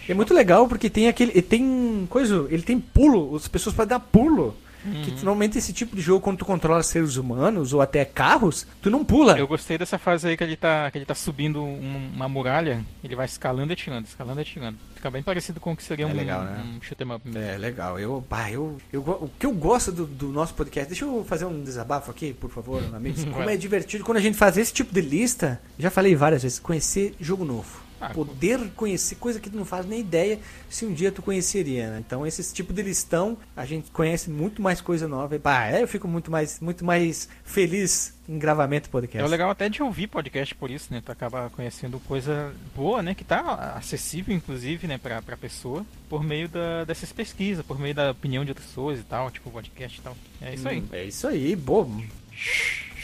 É 0.07 0.13
muito 0.13 0.33
legal 0.33 0.67
porque 0.67 0.89
tem 0.89 1.07
aquele. 1.07 1.31
Ele 1.31 1.41
tem 1.41 2.07
coisa. 2.09 2.47
Ele 2.49 2.61
tem 2.61 2.79
pulo, 2.79 3.35
as 3.35 3.47
pessoas 3.47 3.75
podem 3.75 3.89
dar 3.89 3.99
pulo. 3.99 4.55
Que 5.03 5.11
normalmente 5.11 5.57
esse 5.57 5.73
tipo 5.73 5.95
de 5.95 6.01
jogo, 6.01 6.21
quando 6.21 6.37
tu 6.37 6.45
controla 6.45 6.81
seres 6.83 7.15
humanos 7.17 7.73
ou 7.73 7.81
até 7.81 8.05
carros, 8.05 8.65
tu 8.81 8.89
não 8.89 9.03
pula. 9.03 9.37
Eu 9.37 9.47
gostei 9.47 9.77
dessa 9.77 9.97
fase 9.97 10.27
aí 10.27 10.37
que 10.37 10.43
ele 10.43 10.55
tá, 10.55 10.89
que 10.91 10.97
ele 10.97 11.05
tá 11.05 11.13
subindo 11.15 11.61
um- 11.61 12.11
uma 12.15 12.29
muralha, 12.29 12.83
ele 13.03 13.15
vai 13.15 13.25
escalando 13.25 13.71
e 13.71 13.73
atirando, 13.73 14.05
escalando 14.05 14.39
e 14.39 14.43
atirando. 14.43 14.77
Fica 14.95 15.09
bem 15.11 15.23
parecido 15.23 15.59
com 15.59 15.71
o 15.71 15.75
que 15.75 15.83
seria 15.83 16.05
É 16.05 16.07
um, 16.07 16.13
legal, 16.13 16.43
né? 16.43 16.63
um 16.77 16.81
shoot 16.81 17.01
'em 17.03 17.11
up. 17.11 17.21
É, 17.37 17.57
legal. 17.57 17.99
Eu, 17.99 18.23
bah, 18.29 18.51
eu, 18.51 18.77
eu, 18.91 19.01
o 19.01 19.29
que 19.39 19.45
eu 19.45 19.51
gosto 19.53 19.91
do, 19.91 20.05
do 20.05 20.27
nosso 20.29 20.53
podcast, 20.53 20.89
deixa 20.89 21.05
eu 21.05 21.23
fazer 21.27 21.45
um 21.45 21.63
desabafo 21.63 22.11
aqui, 22.11 22.33
por 22.33 22.49
favor, 22.49 22.83
amigos. 22.93 23.23
Como 23.31 23.49
é 23.49 23.55
divertido 23.57 24.03
quando 24.03 24.17
a 24.17 24.21
gente 24.21 24.37
faz 24.37 24.57
esse 24.57 24.73
tipo 24.73 24.93
de 24.93 25.01
lista, 25.01 25.61
já 25.77 25.89
falei 25.89 26.15
várias 26.15 26.43
vezes, 26.43 26.59
conhecer 26.59 27.15
jogo 27.19 27.43
novo. 27.45 27.88
Ah, 28.01 28.09
Poder 28.09 28.59
conhecer 28.75 29.15
coisa 29.15 29.39
que 29.39 29.49
tu 29.49 29.57
não 29.57 29.65
faz 29.65 29.85
nem 29.85 29.99
ideia 29.99 30.39
se 30.69 30.85
um 30.85 30.93
dia 30.93 31.11
tu 31.11 31.21
conheceria, 31.21 31.91
né? 31.91 32.03
Então 32.05 32.25
esse 32.25 32.53
tipo 32.53 32.71
de 32.73 32.81
listão, 32.81 33.37
a 33.55 33.65
gente 33.65 33.91
conhece 33.91 34.29
muito 34.29 34.61
mais 34.61 34.79
coisa 34.81 35.07
nova. 35.07 35.35
E, 35.35 35.39
bah, 35.39 35.67
é, 35.67 35.81
eu 35.83 35.87
fico 35.87 36.07
muito 36.07 36.31
mais, 36.31 36.59
muito 36.59 36.85
mais 36.85 37.27
feliz 37.43 38.13
em 38.27 38.37
gravamento 38.37 38.89
podcast. 38.89 39.25
É 39.25 39.29
legal 39.29 39.49
até 39.49 39.67
de 39.69 39.81
ouvir 39.81 40.07
podcast 40.07 40.53
por 40.55 40.69
isso, 40.69 40.93
né? 40.93 41.01
Tu 41.03 41.11
acaba 41.11 41.49
conhecendo 41.49 41.99
coisa 42.01 42.53
boa, 42.75 43.01
né? 43.01 43.13
Que 43.15 43.23
tá 43.23 43.73
acessível, 43.75 44.35
inclusive, 44.35 44.87
né? 44.87 44.97
Pra, 44.97 45.21
pra 45.21 45.35
pessoa, 45.35 45.85
por 46.07 46.23
meio 46.23 46.47
da, 46.47 46.83
dessas 46.85 47.11
pesquisas, 47.11 47.65
por 47.65 47.79
meio 47.79 47.95
da 47.95 48.11
opinião 48.11 48.45
de 48.45 48.51
outras 48.51 48.67
pessoas 48.67 48.99
e 48.99 49.03
tal, 49.03 49.31
tipo 49.31 49.49
podcast 49.49 49.99
e 49.99 50.01
tal. 50.01 50.15
É 50.41 50.53
isso 50.53 50.67
aí. 50.69 50.79
Hum, 50.79 50.87
É 50.91 51.03
isso 51.03 51.27
aí, 51.27 51.55
bom. 51.55 52.01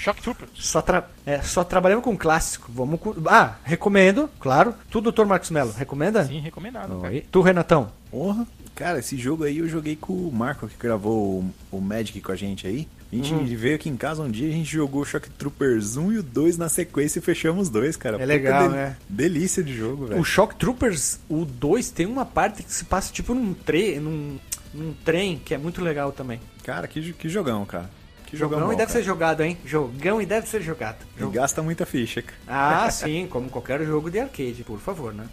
Shock 0.05 0.21
Troopers. 0.21 0.51
Só, 0.55 0.81
tra 0.81 1.07
é, 1.25 1.41
só 1.41 1.63
trabalhamos 1.63 2.03
com 2.05 2.15
clássico. 2.15 2.71
Vamos 2.73 2.99
com... 2.99 3.13
Ah, 3.27 3.55
recomendo, 3.63 4.29
claro. 4.39 4.73
Tu, 4.89 5.01
Dr. 5.01 5.25
Marcos 5.25 5.49
Mello, 5.49 5.71
recomenda? 5.75 6.25
Sim, 6.25 6.39
recomendado, 6.39 7.01
cara. 7.01 7.23
Tu, 7.31 7.41
Renatão? 7.41 7.91
Porra, 8.11 8.45
cara, 8.75 8.99
esse 8.99 9.17
jogo 9.17 9.43
aí 9.43 9.57
eu 9.57 9.67
joguei 9.67 9.95
com 9.95 10.13
o 10.13 10.31
Marco 10.31 10.67
que 10.67 10.77
gravou 10.77 11.43
o, 11.71 11.77
o 11.77 11.81
Magic 11.81 12.21
com 12.21 12.31
a 12.31 12.35
gente 12.35 12.65
aí. 12.67 12.87
A 13.11 13.15
gente 13.15 13.33
Uhum. 13.33 13.45
veio 13.45 13.75
aqui 13.75 13.87
em 13.89 13.95
casa 13.95 14.21
um 14.21 14.29
dia, 14.29 14.47
a 14.49 14.51
gente 14.51 14.69
jogou 14.69 15.01
o 15.01 15.05
Shock 15.05 15.29
Troopers 15.29 15.95
1 15.95 16.11
e 16.13 16.17
o 16.17 16.23
2 16.23 16.57
na 16.57 16.67
sequência 16.69 17.19
e 17.19 17.21
fechamos 17.21 17.63
os 17.63 17.69
dois, 17.69 17.95
cara. 17.95 18.21
É 18.21 18.25
legal, 18.25 18.63
del- 18.63 18.71
né? 18.71 18.97
Delícia 19.07 19.63
de 19.63 19.73
jogo, 19.75 20.07
velho. 20.07 20.19
O 20.19 20.23
Shock 20.23 20.55
Troopers, 20.55 21.19
o 21.29 21.45
2, 21.45 21.91
tem 21.91 22.05
uma 22.05 22.25
parte 22.25 22.61
que 22.63 22.71
se 22.73 22.83
passa 22.85 23.13
tipo 23.13 23.33
num, 23.33 23.53
tre 23.53 23.99
num, 23.99 24.37
num 24.73 24.93
trem, 25.05 25.37
que 25.43 25.53
é 25.53 25.57
muito 25.57 25.81
legal 25.81 26.11
também. 26.11 26.41
Cara, 26.63 26.87
que, 26.87 27.13
que 27.13 27.29
jogão, 27.29 27.63
cara. 27.65 27.89
Jogão 28.35 28.59
jogão 28.59 28.73
e 28.73 28.75
deve 28.75 28.87
cara. 28.87 28.99
ser 28.99 29.05
jogado, 29.05 29.43
hein? 29.43 29.57
Jogão 29.65 30.21
e 30.21 30.25
deve 30.25 30.47
ser 30.47 30.61
jogado. 30.61 30.97
E 31.19 31.25
gasta 31.25 31.61
muita 31.61 31.85
ficha, 31.85 32.21
cara. 32.21 32.37
Ah, 32.47 32.89
sim, 32.91 33.27
como 33.29 33.49
qualquer 33.49 33.83
jogo 33.83 34.09
de 34.09 34.19
arcade, 34.19 34.63
por 34.63 34.79
favor, 34.79 35.13
né? 35.13 35.25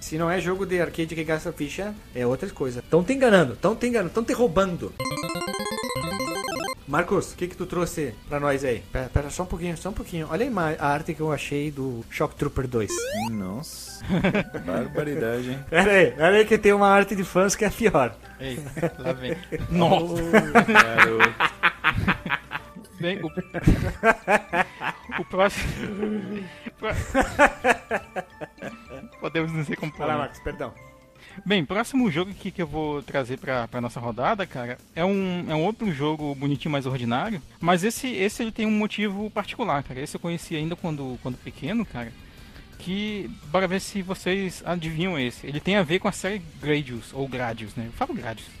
Se 0.00 0.16
não 0.16 0.30
é 0.30 0.40
jogo 0.40 0.64
de 0.64 0.80
arcade 0.80 1.14
que 1.14 1.24
gasta 1.24 1.52
ficha, 1.52 1.94
é 2.14 2.26
outra 2.26 2.48
coisa. 2.50 2.80
Estão 2.80 3.04
te 3.04 3.12
enganando, 3.12 3.52
estão 3.52 3.76
te 3.76 3.86
enganando, 3.86 4.08
estão 4.08 4.24
te 4.24 4.32
roubando. 4.32 4.92
Marcos, 6.90 7.32
o 7.32 7.36
que 7.36 7.46
que 7.46 7.56
tu 7.56 7.66
trouxe 7.66 8.14
pra 8.28 8.40
nós 8.40 8.64
aí? 8.64 8.82
Pera, 8.90 9.08
pera 9.08 9.30
só 9.30 9.44
um 9.44 9.46
pouquinho, 9.46 9.76
só 9.76 9.90
um 9.90 9.92
pouquinho. 9.92 10.26
Olha 10.28 10.50
a 10.76 10.88
arte 10.88 11.14
que 11.14 11.20
eu 11.20 11.30
achei 11.30 11.70
do 11.70 12.04
Shock 12.10 12.34
Trooper 12.34 12.66
2. 12.66 12.90
Nossa, 13.30 14.04
barbaridade, 14.66 15.50
hein? 15.50 15.58
Pera 15.70 15.92
aí, 15.92 16.10
pera 16.10 16.36
aí 16.36 16.44
que 16.44 16.58
tem 16.58 16.72
uma 16.72 16.88
arte 16.88 17.14
de 17.14 17.22
fãs 17.22 17.54
que 17.54 17.64
é 17.64 17.70
pior. 17.70 18.16
Ei, 18.40 18.58
lá 18.98 19.12
vem. 19.12 19.36
Nossa. 19.70 20.22
Garoto. 20.66 21.59
Bem, 23.00 23.20
o... 23.22 23.26
o 25.20 25.24
próximo. 25.24 26.44
Podemos 29.20 29.52
dizer 29.52 29.76
como 29.76 29.92
Vai 29.92 30.06
lá, 30.06 30.14
pode. 30.14 30.18
Marcos, 30.18 30.40
perdão. 30.40 30.74
Bem, 31.44 31.64
próximo 31.64 32.10
jogo 32.10 32.30
aqui 32.30 32.50
que 32.50 32.60
eu 32.60 32.66
vou 32.66 33.02
trazer 33.02 33.38
pra, 33.38 33.68
pra 33.68 33.80
nossa 33.80 34.00
rodada, 34.00 34.46
cara, 34.46 34.78
é 34.94 35.04
um, 35.04 35.46
é 35.48 35.54
um 35.54 35.64
outro 35.64 35.92
jogo 35.92 36.34
bonitinho, 36.34 36.72
mais 36.72 36.86
ordinário. 36.86 37.40
Mas 37.60 37.84
esse, 37.84 38.08
esse 38.08 38.42
ele 38.42 38.52
tem 38.52 38.66
um 38.66 38.70
motivo 38.70 39.30
particular, 39.30 39.82
cara. 39.82 40.00
Esse 40.00 40.16
eu 40.16 40.20
conheci 40.20 40.56
ainda 40.56 40.76
quando, 40.76 41.18
quando 41.22 41.38
pequeno, 41.38 41.86
cara. 41.86 42.12
Que, 42.78 43.30
bora 43.46 43.68
ver 43.68 43.80
se 43.80 44.02
vocês 44.02 44.62
adivinham 44.66 45.18
esse. 45.18 45.46
Ele 45.46 45.60
tem 45.60 45.76
a 45.76 45.82
ver 45.82 45.98
com 45.98 46.08
a 46.08 46.12
série 46.12 46.42
Gradius, 46.60 47.12
ou 47.12 47.28
Gradius, 47.28 47.74
né? 47.74 47.86
Eu 47.86 47.92
falo 47.92 48.14
Gradius. 48.14 48.59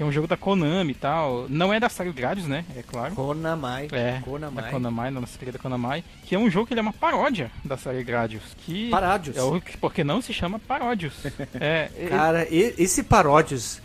Que 0.00 0.04
é 0.04 0.06
um 0.06 0.10
jogo 0.12 0.26
da 0.26 0.34
Konami 0.34 0.92
e 0.92 0.94
tal. 0.94 1.44
Não 1.50 1.74
é 1.74 1.78
da 1.78 1.90
série 1.90 2.10
Gradius, 2.10 2.46
né? 2.46 2.64
É 2.74 2.82
claro. 2.82 3.14
Konamai. 3.14 3.86
É, 3.92 4.18
Konamai. 4.24 4.64
da 4.64 4.70
Konamai, 4.70 5.12
da 5.12 5.20
nossa 5.20 5.38
querida 5.38 5.58
Konamai, 5.58 6.02
que 6.24 6.34
é 6.34 6.38
um 6.38 6.48
jogo 6.48 6.66
que 6.66 6.72
ele 6.72 6.80
é 6.80 6.82
uma 6.82 6.94
paródia 6.94 7.50
da 7.62 7.76
série 7.76 8.02
Gradius, 8.02 8.42
que 8.64 8.88
Parádios. 8.88 9.36
é 9.36 9.42
o 9.42 9.60
que 9.60 9.76
porque 9.76 10.02
não 10.02 10.22
se 10.22 10.32
chama 10.32 10.58
Paródios. 10.58 11.12
é, 11.60 11.90
ele- 11.94 12.08
Cara, 12.08 12.48
e- 12.48 12.74
esse 12.78 13.02
Paródios 13.02 13.82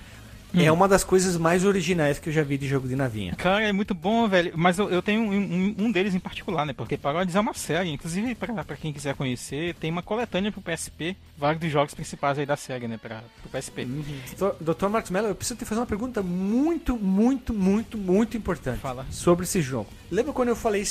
Hum. 0.61 0.65
é 0.65 0.71
uma 0.71 0.87
das 0.87 1.03
coisas 1.03 1.37
mais 1.37 1.63
originais 1.65 2.19
que 2.19 2.29
eu 2.29 2.33
já 2.33 2.43
vi 2.43 2.57
de 2.57 2.67
jogo 2.67 2.87
de 2.87 2.95
navinha. 2.95 3.33
cara, 3.35 3.63
é 3.67 3.71
muito 3.71 3.93
bom, 3.93 4.27
velho. 4.27 4.53
Mas 4.55 4.77
eu, 4.79 4.89
eu 4.89 5.01
tenho 5.01 5.21
um, 5.21 5.31
um- 5.33 5.75
um 5.85 5.91
deles 5.91 6.13
em 6.15 6.19
particular, 6.19 6.65
né? 6.65 6.73
Porque 6.73 6.97
Paródios 6.97 7.35
é 7.35 7.39
uma 7.39 7.53
série, 7.53 7.89
inclusive 7.91 8.35
pra, 8.35 8.63
pra 8.63 8.75
quem 8.75 8.93
quiser 8.93 9.15
conhecer, 9.15 9.75
tem 9.75 9.91
uma 9.91 10.01
coletânea 10.03 10.51
pro 10.51 10.61
PSP, 10.61 11.15
vários 11.37 11.61
dos 11.61 11.71
jogos 11.71 11.93
principais 11.93 12.37
aí 12.39 12.45
da 12.45 12.55
série, 12.55 12.87
né? 12.87 12.97
Pra, 12.97 13.21
pro 13.41 13.49
PSP. 13.59 13.85
Doutor- 14.37 14.55
Doutor 14.61 14.89
Marcos 14.89 15.11
Mello, 15.11 15.27
eu 15.27 15.35
preciso 15.35 15.57
te 15.59 15.65
fazer 15.65 15.79
uma 15.81 15.87
pergunta 15.87 16.21
muito, 16.23 16.97
muito, 16.97 17.53
muito, 17.53 17.97
muito 17.97 18.37
importante 18.37 18.79
Fala. 18.79 19.05
sobre 19.11 19.45
esse 19.45 19.61
jogo. 19.61 19.87
Lembra 20.11 20.33
quando 20.33 20.49
eu 20.49 20.55
falei 20.55 20.83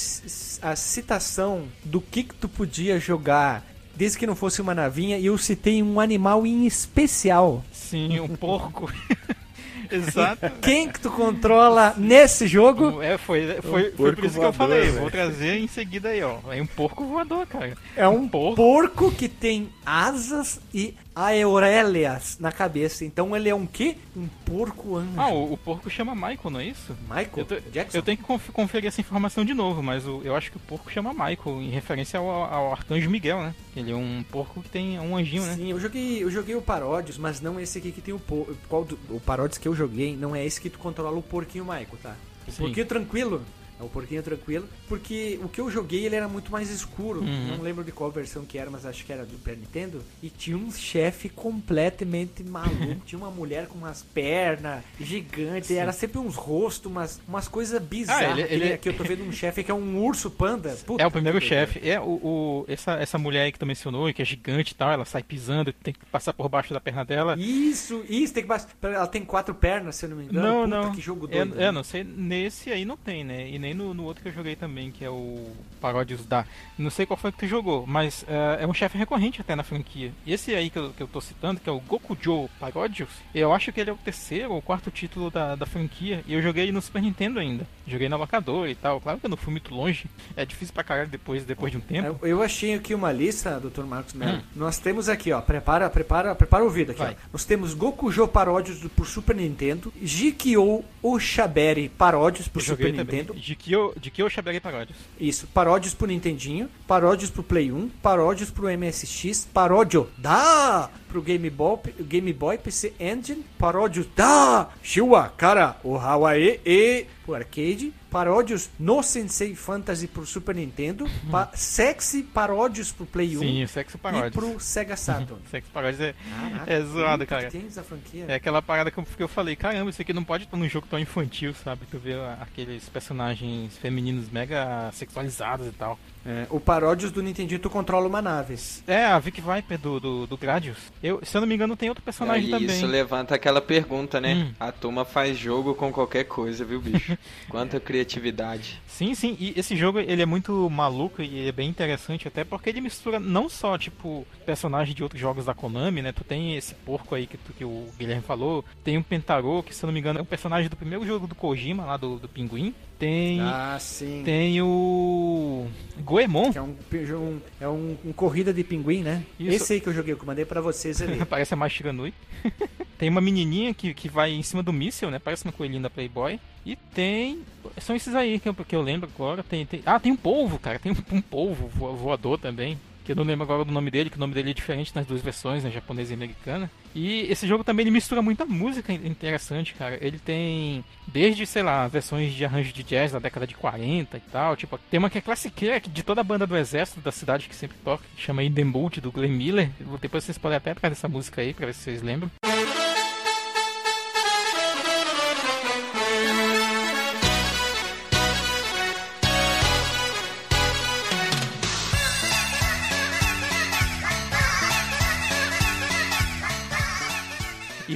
a 0.62 0.76
citação 0.76 1.64
do 1.84 2.00
que, 2.00 2.24
que 2.24 2.34
tu 2.34 2.48
podia 2.48 2.98
jogar 2.98 3.64
desde 3.96 4.18
que 4.18 4.26
não 4.26 4.34
fosse 4.34 4.60
uma 4.60 4.74
navinha 4.74 5.16
e 5.18 5.26
eu 5.26 5.38
citei 5.38 5.82
um 5.82 6.00
animal 6.00 6.44
em 6.46 6.66
especial? 6.66 7.64
Sim, 7.72 8.18
um 8.20 8.28
porco. 8.34 8.90
Exato. 9.90 10.50
Quem 10.60 10.88
que 10.88 11.00
tu 11.00 11.10
controla 11.10 11.94
nesse 11.96 12.46
jogo? 12.46 13.02
É, 13.02 13.18
foi, 13.18 13.46
foi, 13.60 13.62
foi 13.62 13.90
porco 13.90 14.16
por 14.16 14.24
isso 14.24 14.38
que 14.38 14.44
eu 14.44 14.52
voador, 14.52 14.54
falei. 14.54 14.80
velho. 14.82 15.00
Vou 15.00 15.10
trazer 15.10 15.58
em 15.58 15.68
seguida 15.68 16.10
aí, 16.10 16.22
ó. 16.22 16.38
É 16.50 16.60
um 16.60 16.66
porco 16.66 17.04
voador, 17.04 17.46
cara. 17.46 17.76
É 17.96 18.06
um 18.08 18.28
porco. 18.28 18.56
porco 18.56 19.10
que 19.12 19.28
tem 19.28 19.68
asas 19.84 20.60
e 20.72 20.94
aurélias 21.14 22.38
na 22.40 22.50
cabeça. 22.50 23.04
Então 23.04 23.36
ele 23.36 23.48
é 23.48 23.54
um 23.54 23.66
quê? 23.66 23.96
Um 24.16 24.26
porco 24.44 24.96
anjo. 24.96 25.12
Ah, 25.16 25.28
o, 25.28 25.52
o 25.52 25.56
porco 25.56 25.88
chama 25.88 26.14
Michael, 26.14 26.50
não 26.50 26.60
é 26.60 26.66
isso? 26.66 26.96
Michael 27.02 27.28
Eu, 27.36 27.44
tô- 27.44 27.60
Jackson? 27.70 27.98
eu 27.98 28.02
tenho 28.02 28.18
que 28.18 28.24
conf- 28.24 28.50
conferir 28.50 28.88
essa 28.88 29.00
informação 29.00 29.44
de 29.44 29.54
novo, 29.54 29.82
mas 29.82 30.06
o- 30.06 30.20
eu 30.24 30.34
acho 30.34 30.50
que 30.50 30.56
o 30.56 30.60
porco 30.60 30.90
chama 30.90 31.12
Michael, 31.12 31.62
em 31.62 31.70
referência 31.70 32.18
ao, 32.18 32.28
ao 32.28 32.72
arcanjo 32.72 33.08
Miguel, 33.08 33.38
né? 33.42 33.54
Ele 33.76 33.92
é 33.92 33.96
um 33.96 34.24
porco 34.30 34.62
que 34.62 34.68
tem 34.68 34.98
um 34.98 35.16
anjinho, 35.16 35.44
né? 35.44 35.54
Sim, 35.54 35.70
eu 35.70 35.78
joguei, 35.80 36.22
eu 36.22 36.30
joguei 36.30 36.54
o 36.54 36.62
Paródios, 36.62 37.18
mas 37.18 37.40
não 37.40 37.58
esse 37.60 37.78
aqui 37.78 37.92
que 37.92 38.00
tem 38.00 38.12
o 38.14 38.18
por... 38.18 38.54
qual 38.68 38.84
do- 38.84 38.98
o 39.10 39.20
Paródios 39.20 39.58
que 39.58 39.68
eu 39.68 39.74
joguei, 39.74 40.16
não 40.16 40.34
é 40.34 40.44
esse 40.44 40.60
que 40.60 40.70
tu 40.70 40.78
controla 40.78 41.16
o 41.16 41.22
porquinho 41.22 41.64
Michael, 41.64 41.88
tá? 42.02 42.16
O 42.46 42.50
Sim. 42.52 42.62
porquinho 42.64 42.86
tranquilo. 42.86 43.42
É 43.84 43.86
o 43.86 43.90
porquinho 43.90 44.22
tranquilo, 44.22 44.66
porque 44.88 45.38
o 45.42 45.48
que 45.48 45.60
eu 45.60 45.70
joguei 45.70 46.04
ele 46.06 46.16
era 46.16 46.26
muito 46.28 46.50
mais 46.50 46.70
escuro. 46.70 47.20
Uhum. 47.20 47.56
Não 47.56 47.62
lembro 47.62 47.84
de 47.84 47.92
qual 47.92 48.10
versão 48.10 48.44
que 48.44 48.56
era, 48.58 48.70
mas 48.70 48.86
acho 48.86 49.04
que 49.04 49.12
era 49.12 49.24
do 49.24 49.32
Super 49.32 49.56
Nintendo. 49.56 50.02
E 50.22 50.28
tinha 50.30 50.56
um 50.56 50.70
chefe 50.72 51.28
completamente 51.68 52.42
maluco. 52.42 52.96
tinha 53.04 53.18
uma 53.18 53.30
mulher 53.30 53.66
com 53.66 53.76
umas 53.78 54.02
pernas 54.02 54.82
gigantes, 55.00 55.70
era 55.70 55.92
sempre 55.92 56.18
uns 56.18 56.34
rostos, 56.36 56.90
umas, 56.90 57.20
umas 57.28 57.48
coisas 57.48 57.80
bizarras. 57.82 58.38
Ah, 58.38 58.40
ele- 58.40 58.54
ele- 58.64 58.72
Aqui 58.74 58.88
eu 58.88 58.96
tô 58.96 59.04
vendo 59.04 59.22
um 59.24 59.32
chefe 59.32 59.62
que 59.62 59.70
é 59.70 59.74
um 59.74 60.02
urso 60.02 60.30
panda. 60.30 60.70
Puta 60.86 61.02
É 61.02 61.06
o 61.06 61.10
primeiro 61.10 61.40
chefe. 61.40 61.86
É 61.88 62.00
o, 62.00 62.04
o- 62.04 62.64
essa, 62.68 62.92
essa 62.94 63.18
mulher 63.18 63.42
aí 63.42 63.52
que 63.52 63.58
tu 63.58 63.66
mencionou, 63.66 64.12
que 64.12 64.22
é 64.22 64.24
gigante 64.24 64.72
e 64.72 64.74
tal, 64.74 64.90
ela 64.90 65.04
sai 65.04 65.22
pisando, 65.22 65.72
tem 65.72 65.92
que 65.94 66.04
passar 66.06 66.32
por 66.32 66.48
baixo 66.48 66.72
da 66.72 66.80
perna 66.80 67.04
dela. 67.04 67.36
Isso, 67.38 68.04
isso, 68.08 68.32
tem 68.32 68.42
que 68.42 68.48
bas- 68.48 68.66
Ela 68.82 69.06
tem 69.06 69.24
quatro 69.24 69.54
pernas, 69.54 69.96
se 69.96 70.06
eu 70.06 70.10
não 70.10 70.16
me 70.16 70.24
engano. 70.24 70.46
Não, 70.46 70.64
Puta, 70.64 70.76
não. 70.86 70.92
que 70.94 71.00
jogo 71.00 71.26
É, 71.30 71.44
doido. 71.44 71.54
é, 71.54 71.64
né? 71.66 71.72
não 71.72 71.84
sei, 71.84 72.04
nesse 72.04 72.70
aí 72.70 72.84
não 72.84 72.96
tem, 72.96 73.24
né? 73.24 73.48
E 73.50 73.58
nem 73.58 73.73
no, 73.74 73.92
no 73.94 74.04
outro 74.04 74.22
que 74.22 74.28
eu 74.28 74.32
joguei 74.32 74.56
também, 74.56 74.90
que 74.90 75.04
é 75.04 75.10
o 75.10 75.44
Paródios 75.80 76.24
da. 76.24 76.44
Não 76.78 76.90
sei 76.90 77.04
qual 77.06 77.16
foi 77.16 77.30
que 77.32 77.38
tu 77.38 77.46
jogou, 77.46 77.86
mas 77.86 78.24
é, 78.28 78.64
é 78.64 78.66
um 78.66 78.72
chefe 78.74 78.96
recorrente 78.96 79.40
até 79.40 79.54
na 79.54 79.62
franquia. 79.62 80.12
E 80.24 80.32
esse 80.32 80.54
aí 80.54 80.70
que 80.70 80.78
eu, 80.78 80.90
que 80.92 81.02
eu 81.02 81.08
tô 81.08 81.20
citando, 81.20 81.60
que 81.60 81.68
é 81.68 81.72
o 81.72 81.80
Gokujo 81.80 82.48
Paródios, 82.60 83.08
eu 83.34 83.52
acho 83.52 83.72
que 83.72 83.80
ele 83.80 83.90
é 83.90 83.92
o 83.92 83.96
terceiro 83.96 84.52
ou 84.52 84.62
quarto 84.62 84.90
título 84.90 85.30
da, 85.30 85.54
da 85.56 85.66
franquia. 85.66 86.22
E 86.26 86.34
eu 86.34 86.40
joguei 86.42 86.70
no 86.72 86.80
Super 86.80 87.02
Nintendo 87.02 87.38
ainda. 87.40 87.66
Joguei 87.86 88.08
na 88.08 88.16
locadora 88.16 88.70
e 88.70 88.74
tal. 88.74 89.00
Claro 89.00 89.18
que 89.20 89.26
eu 89.26 89.30
não 89.30 89.36
fui 89.36 89.50
muito 89.52 89.74
longe. 89.74 90.06
É 90.36 90.44
difícil 90.46 90.72
pra 90.74 90.82
caralho 90.84 91.08
depois, 91.08 91.44
depois 91.44 91.70
de 91.70 91.78
um 91.78 91.80
tempo. 91.80 92.18
Eu- 92.22 92.34
Eu 92.34 92.42
achei 92.42 92.74
aqui 92.74 92.94
uma 92.94 93.12
lista, 93.12 93.60
Dr. 93.60 93.84
Marcos 93.84 94.12
Melo. 94.14 94.38
Hum. 94.38 94.42
Nós 94.56 94.78
temos 94.78 95.08
aqui, 95.08 95.32
ó, 95.32 95.40
prepara, 95.40 95.88
prepara, 95.90 96.34
prepara 96.34 96.62
o 96.62 96.66
ouvido 96.66 96.92
aqui, 96.92 97.02
ó. 97.02 97.14
Nós 97.32 97.44
temos 97.44 97.74
Gokujo 97.74 98.26
Paródios 98.28 98.80
do- 98.80 98.88
por 98.90 99.06
Super 99.06 99.36
Nintendo, 99.36 99.92
Jikyo 100.02 100.84
Oshaberi 101.02 101.88
Paródios 101.88 102.48
por 102.48 102.62
Super 102.62 102.90
também. 102.94 103.20
Nintendo. 103.20 103.34
De 103.54 103.56
que 103.56 103.72
eu, 103.72 103.94
de 103.96 104.10
que 104.10 104.20
eu 104.20 104.28
Xaberei 104.28 104.58
Paródios. 104.58 104.98
Isso, 105.18 105.46
paródios 105.46 105.94
pro 105.94 106.08
Nintendinho, 106.08 106.68
paródios 106.88 107.30
pro 107.30 107.44
Play 107.44 107.70
1, 107.70 107.88
paródios 108.02 108.50
pro 108.50 108.66
MSX, 108.66 109.46
paródio 109.54 110.10
da 110.18 110.90
pro 111.08 111.22
Game 111.22 111.48
Boy, 111.50 111.78
Game 112.00 112.32
Boy 112.32 112.58
PC 112.58 112.94
Engine, 112.98 113.44
paródios 113.56 114.06
da 114.16 114.70
Shiwa, 114.82 115.32
cara, 115.36 115.76
o 115.84 115.96
Hawaii 115.96 116.60
e 116.66 117.06
pro 117.24 117.34
arcade, 117.34 117.92
paródios 118.10 118.70
no 118.78 119.02
Sensei 119.02 119.54
Fantasy 119.54 120.06
pro 120.06 120.26
Super 120.26 120.54
Nintendo, 120.54 121.06
pa 121.30 121.50
sexy 121.54 122.22
paródios 122.22 122.92
pro 122.92 123.06
Play 123.06 123.36
1 123.36 123.40
Sim, 123.40 123.66
Sexo 123.66 123.96
e 123.96 124.00
Paródios. 124.00 124.32
pro 124.32 124.60
Sega 124.60 124.96
Saturn. 124.96 125.42
Sexo 125.50 125.70
Paródios 125.72 126.00
é, 126.00 126.14
Caraca, 126.38 126.72
é 126.72 126.80
zoado, 126.82 127.26
cara. 127.26 127.50
tem 127.50 127.66
essa 127.66 127.82
franquia. 127.82 128.26
É 128.28 128.34
aquela 128.34 128.60
parada 128.60 128.90
que 128.90 128.98
eu, 128.98 129.04
que 129.04 129.22
eu 129.22 129.28
falei, 129.28 129.56
caramba, 129.56 129.90
isso 129.90 130.00
aqui 130.02 130.12
não 130.12 130.24
pode 130.24 130.44
estar 130.44 130.56
num 130.56 130.68
jogo 130.68 130.86
tão 130.88 130.98
infantil, 130.98 131.54
sabe? 131.54 131.82
Tu 131.90 131.98
vê 131.98 132.14
aqueles 132.40 132.88
personagens 132.88 133.76
femininos 133.78 134.30
mega 134.30 134.90
sexualizados 134.92 135.66
e 135.66 135.72
tal. 135.72 135.98
É, 136.26 136.46
o 136.48 136.58
paródios 136.58 137.12
do 137.12 137.22
Nintendinho 137.22 137.60
tu 137.60 137.68
controla 137.68 138.08
uma 138.08 138.22
nave. 138.22 138.54
É, 138.86 139.04
a 139.04 139.18
Vic 139.18 139.40
Viper 139.40 139.78
do, 139.78 140.00
do, 140.00 140.26
do 140.26 140.36
Gradius. 140.36 140.78
Eu, 141.02 141.20
se 141.22 141.36
eu 141.36 141.40
não 141.40 141.48
me 141.48 141.54
engano, 141.54 141.76
tem 141.76 141.88
outro 141.88 142.02
personagem 142.02 142.46
Aí 142.46 142.50
também. 142.50 142.76
isso 142.76 142.86
levanta 142.86 143.34
aquela 143.34 143.60
pergunta, 143.60 144.20
né? 144.20 144.34
Hum. 144.34 144.54
A 144.58 144.72
turma 144.72 145.04
faz 145.04 145.36
jogo 145.36 145.74
com 145.74 145.92
qualquer 145.92 146.24
coisa, 146.24 146.64
viu, 146.64 146.80
bicho? 146.80 147.16
Quanta 147.48 147.78
criatividade. 147.78 148.80
Sim, 148.94 149.12
sim, 149.12 149.36
e 149.40 149.52
esse 149.56 149.74
jogo 149.76 149.98
ele 149.98 150.22
é 150.22 150.26
muito 150.26 150.70
maluco 150.70 151.20
e 151.20 151.48
é 151.48 151.50
bem 151.52 151.68
interessante 151.68 152.28
até 152.28 152.44
porque 152.44 152.68
ele 152.70 152.80
mistura 152.80 153.18
não 153.18 153.48
só, 153.48 153.76
tipo, 153.76 154.24
personagens 154.46 154.94
de 154.94 155.02
outros 155.02 155.20
jogos 155.20 155.46
da 155.46 155.52
Konami, 155.52 156.00
né? 156.00 156.12
Tu 156.12 156.22
tem 156.22 156.56
esse 156.56 156.76
porco 156.76 157.12
aí 157.16 157.26
que, 157.26 157.36
tu- 157.36 157.52
que 157.52 157.64
o 157.64 157.88
Guilherme 157.98 158.22
falou, 158.22 158.64
tem 158.84 158.96
um 158.96 159.02
Pentarou, 159.02 159.64
que 159.64 159.74
se 159.74 159.84
eu 159.84 159.88
não 159.88 159.92
me 159.94 159.98
engano 159.98 160.20
é 160.20 160.22
um 160.22 160.26
personagem 160.26 160.70
do 160.70 160.76
primeiro 160.76 161.04
jogo 161.04 161.26
do 161.26 161.34
Kojima, 161.34 161.84
lá 161.84 161.96
do, 161.96 162.20
do 162.20 162.28
Pinguim. 162.28 162.72
Tem, 162.96 163.40
Ah, 163.40 163.76
sim. 163.80 164.22
tem 164.24 164.62
o 164.62 165.66
Goemon, 165.98 166.52
Que 166.52 166.58
é 166.58 166.62
um, 166.62 166.76
um- 167.18 167.40
é 167.60 167.68
um, 167.68 167.96
um 168.04 168.12
corrida 168.12 168.54
de 168.54 168.62
pinguim, 168.62 169.02
né? 169.02 169.24
Isso. 169.38 169.56
Esse 169.56 169.72
aí 169.74 169.80
que 169.80 169.88
eu 169.88 169.92
joguei, 169.92 170.14
que 170.14 170.22
eu 170.22 170.26
mandei 170.26 170.44
pra 170.44 170.60
vocês 170.60 171.02
ali. 171.02 171.22
Parece 171.26 171.52
a 171.52 171.56
mais 171.56 171.72
Shiranui. 171.72 172.14
tem 172.96 173.08
uma 173.08 173.20
menininha 173.20 173.74
que, 173.74 173.92
que 173.92 174.08
vai 174.08 174.30
em 174.32 174.42
cima 174.44 174.62
do 174.62 174.72
míssil, 174.72 175.10
né? 175.10 175.18
Parece 175.18 175.44
uma 175.44 175.52
coelhinha 175.52 175.82
da 175.82 175.90
Playboy. 175.90 176.38
E 176.64 176.76
tem. 176.76 177.40
São 177.78 177.94
esses 177.94 178.14
aí 178.14 178.38
que 178.38 178.48
eu, 178.48 178.54
que 178.54 178.74
eu 178.76 178.82
lembro 178.82 179.08
agora. 179.14 179.42
Tem, 179.42 179.66
tem- 179.66 179.82
Ah, 179.84 180.00
tem 180.00 180.12
um 180.12 180.16
polvo, 180.16 180.58
cara. 180.58 180.78
Tem 180.78 180.92
um, 180.92 181.16
um 181.16 181.20
polvo 181.20 181.68
vo- 181.68 181.94
voador 181.94 182.38
também. 182.38 182.78
Que 183.04 183.12
eu 183.12 183.16
não 183.16 183.24
lembro 183.24 183.42
agora 183.44 183.66
do 183.66 183.70
nome 183.72 183.90
dele, 183.90 184.08
que 184.08 184.16
o 184.16 184.20
nome 184.20 184.32
dele 184.32 184.52
é 184.52 184.54
diferente 184.54 184.90
nas 184.94 185.04
duas 185.04 185.20
versões, 185.20 185.62
né? 185.62 185.70
Japonesa 185.70 186.12
e 186.12 186.16
americana. 186.16 186.70
E 186.94 187.30
esse 187.30 187.46
jogo 187.46 187.62
também 187.62 187.84
ele 187.84 187.90
mistura 187.90 188.22
muita 188.22 188.46
música 188.46 188.94
in- 188.94 189.06
interessante, 189.08 189.74
cara. 189.74 189.98
Ele 190.00 190.18
tem 190.18 190.82
desde, 191.06 191.44
sei 191.46 191.62
lá, 191.62 191.86
versões 191.86 192.32
de 192.32 192.46
arranjo 192.46 192.72
de 192.72 192.82
jazz 192.82 193.12
da 193.12 193.18
década 193.18 193.46
de 193.46 193.54
40 193.54 194.16
e 194.16 194.20
tal. 194.20 194.56
Tipo, 194.56 194.78
tem 194.90 194.96
uma 194.96 195.10
que 195.10 195.18
é 195.18 195.20
classiqueira 195.20 195.78
que 195.80 195.90
de 195.90 196.02
toda 196.02 196.22
a 196.22 196.24
banda 196.24 196.46
do 196.46 196.56
exército 196.56 197.00
da 197.02 197.12
cidade 197.12 197.46
que 197.46 197.54
sempre 197.54 197.76
toca, 197.84 198.02
que 198.16 198.22
chama 198.22 198.42
Eden 198.42 198.70
Bolt 198.70 198.96
do 199.00 199.12
Glenn 199.12 199.32
Miller. 199.36 199.68
Depois 200.00 200.24
vocês 200.24 200.38
podem 200.38 200.56
até 200.56 200.70
atrás 200.70 200.94
dessa 200.94 201.06
música 201.06 201.42
aí 201.42 201.52
pra 201.52 201.66
ver 201.66 201.74
se 201.74 201.80
vocês 201.82 202.00
lembram. 202.02 202.30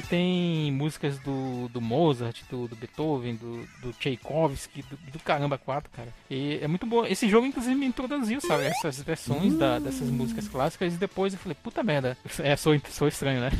Tem 0.08 0.72
músicas 0.72 1.18
do, 1.18 1.68
do 1.68 1.80
Mozart, 1.80 2.42
do, 2.50 2.66
do 2.68 2.74
Beethoven, 2.76 3.36
do, 3.36 3.66
do 3.82 3.92
Tchaikovsky, 3.92 4.82
do, 4.82 4.96
do 5.12 5.18
Caramba 5.20 5.58
4, 5.58 5.90
cara. 5.90 6.08
E 6.30 6.58
é 6.62 6.66
muito 6.68 6.86
bom. 6.86 7.04
Esse 7.04 7.28
jogo, 7.28 7.46
inclusive, 7.46 7.74
me 7.74 7.86
introduziu, 7.86 8.40
sabe? 8.40 8.64
Essas 8.64 9.00
versões 9.02 9.56
da- 9.56 9.78
dessas 9.78 10.08
músicas 10.10 10.48
clássicas. 10.48 10.94
E 10.94 10.96
depois 10.96 11.32
eu 11.32 11.38
falei, 11.38 11.56
puta 11.62 11.82
merda. 11.82 12.16
É, 12.40 12.56
sou, 12.56 12.78
sou 12.90 13.08
estranho, 13.08 13.40
né? 13.40 13.50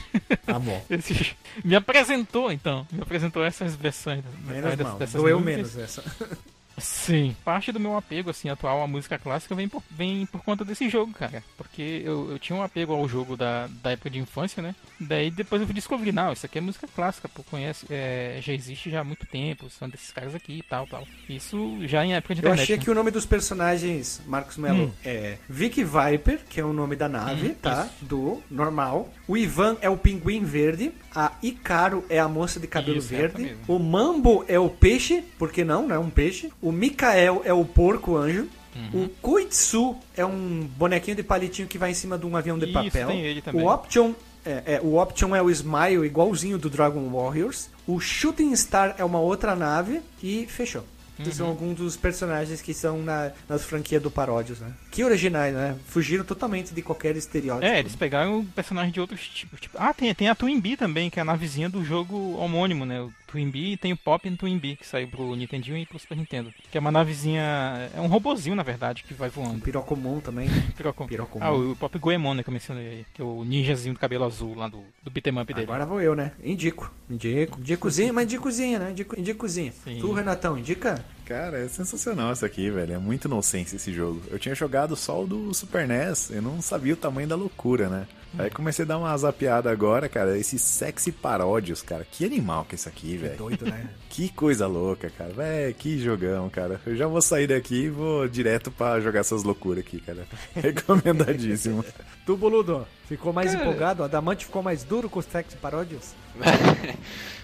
Tá 0.44 0.58
bom. 0.58 0.82
Esse- 0.90 1.36
me 1.64 1.74
apresentou, 1.76 2.50
então. 2.52 2.86
Me 2.92 3.02
apresentou 3.02 3.44
essas 3.44 3.74
versões. 3.76 4.24
Menos 4.46 4.62
dessas- 4.64 4.78
mal. 4.86 4.98
dessas 4.98 5.20
Doeu 5.20 5.38
músicas. 5.40 5.74
menos 5.74 5.78
essa. 5.78 6.04
Sim. 6.80 7.34
Parte 7.44 7.72
do 7.72 7.80
meu 7.80 7.96
apego, 7.96 8.30
assim, 8.30 8.48
atual 8.48 8.82
à 8.82 8.86
música 8.86 9.18
clássica 9.18 9.54
vem 9.54 9.68
por, 9.68 9.82
vem 9.90 10.26
por 10.26 10.42
conta 10.42 10.64
desse 10.64 10.88
jogo, 10.88 11.12
cara. 11.12 11.42
Porque 11.56 12.02
eu, 12.04 12.30
eu 12.32 12.38
tinha 12.38 12.58
um 12.58 12.62
apego 12.62 12.92
ao 12.92 13.08
jogo 13.08 13.36
da, 13.36 13.68
da 13.82 13.92
época 13.92 14.10
de 14.10 14.18
infância, 14.18 14.62
né? 14.62 14.74
Daí 15.00 15.30
depois 15.30 15.60
eu 15.60 15.66
fui 15.66 15.74
descobrir, 15.74 16.12
não, 16.12 16.32
isso 16.32 16.44
aqui 16.46 16.58
é 16.58 16.60
música 16.60 16.88
clássica, 16.94 17.28
pô, 17.28 17.42
conhece, 17.44 17.86
é, 17.90 18.38
já 18.42 18.52
existe 18.52 18.90
já 18.90 19.00
há 19.00 19.04
muito 19.04 19.26
tempo, 19.26 19.68
são 19.70 19.88
desses 19.88 20.10
caras 20.10 20.34
aqui 20.34 20.58
e 20.58 20.62
tal, 20.62 20.86
tal. 20.86 21.06
Isso 21.28 21.78
já 21.86 22.04
em 22.04 22.14
época 22.14 22.34
de 22.34 22.40
Eu 22.40 22.46
internet. 22.48 22.62
achei 22.64 22.76
né? 22.76 22.82
que 22.82 22.90
o 22.90 22.94
nome 22.94 23.10
dos 23.10 23.24
personagens, 23.26 24.20
Marcos 24.26 24.56
Mello, 24.56 24.78
Hum. 24.86 24.92
é 25.04 25.38
Vic 25.48 25.82
Viper, 25.82 26.40
que 26.48 26.60
é 26.60 26.64
o 26.64 26.72
nome 26.72 26.94
da 26.96 27.08
nave, 27.08 27.48
Hum, 27.48 27.54
tá? 27.60 27.88
Do 28.00 28.42
normal. 28.50 29.12
O 29.26 29.36
Ivan 29.36 29.76
é 29.80 29.88
o 29.90 29.96
pinguim 29.96 30.44
verde. 30.44 30.92
A 31.14 31.32
Icaro 31.42 32.04
é 32.08 32.18
a 32.18 32.28
moça 32.28 32.60
de 32.60 32.66
cabelo 32.66 32.98
Isso, 32.98 33.08
verde. 33.08 33.42
mesmo. 33.42 33.58
O 33.66 33.78
Mambo 33.78 34.44
é 34.46 34.58
o 34.58 34.68
peixe, 34.68 35.22
por 35.38 35.50
que 35.50 35.64
não, 35.64 35.86
né? 35.88 35.98
Um 35.98 36.10
peixe. 36.10 36.50
O 36.62 36.67
Mikael 36.72 37.42
é 37.44 37.52
o 37.52 37.64
porco 37.64 38.16
anjo. 38.16 38.48
Uhum. 38.76 39.04
O 39.04 39.08
Koitsu 39.08 39.96
é 40.16 40.24
um 40.24 40.68
bonequinho 40.76 41.16
de 41.16 41.22
palitinho 41.22 41.66
que 41.66 41.78
vai 41.78 41.90
em 41.90 41.94
cima 41.94 42.16
de 42.16 42.26
um 42.26 42.36
avião 42.36 42.58
de 42.58 42.66
Isso, 42.66 42.74
papel. 42.74 43.08
tem 43.08 43.20
ele 43.22 43.42
também. 43.42 43.60
O 43.60 43.66
Option 43.68 44.14
é, 44.48 44.62
é, 44.74 44.80
o 44.82 44.96
Option 44.96 45.36
é 45.36 45.42
o 45.42 45.50
Smile, 45.50 46.06
igualzinho 46.06 46.58
do 46.58 46.70
Dragon 46.70 47.06
Warriors. 47.10 47.68
O 47.86 48.00
Shooting 48.00 48.54
Star 48.56 48.94
é 48.96 49.04
uma 49.04 49.20
outra 49.20 49.54
nave. 49.54 50.00
E 50.22 50.46
fechou. 50.46 50.84
que 51.16 51.34
são 51.34 51.48
alguns 51.48 51.76
dos 51.76 51.96
personagens 51.96 52.62
que 52.62 52.72
são 52.72 53.02
na, 53.02 53.32
nas 53.48 53.64
franquias 53.64 54.00
do 54.00 54.10
Paródios, 54.10 54.60
né? 54.60 54.72
Que 54.90 55.02
originais, 55.02 55.52
né? 55.52 55.76
Fugiram 55.88 56.24
totalmente 56.24 56.72
de 56.72 56.80
qualquer 56.80 57.16
estereótipo. 57.16 57.66
É, 57.66 57.80
eles 57.80 57.96
pegaram 57.96 58.44
personagens 58.54 58.94
de 58.94 59.00
outros 59.00 59.26
tipos. 59.26 59.60
Tipo, 59.60 59.76
ah, 59.78 59.92
tem, 59.92 60.14
tem 60.14 60.28
a 60.28 60.34
Twin 60.34 60.60
Bee 60.60 60.76
também, 60.76 61.10
que 61.10 61.18
é 61.18 61.22
a 61.22 61.24
navezinha 61.24 61.68
do 61.68 61.84
jogo 61.84 62.36
homônimo, 62.38 62.86
né? 62.86 63.06
Twin 63.28 63.50
Bee 63.50 63.76
tem 63.76 63.92
o 63.92 63.96
Pop 63.96 64.26
e 64.28 64.32
o 64.32 64.36
Twin 64.36 64.58
Bee, 64.58 64.76
que 64.76 64.86
saiu 64.86 65.06
pro 65.08 65.36
Nintendinho 65.36 65.76
e 65.76 65.86
pro 65.86 65.98
Super 65.98 66.16
Nintendo. 66.16 66.52
Que 66.70 66.78
é 66.78 66.80
uma 66.80 66.90
navezinha. 66.90 67.90
É 67.94 68.00
um 68.00 68.06
robozinho, 68.06 68.56
na 68.56 68.62
verdade, 68.62 69.04
que 69.04 69.14
vai 69.14 69.28
Um 69.28 69.32
voando. 69.32 69.60
pirocomum 69.60 70.20
também. 70.20 70.48
né? 70.50 70.72
Pirocom. 70.76 71.06
Pirocomum. 71.06 71.44
Ah, 71.44 71.52
o 71.52 71.76
Pop 71.76 71.96
Goemon, 71.98 72.34
né, 72.34 72.42
que 72.42 72.48
eu 72.48 72.52
mencionei 72.52 72.88
aí. 72.88 73.06
Que 73.14 73.22
é 73.22 73.24
o 73.24 73.44
ninjazinho 73.44 73.94
do 73.94 74.00
cabelo 74.00 74.24
azul 74.24 74.54
lá 74.54 74.68
do, 74.68 74.82
do 75.02 75.10
beat'em 75.10 75.38
up 75.38 75.52
dele. 75.52 75.66
Agora 75.66 75.84
vou 75.86 76.00
eu, 76.00 76.14
né? 76.14 76.32
Indico. 76.42 76.92
Indico. 77.08 77.60
Indicozinha, 77.60 78.12
mas 78.12 78.24
indicozinha, 78.24 78.78
né? 78.78 78.90
Indico, 78.90 79.18
indicozinha. 79.18 79.72
Sim. 79.84 79.98
Tu, 80.00 80.12
Renatão, 80.12 80.58
indica? 80.58 81.04
Cara, 81.28 81.58
é 81.58 81.68
sensacional 81.68 82.32
isso 82.32 82.46
aqui, 82.46 82.70
velho. 82.70 82.94
É 82.94 82.98
muito 82.98 83.26
inocência 83.28 83.76
esse 83.76 83.92
jogo. 83.92 84.22
Eu 84.30 84.38
tinha 84.38 84.54
jogado 84.54 84.96
só 84.96 85.22
o 85.22 85.26
do 85.26 85.52
Super 85.52 85.86
NES, 85.86 86.30
eu 86.30 86.40
não 86.40 86.62
sabia 86.62 86.94
o 86.94 86.96
tamanho 86.96 87.28
da 87.28 87.36
loucura, 87.36 87.86
né? 87.90 88.06
Aí 88.38 88.50
comecei 88.50 88.84
a 88.84 88.88
dar 88.88 88.98
uma 88.98 89.16
zapiada 89.16 89.70
agora, 89.70 90.08
cara. 90.08 90.38
Esses 90.38 90.62
sexy 90.62 91.12
paródios, 91.12 91.82
cara. 91.82 92.06
Que 92.10 92.24
animal 92.24 92.64
que 92.64 92.74
é 92.74 92.76
isso 92.76 92.88
aqui, 92.88 93.16
velho. 93.18 93.36
Doido, 93.36 93.66
né? 93.66 93.90
Que 94.08 94.30
coisa 94.30 94.66
louca, 94.66 95.10
cara. 95.10 95.32
Véi, 95.32 95.72
que 95.74 95.98
jogão, 95.98 96.48
cara. 96.50 96.80
Eu 96.84 96.96
já 96.96 97.06
vou 97.06 97.22
sair 97.22 97.46
daqui 97.46 97.84
e 97.84 97.90
vou 97.90 98.26
direto 98.26 98.70
pra 98.70 98.98
jogar 99.00 99.20
essas 99.20 99.44
loucuras 99.44 99.84
aqui, 99.84 100.00
cara. 100.00 100.26
Recomendadíssimo. 100.56 101.84
tu, 102.26 102.36
boludo, 102.36 102.86
ficou 103.06 103.32
mais 103.32 103.52
Cara. 103.52 103.62
empolgado? 103.62 104.02
O 104.02 104.04
Adamante 104.04 104.46
ficou 104.46 104.62
mais 104.62 104.82
duro 104.82 105.08
com 105.08 105.20
os 105.20 105.26
Tex 105.26 105.54
Paródios? 105.54 106.14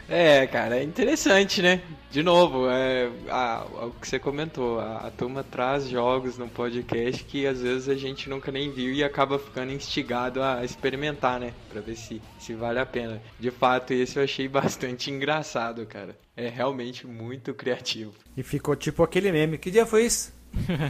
É, 0.09 0.47
cara, 0.47 0.77
é 0.79 0.83
interessante, 0.83 1.63
né? 1.63 1.81
De 2.11 2.23
novo, 2.23 2.69
é, 2.71 3.11
a- 3.29 3.65
o 3.87 3.91
que 3.93 4.07
você 4.07 4.19
comentou, 4.19 4.79
a, 4.79 4.99
a 5.07 5.11
turma 5.11 5.43
traz 5.43 5.89
jogos 5.89 6.37
no 6.37 6.47
podcast 6.49 7.25
que 7.25 7.47
às 7.47 7.61
vezes 7.63 7.89
a 7.89 7.95
gente 7.95 8.29
nunca 8.29 8.53
nem 8.53 8.71
viu 8.71 8.93
e 8.93 9.03
acaba 9.03 9.39
ficando 9.39 9.73
instigado 9.73 10.43
a 10.43 10.63
experimentar, 10.63 11.41
né? 11.41 11.55
Pra 11.71 11.81
ver 11.81 11.97
se, 11.97 12.21
se 12.39 12.53
vale 12.55 12.79
a 12.79 12.87
pena. 12.87 13.21
De 13.41 13.51
fato, 13.51 13.93
esse 13.95 14.19
eu 14.19 14.25
achei 14.25 14.47
bastante 14.49 15.11
engraçado, 15.11 15.87
cara. 15.87 16.17
É 16.37 16.49
realmente 16.49 17.07
muito 17.07 17.55
criativo. 17.55 18.13
E 18.37 18.43
ficou 18.43 18.77
tipo 18.77 19.03
aquele 19.03 19.33
meme. 19.33 19.57
Que 19.57 19.71
dia 19.71 19.87
foi 19.87 20.05
isso? 20.05 20.34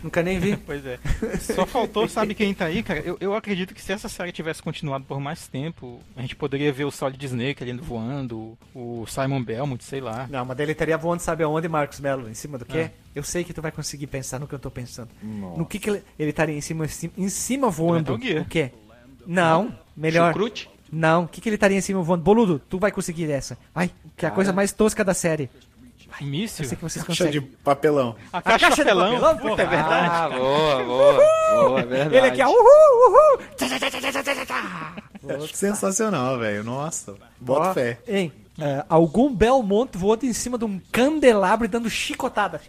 Nunca 0.03 0.23
nem 0.23 0.39
vi. 0.39 0.55
Pois 0.65 0.85
é. 0.87 0.99
Só 1.41 1.67
faltou, 1.67 2.09
sabe 2.09 2.35
quem 2.35 2.55
tá 2.55 2.67
aí, 2.67 2.83
cara? 2.83 3.01
Eu, 3.01 3.17
eu 3.21 3.35
acredito 3.35 3.75
que 3.75 3.83
se 3.83 3.93
essa 3.93 4.09
série 4.09 4.33
tivesse 4.33 4.63
continuado 4.63 5.05
por 5.05 5.21
mais 5.21 5.47
tempo, 5.47 6.01
a 6.17 6.23
gente 6.23 6.35
poderia 6.35 6.73
ver 6.73 6.85
o 6.85 6.91
Solid 6.91 7.23
Snake 7.25 7.63
ali 7.63 7.73
voando, 7.73 8.57
o 8.75 9.05
Simon 9.07 9.43
Belmont, 9.43 9.83
sei 9.85 10.01
lá. 10.01 10.27
Não, 10.31 10.45
mas 10.45 10.59
ele 10.59 10.73
estaria 10.73 10.97
voando, 10.97 11.21
sabe 11.21 11.43
aonde, 11.43 11.69
Marcos 11.69 12.01
Melo? 12.01 12.29
Em 12.29 12.35
cima 12.35 12.57
do 12.57 12.65
quê? 12.65 12.91
Ah. 12.91 13.05
Eu 13.15 13.23
sei 13.23 13.45
que 13.45 13.53
tu 13.53 13.61
vai 13.61 13.71
conseguir 13.71 14.07
pensar 14.07 14.41
no 14.41 14.47
que 14.47 14.55
eu 14.55 14.59
tô 14.59 14.71
pensando. 14.71 15.11
Nossa. 15.23 15.59
No 15.59 15.67
que, 15.67 15.79
que 15.79 15.91
ele, 15.91 16.03
estaria 16.19 16.57
em 16.57 16.61
cima, 16.61 16.87
em 17.17 17.29
cima 17.29 17.71
voando? 17.71 18.15
O 18.15 18.19
quê? 18.19 18.73
Não, 19.27 19.77
melhor. 19.97 20.33
Chucrute? 20.33 20.71
Não, 20.91 21.25
o 21.25 21.29
que, 21.29 21.41
que 21.41 21.49
ele 21.49 21.57
estaria 21.57 21.77
em 21.77 21.81
cima 21.81 22.03
voando? 22.03 22.23
Boludo, 22.23 22.61
tu 22.69 22.79
vai 22.79 22.93
conseguir 22.93 23.31
essa. 23.31 23.59
Vai, 23.75 23.91
que 24.17 24.25
é 24.25 24.29
a 24.29 24.33
coisa 24.33 24.53
mais 24.53 24.73
tosca 24.73 25.05
da 25.05 25.13
série. 25.13 25.51
Eu 26.21 26.27
Míssil? 26.27 26.65
sei 26.65 26.77
que 26.77 26.83
vocês 26.83 27.05
Caixa 27.05 27.29
de 27.29 27.41
papelão. 27.41 28.17
A 28.33 28.39
A 28.39 28.43
caixa, 28.43 28.67
caixa 28.69 28.85
de 28.85 28.91
papelão? 28.91 29.21
papelão? 29.21 29.37
Puta, 29.51 29.63
é 29.63 29.67
verdade. 29.67 30.09
Ah, 30.11 30.29
boa, 30.29 30.85
boa. 30.85 31.15
Boa, 31.15 31.81
é 31.81 31.85
verdade. 31.87 32.17
Ele 32.17 32.27
aqui, 32.29 32.43
ó, 32.43 32.49
uhul, 32.49 33.39
uhul. 35.31 35.47
Sensacional, 35.53 36.39
velho. 36.39 36.63
Nossa. 36.65 37.15
Bota 37.41 37.71
Ó, 37.71 37.75
fé. 37.75 37.99
Hein? 38.07 38.33
é, 38.61 38.85
algum 38.89 39.35
Belmont 39.35 39.91
voando 39.97 40.25
em 40.27 40.33
cima 40.33 40.57
de 40.59 40.65
um 40.65 40.81
candelabro 40.93 41.65
e 41.65 41.69
dando 41.69 41.91
chicotada. 41.91 42.61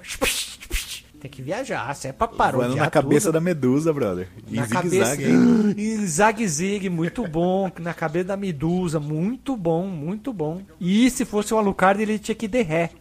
Tem 1.25 1.29
que 1.31 1.41
viajar, 1.41 1.91
se 1.95 2.07
é 2.07 2.13
pra 2.13 2.27
Voando 2.27 2.75
na 2.75 2.87
cabeça 2.87 3.29
tudo. 3.29 3.33
da 3.33 3.41
medusa, 3.41 3.91
brother. 3.91 4.27
Em 4.47 4.57
Na 4.57 4.67
cabeça, 4.67 5.17
em 5.19 6.05
zague-zigue, 6.05 6.87
muito 6.91 7.27
bom. 7.27 7.71
Na 7.79 7.95
cabeça 7.95 8.25
da 8.25 8.37
medusa, 8.37 8.99
muito 8.99 9.57
bom, 9.57 9.87
muito 9.87 10.31
bom. 10.31 10.61
E 10.79 11.09
se 11.09 11.25
fosse 11.25 11.51
o 11.51 11.57
Alucard, 11.57 11.99
ele 11.99 12.19
tinha 12.19 12.35
que 12.35 12.45
ir 12.45 12.49
de 12.49 12.61
ré. 12.61 12.91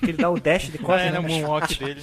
Porque 0.00 0.12
ele 0.12 0.16
dá 0.16 0.30
o 0.30 0.40
dash 0.40 0.70
de 0.70 0.78
costas. 0.80 1.08
é, 1.08 1.12
né, 1.12 1.18
o 1.18 1.22
né? 1.24 1.28
moonwalk 1.28 1.76
dele. 1.78 2.00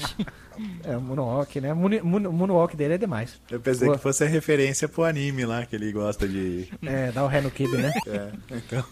É, 0.83 0.95
o 0.95 1.01
moonwalk, 1.01 1.59
né? 1.59 1.73
Moon- 1.73 2.03
moon- 2.03 2.31
Moonwalk 2.31 2.75
dele 2.77 2.93
é 2.93 2.97
demais. 2.99 3.41
Eu 3.49 3.59
pensei 3.59 3.87
Boa. 3.87 3.97
que 3.97 4.03
fosse 4.03 4.23
a 4.23 4.27
referência 4.27 4.87
pro 4.87 5.03
anime 5.03 5.45
lá, 5.47 5.65
que 5.65 5.75
ele 5.75 5.91
gosta 5.91 6.27
de. 6.27 6.67
É, 6.83 7.11
dá 7.11 7.23
o 7.23 7.27
ré 7.27 7.41
no 7.41 7.49
kibe, 7.49 7.75
né? 7.77 7.91
É, 8.05 8.27
então. 8.55 8.85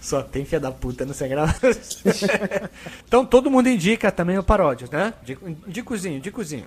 Só 0.00 0.22
tem 0.22 0.44
filha 0.44 0.60
da 0.60 0.72
puta 0.72 1.04
no 1.04 1.12
Sem 1.12 1.28
Graça. 1.28 1.60
então 3.06 3.24
todo 3.26 3.50
mundo 3.50 3.68
indica 3.68 4.10
também 4.10 4.38
o 4.38 4.42
paródio, 4.42 4.88
né? 4.90 5.12
Dico- 5.22 5.48
Indicozinho, 5.48 6.20
dicozinho. 6.20 6.66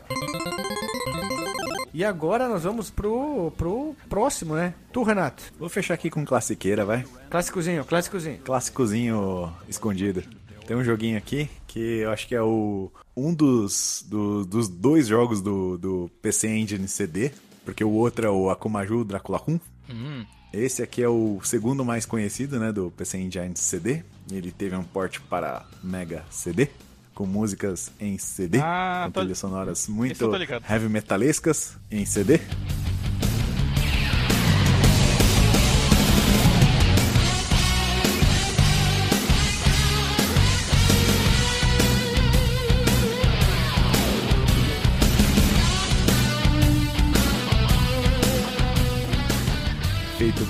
E 1.94 2.04
agora 2.04 2.48
nós 2.50 2.64
vamos 2.64 2.90
pro, 2.90 3.52
pro 3.58 3.96
próximo, 4.10 4.56
né? 4.56 4.74
Tu, 4.92 5.04
Renato. 5.04 5.44
Vou 5.60 5.70
fechar 5.70 5.94
aqui 5.94 6.10
com 6.10 6.26
classiqueira, 6.26 6.84
vai. 6.86 7.06
Clássicozinho, 7.30 7.86
clássicozinho. 7.86 8.40
Clássicozinho 8.40 9.54
escondido. 9.68 10.24
Tem 10.66 10.76
um 10.76 10.84
joguinho 10.84 11.18
aqui 11.18 11.50
que 11.68 12.00
eu 12.00 12.12
acho 12.12 12.28
que 12.28 12.34
é 12.34 12.42
o 12.42 12.92
um 13.16 13.34
dos, 13.34 14.04
do- 14.08 14.44
dos 14.46 14.68
dois 14.68 15.06
jogos 15.08 15.42
do, 15.42 15.78
do 15.78 16.10
PC 16.22 16.48
Engine 16.48 16.88
CD, 16.88 17.32
porque 17.66 17.84
o 17.84 17.92
outro 17.92 18.26
é 18.26 18.30
o 18.30 18.50
Akumaju 18.50 19.04
Dracula 19.04 19.42
1. 19.48 19.60
Hum, 19.92 20.26
Esse 20.54 20.84
aqui 20.84 21.02
é 21.02 21.10
o 21.10 21.40
segundo 21.44 21.84
mais 21.84 22.06
conhecido, 22.06 22.60
né, 22.60 22.72
do 22.72 22.92
PC 22.92 23.18
Engine 23.18 23.54
CD. 23.56 24.04
Ele 24.32 24.52
teve 24.52 24.76
um 24.76 24.84
port 24.84 25.20
para 25.30 25.66
Mega 25.84 26.24
CD, 26.30 26.68
com 27.16 27.26
músicas 27.26 27.90
em 28.00 28.18
CD, 28.20 28.60
Ah, 28.62 29.04
com 29.06 29.12
tô- 29.14 29.20
trilhas 29.22 29.40
sonoras 29.40 29.88
muito 29.88 30.16
heavy 30.70 30.90
metalescas 30.90 31.76
em 31.90 32.06
CD. 32.06 32.40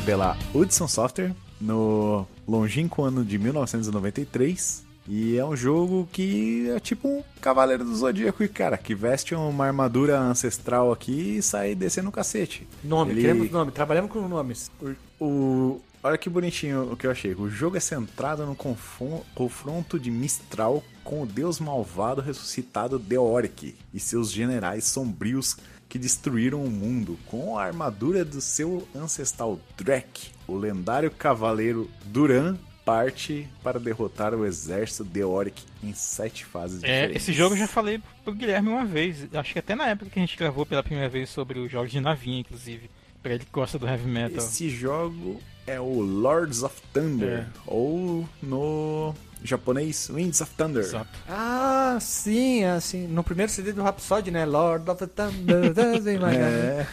Pela 0.06 0.38
Hudson 0.54 0.88
Software 0.88 1.34
no 1.60 2.26
longínquo 2.48 3.04
ano 3.04 3.24
de 3.24 3.38
1993. 3.38 4.84
E 5.08 5.38
é 5.38 5.44
um 5.46 5.56
jogo 5.56 6.08
que 6.14 6.70
é 6.70 6.80
tipo 6.80 7.08
um 7.10 7.24
Cavaleiro 7.42 7.84
do 7.84 7.94
Zodíaco, 7.94 8.42
e, 8.42 8.48
cara, 8.48 8.78
que 8.78 8.96
veste 8.96 9.36
uma 9.36 9.66
armadura 9.66 10.18
ancestral 10.18 10.94
aqui 10.94 11.38
e 11.38 11.42
sai 11.42 11.76
descendo 11.76 12.08
o 12.08 12.12
cacete. 12.12 12.66
Nome, 12.82 13.12
Ele- 13.12 13.22
queremos 13.22 13.52
nome, 13.52 13.72
trabalhamos 13.72 14.10
com 14.10 14.26
nomes. 14.30 14.72
O, 15.20 15.26
o- 15.26 15.82
olha 16.02 16.18
que 16.18 16.30
bonitinho 16.30 16.90
o 16.94 16.96
que 16.96 17.06
eu 17.06 17.12
achei. 17.12 17.34
O 17.34 17.50
jogo 17.50 17.76
é 17.76 17.82
centrado 17.82 18.46
no 18.46 18.56
confronto 19.36 20.00
de 20.00 20.10
Mistral 20.10 20.82
com 21.04 21.22
o 21.24 21.26
deus 21.26 21.60
malvado 21.60 22.22
ressuscitado 22.22 22.98
Deoric 22.98 23.76
e 23.94 24.00
seus 24.00 24.32
generais 24.32 24.86
sombrios 24.86 25.58
que 25.94 26.00
destruíram 26.00 26.66
o 26.66 26.72
mundo 26.72 27.20
com 27.28 27.56
a 27.56 27.66
armadura 27.66 28.26
do 28.26 28.42
seu 28.42 28.88
ancestral 28.96 29.60
Drek. 29.78 30.32
O 30.48 30.56
lendário 30.58 31.12
cavaleiro 31.12 31.88
Duran 32.06 32.58
parte 32.84 33.48
para 33.62 33.80
derrotar 33.80 34.34
o 34.34 34.44
exército 34.44 35.04
Deoric 35.04 35.62
em 35.84 35.94
sete 35.94 36.46
fases 36.46 36.84
é, 36.84 36.88
diferentes. 37.04 37.22
esse 37.22 37.32
jogo 37.32 37.54
eu 37.54 37.60
já 37.60 37.68
falei 37.68 38.02
pro 38.24 38.34
Guilherme 38.34 38.70
uma 38.70 38.84
vez. 38.84 39.28
Acho 39.36 39.54
que 39.54 39.60
até 39.60 39.76
na 39.76 39.88
época 39.90 40.10
que 40.10 40.18
a 40.18 40.22
gente 40.24 40.36
gravou 40.36 40.66
pela 40.66 40.82
primeira 40.82 41.08
vez 41.08 41.30
sobre 41.30 41.60
os 41.60 41.72
jogos 41.72 41.92
de 41.92 42.00
navinha, 42.02 42.40
inclusive. 42.40 42.90
Pra 43.22 43.36
ele 43.36 43.46
que 43.46 43.52
gosta 43.52 43.78
do 43.78 43.88
heavy 43.88 44.10
metal. 44.10 44.40
Esse 44.40 44.72
jogo 44.72 45.40
é 45.68 45.80
o 45.80 46.00
Lords 46.02 46.64
of 46.64 46.76
Thunder, 46.92 47.42
É. 47.42 47.48
ou 47.68 48.28
no 48.42 49.14
japonês 49.44 50.10
Winds 50.10 50.42
of 50.42 50.52
Thunder. 50.56 50.84
Exato. 50.84 51.10
Ah, 51.28 51.98
sim, 52.00 52.64
assim, 52.64 53.08
no 53.08 53.24
primeiro 53.24 53.52
CD 53.52 53.74
do 53.74 53.84
Rhapsody, 53.84 54.32
né? 54.32 54.46
Lord 54.46 54.90
of 54.90 55.06
the 55.06 55.08
Thunder, 55.08 55.74
doesn't. 55.76 56.24
É. 56.24 56.88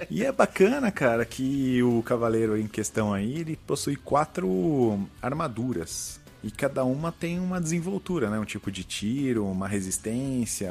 e 0.10 0.24
é 0.24 0.32
bacana, 0.32 0.90
cara, 0.90 1.24
que 1.24 1.82
o 1.82 2.02
cavaleiro 2.02 2.58
em 2.58 2.66
questão 2.66 3.12
aí, 3.12 3.40
ele 3.40 3.56
possui 3.66 3.96
quatro 3.96 5.08
armaduras. 5.22 6.20
E 6.42 6.50
cada 6.50 6.84
uma 6.84 7.10
tem 7.10 7.40
uma 7.40 7.58
desenvoltura, 7.58 8.28
né? 8.28 8.38
Um 8.38 8.44
tipo 8.44 8.70
de 8.70 8.84
tiro, 8.84 9.46
uma 9.46 9.66
resistência. 9.66 10.70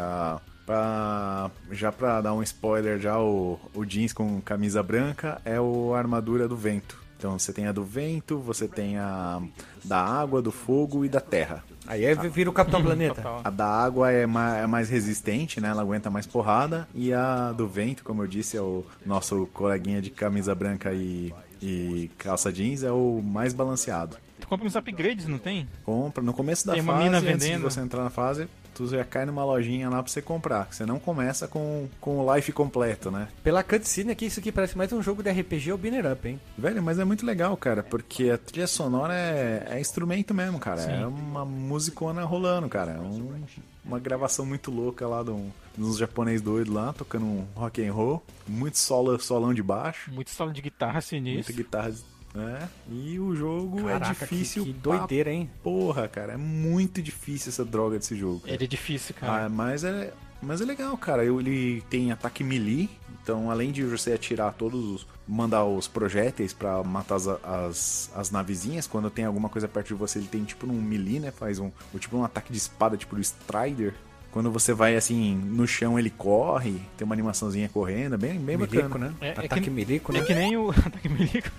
Pra, 0.65 1.51
já 1.71 1.91
pra 1.91 2.21
dar 2.21 2.33
um 2.33 2.41
spoiler, 2.41 2.97
já 2.97 3.19
o, 3.19 3.59
o 3.73 3.83
jeans 3.83 4.13
com 4.13 4.39
camisa 4.39 4.81
branca 4.81 5.41
é 5.43 5.59
o 5.59 5.93
a 5.93 5.97
armadura 5.97 6.47
do 6.47 6.55
vento. 6.55 7.02
Então 7.23 7.39
você 7.39 7.53
tem 7.53 7.67
a 7.67 7.71
do 7.71 7.85
vento, 7.85 8.37
você 8.37 8.67
tem 8.67 8.97
a 8.97 9.41
da 9.81 9.97
água, 9.97 10.41
do 10.41 10.51
fogo 10.51 11.05
e 11.05 11.09
da 11.09 11.21
terra. 11.21 11.63
Aí 11.87 12.03
é- 12.03 12.13
vira 12.15 12.49
o 12.49 12.53
Capitão 12.53 12.83
Planeta. 12.83 13.15
Total. 13.15 13.39
A 13.45 13.49
da 13.49 13.65
água 13.65 14.11
é 14.11 14.25
mais, 14.25 14.63
é 14.65 14.67
mais 14.67 14.89
resistente, 14.89 15.61
né? 15.61 15.69
Ela 15.69 15.83
aguenta 15.83 16.09
mais 16.09 16.27
porrada. 16.27 16.85
E 16.93 17.13
a 17.13 17.53
do 17.53 17.65
vento, 17.65 18.03
como 18.03 18.21
eu 18.23 18.27
disse, 18.27 18.57
é 18.57 18.61
o 18.61 18.85
nosso 19.05 19.47
coleguinha 19.53 20.01
de 20.01 20.09
camisa 20.09 20.53
branca 20.53 20.91
e, 20.91 21.33
e 21.61 22.11
calça 22.17 22.51
jeans, 22.51 22.83
é 22.83 22.91
o 22.91 23.21
mais 23.23 23.53
balanceado. 23.53 24.17
Tu 24.41 24.45
compra 24.45 24.67
uns 24.67 24.75
upgrades, 24.75 25.25
não 25.25 25.37
tem? 25.37 25.65
Compra. 25.85 26.21
No 26.21 26.33
começo 26.33 26.67
da 26.67 26.73
Tem 26.73 26.81
uma 26.81 26.91
fase, 26.91 27.05
mina 27.05 27.17
antes 27.19 27.31
de 27.31 27.37
vendendo. 27.37 27.61
você 27.63 27.79
entrar 27.79 28.03
na 28.03 28.09
fase, 28.09 28.49
tu 28.73 28.87
já 28.87 29.03
cai 29.03 29.25
numa 29.25 29.43
lojinha 29.45 29.89
lá 29.89 30.01
pra 30.01 30.11
você 30.11 30.21
comprar. 30.21 30.67
Você 30.71 30.85
não 30.85 30.99
começa 30.99 31.47
com, 31.47 31.87
com 32.01 32.19
o 32.19 32.35
life 32.35 32.51
completo, 32.51 33.09
né? 33.11 33.27
Pela 33.43 33.63
cutscene 33.63 34.11
aqui, 34.11 34.25
isso 34.25 34.39
aqui 34.39 34.51
parece 34.51 34.77
mais 34.77 34.91
um 34.91 35.01
jogo 35.01 35.21
de 35.23 35.29
RPG 35.31 35.71
ou 35.71 35.77
Binner 35.77 36.11
Up, 36.11 36.27
hein? 36.27 36.39
Velho, 36.57 36.81
mas 36.81 36.99
é 36.99 37.05
muito 37.05 37.25
legal, 37.25 37.55
cara, 37.57 37.83
porque 37.83 38.29
a 38.29 38.37
trilha 38.37 38.67
sonora 38.67 39.13
é, 39.13 39.67
é 39.71 39.79
instrumento 39.79 40.33
mesmo, 40.33 40.59
cara. 40.59 40.81
Sim. 40.81 40.91
É 40.91 41.05
uma 41.05 41.45
musicona 41.45 42.23
rolando, 42.23 42.67
cara. 42.69 42.91
É 42.93 42.99
um- 42.99 43.43
uma 43.85 43.99
gravação 43.99 44.45
muito 44.45 44.71
louca 44.71 45.05
lá 45.07 45.21
de 45.23 45.31
um- 45.31 45.51
dos 45.77 45.97
japonês 45.97 46.41
doidos 46.41 46.73
lá, 46.73 46.93
tocando 46.93 47.25
um 47.25 47.45
rock 47.55 47.85
and 47.85 47.91
roll. 47.91 48.23
Muito 48.47 48.77
solo, 48.77 49.19
solão 49.19 49.53
de 49.53 49.63
baixo, 49.63 50.11
Muito 50.13 50.29
solo 50.29 50.53
de 50.53 50.61
guitarra 50.61 50.93
muita 50.93 51.07
sinistro. 51.07 51.53
guitarra. 51.55 51.91
Né? 52.33 52.67
E 52.91 53.19
o 53.19 53.35
jogo 53.35 53.81
é 53.89 53.93
Caraca, 53.99 54.13
que- 54.13 54.35
difícil. 54.35 54.63
que, 54.65 54.73
pra 54.73 54.97
doideira, 54.97 55.31
hein? 55.31 55.49
Porra, 55.63 56.07
cara. 56.07 56.33
É 56.33 56.37
muito 56.37 57.01
difícil 57.01 57.49
essa 57.49 57.63
droga 57.65 57.97
desse 57.97 58.15
jogo. 58.15 58.41
cara. 58.41 58.53
Ele 58.53 58.63
é 58.63 58.67
difícil, 58.67 59.15
Ah, 59.21 59.25
cara. 59.25 59.49
mas 59.49 59.83
é, 59.83 60.13
mas 60.41 60.61
é 60.61 60.65
legal, 60.65 60.97
cara. 60.97 61.23
Ele 61.25 61.81
tem 61.89 62.11
ataque 62.11 62.43
melee, 62.43 62.89
então 63.21 63.49
além 63.51 63.71
de 63.71 63.83
você 63.83 64.13
atirar 64.13 64.53
todos 64.53 64.83
os. 64.83 65.07
mandar 65.27 65.63
os 65.63 65.87
projéteis 65.87 66.51
pra 66.51 66.83
matar 66.83 67.15
as, 67.15 67.27
as, 67.27 68.11
as 68.15 68.29
navezinhas, 68.31 68.85
quando 68.87 69.09
tem 69.09 69.23
alguma 69.25 69.47
coisa 69.47 69.67
perto 69.69 69.87
de 69.87 69.93
você, 69.93 70.19
ele 70.19 70.27
tem 70.27 70.43
tipo 70.43 70.67
um 70.67 70.81
melee, 70.81 71.19
né? 71.19 71.31
Faz 71.31 71.59
um. 71.59 71.71
tipo 71.99 72.17
um 72.17 72.23
ataque 72.25 72.51
de 72.51 72.57
espada, 72.57 72.97
tipo 72.97 73.15
do 73.15 73.21
Strider. 73.21 73.93
Quando 74.33 74.51
você 74.51 74.73
vai 74.73 74.95
assim 74.95 75.35
no 75.35 75.67
chão, 75.67 75.97
ele 75.99 76.09
corre, 76.09 76.81
tem 76.97 77.05
uma 77.05 77.13
animaçãozinha 77.13 77.69
correndo, 77.69 78.15
é 78.15 78.17
bem, 78.17 78.39
bem 78.39 78.57
Milico, 78.57 78.81
bacana. 78.89 79.09
né? 79.09 79.15
É- 79.21 79.27
é 79.27 79.31
Ataque 79.31 79.61
que- 79.61 79.69
milico, 79.69 80.11
né? 80.11 80.19
É 80.19 80.23
que 80.23 80.33
nem 80.33 80.57
o. 80.57 80.71
Ataque 80.75 81.07
milico. 81.07 81.49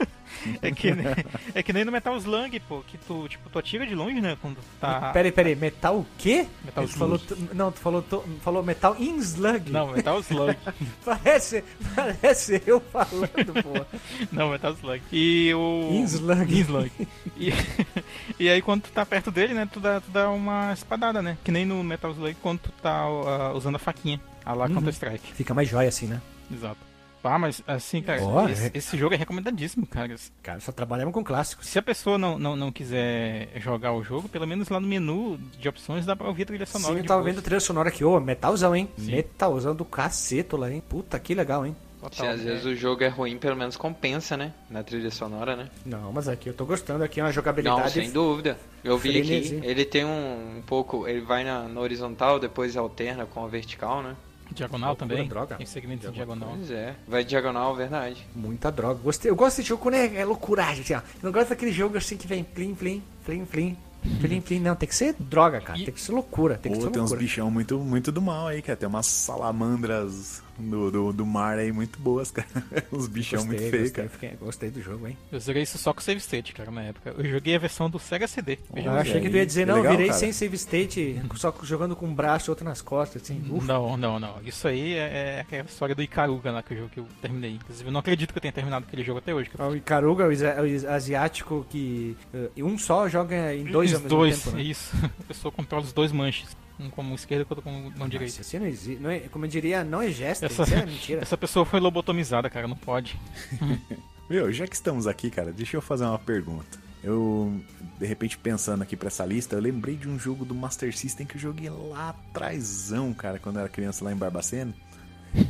É 0.61 0.71
que, 0.71 0.93
nem, 0.95 1.07
é 1.55 1.63
que 1.63 1.73
nem 1.73 1.85
no 1.85 1.93
Metal 1.93 2.17
Slug, 2.17 2.61
pô, 2.61 2.83
que 2.87 2.99
tu, 2.99 3.29
tipo, 3.29 3.49
tu 3.51 3.59
atira 3.59 3.87
de 3.87 3.95
longe, 3.95 4.21
né? 4.21 4.37
Quando 4.41 4.59
tá. 4.81 5.11
Peraí, 5.13 5.33
peraí, 5.33 5.55
metal 5.57 5.99
o 5.99 6.07
quê? 6.19 6.47
Metal 6.65 6.85
Tu 6.87 6.91
falou, 6.99 7.19
tu- 7.19 7.37
não, 7.55 7.73
tu 7.73 7.81
falou, 7.81 8.03
tu 8.03 8.23
falou 8.43 8.63
metal 8.63 8.97
in 8.99 9.17
slug. 9.19 9.71
Não, 9.71 9.93
Metal 9.93 10.19
Slug. 10.21 10.57
Parece, 11.05 11.65
parece 11.95 12.63
eu 12.67 12.81
falando, 12.81 13.63
pô. 13.63 13.85
Não, 14.33 14.51
Metal 14.51 14.73
Slug. 14.75 15.03
E 15.13 15.53
o. 15.55 15.89
In 15.93 16.05
slug. 16.05 16.53
In 16.55 16.61
Slug. 16.61 16.91
E, 17.37 17.53
e 18.39 18.49
aí 18.49 18.61
quando 18.63 18.83
tu 18.83 18.91
tá 18.93 19.05
perto 19.07 19.31
dele, 19.31 19.55
né, 19.55 19.69
tu 19.71 19.81
dá, 19.81 20.01
tu 20.01 20.11
dá 20.11 20.31
uma 20.31 20.73
espadada, 20.73 21.23
né? 21.23 21.37
Que 21.45 21.51
nem 21.53 21.65
no 21.65 21.83
Metal 21.85 22.11
Slug 22.13 22.37
quando 22.43 22.61
tu 22.61 22.73
tá 22.83 23.03
ah, 23.03 23.53
usando 23.55 23.77
a 23.77 23.79
faquinha. 23.79 24.21
A 24.45 24.53
lá 24.53 24.67
Uhum. 24.67 24.75
Counter-Strike. 24.75 25.33
Fica 25.33 25.55
mais 25.55 25.69
jóia 25.69 25.89
assim, 25.89 26.07
né? 26.07 26.21
Exato. 26.53 26.77
Ah, 27.25 27.39
mas 27.39 27.63
assim, 27.67 28.03
cara, 28.03 28.23
Ó, 28.23 28.49
esse, 28.49 28.67
é- 28.67 28.71
esse 28.75 28.97
jogo 28.97 29.15
é 29.15 29.19
recomendadíssimo, 29.19 29.87
cara. 29.87 30.15
Cara, 30.43 30.61
só 30.61 30.71
trabalhamos 30.71 31.13
com 31.15 31.25
clássicos. 31.25 31.67
Se 31.67 31.79
a 31.79 31.83
pessoa 31.83 32.19
não, 32.19 32.39
não, 32.39 32.55
não 32.55 32.71
quiser 32.71 33.49
jogar 33.57 33.93
o 33.93 34.03
jogo, 34.05 34.29
pelo 34.29 34.47
menos 34.47 34.69
lá 34.69 34.79
no 34.79 34.87
menu 34.87 35.39
de 35.59 35.69
opções 35.69 36.05
dá 36.07 36.15
pra 36.15 36.29
ouvir 36.29 36.43
a 36.43 36.47
trilha 36.47 36.67
sonora. 36.67 36.95
Sim, 36.95 37.01
eu 37.01 37.07
tava 37.07 37.21
depois. 37.21 37.35
vendo 37.35 37.41
a 37.41 37.45
trilha 37.45 37.61
sonora 37.61 37.89
aqui, 37.89 38.05
ô, 38.05 38.21
metalzão, 38.21 38.77
hein? 38.77 38.89
Sim. 38.99 39.13
Metalzão 39.13 39.75
do 39.75 39.85
caceto 39.85 40.57
lá, 40.57 40.71
hein? 40.71 40.83
Puta, 40.89 41.19
que 41.19 41.35
legal, 41.35 41.65
hein? 41.67 41.75
Se 41.95 42.11
Total, 42.11 42.35
às 42.35 42.41
é. 42.41 42.45
vezes 42.45 42.67
o 42.67 42.77
jogo 42.77 43.03
é 43.03 43.09
ruim, 43.09 43.39
pelo 43.39 43.57
menos 43.57 43.79
compensa, 43.79 44.37
né? 44.37 44.53
Na 44.69 44.83
trilha 44.83 45.11
sonora, 45.11 45.57
né? 45.57 45.71
Não, 45.87 46.13
mas 46.13 46.29
aqui 46.29 46.51
eu 46.51 46.53
tô 46.55 46.67
gostando, 46.67 47.03
aqui 47.03 47.19
é 47.19 47.23
uma 47.23 47.29
Não, 47.31 47.35
jogabilidade... 47.35 47.93
sem 47.93 48.11
dúvida. 48.11 48.59
Eu 48.85 48.99
vi 48.99 49.11
Frenesi. 49.23 49.57
aqui, 49.57 49.67
ele 49.67 49.87
tem 49.87 50.05
um, 50.05 50.59
um 50.59 50.63
pouco. 50.67 51.09
Ele 51.09 51.23
vai 51.23 51.43
na, 51.45 51.63
na 51.63 51.81
horizontal, 51.81 52.39
depois 52.39 52.77
alterna 52.77 53.25
com 53.25 53.43
a 53.43 53.49
vertical, 53.49 54.03
né? 54.03 54.15
Diagonal 54.53 54.91
Loucura, 54.91 55.09
também. 55.09 55.29
droga. 55.29 55.57
Tem 55.57 55.67
segmentos 55.67 56.09
em 56.09 56.13
diagonal. 56.13 56.51
Pois 56.57 56.71
é. 56.71 56.95
Vai 57.09 57.25
diagonal, 57.25 57.75
verdade. 57.75 58.25
Muita 58.35 58.71
droga. 58.71 59.01
Gostei. 59.03 59.31
Eu 59.31 59.35
gosto 59.37 59.57
desse 59.57 59.69
jogo 59.69 59.83
quando 59.83 59.95
é, 59.95 60.15
é 60.17 60.25
loucuragem, 60.25 60.83
assim, 60.83 60.95
ó. 60.95 60.99
Eu 60.99 61.03
não 61.23 61.33
gosto 61.33 61.49
daquele 61.49 61.73
jogo 61.73 61.97
assim 61.97 62.17
que 62.17 62.27
vem 62.27 62.45
plim, 62.45 62.75
plim, 62.75 63.03
plim, 63.25 63.45
plim, 63.45 63.77
plim, 64.21 64.41
plim. 64.41 64.61
Não, 64.61 64.77
tem 64.77 64.89
que 64.89 64.95
ser 64.95 65.17
droga, 65.19 65.61
cara. 65.61 65.79
E- 65.79 65.85
Tem 65.87 65.95
que 65.95 66.01
ser 66.01 66.13
loucura. 66.13 66.57
Tem 66.59 66.71
que 66.71 66.79
Pô, 66.79 66.85
ser 66.85 66.91
tem 66.91 67.03
uns 67.03 67.11
loucura. 67.11 67.21
bichão 67.21 67.51
muito, 67.51 67.79
muito 67.81 68.13
do 68.13 68.23
mal 68.23 68.47
aí, 68.47 68.63
cara. 68.63 68.77
Tem 68.77 68.89
umas 68.89 69.07
salamandras 69.07 70.43
do, 70.59 70.91
do, 70.91 71.13
do 71.13 71.27
mar 71.27 71.59
aí 71.59 71.73
muito 71.73 71.99
boas, 71.99 72.31
cara. 72.31 72.47
uns 72.93 73.07
bichão 73.09 73.41
Gostei, 73.41 73.59
muito 73.59 73.71
feios, 73.71 73.89
gostei, 73.91 74.05
cara. 74.05 74.09
fiquei- 74.09 74.37
gostei 74.41 74.71
do 74.71 74.83
jogo, 74.83 75.07
hein? 75.09 75.17
Eu 75.33 75.41
joguei 75.41 75.63
isso 75.63 75.79
só 75.79 75.93
com 75.93 76.01
save 76.01 76.19
state, 76.21 76.53
cara, 76.53 76.71
na 76.71 76.83
época. 76.83 77.15
Eu 77.17 77.25
joguei 77.31 77.55
a 77.57 77.59
versão 77.59 77.89
do 77.91 77.99
Sega 77.99 78.27
CD. 78.29 78.59
Eu 78.75 78.93
achei 78.93 79.21
que 79.21 79.29
tu 79.31 79.37
ia 79.37 79.47
dizer, 79.47 79.63
É 79.63 79.67
não, 79.67 79.77
eu 79.77 79.83
legal, 79.83 79.93
virei 79.97 80.07
cara. 80.09 80.19
sem 80.21 80.33
save 80.33 80.57
state, 80.57 81.21
só 81.37 81.55
jogando 81.63 81.97
com 81.97 82.07
um 82.07 82.15
braço 82.15 82.49
e 82.49 82.51
outro 82.51 82.65
nas 82.65 82.81
costas, 82.83 83.23
assim. 83.23 83.43
Ufa. 83.51 83.67
Não, 83.67 83.97
não, 83.97 84.19
não. 84.21 84.35
Isso 84.45 84.67
aí 84.69 84.95
é, 84.95 85.37
é 85.37 85.41
aquela 85.41 85.65
história 85.65 85.95
do 85.95 86.03
Icaruga 86.03 86.51
lá 86.51 86.63
que 86.63 86.75
eu, 86.75 86.89
que 86.89 87.01
eu 87.01 87.07
terminei. 87.21 87.53
Inclusive, 87.53 87.89
eu 87.89 87.93
não 87.93 88.01
acredito 88.01 88.33
que 88.33 88.39
eu 88.39 88.43
tenha 88.43 88.53
terminado 88.53 88.85
aquele 88.87 89.03
jogo 89.03 89.19
até 89.19 89.35
hoje. 89.35 89.51
que 89.51 89.59
eu- 89.59 89.67
O 89.67 89.77
Icaruga, 89.77 90.25
o 90.27 90.31
o 90.31 90.91
asiático 90.93 91.67
que 91.71 92.17
eh, 92.33 92.49
um 92.59 92.79
só 92.79 93.09
joga 93.09 93.55
em 93.55 93.65
dois 93.65 93.91
Os 93.91 93.95
ao 93.97 94.01
mesmo 94.03 94.17
dois, 94.17 94.43
tempo, 94.45 94.57
né? 94.57 94.63
isso. 94.63 94.95
A 95.05 95.25
pessoa 95.29 95.51
controla 95.53 95.85
os 95.85 95.93
dois 95.93 96.13
manches. 96.13 96.57
Um 96.79 96.91
com 96.91 97.01
a 97.01 97.05
mão 97.05 97.15
esquerda 97.15 97.43
e 97.45 97.47
outro 97.49 97.63
com 97.63 97.71
a 97.71 97.99
mão 97.99 98.09
direita. 98.09 98.41
assim 98.41 98.59
não 98.59 98.67
existe. 98.67 99.01
Não 99.03 99.09
é, 99.11 99.21
como 99.21 99.45
eu 99.45 99.49
diria, 99.49 99.85
não 99.85 100.03
é 100.03 100.11
gesto, 100.11 100.45
Essa- 100.45 100.63
isso 100.65 100.75
é 100.75 100.85
mentira. 100.87 101.21
Essa 101.23 101.37
pessoa 101.37 101.65
foi 101.65 101.79
lobotomizada, 101.81 102.51
cara, 102.51 102.67
não 102.67 102.77
pode. 102.77 103.19
Meu, 104.29 104.53
já 104.53 104.67
que 104.67 104.75
estamos 104.75 105.07
aqui, 105.07 105.31
cara, 105.31 105.53
deixa 105.53 105.77
eu 105.77 105.83
fazer 105.83 106.05
uma 106.05 106.19
pergunta. 106.19 106.83
Eu, 107.03 107.61
de 107.99 108.07
repente, 108.07 108.39
pensando 108.39 108.83
aqui 108.83 108.97
pra 108.97 109.09
essa 109.09 109.25
lista, 109.27 109.55
eu 109.55 109.61
lembrei 109.61 109.95
de 109.95 110.09
um 110.09 110.19
jogo 110.19 110.45
do 110.45 110.55
Master 110.55 110.97
System 110.97 111.27
que 111.27 111.37
eu 111.37 111.41
joguei 111.41 111.69
lá 111.69 112.09
atrásão, 112.09 113.13
cara, 113.13 113.39
quando 113.39 113.57
eu 113.57 113.61
era 113.61 113.69
criança 113.69 114.03
lá 114.05 114.11
em 114.13 114.17
Barbacena. 114.17 114.75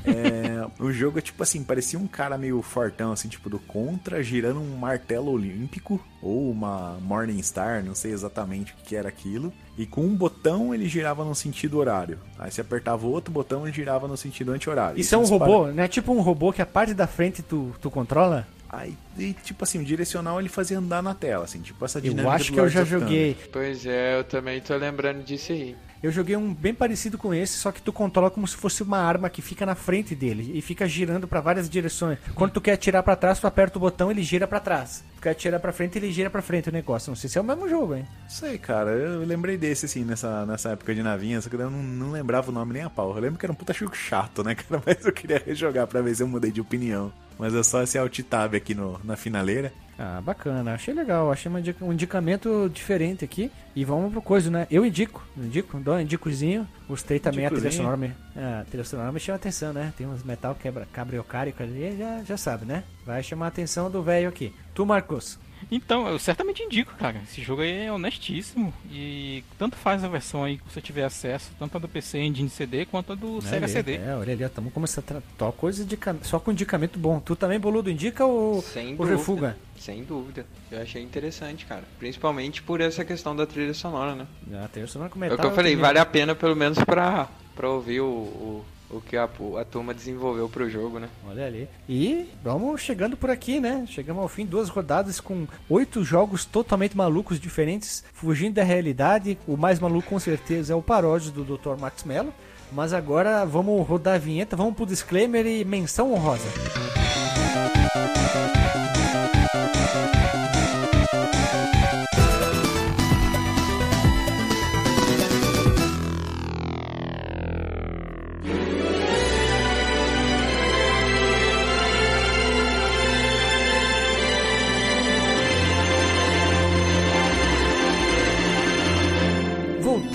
É, 0.04 0.66
o 0.82 0.90
jogo 0.92 1.18
é 1.18 1.22
tipo 1.22 1.42
assim, 1.42 1.62
parecia 1.62 1.98
um 1.98 2.06
cara 2.06 2.36
meio 2.38 2.60
fortão, 2.62 3.12
assim, 3.12 3.28
tipo 3.28 3.48
do 3.50 3.58
Contra, 3.58 4.22
girando 4.22 4.60
um 4.60 4.76
martelo 4.76 5.30
olímpico, 5.30 6.00
ou 6.22 6.50
uma 6.50 6.98
Morningstar, 7.00 7.84
não 7.84 7.94
sei 7.94 8.12
exatamente 8.12 8.72
o 8.72 8.76
que 8.84 8.96
era 8.96 9.08
aquilo. 9.08 9.52
E 9.76 9.86
com 9.86 10.02
um 10.02 10.14
botão 10.14 10.74
ele 10.74 10.88
girava 10.88 11.24
no 11.24 11.34
sentido 11.34 11.78
horário. 11.78 12.18
Aí 12.38 12.50
você 12.50 12.60
apertava 12.60 13.06
o 13.06 13.10
outro 13.10 13.32
botão 13.32 13.66
e 13.68 13.72
girava 13.72 14.06
no 14.08 14.16
sentido 14.16 14.52
anti-horário. 14.52 14.98
Isso 15.00 15.14
é 15.14 15.18
um 15.18 15.22
dispara- 15.22 15.50
robô, 15.50 15.66
né? 15.68 15.88
Tipo 15.88 16.12
um 16.12 16.20
robô 16.20 16.52
que 16.52 16.62
a 16.62 16.66
parte 16.66 16.94
da 16.94 17.06
frente 17.06 17.42
tu, 17.42 17.74
tu 17.80 17.90
controla? 17.90 18.46
Aí, 18.68 18.96
e, 19.16 19.32
tipo 19.34 19.62
assim, 19.62 19.80
o 19.80 19.84
direcional 19.84 20.40
ele 20.40 20.48
fazia 20.48 20.78
andar 20.78 21.00
na 21.00 21.14
tela, 21.14 21.44
assim, 21.44 21.60
tipo 21.60 21.84
essa 21.84 22.00
dinâmica 22.00 22.26
Eu 22.26 22.30
acho 22.32 22.44
do 22.46 22.54
que 22.54 22.60
eu 22.60 22.68
já 22.68 22.84
joguei. 22.84 23.36
Pois 23.52 23.86
é, 23.86 24.18
eu 24.18 24.24
também 24.24 24.60
tô 24.60 24.74
lembrando 24.76 25.22
disso 25.22 25.52
aí. 25.52 25.76
Eu 26.04 26.12
joguei 26.12 26.36
um 26.36 26.52
bem 26.52 26.74
parecido 26.74 27.16
com 27.16 27.32
esse, 27.32 27.56
só 27.56 27.72
que 27.72 27.80
tu 27.80 27.90
controla 27.90 28.30
como 28.30 28.46
se 28.46 28.54
fosse 28.54 28.82
uma 28.82 28.98
arma 28.98 29.30
que 29.30 29.40
fica 29.40 29.64
na 29.64 29.74
frente 29.74 30.14
dele 30.14 30.52
e 30.54 30.60
fica 30.60 30.86
girando 30.86 31.26
pra 31.26 31.40
várias 31.40 31.66
direções. 31.66 32.18
Quando 32.34 32.52
tu 32.52 32.60
quer 32.60 32.72
atirar 32.72 33.02
pra 33.02 33.16
trás, 33.16 33.40
tu 33.40 33.46
aperta 33.46 33.78
o 33.78 33.80
botão, 33.80 34.10
ele 34.10 34.22
gira 34.22 34.46
pra 34.46 34.60
trás. 34.60 35.02
Quer 35.24 35.30
atirar 35.30 35.58
pra 35.58 35.72
frente, 35.72 35.96
ele 35.96 36.12
gira 36.12 36.28
pra 36.28 36.42
frente 36.42 36.68
o 36.68 36.72
negócio. 36.72 37.08
Não 37.08 37.16
sei 37.16 37.30
se 37.30 37.38
é 37.38 37.40
o 37.40 37.44
mesmo 37.44 37.66
jogo, 37.66 37.94
hein? 37.94 38.04
Sei, 38.28 38.58
cara, 38.58 38.90
eu 38.90 39.24
lembrei 39.24 39.56
desse, 39.56 39.86
assim, 39.86 40.04
nessa, 40.04 40.44
nessa 40.44 40.72
época 40.72 40.94
de 40.94 41.02
navinha, 41.02 41.40
só 41.40 41.48
que 41.48 41.56
eu 41.56 41.70
não, 41.70 41.82
não 41.82 42.10
lembrava 42.10 42.50
o 42.50 42.52
nome 42.52 42.74
nem 42.74 42.82
a 42.82 42.90
pau. 42.90 43.16
Eu 43.16 43.22
lembro 43.22 43.38
que 43.38 43.46
era 43.46 43.50
um 43.50 43.54
puta 43.56 43.72
jogo 43.72 43.96
chato, 43.96 44.44
né, 44.44 44.52
cara? 44.54 44.82
Mas 44.84 45.02
eu 45.02 45.14
queria 45.14 45.42
rejogar 45.42 45.86
pra 45.86 46.02
ver 46.02 46.14
se 46.14 46.22
eu 46.22 46.28
mudei 46.28 46.52
de 46.52 46.60
opinião. 46.60 47.10
Mas 47.38 47.54
é 47.54 47.62
só 47.62 47.82
esse 47.82 47.96
alt-tab 47.96 48.54
aqui 48.54 48.74
no, 48.74 49.00
na 49.02 49.16
finaleira. 49.16 49.72
Ah, 49.98 50.20
bacana. 50.20 50.74
Achei 50.74 50.92
legal. 50.92 51.32
Achei 51.32 51.50
um 51.80 51.92
indicamento 51.92 52.70
diferente 52.72 53.24
aqui. 53.24 53.50
E 53.74 53.82
vamos 53.84 54.12
pro 54.12 54.20
coisa, 54.20 54.50
né? 54.50 54.66
Eu 54.70 54.84
indico. 54.84 55.26
Indico. 55.36 55.78
Dou 55.80 55.94
um 55.94 56.00
indicozinho. 56.00 56.68
Gostei 56.86 57.18
também. 57.18 57.46
A 57.46 57.48
trilha 57.48 57.60
Indicozinho. 57.60 57.82
sonora, 57.82 57.96
me, 57.96 58.12
ah, 58.36 58.60
a 58.60 58.64
trilha 58.64 58.84
sonora 58.84 59.10
me 59.10 59.18
chama 59.18 59.36
atenção, 59.36 59.72
né? 59.72 59.92
Tem 59.96 60.06
uns 60.06 60.22
metal 60.22 60.54
quebra, 60.54 60.86
cabriocárico 60.92 61.62
ali. 61.62 61.96
Já, 61.96 62.22
já 62.24 62.36
sabe, 62.36 62.66
né? 62.66 62.84
Vai 63.04 63.22
chamar 63.22 63.46
a 63.46 63.48
atenção 63.48 63.90
do 63.90 64.02
velho 64.02 64.28
aqui. 64.28 64.52
Tu, 64.74 64.84
Marcos. 64.84 65.38
Então, 65.70 66.06
eu 66.08 66.18
certamente 66.18 66.62
indico, 66.62 66.94
cara. 66.94 67.20
Esse 67.22 67.42
jogo 67.42 67.62
aí 67.62 67.86
é 67.86 67.92
honestíssimo. 67.92 68.72
E 68.90 69.42
tanto 69.58 69.76
faz 69.76 70.04
a 70.04 70.08
versão 70.08 70.44
aí 70.44 70.58
que 70.58 70.72
você 70.72 70.80
tiver 70.80 71.04
acesso, 71.04 71.50
tanto 71.58 71.76
a 71.76 71.80
do 71.80 71.88
PC 71.88 72.18
Engine 72.18 72.48
CD 72.48 72.84
quanto 72.86 73.12
a 73.12 73.14
do 73.14 73.40
Sega 73.40 73.66
ali, 73.66 73.72
CD. 73.72 73.96
É, 73.96 74.14
olha 74.14 74.32
ali, 74.32 74.42
estamos 74.44 74.72
começando 74.72 75.04
a 75.04 75.20
tratar 75.20 75.52
coisa 75.52 75.84
de 75.84 75.98
só 76.22 76.38
com 76.38 76.52
indicamento 76.52 76.98
bom. 76.98 77.20
Tu 77.20 77.34
também, 77.36 77.58
boludo, 77.58 77.90
indica 77.90 78.24
ou, 78.24 78.62
Sem 78.62 78.90
ou 78.90 78.96
dúvida. 78.98 79.16
refuga? 79.16 79.56
Sem 79.78 80.04
dúvida. 80.04 80.46
Eu 80.70 80.82
achei 80.82 81.02
interessante, 81.02 81.66
cara. 81.66 81.84
Principalmente 81.98 82.62
por 82.62 82.80
essa 82.80 83.04
questão 83.04 83.34
da 83.34 83.46
trilha 83.46 83.74
sonora, 83.74 84.14
né? 84.14 84.26
A 84.64 84.68
trilha 84.68 84.86
sonora 84.86 85.10
com 85.10 85.22
É 85.24 85.32
o 85.32 85.38
que 85.38 85.46
eu 85.46 85.54
falei, 85.54 85.76
vale 85.76 85.98
a 85.98 86.06
pena 86.06 86.34
pelo 86.34 86.54
menos 86.56 86.78
pra, 86.84 87.28
pra 87.54 87.68
ouvir 87.68 88.00
o, 88.00 88.06
o, 88.06 88.64
o 88.94 89.00
que 89.00 89.16
a, 89.16 89.24
a 89.24 89.64
turma 89.64 89.92
desenvolveu 89.92 90.48
pro 90.48 90.70
jogo, 90.70 90.98
né? 90.98 91.08
Olha 91.26 91.46
ali. 91.46 91.68
E 91.88 92.28
vamos 92.42 92.80
chegando 92.80 93.16
por 93.16 93.30
aqui, 93.30 93.60
né? 93.60 93.84
Chegamos 93.88 94.22
ao 94.22 94.28
fim, 94.28 94.46
duas 94.46 94.68
rodadas 94.68 95.20
com 95.20 95.46
oito 95.68 96.04
jogos 96.04 96.44
totalmente 96.44 96.96
malucos, 96.96 97.40
diferentes, 97.40 98.04
fugindo 98.12 98.54
da 98.54 98.62
realidade. 98.62 99.38
O 99.46 99.56
mais 99.56 99.80
maluco 99.80 100.08
com 100.08 100.18
certeza 100.18 100.72
é 100.72 100.76
o 100.76 100.82
paródio 100.82 101.32
do 101.32 101.44
Dr. 101.44 101.76
Max 101.78 102.04
Mello. 102.04 102.32
Mas 102.72 102.92
agora 102.92 103.44
vamos 103.44 103.86
rodar 103.86 104.14
a 104.14 104.18
vinheta, 104.18 104.56
vamos 104.56 104.74
pro 104.74 104.86
disclaimer 104.86 105.46
e 105.46 105.64
menção 105.64 106.12
honrosa. 106.12 106.48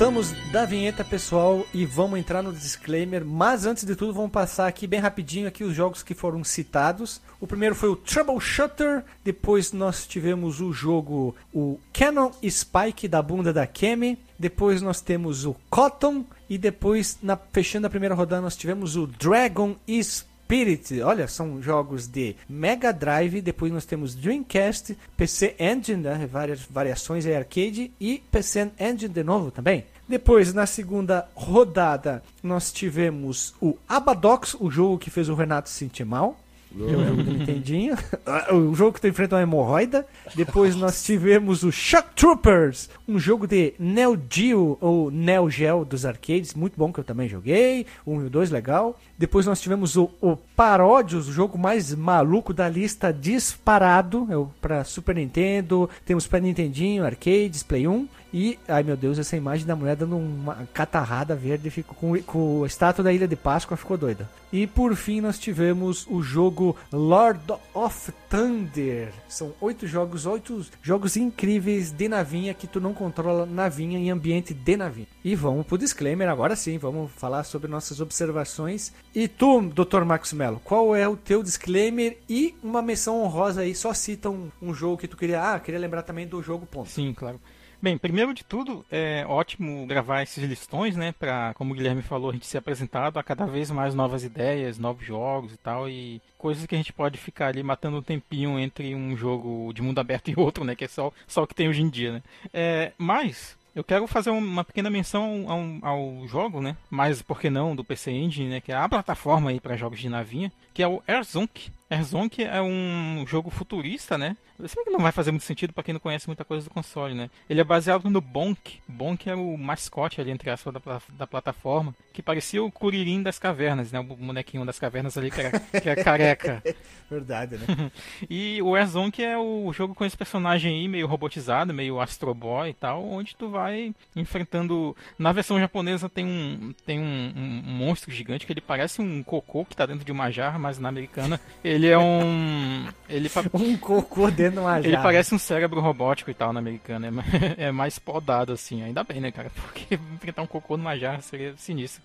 Voltamos 0.09 0.51
da 0.51 0.65
vinheta, 0.65 1.05
pessoal, 1.05 1.63
e 1.71 1.85
vamos 1.85 2.17
entrar 2.17 2.41
no 2.41 2.51
disclaimer. 2.51 3.23
Mas 3.23 3.67
antes 3.67 3.83
de 3.83 3.95
tudo, 3.95 4.11
vamos 4.11 4.31
passar 4.31 4.65
aqui 4.65 4.87
bem 4.87 4.99
rapidinho 4.99 5.47
aqui 5.47 5.63
os 5.63 5.75
jogos 5.75 6.01
que 6.01 6.15
foram 6.15 6.43
citados. 6.43 7.21
O 7.39 7.45
primeiro 7.45 7.75
foi 7.75 7.89
o 7.89 7.95
Troubleshooter, 7.95 9.03
depois 9.23 9.71
nós 9.71 10.07
tivemos 10.07 10.61
o 10.61 10.73
jogo 10.73 11.35
o 11.53 11.79
Canon 11.93 12.31
Spike 12.43 13.07
da 13.07 13.21
bunda 13.21 13.53
da 13.53 13.67
Kemi, 13.67 14.17
depois 14.39 14.81
nós 14.81 14.99
temos 14.99 15.45
o 15.45 15.55
Cotton 15.69 16.25
e 16.49 16.57
depois 16.57 17.19
na 17.21 17.37
fechando 17.37 17.85
a 17.85 17.89
primeira 17.91 18.15
rodada 18.15 18.41
nós 18.41 18.57
tivemos 18.57 18.95
o 18.95 19.05
Dragon 19.05 19.75
Spirit. 20.01 21.03
Olha, 21.03 21.27
são 21.27 21.61
jogos 21.61 22.07
de 22.07 22.35
Mega 22.49 22.91
Drive, 22.91 23.41
depois 23.41 23.71
nós 23.71 23.85
temos 23.85 24.15
Dreamcast, 24.15 24.97
PC 25.15 25.55
Engine, 25.59 26.01
né, 26.01 26.27
várias 26.31 26.61
variações 26.61 27.27
aí 27.27 27.35
arcade 27.35 27.91
e 28.01 28.23
PC 28.31 28.71
Engine 28.79 29.13
de 29.13 29.23
novo 29.23 29.51
também. 29.51 29.85
Depois, 30.09 30.55
na 30.55 30.65
segunda 30.65 31.29
rodada, 31.35 32.23
nós 32.41 32.73
tivemos 32.73 33.53
o 33.61 33.77
Abadox, 33.87 34.55
o 34.59 34.71
jogo 34.71 34.97
que 34.97 35.11
fez 35.11 35.29
o 35.29 35.35
Renato 35.35 35.69
se 35.69 35.75
sentir 35.75 36.03
mal. 36.03 36.35
É 36.75 36.95
o 36.95 37.05
jogo 37.05 37.23
do 37.23 37.31
Nintendinho. 37.31 37.95
o 38.51 38.75
jogo 38.75 38.93
que 38.93 39.01
tu 39.01 39.07
enfrenta 39.07 39.35
uma 39.35 39.41
hemorroida. 39.43 40.05
Depois 40.35 40.75
nós 40.75 41.03
tivemos 41.03 41.63
o 41.63 41.71
Shock 41.71 42.09
Troopers, 42.15 42.89
um 43.07 43.19
jogo 43.19 43.45
de 43.45 43.73
Neo 43.77 44.19
Geo 44.29 44.77
ou 44.81 45.11
Neo 45.11 45.47
Geo 45.47 45.85
dos 45.85 46.05
arcades, 46.05 46.55
muito 46.55 46.75
bom 46.75 46.91
que 46.91 46.99
eu 46.99 47.03
também 47.03 47.29
joguei. 47.29 47.85
Um 48.05 48.21
e 48.21 48.25
o 48.25 48.29
dois, 48.31 48.49
legal. 48.49 48.99
Depois 49.17 49.45
nós 49.45 49.61
tivemos 49.61 49.95
o, 49.95 50.09
o 50.19 50.35
Parodius, 50.55 51.27
o 51.27 51.33
jogo 51.33 51.57
mais 51.57 51.93
maluco 51.93 52.51
da 52.51 52.67
lista 52.67 53.13
disparado. 53.13 54.27
É 54.29 54.37
o 54.37 54.49
pra 54.59 54.83
Super 54.83 55.15
Nintendo, 55.15 55.89
temos 56.03 56.25
para 56.25 56.39
Nintendinho, 56.39 57.05
arcades, 57.05 57.61
Play 57.61 57.87
1. 57.87 58.07
E, 58.33 58.59
ai 58.67 58.83
meu 58.83 58.95
Deus, 58.95 59.17
essa 59.17 59.35
imagem 59.35 59.65
da 59.65 59.75
mulher 59.75 59.95
dando 59.95 60.17
uma 60.17 60.67
catarrada 60.73 61.35
verde 61.35 61.69
ficou 61.69 61.95
com, 61.95 62.21
com 62.23 62.63
a 62.63 62.67
estátua 62.67 63.03
da 63.03 63.13
Ilha 63.13 63.27
de 63.27 63.35
Páscoa 63.35 63.77
ficou 63.77 63.97
doida. 63.97 64.29
E 64.51 64.65
por 64.65 64.95
fim 64.95 65.21
nós 65.21 65.37
tivemos 65.37 66.07
o 66.09 66.21
jogo 66.21 66.75
Lord 66.91 67.53
of 67.73 68.11
Thunder. 68.29 69.11
São 69.27 69.53
oito 69.61 69.85
jogos, 69.87 70.25
oito 70.25 70.65
jogos 70.81 71.15
incríveis 71.17 71.91
de 71.91 72.07
navinha 72.07 72.53
que 72.53 72.67
tu 72.67 72.79
não 72.79 72.93
controla 72.93 73.45
navinha 73.45 73.99
em 73.99 74.09
ambiente 74.09 74.53
de 74.53 74.77
navinha. 74.77 75.07
E 75.23 75.35
vamos 75.35 75.65
pro 75.65 75.77
disclaimer 75.77 76.27
agora 76.27 76.55
sim, 76.55 76.77
vamos 76.77 77.11
falar 77.11 77.43
sobre 77.43 77.69
nossas 77.69 78.01
observações. 78.01 78.91
E 79.13 79.27
tu, 79.27 79.61
Dr. 79.61 80.03
Max 80.03 80.33
Mello, 80.33 80.61
qual 80.63 80.95
é 80.95 81.07
o 81.07 81.17
teu 81.17 81.43
disclaimer 81.43 82.17
e 82.27 82.55
uma 82.63 82.81
menção 82.81 83.21
honrosa 83.21 83.61
aí? 83.61 83.75
Só 83.75 83.93
cita 83.93 84.29
um, 84.29 84.49
um 84.61 84.73
jogo 84.73 84.97
que 84.97 85.07
tu 85.07 85.17
queria. 85.17 85.53
Ah, 85.53 85.59
queria 85.59 85.79
lembrar 85.79 86.03
também 86.03 86.27
do 86.27 86.41
jogo 86.41 86.65
ponto. 86.65 86.89
Sim, 86.89 87.13
claro. 87.13 87.39
Bem, 87.81 87.97
primeiro 87.97 88.33
de 88.33 88.43
tudo, 88.43 88.85
é 88.91 89.23
ótimo 89.25 89.87
gravar 89.87 90.21
esses 90.21 90.43
listões, 90.43 90.97
né? 90.97 91.13
Pra, 91.17 91.53
como 91.53 91.71
o 91.71 91.75
Guilherme 91.75 92.01
falou, 92.01 92.29
a 92.29 92.33
gente 92.33 92.45
ser 92.45 92.57
apresentado 92.57 93.17
a 93.17 93.23
cada 93.23 93.45
vez 93.45 93.71
mais 93.71 93.95
novas 93.95 94.25
ideias, 94.25 94.77
novos 94.77 95.05
jogos 95.05 95.53
e 95.53 95.57
tal, 95.57 95.87
e 95.87 96.21
coisas 96.37 96.65
que 96.65 96.75
a 96.75 96.77
gente 96.77 96.91
pode 96.91 97.17
ficar 97.17 97.47
ali 97.47 97.63
matando 97.63 97.95
um 97.97 98.01
tempinho 98.01 98.59
entre 98.59 98.93
um 98.93 99.15
jogo 99.15 99.71
de 99.73 99.81
mundo 99.81 99.99
aberto 99.99 100.29
e 100.29 100.33
outro, 100.37 100.65
né? 100.65 100.75
Que 100.75 100.83
é 100.83 100.87
só, 100.89 101.13
só 101.25 101.43
o 101.43 101.47
que 101.47 101.55
tem 101.55 101.69
hoje 101.69 101.81
em 101.81 101.89
dia, 101.89 102.11
né? 102.11 102.23
É, 102.53 102.91
mas, 102.97 103.57
eu 103.73 103.83
quero 103.83 104.05
fazer 104.07 104.31
uma 104.31 104.65
pequena 104.65 104.89
menção 104.89 105.45
ao, 105.47 105.89
ao, 105.89 106.27
jogo, 106.27 106.59
né? 106.59 106.75
Mas 106.89 107.21
por 107.21 107.39
que 107.39 107.49
não 107.49 107.77
do 107.77 107.83
PC 107.85 108.11
Engine, 108.11 108.49
né? 108.49 108.59
Que 108.59 108.73
é 108.73 108.75
a 108.75 108.89
plataforma 108.89 109.51
aí 109.51 109.59
para 109.59 109.77
jogos 109.77 109.99
de 109.99 110.09
navinha, 110.09 110.51
que 110.73 110.83
é 110.83 110.87
o 110.87 111.01
Airzonk. 111.07 111.71
Airzonk 111.89 112.43
é 112.43 112.61
um 112.61 113.25
jogo 113.27 113.49
futurista, 113.49 114.17
né? 114.17 114.37
Se 114.67 114.75
bem 114.75 114.85
que 114.85 114.91
não 114.91 114.99
vai 114.99 115.11
fazer 115.11 115.31
muito 115.31 115.45
sentido 115.45 115.71
para 115.71 115.83
quem 115.83 115.93
não 115.93 115.99
conhece 115.99 116.27
muita 116.27 116.43
coisa 116.43 116.67
do 116.67 116.73
console, 116.73 117.15
né? 117.15 117.29
Ele 117.49 117.61
é 117.61 117.63
baseado 117.63 118.09
no 118.09 118.19
Bonk. 118.19 118.79
Bonk 118.87 119.29
é 119.29 119.33
o 119.33 119.57
mascote 119.57 120.19
ali, 120.19 120.31
entre 120.31 120.49
aspas, 120.49 120.73
da, 120.73 121.01
da 121.17 121.25
plataforma, 121.25 121.95
que 122.11 122.21
parecia 122.21 122.61
o 122.61 122.71
Kuririn 122.71 123.23
das 123.23 123.39
cavernas, 123.39 123.91
né? 123.91 123.99
O 123.99 124.03
bonequinho 124.03 124.65
das 124.65 124.77
cavernas 124.77 125.17
ali 125.17 125.31
que 125.31 125.39
era, 125.39 125.59
que 125.59 125.89
era 125.89 126.03
careca. 126.03 126.61
Verdade, 127.09 127.57
né? 127.57 127.89
e 128.29 128.61
o 128.61 128.75
Airzonk 128.75 129.23
é 129.23 129.37
o 129.37 129.71
jogo 129.73 129.95
com 129.95 130.05
esse 130.05 130.17
personagem 130.17 130.75
aí, 130.75 130.87
meio 130.87 131.07
robotizado, 131.07 131.73
meio 131.73 131.99
Astro 131.99 132.35
Boy 132.35 132.69
e 132.69 132.73
tal, 132.73 133.03
onde 133.03 133.35
tu 133.35 133.49
vai 133.49 133.95
enfrentando... 134.15 134.95
Na 135.17 135.31
versão 135.31 135.59
japonesa 135.59 136.09
tem 136.09 136.25
um, 136.25 136.73
tem 136.85 136.99
um, 136.99 137.33
um 137.35 137.71
monstro 137.71 138.11
gigante 138.11 138.45
que 138.45 138.51
ele 138.51 138.61
parece 138.61 139.01
um 139.01 139.23
cocô 139.23 139.63
que 139.65 139.75
tá 139.75 139.85
dentro 139.85 140.05
de 140.05 140.11
uma 140.11 140.29
jarra, 140.29 140.59
mas 140.59 140.77
na 140.77 140.89
americana 140.89 141.39
ele 141.63 141.78
é 141.87 141.97
um... 141.97 142.85
Ele... 143.07 143.29
um 143.53 143.77
cocô 143.77 144.29
dentro 144.29 144.53
de 144.53 144.59
uma 144.59 144.81
jarra. 144.81 144.87
Ele 144.87 144.97
parece 144.97 145.33
um 145.33 145.39
cérebro 145.39 145.79
robótico 145.81 146.31
e 146.31 146.33
tal 146.33 146.51
na 146.53 146.59
americana, 146.59 147.07
é 147.07 147.11
mais, 147.11 147.27
é 147.57 147.71
mais 147.71 147.99
podado 147.99 148.53
assim, 148.53 148.83
ainda 148.83 149.03
bem, 149.03 149.19
né, 149.19 149.31
cara? 149.31 149.49
Porque 149.49 149.95
enfrentar 149.95 150.41
um 150.41 150.47
cocô 150.47 150.77
numa 150.77 150.97
jarra 150.97 151.21
seria 151.21 151.53
sinistro. 151.57 152.01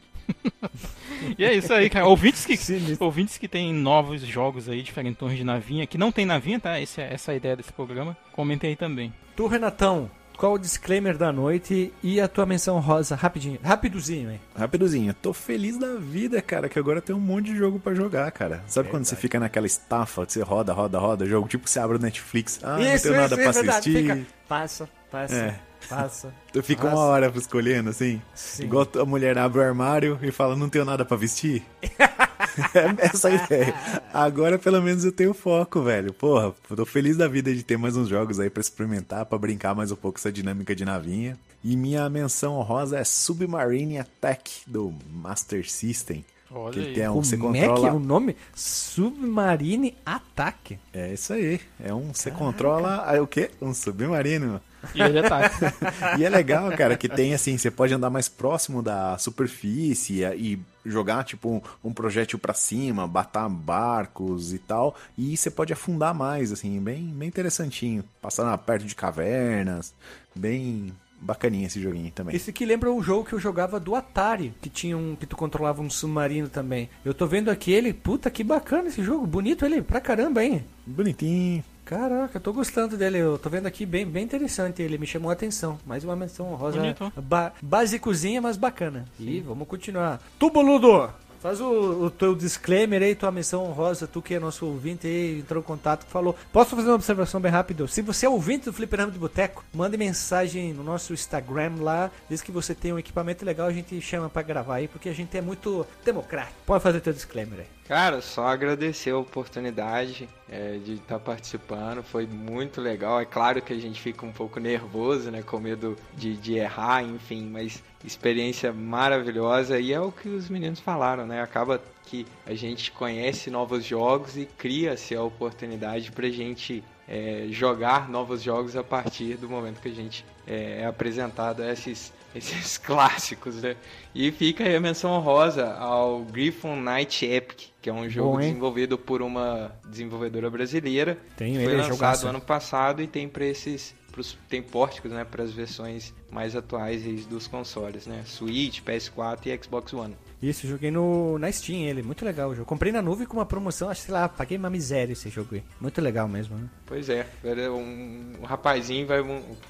e 1.38 1.44
é 1.44 1.54
isso 1.54 1.72
aí, 1.72 1.90
cara. 1.90 2.06
Ouvintes 2.06 2.46
que, 2.46 2.56
ouvintes 3.00 3.38
que 3.38 3.48
tem 3.48 3.72
novos 3.72 4.22
jogos 4.22 4.68
aí, 4.68 4.82
diferentões 4.82 5.36
de 5.36 5.44
navinha, 5.44 5.86
que 5.86 5.98
não 5.98 6.10
tem 6.10 6.26
navinha, 6.26 6.58
tá? 6.58 6.78
Essa, 6.80 7.02
essa 7.02 7.32
é 7.32 7.34
a 7.34 7.36
ideia 7.36 7.56
desse 7.56 7.72
programa. 7.72 8.16
Comentem 8.32 8.70
aí 8.70 8.76
também. 8.76 9.12
Tu, 9.36 9.46
Renatão, 9.46 10.10
qual 10.36 10.54
o 10.54 10.58
disclaimer 10.58 11.16
da 11.16 11.32
noite 11.32 11.92
e 12.02 12.20
a 12.20 12.28
tua 12.28 12.46
menção 12.46 12.78
rosa 12.80 13.14
rapidinho, 13.14 13.58
rapidozinho, 13.62 14.30
hein? 14.30 14.40
Rapidozinho. 14.56 15.14
Tô 15.14 15.32
feliz 15.32 15.78
da 15.78 15.94
vida, 15.96 16.40
cara, 16.42 16.68
que 16.68 16.78
agora 16.78 17.00
tem 17.00 17.14
um 17.14 17.20
monte 17.20 17.46
de 17.46 17.56
jogo 17.56 17.78
para 17.78 17.94
jogar, 17.94 18.30
cara. 18.32 18.56
Sabe 18.66 18.84
verdade. 18.84 18.90
quando 18.90 19.04
você 19.04 19.16
fica 19.16 19.40
naquela 19.40 19.66
estafa, 19.66 20.24
você 20.24 20.42
roda, 20.42 20.72
roda, 20.72 20.98
roda, 20.98 21.26
jogo, 21.26 21.48
tipo 21.48 21.68
você 21.68 21.78
abre 21.78 21.96
o 21.96 22.00
Netflix, 22.00 22.60
ah, 22.62 22.80
isso, 22.80 22.90
não 22.90 22.98
tenho 22.98 23.14
nada 23.14 23.34
isso, 23.34 23.60
pra 23.60 23.70
assistir. 23.70 23.96
Fica, 23.96 24.26
passa, 24.48 24.88
passa. 25.10 25.34
É. 25.34 25.73
Passa. 25.88 26.32
Tu 26.52 26.62
fica 26.62 26.82
passa. 26.82 26.96
uma 26.96 27.04
hora 27.04 27.32
escolhendo, 27.36 27.90
assim? 27.90 28.20
Sim. 28.34 28.64
Igual 28.64 28.88
a 29.00 29.04
mulher 29.04 29.36
abre 29.38 29.60
o 29.60 29.62
armário 29.62 30.18
e 30.22 30.30
fala, 30.30 30.56
não 30.56 30.68
tenho 30.68 30.84
nada 30.84 31.04
para 31.04 31.16
vestir. 31.16 31.62
é 31.82 33.06
essa 33.06 33.30
ideia. 33.30 33.74
Agora 34.12 34.58
pelo 34.58 34.80
menos 34.80 35.04
eu 35.04 35.12
tenho 35.12 35.34
foco, 35.34 35.82
velho. 35.82 36.12
Porra, 36.12 36.54
tô 36.74 36.86
feliz 36.86 37.16
da 37.16 37.28
vida 37.28 37.54
de 37.54 37.62
ter 37.62 37.76
mais 37.76 37.96
uns 37.96 38.08
jogos 38.08 38.38
aí 38.40 38.50
para 38.50 38.60
experimentar, 38.60 39.26
para 39.26 39.38
brincar 39.38 39.74
mais 39.74 39.90
um 39.90 39.96
pouco 39.96 40.18
essa 40.18 40.32
dinâmica 40.32 40.74
de 40.74 40.84
navinha. 40.84 41.38
E 41.62 41.76
minha 41.76 42.08
menção 42.08 42.54
honrosa 42.54 42.98
é 42.98 43.04
Submarine 43.04 43.98
Attack 43.98 44.62
do 44.66 44.94
Master 45.10 45.68
System. 45.68 46.24
Olha 46.50 46.72
que 46.72 46.80
aí. 46.80 46.94
Tem 46.94 47.08
um, 47.08 47.14
você 47.22 47.36
Como 47.36 47.52
controla... 47.52 47.78
é 47.78 47.80
que 47.80 47.86
é 47.86 47.92
o 47.92 47.98
nome? 47.98 48.36
Submarine 48.54 49.96
Attack. 50.06 50.78
É 50.92 51.12
isso 51.12 51.32
aí. 51.32 51.60
É 51.80 51.92
um. 51.92 52.14
Você 52.14 52.30
controla. 52.30 53.04
É 53.12 53.20
o 53.20 53.26
quê? 53.26 53.50
Um 53.60 53.74
submarino. 53.74 54.60
E 54.94 55.02
ele 55.02 55.18
ataca. 55.18 55.74
e 56.18 56.24
é 56.24 56.28
legal, 56.28 56.70
cara, 56.76 56.96
que 56.96 57.08
tem 57.08 57.34
assim, 57.34 57.56
você 57.56 57.70
pode 57.70 57.94
andar 57.94 58.10
mais 58.10 58.28
próximo 58.28 58.82
da 58.82 59.16
superfície 59.18 60.24
e 60.24 60.58
jogar 60.84 61.24
tipo 61.24 61.48
um, 61.48 61.88
um 61.88 61.92
projétil 61.92 62.38
para 62.38 62.54
cima, 62.54 63.06
batar 63.06 63.48
barcos 63.48 64.52
e 64.52 64.58
tal, 64.58 64.94
e 65.16 65.36
você 65.36 65.50
pode 65.50 65.72
afundar 65.72 66.14
mais, 66.14 66.52
assim, 66.52 66.80
bem, 66.80 67.06
bem 67.06 67.28
interessantinho. 67.28 68.04
Passar 68.20 68.56
perto 68.58 68.84
de 68.84 68.94
cavernas, 68.94 69.94
bem 70.34 70.92
bacaninha 71.24 71.66
esse 71.66 71.80
joguinho 71.80 72.10
também. 72.12 72.36
Esse 72.36 72.50
aqui 72.50 72.64
lembra 72.64 72.92
o 72.92 73.02
jogo 73.02 73.24
que 73.24 73.32
eu 73.32 73.40
jogava 73.40 73.80
do 73.80 73.94
Atari, 73.94 74.52
que 74.60 74.68
tinha 74.68 74.96
um 74.96 75.16
que 75.16 75.26
tu 75.26 75.36
controlava 75.36 75.80
um 75.80 75.88
submarino 75.88 76.48
também. 76.48 76.88
Eu 77.04 77.14
tô 77.14 77.26
vendo 77.26 77.50
aqui 77.50 77.72
ele, 77.72 77.92
puta 77.92 78.30
que 78.30 78.44
bacana 78.44 78.88
esse 78.88 79.02
jogo, 79.02 79.26
bonito 79.26 79.64
ele 79.64 79.80
pra 79.80 80.00
caramba, 80.00 80.44
hein? 80.44 80.64
Bonitinho. 80.86 81.64
Caraca, 81.84 82.38
eu 82.38 82.40
tô 82.40 82.52
gostando 82.52 82.96
dele. 82.96 83.18
Eu 83.18 83.38
tô 83.38 83.50
vendo 83.50 83.66
aqui 83.66 83.84
bem, 83.84 84.06
bem 84.06 84.24
interessante. 84.24 84.80
Ele 84.80 84.96
me 84.96 85.06
chamou 85.06 85.30
a 85.30 85.34
atenção. 85.34 85.78
Mais 85.86 86.02
uma 86.02 86.16
menção 86.16 86.54
rosa. 86.54 86.80
Ba 87.16 87.52
basicozinha, 87.60 88.40
mas 88.40 88.56
bacana. 88.56 89.04
Sim. 89.18 89.28
E 89.28 89.40
vamos 89.40 89.68
continuar. 89.68 90.20
Tu, 90.38 90.50
boludo! 90.50 91.10
Faz 91.44 91.60
o, 91.60 92.06
o, 92.06 92.10
teu 92.10 92.34
disclaimer 92.34 93.02
aí, 93.02 93.14
tua 93.14 93.30
menção 93.30 93.66
honrosa, 93.66 94.06
tu 94.06 94.22
que 94.22 94.32
é 94.32 94.40
nosso 94.40 94.64
ouvinte 94.64 95.06
aí, 95.06 95.40
entrou 95.40 95.62
em 95.62 95.66
contato, 95.66 96.06
falou. 96.06 96.34
Posso 96.50 96.74
fazer 96.74 96.88
uma 96.88 96.94
observação 96.94 97.38
bem 97.38 97.52
rápido? 97.52 97.86
Se 97.86 98.00
você 98.00 98.24
é 98.24 98.28
ouvinte 98.30 98.64
do 98.64 98.72
Fliperama 98.72 99.12
de 99.12 99.18
Boteco, 99.18 99.62
mande 99.70 99.98
mensagem 99.98 100.72
no 100.72 100.82
nosso 100.82 101.12
Instagram 101.12 101.74
lá, 101.80 102.10
diz 102.30 102.40
que 102.40 102.50
você 102.50 102.74
tem 102.74 102.94
um 102.94 102.98
equipamento 102.98 103.44
legal, 103.44 103.66
a 103.66 103.72
gente 103.74 104.00
chama 104.00 104.30
para 104.30 104.40
gravar 104.40 104.76
aí, 104.76 104.88
porque 104.88 105.10
a 105.10 105.14
gente 105.14 105.36
é 105.36 105.42
muito 105.42 105.86
democrático. 106.02 106.56
Pode 106.64 106.82
fazer 106.82 107.02
teu 107.02 107.12
disclaimer 107.12 107.60
aí. 107.60 107.66
Cara, 107.86 108.22
só 108.22 108.46
agradecer 108.46 109.10
a 109.10 109.18
oportunidade 109.18 110.26
é, 110.48 110.78
de 110.78 110.94
estar 110.94 111.18
tá 111.18 111.20
participando, 111.20 112.02
foi 112.02 112.26
muito 112.26 112.80
legal. 112.80 113.20
É 113.20 113.26
claro 113.26 113.60
que 113.60 113.74
a 113.74 113.78
gente 113.78 114.00
fica 114.00 114.24
um 114.24 114.32
pouco 114.32 114.58
nervoso, 114.58 115.30
né, 115.30 115.42
com 115.42 115.58
medo 115.58 115.94
de, 116.16 116.34
de 116.34 116.54
errar, 116.54 117.02
enfim, 117.02 117.46
mas 117.50 117.82
experiência 118.02 118.72
maravilhosa 118.72 119.78
e 119.78 119.92
é 119.92 120.00
o 120.00 120.12
que 120.12 120.28
os 120.28 120.48
meninos 120.48 120.80
falaram, 120.80 121.26
né? 121.26 121.33
Acaba 121.42 121.80
que 122.04 122.26
a 122.46 122.54
gente 122.54 122.90
conhece 122.90 123.50
novos 123.50 123.84
jogos 123.84 124.36
e 124.36 124.46
cria-se 124.46 125.14
a 125.14 125.22
oportunidade 125.22 126.12
para 126.12 126.26
a 126.26 126.30
gente 126.30 126.84
é, 127.08 127.46
jogar 127.50 128.08
novos 128.08 128.42
jogos 128.42 128.76
a 128.76 128.82
partir 128.82 129.36
do 129.36 129.48
momento 129.48 129.80
que 129.80 129.88
a 129.88 129.94
gente 129.94 130.24
é, 130.46 130.80
é 130.82 130.86
apresentado 130.86 131.62
a 131.62 131.72
esses, 131.72 132.12
esses 132.34 132.78
clássicos, 132.78 133.62
né? 133.62 133.76
E 134.14 134.30
fica 134.30 134.64
aí 134.64 134.76
a 134.76 134.80
menção 134.80 135.12
honrosa 135.12 135.74
ao 135.74 136.20
Griffon 136.22 136.76
Night 136.76 137.24
Epic, 137.24 137.68
que 137.80 137.90
é 137.90 137.92
um 137.92 138.08
jogo 138.08 138.32
Bom, 138.32 138.38
desenvolvido 138.38 138.98
por 138.98 139.22
uma 139.22 139.72
desenvolvedora 139.88 140.50
brasileira. 140.50 141.18
Foi 141.36 141.72
ele, 141.72 141.76
lançado 141.76 142.28
ano 142.28 142.40
passado 142.40 143.02
e 143.02 143.06
tem 143.06 143.28
para 143.28 143.44
esses 143.44 143.94
pros, 144.14 144.38
tem 144.48 144.62
pórticos, 144.62 145.10
né, 145.10 145.24
para 145.24 145.42
as 145.42 145.52
versões 145.52 146.14
mais 146.30 146.54
atuais 146.54 147.26
dos 147.26 147.48
consoles, 147.48 148.06
né? 148.06 148.22
Switch, 148.24 148.80
PS4 148.80 149.46
e 149.46 149.62
Xbox 149.62 149.92
One. 149.92 150.16
Isso, 150.44 150.66
joguei 150.66 150.90
no, 150.90 151.38
na 151.38 151.50
Steam 151.50 151.88
ele, 151.88 152.02
muito 152.02 152.22
legal 152.22 152.50
o 152.50 152.54
jogo. 152.54 152.68
Comprei 152.68 152.92
na 152.92 153.00
nuvem 153.00 153.26
com 153.26 153.38
uma 153.38 153.46
promoção, 153.46 153.88
acho 153.88 154.02
que 154.02 154.06
sei 154.08 154.14
lá, 154.14 154.28
paguei 154.28 154.58
uma 154.58 154.68
miséria 154.68 155.14
esse 155.14 155.30
jogo 155.30 155.54
aí. 155.54 155.62
Muito 155.80 156.02
legal 156.02 156.28
mesmo, 156.28 156.58
né? 156.58 156.68
Pois 156.84 157.08
é, 157.08 157.26
um, 157.70 158.34
um 158.42 158.44
rapazinho 158.44 159.06
vai 159.06 159.22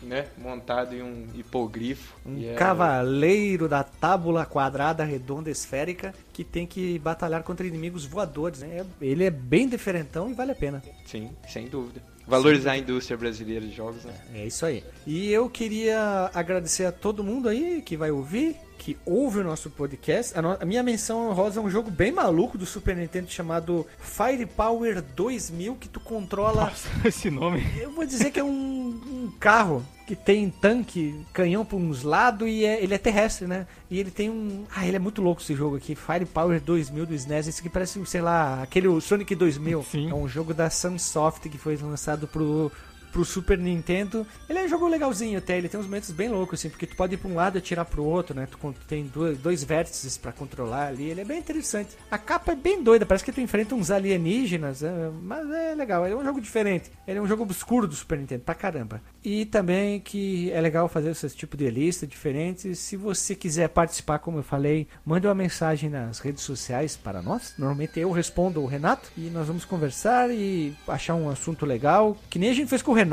né, 0.02 0.26
montado 0.36 0.96
em 0.96 1.02
um 1.02 1.28
hipogrifo. 1.32 2.16
Um 2.26 2.42
é... 2.44 2.54
cavaleiro 2.54 3.68
da 3.68 3.84
tábula 3.84 4.44
quadrada, 4.44 5.04
redonda, 5.04 5.48
esférica, 5.48 6.12
que 6.32 6.42
tem 6.42 6.66
que 6.66 6.98
batalhar 6.98 7.44
contra 7.44 7.64
inimigos 7.64 8.04
voadores, 8.04 8.60
né? 8.60 8.84
Ele 9.00 9.22
é 9.22 9.30
bem 9.30 9.68
diferentão 9.68 10.28
e 10.28 10.34
vale 10.34 10.50
a 10.50 10.56
pena. 10.56 10.82
Sim, 11.06 11.30
sem 11.48 11.68
dúvida. 11.68 12.02
Valorizar 12.26 12.72
a 12.72 12.78
indústria 12.78 13.16
brasileira 13.16 13.64
de 13.64 13.72
jogos, 13.72 14.04
né? 14.04 14.14
É 14.34 14.46
isso 14.46 14.64
aí. 14.64 14.82
E 15.06 15.30
eu 15.30 15.48
queria 15.48 16.30
agradecer 16.34 16.86
a 16.86 16.92
todo 16.92 17.22
mundo 17.22 17.48
aí 17.48 17.82
que 17.82 17.96
vai 17.96 18.10
ouvir, 18.10 18.56
que 18.78 18.96
ouve 19.04 19.38
o 19.38 19.44
nosso 19.44 19.70
podcast. 19.70 20.38
A, 20.38 20.42
no... 20.42 20.56
a 20.60 20.64
minha 20.64 20.82
menção 20.82 21.32
rosa 21.32 21.60
é 21.60 21.62
um 21.62 21.70
jogo 21.70 21.90
bem 21.90 22.12
maluco 22.12 22.58
do 22.58 22.66
Super 22.66 22.96
Nintendo 22.96 23.30
chamado 23.30 23.86
Firepower 23.98 25.02
2000, 25.02 25.76
que 25.76 25.88
tu 25.88 26.00
controla. 26.00 26.66
Nossa, 26.66 26.88
esse 27.08 27.30
nome. 27.30 27.64
Eu 27.78 27.90
vou 27.90 28.04
dizer 28.04 28.30
que 28.30 28.40
é 28.40 28.44
um, 28.44 28.48
um 28.48 29.32
carro 29.38 29.84
que 30.06 30.14
tem 30.14 30.50
tanque, 30.50 31.24
canhão 31.32 31.64
por 31.64 31.76
uns 31.76 32.02
lados 32.02 32.46
e 32.46 32.64
é, 32.64 32.82
ele 32.82 32.94
é 32.94 32.98
terrestre, 32.98 33.46
né? 33.46 33.66
E 33.90 33.98
ele 33.98 34.10
tem 34.10 34.28
um. 34.28 34.64
Ah, 34.74 34.86
ele 34.86 34.96
é 34.96 34.98
muito 34.98 35.22
louco 35.22 35.40
esse 35.40 35.54
jogo 35.54 35.76
aqui. 35.76 35.94
Firepower 35.94 36.60
2000 36.60 37.06
do 37.06 37.14
SNES. 37.14 37.48
Esse 37.48 37.60
aqui 37.60 37.70
parece, 37.70 38.04
sei 38.06 38.20
lá, 38.20 38.62
aquele 38.62 39.00
Sonic 39.00 39.34
2000. 39.34 39.82
Sim. 39.84 40.10
É 40.10 40.14
um 40.14 40.28
jogo 40.28 40.52
da 40.52 40.68
Sunsoft 40.68 41.48
que 41.48 41.56
foi 41.56 41.76
lançado 41.76 42.28
pro 42.28 42.70
pro 43.14 43.24
Super 43.24 43.56
Nintendo. 43.56 44.26
Ele 44.48 44.58
é 44.58 44.64
um 44.64 44.68
jogo 44.68 44.88
legalzinho 44.88 45.38
até, 45.38 45.56
ele 45.56 45.68
tem 45.68 45.78
uns 45.78 45.86
momentos 45.86 46.10
bem 46.10 46.28
loucos, 46.28 46.58
assim, 46.58 46.68
porque 46.68 46.84
tu 46.84 46.96
pode 46.96 47.14
ir 47.14 47.16
pra 47.16 47.30
um 47.30 47.36
lado 47.36 47.56
e 47.56 47.60
atirar 47.60 47.84
pro 47.84 48.04
outro, 48.04 48.34
né? 48.34 48.48
Tu 48.50 48.74
tem 48.88 49.06
dois, 49.06 49.38
dois 49.38 49.62
vértices 49.62 50.18
para 50.18 50.32
controlar 50.32 50.88
ali, 50.88 51.10
ele 51.10 51.20
é 51.20 51.24
bem 51.24 51.38
interessante. 51.38 51.90
A 52.10 52.18
capa 52.18 52.52
é 52.52 52.56
bem 52.56 52.82
doida, 52.82 53.06
parece 53.06 53.24
que 53.24 53.30
tu 53.30 53.40
enfrenta 53.40 53.76
uns 53.76 53.92
alienígenas, 53.92 54.82
é, 54.82 55.10
mas 55.22 55.48
é 55.48 55.76
legal, 55.76 56.04
ele 56.04 56.14
é 56.14 56.16
um 56.16 56.24
jogo 56.24 56.40
diferente. 56.40 56.90
Ele 57.06 57.18
é 57.18 57.22
um 57.22 57.26
jogo 57.28 57.44
obscuro 57.44 57.86
do 57.86 57.94
Super 57.94 58.18
Nintendo, 58.18 58.42
pra 58.42 58.54
caramba. 58.54 59.00
E 59.22 59.46
também 59.46 60.00
que 60.00 60.50
é 60.50 60.60
legal 60.60 60.88
fazer 60.88 61.10
esse 61.10 61.30
tipo 61.30 61.56
de 61.56 61.70
lista 61.70 62.06
diferente. 62.06 62.74
Se 62.74 62.96
você 62.96 63.34
quiser 63.34 63.68
participar, 63.68 64.18
como 64.18 64.38
eu 64.38 64.42
falei, 64.42 64.88
mande 65.04 65.26
uma 65.26 65.34
mensagem 65.34 65.88
nas 65.88 66.18
redes 66.18 66.42
sociais 66.42 66.96
para 66.96 67.22
nós. 67.22 67.54
Normalmente 67.56 67.98
eu 68.00 68.10
respondo 68.10 68.60
o 68.60 68.66
Renato 68.66 69.10
e 69.16 69.30
nós 69.30 69.46
vamos 69.46 69.64
conversar 69.64 70.30
e 70.30 70.74
achar 70.88 71.14
um 71.14 71.30
assunto 71.30 71.64
legal, 71.64 72.16
que 72.28 72.38
nem 72.38 72.50
a 72.50 72.54
gente 72.54 72.68
fez 72.68 72.82
com 72.82 72.90
o 72.90 72.94
Renato, 72.94 73.03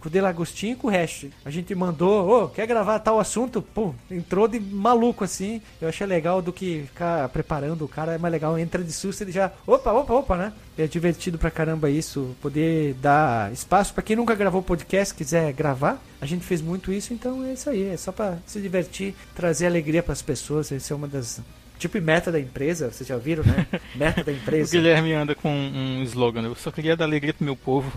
com 0.00 0.08
o 0.08 0.10
Delagostinho 0.10 0.72
e 0.72 0.76
com 0.76 0.88
o 0.88 0.90
Hash. 0.90 1.26
A 1.44 1.50
gente 1.50 1.74
mandou, 1.74 2.28
ô, 2.28 2.44
oh, 2.44 2.48
quer 2.48 2.66
gravar 2.66 2.98
tal 2.98 3.18
assunto? 3.18 3.60
Pô, 3.62 3.94
entrou 4.10 4.46
de 4.46 4.60
maluco 4.60 5.24
assim. 5.24 5.60
Eu 5.80 5.88
achei 5.88 6.06
legal 6.06 6.40
do 6.40 6.52
que 6.52 6.84
ficar 6.86 7.28
preparando 7.28 7.84
o 7.84 7.88
cara, 7.88 8.14
é 8.14 8.18
mais 8.18 8.32
legal, 8.32 8.58
entra 8.58 8.82
de 8.82 8.92
susto 8.92 9.22
ele 9.22 9.32
já, 9.32 9.50
opa, 9.66 9.92
opa, 9.92 10.14
opa, 10.14 10.36
né? 10.36 10.52
É 10.76 10.86
divertido 10.86 11.38
pra 11.38 11.50
caramba 11.50 11.88
isso, 11.88 12.34
poder 12.42 12.94
dar 12.94 13.52
espaço 13.52 13.94
para 13.94 14.02
quem 14.02 14.16
nunca 14.16 14.34
gravou 14.34 14.62
podcast, 14.62 15.14
quiser 15.14 15.52
gravar. 15.52 16.02
A 16.20 16.26
gente 16.26 16.44
fez 16.44 16.60
muito 16.60 16.92
isso, 16.92 17.12
então 17.12 17.44
é 17.44 17.52
isso 17.52 17.70
aí, 17.70 17.88
é 17.88 17.96
só 17.96 18.10
para 18.10 18.38
se 18.46 18.60
divertir, 18.60 19.14
trazer 19.34 19.66
alegria 19.66 20.02
para 20.02 20.12
as 20.12 20.22
pessoas, 20.22 20.72
essa 20.72 20.92
é 20.92 20.96
uma 20.96 21.06
das 21.06 21.40
tipo 21.78 22.00
meta 22.00 22.32
da 22.32 22.40
empresa, 22.40 22.90
vocês 22.90 23.06
já 23.06 23.16
viram, 23.16 23.44
né? 23.44 23.66
Meta 23.94 24.24
da 24.24 24.32
empresa. 24.32 24.68
o 24.68 24.80
Guilherme 24.80 25.12
anda 25.12 25.34
com 25.34 25.50
um 25.50 26.02
slogan, 26.04 26.42
eu 26.42 26.54
só 26.54 26.70
queria 26.70 26.96
dar 26.96 27.04
alegria 27.04 27.34
pro 27.34 27.44
meu 27.44 27.56
povo. 27.56 27.92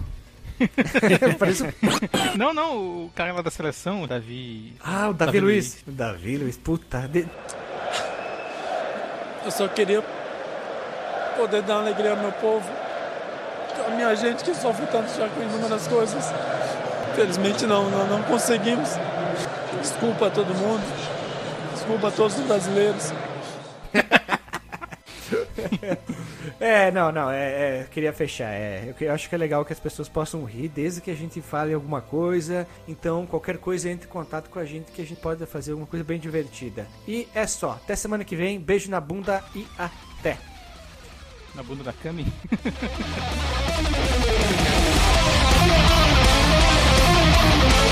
Parece... 1.37 1.63
não, 2.35 2.53
não, 2.53 3.05
o 3.05 3.11
cara 3.15 3.33
lá 3.33 3.41
da 3.41 3.51
seleção, 3.51 4.03
o 4.03 4.07
Davi. 4.07 4.75
Ah, 4.83 5.09
o 5.09 5.13
Davi, 5.13 5.25
Davi 5.25 5.39
Luiz. 5.39 5.73
Luiz. 5.73 5.83
O 5.87 5.91
Davi 5.91 6.37
Luiz, 6.37 6.57
puta. 6.57 7.07
De... 7.07 7.27
Eu 9.45 9.51
só 9.51 9.67
queria 9.67 10.03
poder 11.37 11.61
dar 11.61 11.77
alegria 11.77 12.11
ao 12.11 12.17
meu 12.17 12.31
povo. 12.33 12.67
A 13.85 13.91
minha 13.91 14.13
gente 14.15 14.43
que 14.43 14.53
sofre 14.55 14.85
tanto 14.87 15.15
já 15.15 15.29
com 15.29 15.41
inúmeras 15.41 15.87
coisas. 15.87 16.33
Infelizmente 17.13 17.65
não, 17.65 17.89
não, 17.89 18.07
não 18.07 18.23
conseguimos. 18.23 18.89
Desculpa 19.81 20.27
a 20.27 20.29
todo 20.29 20.53
mundo. 20.53 20.83
Desculpa 21.73 22.07
a 22.07 22.11
todos 22.11 22.37
os 22.37 22.45
brasileiros. 22.45 23.13
é, 26.59 26.91
não, 26.91 27.11
não, 27.11 27.29
é, 27.29 27.81
é 27.81 27.87
queria 27.89 28.13
fechar. 28.13 28.51
É, 28.51 28.83
eu, 28.87 29.07
eu 29.07 29.13
acho 29.13 29.29
que 29.29 29.35
é 29.35 29.37
legal 29.37 29.65
que 29.65 29.73
as 29.73 29.79
pessoas 29.79 30.09
possam 30.09 30.43
rir 30.43 30.69
desde 30.69 31.01
que 31.01 31.11
a 31.11 31.15
gente 31.15 31.41
fale 31.41 31.73
alguma 31.73 32.01
coisa. 32.01 32.67
Então, 32.87 33.25
qualquer 33.25 33.57
coisa 33.57 33.89
entre 33.89 34.07
em 34.07 34.11
contato 34.11 34.49
com 34.49 34.59
a 34.59 34.65
gente 34.65 34.91
que 34.91 35.01
a 35.01 35.05
gente 35.05 35.21
pode 35.21 35.45
fazer 35.45 35.71
alguma 35.71 35.87
coisa 35.87 36.03
bem 36.03 36.19
divertida. 36.19 36.87
E 37.07 37.27
é 37.33 37.47
só. 37.47 37.71
Até 37.71 37.95
semana 37.95 38.23
que 38.23 38.35
vem. 38.35 38.59
Beijo 38.59 38.89
na 38.89 38.99
bunda 38.99 39.43
e 39.55 39.65
até. 39.77 40.37
Na 41.55 41.63
bunda 41.63 41.83
da 41.83 41.93
Cami? 41.93 42.25